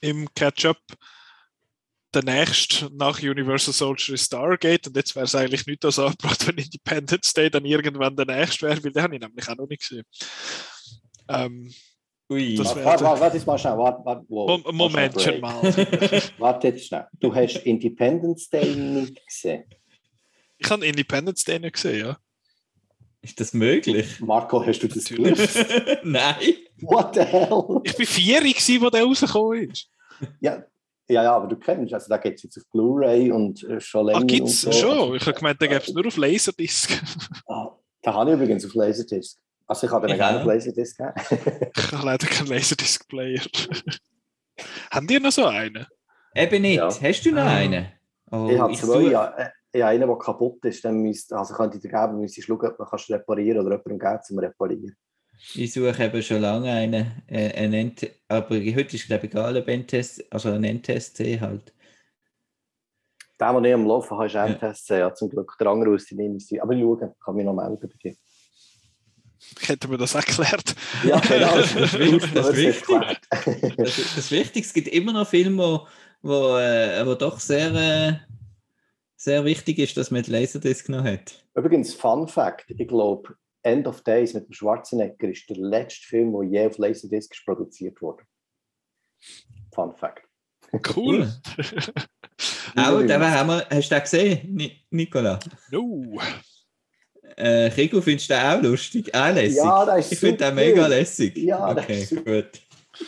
im 0.00 0.28
Catch-up 0.34 0.80
der 2.16 2.24
nächste 2.24 2.90
nach 2.96 3.22
Universal 3.22 3.74
Soldier 3.74 4.14
ist 4.14 4.26
Stargate 4.26 4.86
und 4.86 4.96
jetzt 4.96 5.14
wäre 5.14 5.26
es 5.26 5.34
eigentlich 5.34 5.66
nicht 5.66 5.82
so 5.82 6.06
angebracht, 6.06 6.46
wenn 6.46 6.56
Independence 6.56 7.32
Day 7.34 7.50
dann 7.50 7.64
irgendwann 7.64 8.16
der 8.16 8.26
nächste 8.26 8.66
wäre, 8.66 8.82
weil 8.82 8.92
den 8.92 9.02
habe 9.02 9.14
ich 9.14 9.20
nämlich 9.20 9.48
auch 9.48 9.56
noch 9.56 9.68
nicht 9.68 9.82
gesehen. 9.82 10.04
Ähm, 11.28 11.72
Ui, 12.28 12.58
warte, 12.58 12.84
warte, 12.84 13.04
warte 13.04 13.36
jetzt 13.36 13.46
mal 13.46 13.58
schnell. 13.58 13.78
Warte, 13.78 14.04
warte, 14.04 14.24
wow, 14.28 14.72
Moment 14.72 15.20
schon 15.20 15.40
mal. 15.40 15.62
warte 16.38 16.68
jetzt 16.68 16.86
schnell. 16.86 17.06
Du 17.20 17.32
hast 17.32 17.56
Independence 17.58 18.48
Day 18.48 18.74
nicht 18.74 19.24
gesehen? 19.26 19.64
Ich 20.58 20.68
habe 20.68 20.84
Independence 20.84 21.44
Day 21.44 21.60
nicht 21.60 21.74
gesehen, 21.74 22.06
ja. 22.06 22.18
Ist 23.22 23.38
das 23.38 23.52
möglich? 23.52 24.20
Marco, 24.20 24.64
hast 24.64 24.80
du 24.80 24.88
das 24.88 25.04
gewusst? 25.04 25.64
Nein. 26.02 26.36
What 26.80 27.14
the 27.14 27.20
hell? 27.20 27.80
Ich 27.84 27.98
war 27.98 28.06
vierig, 28.06 28.80
wo 28.80 28.90
der 28.90 29.02
rausgekommen 29.04 29.70
ist. 29.70 29.88
Ja, 30.40 30.64
ja, 31.08 31.22
ja, 31.22 31.36
aber 31.36 31.46
du 31.46 31.56
kennst, 31.56 31.94
also 31.94 32.08
da 32.08 32.16
gibt 32.16 32.38
es 32.38 32.42
jetzt 32.44 32.58
auf 32.58 32.64
Blu-ray 32.72 33.30
und 33.30 33.62
äh, 33.64 33.80
schon 33.80 34.06
länger. 34.06 34.20
Ah, 34.20 34.24
gibt 34.24 34.48
es 34.48 34.62
so. 34.62 34.72
schon? 34.72 35.14
Ich 35.14 35.26
habe 35.26 35.38
gemeint, 35.38 35.62
da 35.62 35.66
gibt 35.66 35.88
es 35.88 35.94
nur 35.94 36.06
auf 36.06 36.16
Laserdisc. 36.16 36.90
Ah, 37.48 37.70
da 38.02 38.14
habe 38.14 38.30
ich 38.30 38.36
übrigens 38.36 38.64
auf 38.66 38.74
Laserdisc. 38.74 39.38
Also 39.66 39.86
ich 39.86 39.92
habe 39.92 40.06
den 40.08 40.16
gerne 40.16 40.38
auf 40.40 40.44
Laserdisc 40.44 40.98
gegeben. 40.98 41.70
ich 41.76 41.92
habe 41.92 42.06
leider 42.06 42.26
keinen 42.26 42.48
Laserdisc-Player. 42.48 43.42
Haben 44.90 45.06
die 45.06 45.20
noch 45.20 45.32
so 45.32 45.44
einen? 45.44 45.86
Eben 46.34 46.62
nicht. 46.62 46.76
Ja. 46.76 46.88
Hast 46.88 47.26
du 47.26 47.30
noch 47.30 47.42
ah. 47.42 47.56
einen? 47.56 47.92
Oh, 48.30 48.48
ich 48.50 48.58
habe 48.58 48.74
zwei, 48.74 49.02
ja. 49.02 49.26
Äh, 49.36 49.50
ich 49.72 49.82
habe 49.82 49.90
einen, 49.90 50.08
der 50.08 50.18
kaputt 50.18 50.64
ist, 50.64 50.84
dann 50.84 51.02
müsste, 51.02 51.36
also 51.36 51.54
könnte 51.54 51.76
ich 51.76 51.82
dir 51.82 51.90
geben, 51.90 52.18
müsste 52.20 52.40
ich 52.40 52.46
schauen, 52.46 52.66
ob 52.66 52.78
man 52.78 52.88
es 52.90 53.10
reparieren 53.10 53.58
oder 53.60 53.76
jemandem 53.76 53.98
geben 53.98 54.22
zum 54.22 54.38
Reparieren. 54.38 54.96
Ich 55.54 55.72
suche 55.72 56.04
eben 56.04 56.22
schon 56.22 56.40
lange 56.40 56.70
einen, 56.70 57.22
äh, 57.28 57.52
einen 57.52 57.94
aber 58.28 58.56
heute 58.56 58.96
ist 58.96 59.06
glaube 59.06 59.26
ich 59.26 59.32
egal, 59.32 59.56
ein 59.56 59.80
NTS, 59.82 60.24
also 60.30 60.50
ein 60.50 60.62
NTSC 60.62 61.40
halt. 61.40 61.72
Der, 63.38 63.52
den 63.52 63.64
ich 63.64 63.74
am 63.74 63.86
Laufen 63.86 64.16
habe, 64.16 64.26
ist 64.26 64.36
ein 64.36 64.58
ja. 64.60 64.70
NTSC, 64.70 64.98
ja, 64.98 65.14
zum 65.14 65.28
Glück. 65.28 65.54
Der 65.60 65.66
andere 65.66 65.94
aus 65.94 66.06
den 66.06 66.32
nicht 66.32 66.62
Aber 66.62 66.74
schauen, 66.74 67.12
kann 67.22 67.36
mich 67.36 67.44
noch 67.44 67.54
melden 67.54 67.78
bei 67.80 67.96
dir. 68.02 68.16
Hätten 69.60 69.90
wir 69.90 69.98
das 69.98 70.14
erklärt? 70.14 70.74
Ja, 71.04 71.20
genau. 71.28 71.56
das, 71.56 71.74
ist 71.74 71.98
wichtig. 71.98 72.32
Das, 72.32 72.48
ist 72.48 72.56
wichtig. 72.56 73.76
das, 73.76 74.14
das 74.16 74.30
Wichtige, 74.30 74.66
es 74.66 74.72
gibt 74.72 74.88
immer 74.88 75.12
noch 75.12 75.28
Filme, 75.28 75.62
wo, 75.62 75.86
wo, 76.22 76.56
äh, 76.56 77.06
wo 77.06 77.14
doch 77.14 77.38
sehr, 77.38 77.74
äh, 77.74 78.14
sehr 79.16 79.44
wichtig 79.44 79.78
ist, 79.78 79.96
dass 79.96 80.10
man 80.10 80.22
die 80.22 80.30
Laserdisc 80.30 80.88
noch 80.88 81.04
hat. 81.04 81.44
Übrigens, 81.54 81.94
Fun 81.94 82.26
Fact, 82.26 82.70
ich 82.70 82.88
glaube, 82.88 83.36
End 83.66 83.86
of 83.88 84.02
Days 84.02 84.32
mit 84.32 84.46
dem 84.46 84.52
Schwarzenegger 84.52 85.28
ist 85.28 85.50
der 85.50 85.56
letzte 85.56 86.06
Film, 86.06 86.32
der 86.32 86.42
je 86.48 86.66
auf 86.66 86.78
Laserdisc 86.78 87.34
produziert 87.44 88.00
wurde. 88.00 88.22
Fun 89.74 89.92
Fact. 89.96 90.22
Cool. 90.94 91.28
Auch, 92.76 93.00
den 93.00 93.22
haben 93.22 93.48
wir, 93.48 93.66
hast 93.70 93.90
du 93.90 93.94
den 93.94 94.02
gesehen, 94.02 94.72
Nicola? 94.90 95.38
No. 95.70 96.18
Äh, 97.36 97.66
Rico, 97.76 98.00
findest 98.00 98.30
du 98.30 98.34
den 98.34 98.42
auch 98.42 98.62
lustig? 98.62 99.14
Auch 99.14 99.34
lässig? 99.34 99.56
Ja, 99.56 99.84
das 99.84 100.06
ist 100.06 100.12
Ich 100.12 100.18
finde 100.20 100.44
den 100.44 100.54
mega 100.54 100.86
lässig. 100.86 101.36
Ja, 101.36 101.74
das 101.74 101.84
okay, 101.84 102.06
gut. 102.24 102.65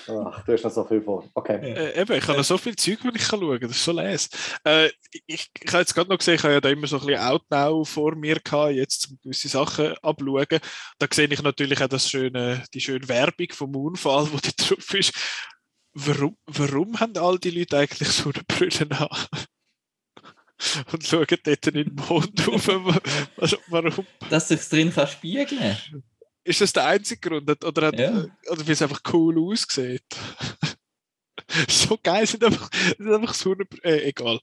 Ach, 0.09 0.45
du 0.45 0.53
hast 0.53 0.65
noch 0.65 0.71
so 0.71 0.85
viel 0.85 1.03
vor. 1.03 1.29
Okay. 1.35 1.59
Äh, 1.63 2.01
eben, 2.01 2.13
ich 2.13 2.27
habe 2.27 2.39
noch 2.39 2.45
so 2.45 2.59
viel 2.59 2.77
Zeug, 2.77 2.99
die 3.03 3.17
ich 3.17 3.29
kann 3.29 3.41
schauen 3.41 3.59
kann. 3.59 3.69
Das 3.69 3.77
ist 3.77 3.85
so 3.85 3.93
les. 3.93 4.29
Äh, 4.65 4.91
ich 5.27 5.51
ich 5.61 5.69
habe 5.69 5.79
jetzt 5.79 5.95
gerade 5.95 6.11
noch 6.11 6.19
gesehen, 6.19 6.35
ich 6.35 6.43
habe 6.43 6.55
ja 6.55 6.61
da 6.61 6.69
immer 6.69 6.87
so 6.87 6.99
ein 6.99 7.07
bisschen 7.07 7.23
Outnow 7.23 7.89
vor 7.89 8.15
mir 8.15 8.41
gehabt, 8.41 8.75
jetzt 8.75 9.11
um 9.11 9.19
gewisse 9.23 9.49
Sachen 9.49 9.95
abschauen. 10.03 10.61
Da 10.99 11.07
sehe 11.13 11.29
ich 11.29 11.43
natürlich 11.43 11.83
auch 11.83 11.89
das 11.89 12.09
schöne, 12.09 12.65
die 12.75 12.81
schöne 12.81 13.09
Werbung 13.09 13.49
vom 13.53 13.75
Unfall, 13.77 14.29
wo 14.33 14.37
die 14.39 14.57
drauf 14.57 14.95
ist. 14.95 15.13
Warum, 15.95 16.37
warum 16.47 17.01
haben 17.01 17.17
all 17.17 17.39
die 17.39 17.51
Leute 17.51 17.79
eigentlich 17.79 18.09
so 18.09 18.31
eine 18.31 18.45
Brille 18.47 19.01
an? 19.01 19.09
Und 20.93 21.07
schauen 21.07 21.27
dort 21.45 21.67
in 21.69 21.75
den 21.75 21.95
Mond 21.95 22.49
rauf? 22.49 22.69
Also, 23.37 23.59
warum? 23.69 24.07
Dass 24.29 24.49
sich 24.49 24.61
drin 24.69 24.93
kann 24.93 25.07
spiegeln 25.07 26.05
Ist 26.49 26.63
das 26.63 26.73
der 26.73 26.87
einzige 26.87 27.29
Grund? 27.29 27.63
Oder, 27.63 27.89
hat, 27.89 27.99
Ja. 27.99 28.25
oder 28.51 28.67
wie 28.67 28.73
es 28.73 28.81
einfach 28.81 29.03
cool 29.13 29.39
aussieht? 29.39 30.03
so 31.69 31.99
geil, 32.03 32.27
sind 32.27 32.43
einfach, 32.43 32.71
sind 32.97 33.13
einfach 33.13 33.35
so 33.35 33.55
äh, 33.83 34.09
egal. 34.09 34.41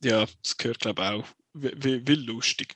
Ja, 0.00 0.26
das 0.42 0.56
gehört 0.56 0.78
glaube 0.78 1.02
ich 1.02 1.08
auch. 1.08 1.26
Wie, 1.54 2.06
wie, 2.06 2.14
lustig. 2.14 2.74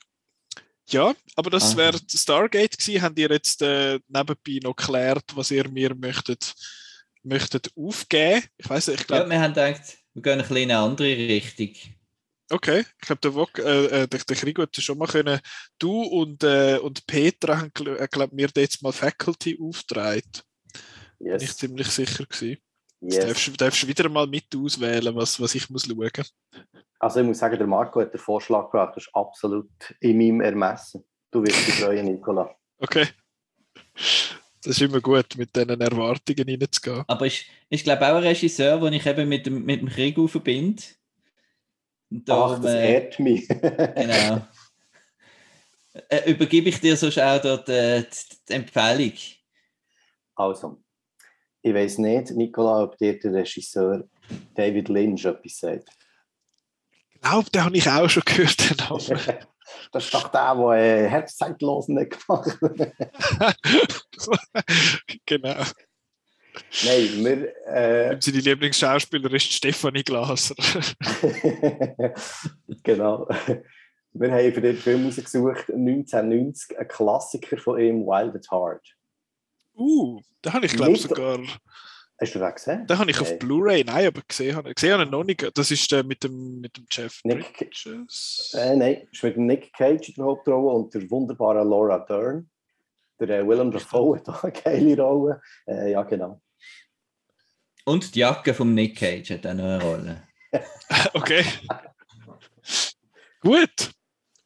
Ja, 0.89 1.15
aber 1.35 1.49
das 1.51 1.77
wäre 1.77 1.97
Stargate 2.13 2.77
gewesen. 2.77 3.01
Habt 3.01 3.17
ihr 3.19 3.29
jetzt 3.29 3.61
äh, 3.61 3.99
nebenbei 4.07 4.59
noch 4.61 4.75
geklärt, 4.75 5.23
was 5.35 5.51
ihr 5.51 5.69
mir 5.69 5.95
möchtet, 5.95 6.53
möchtet 7.23 7.71
aufgeben? 7.77 8.43
Ich 8.57 8.69
weiß 8.69 8.87
nicht, 8.87 9.01
ich 9.01 9.09
Ja, 9.09 9.17
glaube, 9.17 9.29
wir 9.29 9.39
haben 9.39 9.53
gedacht, 9.53 9.81
wir 10.15 10.21
gehen 10.21 10.33
ein 10.33 10.39
bisschen 10.39 10.57
in 10.57 10.71
eine 10.71 10.79
andere 10.79 11.15
Richtung. 11.15 11.73
Okay. 12.49 12.85
Ich 13.01 13.07
glaube, 13.07 13.21
der, 13.21 13.33
Wok- 13.35 13.59
äh, 13.59 13.85
äh, 14.03 14.07
der, 14.07 14.19
der 14.19 14.35
Krigo 14.35 14.61
hat 14.61 14.75
schon 14.75 14.97
mal 14.97 15.07
können. 15.07 15.39
Du 15.77 16.01
und, 16.03 16.43
äh, 16.43 16.77
und 16.81 17.05
Petra 17.07 17.57
haben, 17.59 17.71
glaube 17.73 18.35
mir 18.35 18.49
jetzt 18.55 18.81
mal 18.83 18.91
Faculty 18.91 19.57
aufgetragen. 19.61 20.21
Bin 21.19 21.35
ich 21.35 21.41
Yes. 21.41 21.57
ziemlich 21.57 21.87
sicher 21.87 22.25
gewesen. 22.25 22.57
Yes. 23.01 23.25
darfst, 23.25 23.47
du- 23.47 23.51
darfst 23.51 23.83
du 23.83 23.87
wieder 23.87 24.09
mal 24.09 24.27
mit 24.27 24.45
auswählen, 24.55 25.15
was, 25.15 25.39
was 25.39 25.55
ich 25.55 25.69
muss 25.69 25.85
schauen. 25.85 26.25
Also 26.99 27.21
ich 27.21 27.25
muss 27.25 27.39
sagen, 27.39 27.57
der 27.57 27.67
Marco 27.67 28.01
hat 28.01 28.13
den 28.13 28.19
Vorschlag 28.19 28.65
gebracht, 28.65 28.93
das 28.97 29.05
ist 29.05 29.15
absolut 29.15 29.69
in 30.01 30.17
meinem 30.17 30.41
Ermessen. 30.41 31.05
Du 31.31 31.41
wirst 31.43 31.65
dich 31.65 31.75
freuen, 31.75 32.05
Nicola. 32.05 32.53
Okay. 32.79 33.07
Das 34.61 34.75
ist 34.75 34.81
immer 34.81 34.99
gut, 34.99 35.37
mit 35.37 35.55
diesen 35.55 35.69
Erwartungen 35.69 36.49
reinzugehen. 36.49 37.03
Aber 37.07 37.25
ich, 37.25 37.49
ich 37.69 37.83
glaube 37.85 38.05
auch 38.07 38.17
ein 38.17 38.23
Regisseur, 38.23 38.79
den 38.81 38.93
ich 38.93 39.05
eben 39.05 39.29
mit 39.29 39.45
dem, 39.45 39.63
mit 39.63 39.79
dem 39.81 39.87
Krieg 39.89 40.17
verbinde. 40.29 40.83
Und 42.09 42.21
Ach, 42.21 42.25
darum, 42.25 42.61
das 42.61 42.73
äh, 42.73 42.93
ehrt 42.93 43.19
mich. 43.19 43.47
Genau. 43.95 44.41
Äh, 46.07 46.31
übergebe 46.31 46.69
ich 46.69 46.79
dir 46.79 46.95
sonst 46.95 47.19
auch 47.19 47.41
dort 47.41 47.67
äh, 47.69 48.03
die, 48.03 48.35
die 48.47 48.53
Empfehlung? 48.53 49.13
Also, 50.35 50.81
ich 51.61 51.73
weiß 51.73 51.97
nicht, 51.97 52.31
Nicola, 52.31 52.83
ob 52.83 52.97
dir 52.97 53.19
der 53.19 53.33
Regisseur 53.33 54.07
David 54.55 54.87
Lynch 54.87 55.25
etwas 55.25 55.57
sagt. 55.57 55.89
Ich 57.11 57.21
glaube, 57.21 57.49
den 57.49 57.63
habe 57.65 57.77
ich 57.77 57.89
auch 57.89 58.09
schon 58.09 58.23
gehört. 58.25 58.69
Den 58.69 58.77
Namen. 58.77 59.39
Das 59.91 60.05
ist 60.05 60.13
doch 60.15 60.29
der, 60.29 60.55
der 60.55 60.73
äh, 60.73 61.07
Herzzeitlosen 61.07 61.93
nicht 61.93 62.25
gemacht 62.25 62.57
hat. 62.59 63.57
genau. 65.27 65.63
Nein, 66.85 67.25
wir. 67.25 67.67
Äh, 67.67 68.17
Seine 68.19 68.39
Lieblingsschauspielerin 68.39 69.35
ist 69.35 69.51
Stefanie 69.51 70.03
Glaser. 70.03 70.55
genau. 72.83 73.27
Wir 74.13 74.31
haben 74.31 74.53
für 74.53 74.61
den 74.61 74.75
Film 74.77 75.05
rausgesucht, 75.05 75.69
1990, 75.69 76.77
ein 76.79 76.87
Klassiker 76.87 77.57
von 77.57 77.79
ihm, 77.79 78.05
Wild 78.05 78.35
at 78.35 78.49
Heart. 78.51 78.85
uh, 79.77 80.19
da 80.41 80.53
habe 80.53 80.65
ich 80.65 80.73
glaube 80.73 80.91
Mit- 80.93 81.01
sogar. 81.01 81.39
Hast 82.21 82.35
du 82.35 82.39
den 82.39 82.53
gesehen? 82.53 82.85
Da 82.85 82.97
habe 82.97 83.09
ich 83.11 83.21
auf 83.21 83.29
Nein. 83.29 83.39
Blu-ray, 83.39 83.83
nein, 83.85 84.07
aber 84.07 84.21
gesehen 84.27 84.53
habe 84.53 84.73
gesehen 84.73 84.91
habe 84.91 85.03
ich 85.05 85.09
noch 85.09 85.23
nicht. 85.23 85.57
Das 85.57 85.71
ist 85.71 85.89
der 85.89 86.03
mit 86.03 86.21
dem, 86.21 86.59
mit 86.59 86.75
dem 86.75 86.85
Jeff 86.91 87.21
Nick- 87.23 87.57
Bridges. 87.57 88.53
Äh, 88.57 88.75
nein, 88.75 89.07
ist 89.09 89.23
mit 89.23 89.37
dem 89.37 89.45
Nick 89.45 89.71
Cage 89.71 90.09
in 90.09 90.15
der 90.15 90.25
Hauptrolle 90.25 90.67
und 90.73 90.93
der 90.93 91.09
wunderbaren 91.09 91.69
Laura 91.69 91.99
Dern. 91.99 92.49
Der 93.21 93.29
äh, 93.29 93.47
Willem 93.47 93.71
Dafoe 93.71 94.17
hat 94.17 94.27
auch 94.27 94.43
eine 94.43 94.51
geile 94.51 95.01
Rolle. 95.01 95.41
Äh, 95.65 95.91
ja, 95.91 96.03
genau. 96.03 96.41
Und 97.89 98.13
die 98.13 98.19
Jacke 98.19 98.53
vom 98.53 98.75
Nick 98.75 98.97
Cage 98.97 99.31
hat 99.31 99.47
auch 99.47 99.53
noch 99.55 99.63
eine 99.63 99.81
Rolle. 99.81 100.23
Okay. 101.13 101.45
Gut. 103.41 103.91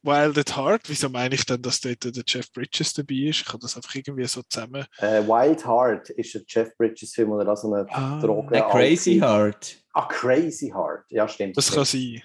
Wild 0.02 0.38
at 0.38 0.58
Heart, 0.58 0.82
wieso 0.88 1.08
meine 1.10 1.36
ich 1.36 1.46
denn, 1.46 1.62
dass 1.62 1.80
dort 1.80 2.04
der 2.04 2.24
Jeff 2.28 2.52
Bridges 2.52 2.94
dabei 2.94 3.16
ist? 3.16 3.42
Ich 3.42 3.48
habe 3.48 3.60
das 3.60 3.78
einfach 3.78 3.96
irgendwie 3.96 4.26
so 4.26 4.42
zusammen. 4.44 4.86
Äh, 4.98 5.22
Wild 5.26 5.66
Heart 5.66 6.10
ist 6.12 6.36
ein 6.36 6.44
Jeff 6.48 6.76
Bridges 6.78 7.14
Film, 7.14 7.32
oder 7.32 7.56
so 7.56 7.74
eine 7.74 7.86
Ah, 7.90 8.20
Droge. 8.20 8.52
Der 8.54 8.64
Crazy 8.64 9.20
Heart. 9.20 9.66
Heart. 9.66 9.78
Ah, 9.94 10.08
Crazy 10.08 10.70
Heart. 10.70 11.06
Ja, 11.10 11.28
stimmt. 11.28 11.56
Das 11.56 11.72
kann 11.72 11.86
sein. 11.86 12.22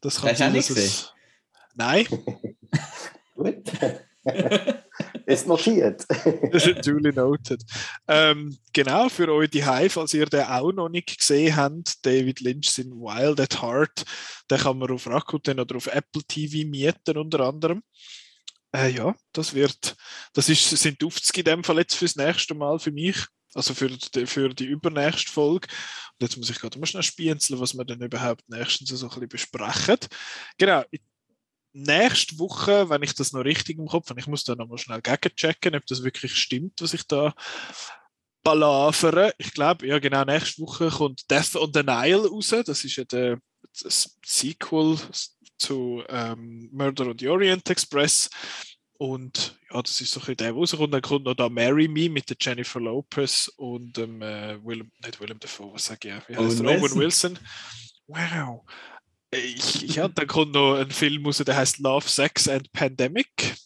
Das 0.00 0.20
kann 0.20 0.30
Hast 0.30 0.40
du 0.40 0.44
auch 0.44 0.48
sein, 0.48 0.52
nicht 0.52 0.70
es... 0.70 1.12
Nein, 1.74 2.06
Gut. 3.34 3.62
ist 5.26 5.46
notiert. 5.46 6.04
das 6.52 6.66
ist 6.66 6.86
duly 6.86 7.12
noted. 7.12 7.62
Ähm, 8.08 8.56
genau, 8.72 9.08
für 9.08 9.32
euch 9.32 9.50
die 9.50 9.64
Hive, 9.64 9.90
falls 9.90 10.14
ihr 10.14 10.26
den 10.26 10.44
auch 10.44 10.72
noch 10.72 10.88
nicht 10.88 11.18
gesehen 11.18 11.56
habt, 11.56 12.04
David 12.04 12.40
Lynch 12.40 12.70
sind 12.70 12.92
Wild 12.92 13.40
at 13.40 13.62
Heart, 13.62 14.04
den 14.50 14.58
kann 14.58 14.78
man 14.78 14.90
auf 14.90 15.06
Rakuten 15.06 15.60
oder 15.60 15.76
auf 15.76 15.86
Apple 15.86 16.22
TV 16.26 16.68
mieten 16.68 17.18
unter 17.18 17.40
anderem. 17.40 17.82
Äh, 18.74 18.90
ja, 18.90 19.14
das 19.32 19.54
wird, 19.54 19.94
das 20.32 20.48
ist, 20.48 20.68
sind 20.70 20.98
50 21.00 21.38
in 21.38 21.44
dem 21.44 21.64
Fall 21.64 21.78
jetzt 21.78 21.94
fürs 21.94 22.16
nächste 22.16 22.54
Mal 22.54 22.78
für 22.78 22.92
mich. 22.92 23.16
Also 23.54 23.72
für 23.72 23.88
die, 23.88 24.26
für 24.26 24.48
die 24.48 24.64
übernächste 24.64 25.30
Folge. 25.30 25.68
Und 26.14 26.22
jetzt 26.22 26.36
muss 26.36 26.50
ich 26.50 26.58
gerade 26.58 26.76
mal 26.78 26.86
schnell 26.86 27.04
spienzeln, 27.04 27.60
was 27.60 27.74
wir 27.74 27.84
dann 27.84 28.00
überhaupt 28.02 28.42
nächstens 28.48 28.88
so 28.88 29.06
ein 29.06 29.10
bisschen 29.10 29.28
besprechen. 29.28 29.98
Genau, 30.58 30.82
nächste 31.74 32.38
Woche, 32.38 32.88
wenn 32.88 33.02
ich 33.02 33.14
das 33.14 33.32
noch 33.32 33.44
richtig 33.44 33.78
im 33.78 33.86
Kopf 33.86 34.08
habe, 34.08 34.20
ich 34.20 34.26
muss 34.26 34.44
da 34.44 34.54
nochmal 34.54 34.78
schnell 34.78 35.02
gegenchecken, 35.02 35.74
ob 35.74 35.84
das 35.86 36.04
wirklich 36.04 36.34
stimmt, 36.36 36.80
was 36.80 36.94
ich 36.94 37.06
da 37.06 37.34
palavere. 38.42 39.34
Ich 39.38 39.52
glaube, 39.52 39.86
ja 39.86 39.98
genau, 39.98 40.24
nächste 40.24 40.62
Woche 40.62 40.88
kommt 40.90 41.28
Death 41.30 41.56
on 41.56 41.72
the 41.74 41.82
Nile 41.82 42.28
raus. 42.28 42.54
Das 42.64 42.84
ist 42.84 42.96
ja 42.96 43.04
der, 43.04 43.40
das 43.82 44.18
Sequel 44.24 44.98
zu 45.58 46.04
ähm, 46.08 46.68
Murder 46.72 47.08
on 47.08 47.18
the 47.18 47.28
Orient 47.28 47.68
Express. 47.68 48.30
Und 48.96 49.58
ja, 49.72 49.82
das 49.82 50.00
ist 50.00 50.12
so 50.12 50.20
ein 50.20 50.26
bisschen 50.26 50.36
der, 50.36 50.46
der 50.52 50.54
rauskommt. 50.54 50.94
Dann 50.94 51.02
kommt 51.02 51.24
noch 51.24 51.34
da 51.34 51.48
Marry 51.48 51.88
Me 51.88 52.08
mit 52.08 52.30
der 52.30 52.36
Jennifer 52.40 52.80
Lopez 52.80 53.48
und 53.56 53.96
dem 53.96 54.22
äh, 54.22 54.64
Willem, 54.64 54.92
nicht 55.04 55.20
Willem 55.20 55.40
Dafoe, 55.40 55.74
was 55.74 55.86
sage 55.86 56.08
ich? 56.08 56.28
Wie 56.28 56.36
heißt? 56.36 56.60
Owen 56.60 56.80
Wilson. 56.80 56.98
Wilson. 56.98 57.38
Wow. 58.06 58.64
Ich, 59.34 59.94
ja, 59.94 60.08
dann 60.08 60.26
kommt 60.26 60.52
noch 60.52 60.76
ein 60.76 60.90
Film 60.90 61.26
raus, 61.26 61.38
der 61.38 61.56
heißt 61.56 61.78
Love, 61.78 62.08
Sex 62.08 62.48
and 62.48 62.70
Pandemic. 62.72 63.56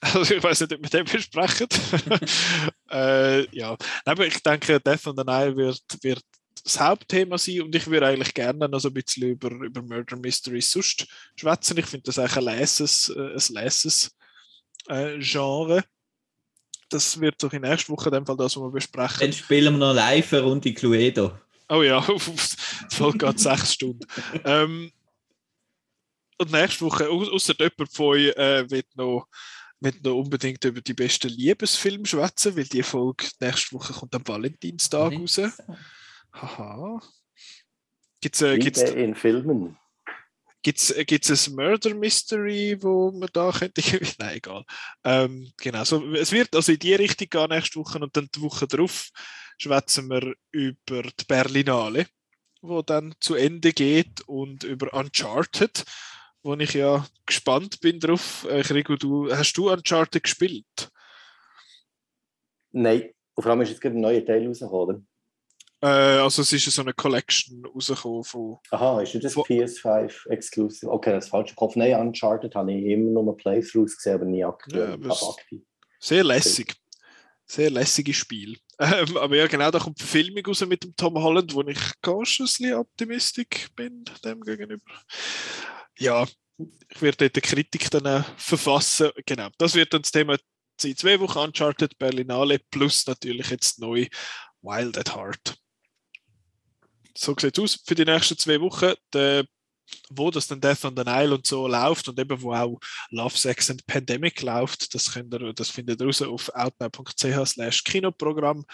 Also 0.00 0.34
ich 0.34 0.42
weiß 0.42 0.60
nicht, 0.60 0.72
ob 0.72 0.82
wir 0.82 0.90
den 0.90 1.04
besprechen. 1.04 1.66
äh, 2.90 3.56
ja, 3.56 3.76
aber 4.04 4.26
ich 4.26 4.40
denke, 4.42 4.80
Death 4.80 5.06
on 5.08 5.16
the 5.16 5.24
Nile 5.24 5.56
wird, 5.56 5.82
wird 6.02 6.22
das 6.62 6.78
Hauptthema 6.78 7.38
sein 7.38 7.62
und 7.62 7.74
ich 7.74 7.86
würde 7.86 8.06
eigentlich 8.06 8.34
gerne 8.34 8.68
noch 8.68 8.78
so 8.78 8.88
ein 8.88 8.94
bisschen 8.94 9.28
über, 9.30 9.50
über 9.50 9.82
Murder 9.82 10.16
Mysteries 10.16 10.70
sonst 10.70 11.06
schwätzen. 11.36 11.78
Ich 11.78 11.86
finde 11.86 12.04
das 12.04 12.18
eigentlich 12.18 12.36
ein 12.36 12.44
leses, 12.44 13.08
äh, 13.16 13.34
ein 14.88 15.18
äh, 15.18 15.18
Genre. 15.18 15.84
Das 16.90 17.20
wird 17.20 17.42
doch 17.42 17.52
in 17.52 17.62
der 17.62 17.72
nächsten 17.72 17.92
Woche 17.92 18.08
in 18.08 18.14
dem 18.14 18.26
Fall 18.26 18.36
das, 18.36 18.56
was 18.56 18.62
wir 18.62 18.70
besprechen. 18.70 19.20
Dann 19.20 19.32
spielen 19.32 19.74
wir 19.74 19.78
noch 19.78 19.94
live 19.94 20.32
eine 20.32 20.42
Runde 20.42 20.72
Cluedo. 20.72 21.32
Oh 21.68 21.82
ja, 21.82 22.00
die 22.00 22.94
Folge 22.96 23.18
geht 23.26 23.40
sechs 23.40 23.74
Stunden. 23.74 24.06
Ähm, 24.44 24.90
und 26.38 26.52
nächste 26.52 26.84
Woche, 26.84 27.08
au- 27.08 27.30
ausser 27.30 27.54
jemand 27.58 27.92
von 27.92 28.06
euch 28.06 28.36
äh, 28.36 28.70
wird 28.70 28.86
noch, 28.96 29.26
wird 29.80 30.02
noch 30.04 30.14
unbedingt 30.14 30.64
über 30.64 30.80
die 30.80 30.94
besten 30.94 31.28
Liebesfilme 31.28 32.06
schwätzen, 32.06 32.56
weil 32.56 32.64
die 32.64 32.82
Folge 32.82 33.26
nächste 33.40 33.74
Woche 33.76 33.92
kommt 33.92 34.14
am 34.14 34.26
Valentinstag 34.26 35.12
raus. 35.12 35.40
Haha. 36.32 37.00
Gibt 38.20 38.34
es 38.36 38.42
äh, 38.42 38.58
gibt's, 38.58 38.82
in 38.82 39.14
Filmen. 39.14 39.76
gibt's, 40.62 40.90
äh, 40.90 41.04
gibt's 41.04 41.48
ein 41.48 41.54
Murder 41.54 41.94
Mystery, 41.94 42.76
wo 42.80 43.12
man 43.12 43.28
da 43.32 43.50
könnte? 43.52 43.82
Nein, 44.18 44.36
egal. 44.36 44.64
Ähm, 45.04 45.52
genau, 45.56 45.84
so, 45.84 46.04
es 46.14 46.32
wird 46.32 46.54
also 46.56 46.72
in 46.72 46.78
die 46.78 46.94
Richtung 46.94 47.28
gehen 47.30 47.48
nächste 47.50 47.78
Woche 47.80 47.98
und 47.98 48.16
dann 48.16 48.28
die 48.34 48.40
Woche 48.40 48.66
drauf 48.66 49.10
schwätzen 49.58 50.08
wir 50.08 50.34
über 50.52 51.02
die 51.02 51.24
Berlinale, 51.26 52.06
wo 52.62 52.82
dann 52.82 53.14
zu 53.20 53.34
Ende 53.34 53.72
geht 53.72 54.22
und 54.26 54.64
über 54.64 54.94
Uncharted, 54.94 55.84
wo 56.42 56.54
ich 56.54 56.74
ja 56.74 57.06
gespannt 57.26 57.80
bin 57.80 58.00
drauf. 58.00 58.46
Äh, 58.48 58.60
Rigo, 58.60 58.96
du, 58.96 59.30
hast 59.30 59.54
du 59.54 59.70
Uncharted 59.70 60.22
gespielt? 60.22 60.90
Nein. 62.72 63.10
Und 63.34 63.42
vor 63.42 63.52
allem 63.52 63.60
ist 63.60 63.70
jetzt 63.70 63.80
gerade 63.80 63.96
ein 63.96 64.00
neuer 64.00 64.24
Teil 64.24 64.46
rausgekommen? 64.46 65.06
Äh, 65.80 65.86
also 65.86 66.42
es 66.42 66.52
ist 66.52 66.64
so 66.70 66.82
eine 66.82 66.92
Collection 66.92 67.64
rausgekommen 67.64 68.24
von... 68.24 68.58
Aha, 68.70 69.00
ist 69.00 69.14
das 69.22 69.36
PS5 69.36 70.28
Exclusive? 70.28 70.90
Okay, 70.90 71.12
das 71.12 71.26
ist 71.26 71.30
falsch 71.30 71.50
im 71.50 71.56
Kopf. 71.56 71.76
Nein, 71.76 72.00
Uncharted 72.00 72.54
habe 72.54 72.72
ich 72.72 72.84
immer 72.86 73.22
nur 73.22 73.36
Playthroughs 73.36 73.96
gesehen, 73.96 74.14
aber 74.14 74.24
nie 74.24 74.44
aktuell. 74.44 74.98
Ja, 75.00 75.10
aktiv. 75.10 75.62
Sehr 76.00 76.24
lässig. 76.24 76.74
Sehr 77.50 77.70
lässiges 77.70 78.16
Spiel. 78.16 78.58
Ähm, 78.80 79.16
aber 79.16 79.34
ja, 79.34 79.48
genau, 79.48 79.72
da 79.72 79.80
kommt 79.80 79.98
die 79.98 80.04
Verfilmung 80.04 80.46
raus 80.46 80.64
mit 80.64 80.84
dem 80.84 80.94
Tom 80.94 81.20
Holland, 81.20 81.52
wo 81.52 81.62
ich 81.62 81.80
cautiously 82.00 82.72
optimistisch 82.72 83.66
bin 83.74 84.04
dem 84.24 84.40
gegenüber. 84.40 84.84
Ja, 85.98 86.24
ich 86.88 87.02
werde 87.02 87.16
dort 87.16 87.34
eine 87.34 87.42
Kritik 87.42 87.90
dann 87.90 88.06
äh, 88.06 88.22
verfassen. 88.36 89.10
Genau, 89.26 89.48
das 89.58 89.74
wird 89.74 89.92
dann 89.92 90.02
das 90.02 90.12
Thema 90.12 90.36
in 90.84 90.96
zwei 90.96 91.18
Wochen 91.18 91.38
Uncharted 91.38 91.98
Berlinale 91.98 92.60
plus 92.70 93.04
natürlich 93.08 93.50
jetzt 93.50 93.80
neu 93.80 94.06
Wild 94.62 94.96
at 94.96 95.16
Heart. 95.16 95.58
So 97.16 97.34
sieht 97.36 97.58
es 97.58 97.64
aus 97.64 97.82
für 97.84 97.96
die 97.96 98.04
nächsten 98.04 98.38
zwei 98.38 98.60
Wochen. 98.60 98.94
Der, 99.12 99.44
wo 100.10 100.30
das 100.30 100.46
dann 100.46 100.60
Death 100.60 100.84
on 100.84 100.96
the 100.96 101.04
Nile 101.04 101.34
und 101.34 101.46
so 101.46 101.66
läuft 101.66 102.08
und 102.08 102.18
eben 102.18 102.40
wo 102.40 102.54
auch 102.54 102.78
Love, 103.10 103.36
Sex 103.36 103.70
and 103.70 103.86
Pandemic 103.86 104.42
läuft, 104.42 104.94
das, 104.94 105.12
könnt 105.12 105.32
ihr, 105.34 105.52
das 105.52 105.70
findet 105.70 106.00
ihr 106.00 106.06
raus 106.06 106.22
auf 106.22 106.50
outnow.ch 106.54 107.46
slash 107.46 107.84
Kinoprogramm. 107.84 108.64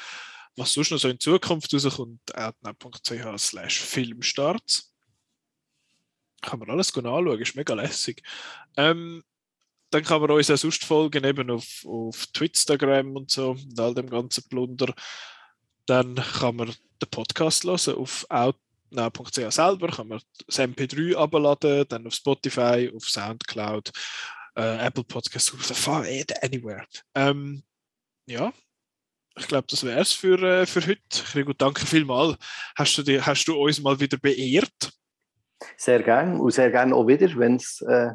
Was 0.56 0.72
sonst 0.72 0.90
noch 0.92 0.98
so 0.98 1.08
in 1.08 1.18
Zukunft 1.18 1.74
rauskommt, 1.74 2.20
outnow.ch 2.34 3.38
slash 3.38 3.80
Filmstarts. 3.80 4.92
Kann 6.40 6.60
man 6.60 6.70
alles 6.70 6.94
anschauen, 6.94 7.40
ist 7.40 7.56
mega 7.56 7.74
lässig. 7.74 8.22
Ähm, 8.76 9.22
dann 9.90 10.04
kann 10.04 10.20
man 10.20 10.30
uns 10.30 10.50
auch 10.50 10.56
sonst 10.56 10.84
folgen, 10.84 11.24
eben 11.24 11.50
auf, 11.50 11.84
auf 11.86 12.26
Twitstagram 12.28 13.16
und 13.16 13.30
so 13.30 13.52
und 13.52 13.78
all 13.78 13.94
dem 13.94 14.10
ganzen 14.10 14.42
Plunder. 14.48 14.92
Dann 15.86 16.16
kann 16.16 16.56
man 16.56 16.74
den 17.00 17.10
Podcast 17.10 17.64
hören 17.64 17.96
auf 17.96 18.26
outnow.ch 18.98 19.52
selber, 19.52 19.88
kann 19.88 20.08
man 20.08 20.20
das 20.46 20.58
MP3 20.58 21.16
abladen, 21.16 21.84
dann 21.88 22.06
auf 22.06 22.14
Spotify, 22.14 22.90
auf 22.94 23.08
Soundcloud, 23.08 23.90
äh, 24.56 24.86
Apple 24.86 25.04
Podcasts, 25.04 25.52
anywhere. 26.42 26.84
Ähm, 27.14 27.62
ja, 28.26 28.52
ich 29.36 29.48
glaube, 29.48 29.66
das 29.68 29.84
wäre 29.84 30.00
es 30.00 30.12
für, 30.12 30.40
äh, 30.42 30.66
für 30.66 30.86
heute. 30.86 31.34
Rigo, 31.34 31.52
danke 31.52 31.84
vielmals. 31.84 32.36
Hast 32.76 32.96
du, 32.98 33.26
hast 33.26 33.44
du 33.46 33.56
uns 33.56 33.80
mal 33.80 33.98
wieder 33.98 34.16
beehrt? 34.16 34.92
Sehr 35.76 36.02
gerne 36.02 36.40
und 36.40 36.52
sehr 36.52 36.70
gerne 36.70 36.94
auch 36.94 37.06
wieder, 37.06 37.28
wenn 37.36 37.56
es 37.56 37.80
äh, 37.82 38.10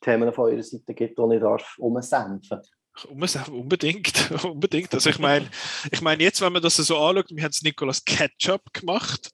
Themen 0.00 0.32
von 0.32 0.50
eurer 0.50 0.62
Seite 0.62 0.94
gibt, 0.94 1.18
die 1.18 1.34
ich 1.34 1.40
darf 1.40 1.76
umsenfen 1.78 2.60
Unbedingt, 3.06 4.30
unbedingt. 4.44 4.92
Also 4.92 5.10
ich 5.10 5.18
meine, 5.18 5.48
ich 5.90 6.00
meine, 6.02 6.22
jetzt, 6.22 6.40
wenn 6.40 6.52
man 6.52 6.62
das 6.62 6.76
so 6.76 6.98
anschaut, 6.98 7.30
wir 7.30 7.42
haben 7.42 7.50
es 7.50 7.62
Nicolas 7.62 8.04
Ketchup 8.04 8.72
gemacht, 8.72 9.30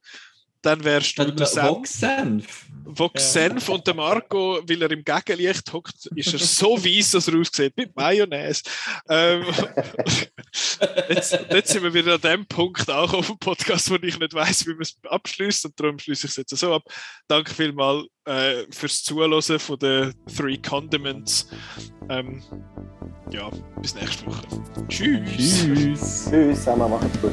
dann 0.67 0.83
wärst 0.83 1.17
du 1.17 1.31
der 1.31 1.47
Vox-Senf. 1.47 2.67
Vox-Senf 2.85 3.69
ja. 3.69 3.75
und 3.75 3.87
der 3.87 3.95
Marco, 3.95 4.61
weil 4.67 4.83
er 4.83 4.91
im 4.91 5.05
Gegenlicht 5.05 5.73
hockt, 5.73 6.07
ist 6.17 6.33
er 6.33 6.41
so 6.41 6.77
weiss, 6.85 7.13
dass 7.13 7.29
er 7.29 7.39
aussieht, 7.39 7.77
mit 7.77 7.95
Mayonnaise. 7.95 8.63
Ähm, 9.09 9.45
jetzt, 11.09 11.39
jetzt, 11.51 11.69
sind 11.69 11.85
wir 11.85 11.95
wieder 11.95 12.15
an 12.15 12.21
dem 12.21 12.47
Punkt 12.47 12.91
auch 12.91 13.13
auf 13.15 13.29
dem 13.29 13.39
Podcast, 13.39 13.91
wo 13.91 13.95
ich 13.95 14.19
nicht 14.19 14.35
weiß, 14.35 14.67
wie 14.67 14.73
man 14.73 14.83
es 14.83 14.97
abschließt 15.09 15.67
und 15.67 15.79
darum 15.79 15.99
schließe 16.01 16.27
ich 16.27 16.33
es 16.33 16.37
jetzt 16.37 16.57
so 16.57 16.75
ab. 16.75 16.83
Danke 17.29 17.55
vielmals 17.55 18.07
äh, 18.25 18.65
fürs 18.71 19.05
Zuhören 19.05 19.61
von 19.61 19.79
den 19.79 20.15
Three 20.37 20.59
Condiments. 20.59 21.49
Ähm, 22.09 22.43
ja, 23.31 23.51
bis 23.81 23.95
nächste 23.95 24.27
Woche. 24.27 24.47
Tschüss. 24.89 25.37
Tschüss. 25.37 26.29
Tschüss, 26.29 26.59
zusammen, 26.59 26.91
macht's 26.91 27.21
gut. 27.21 27.33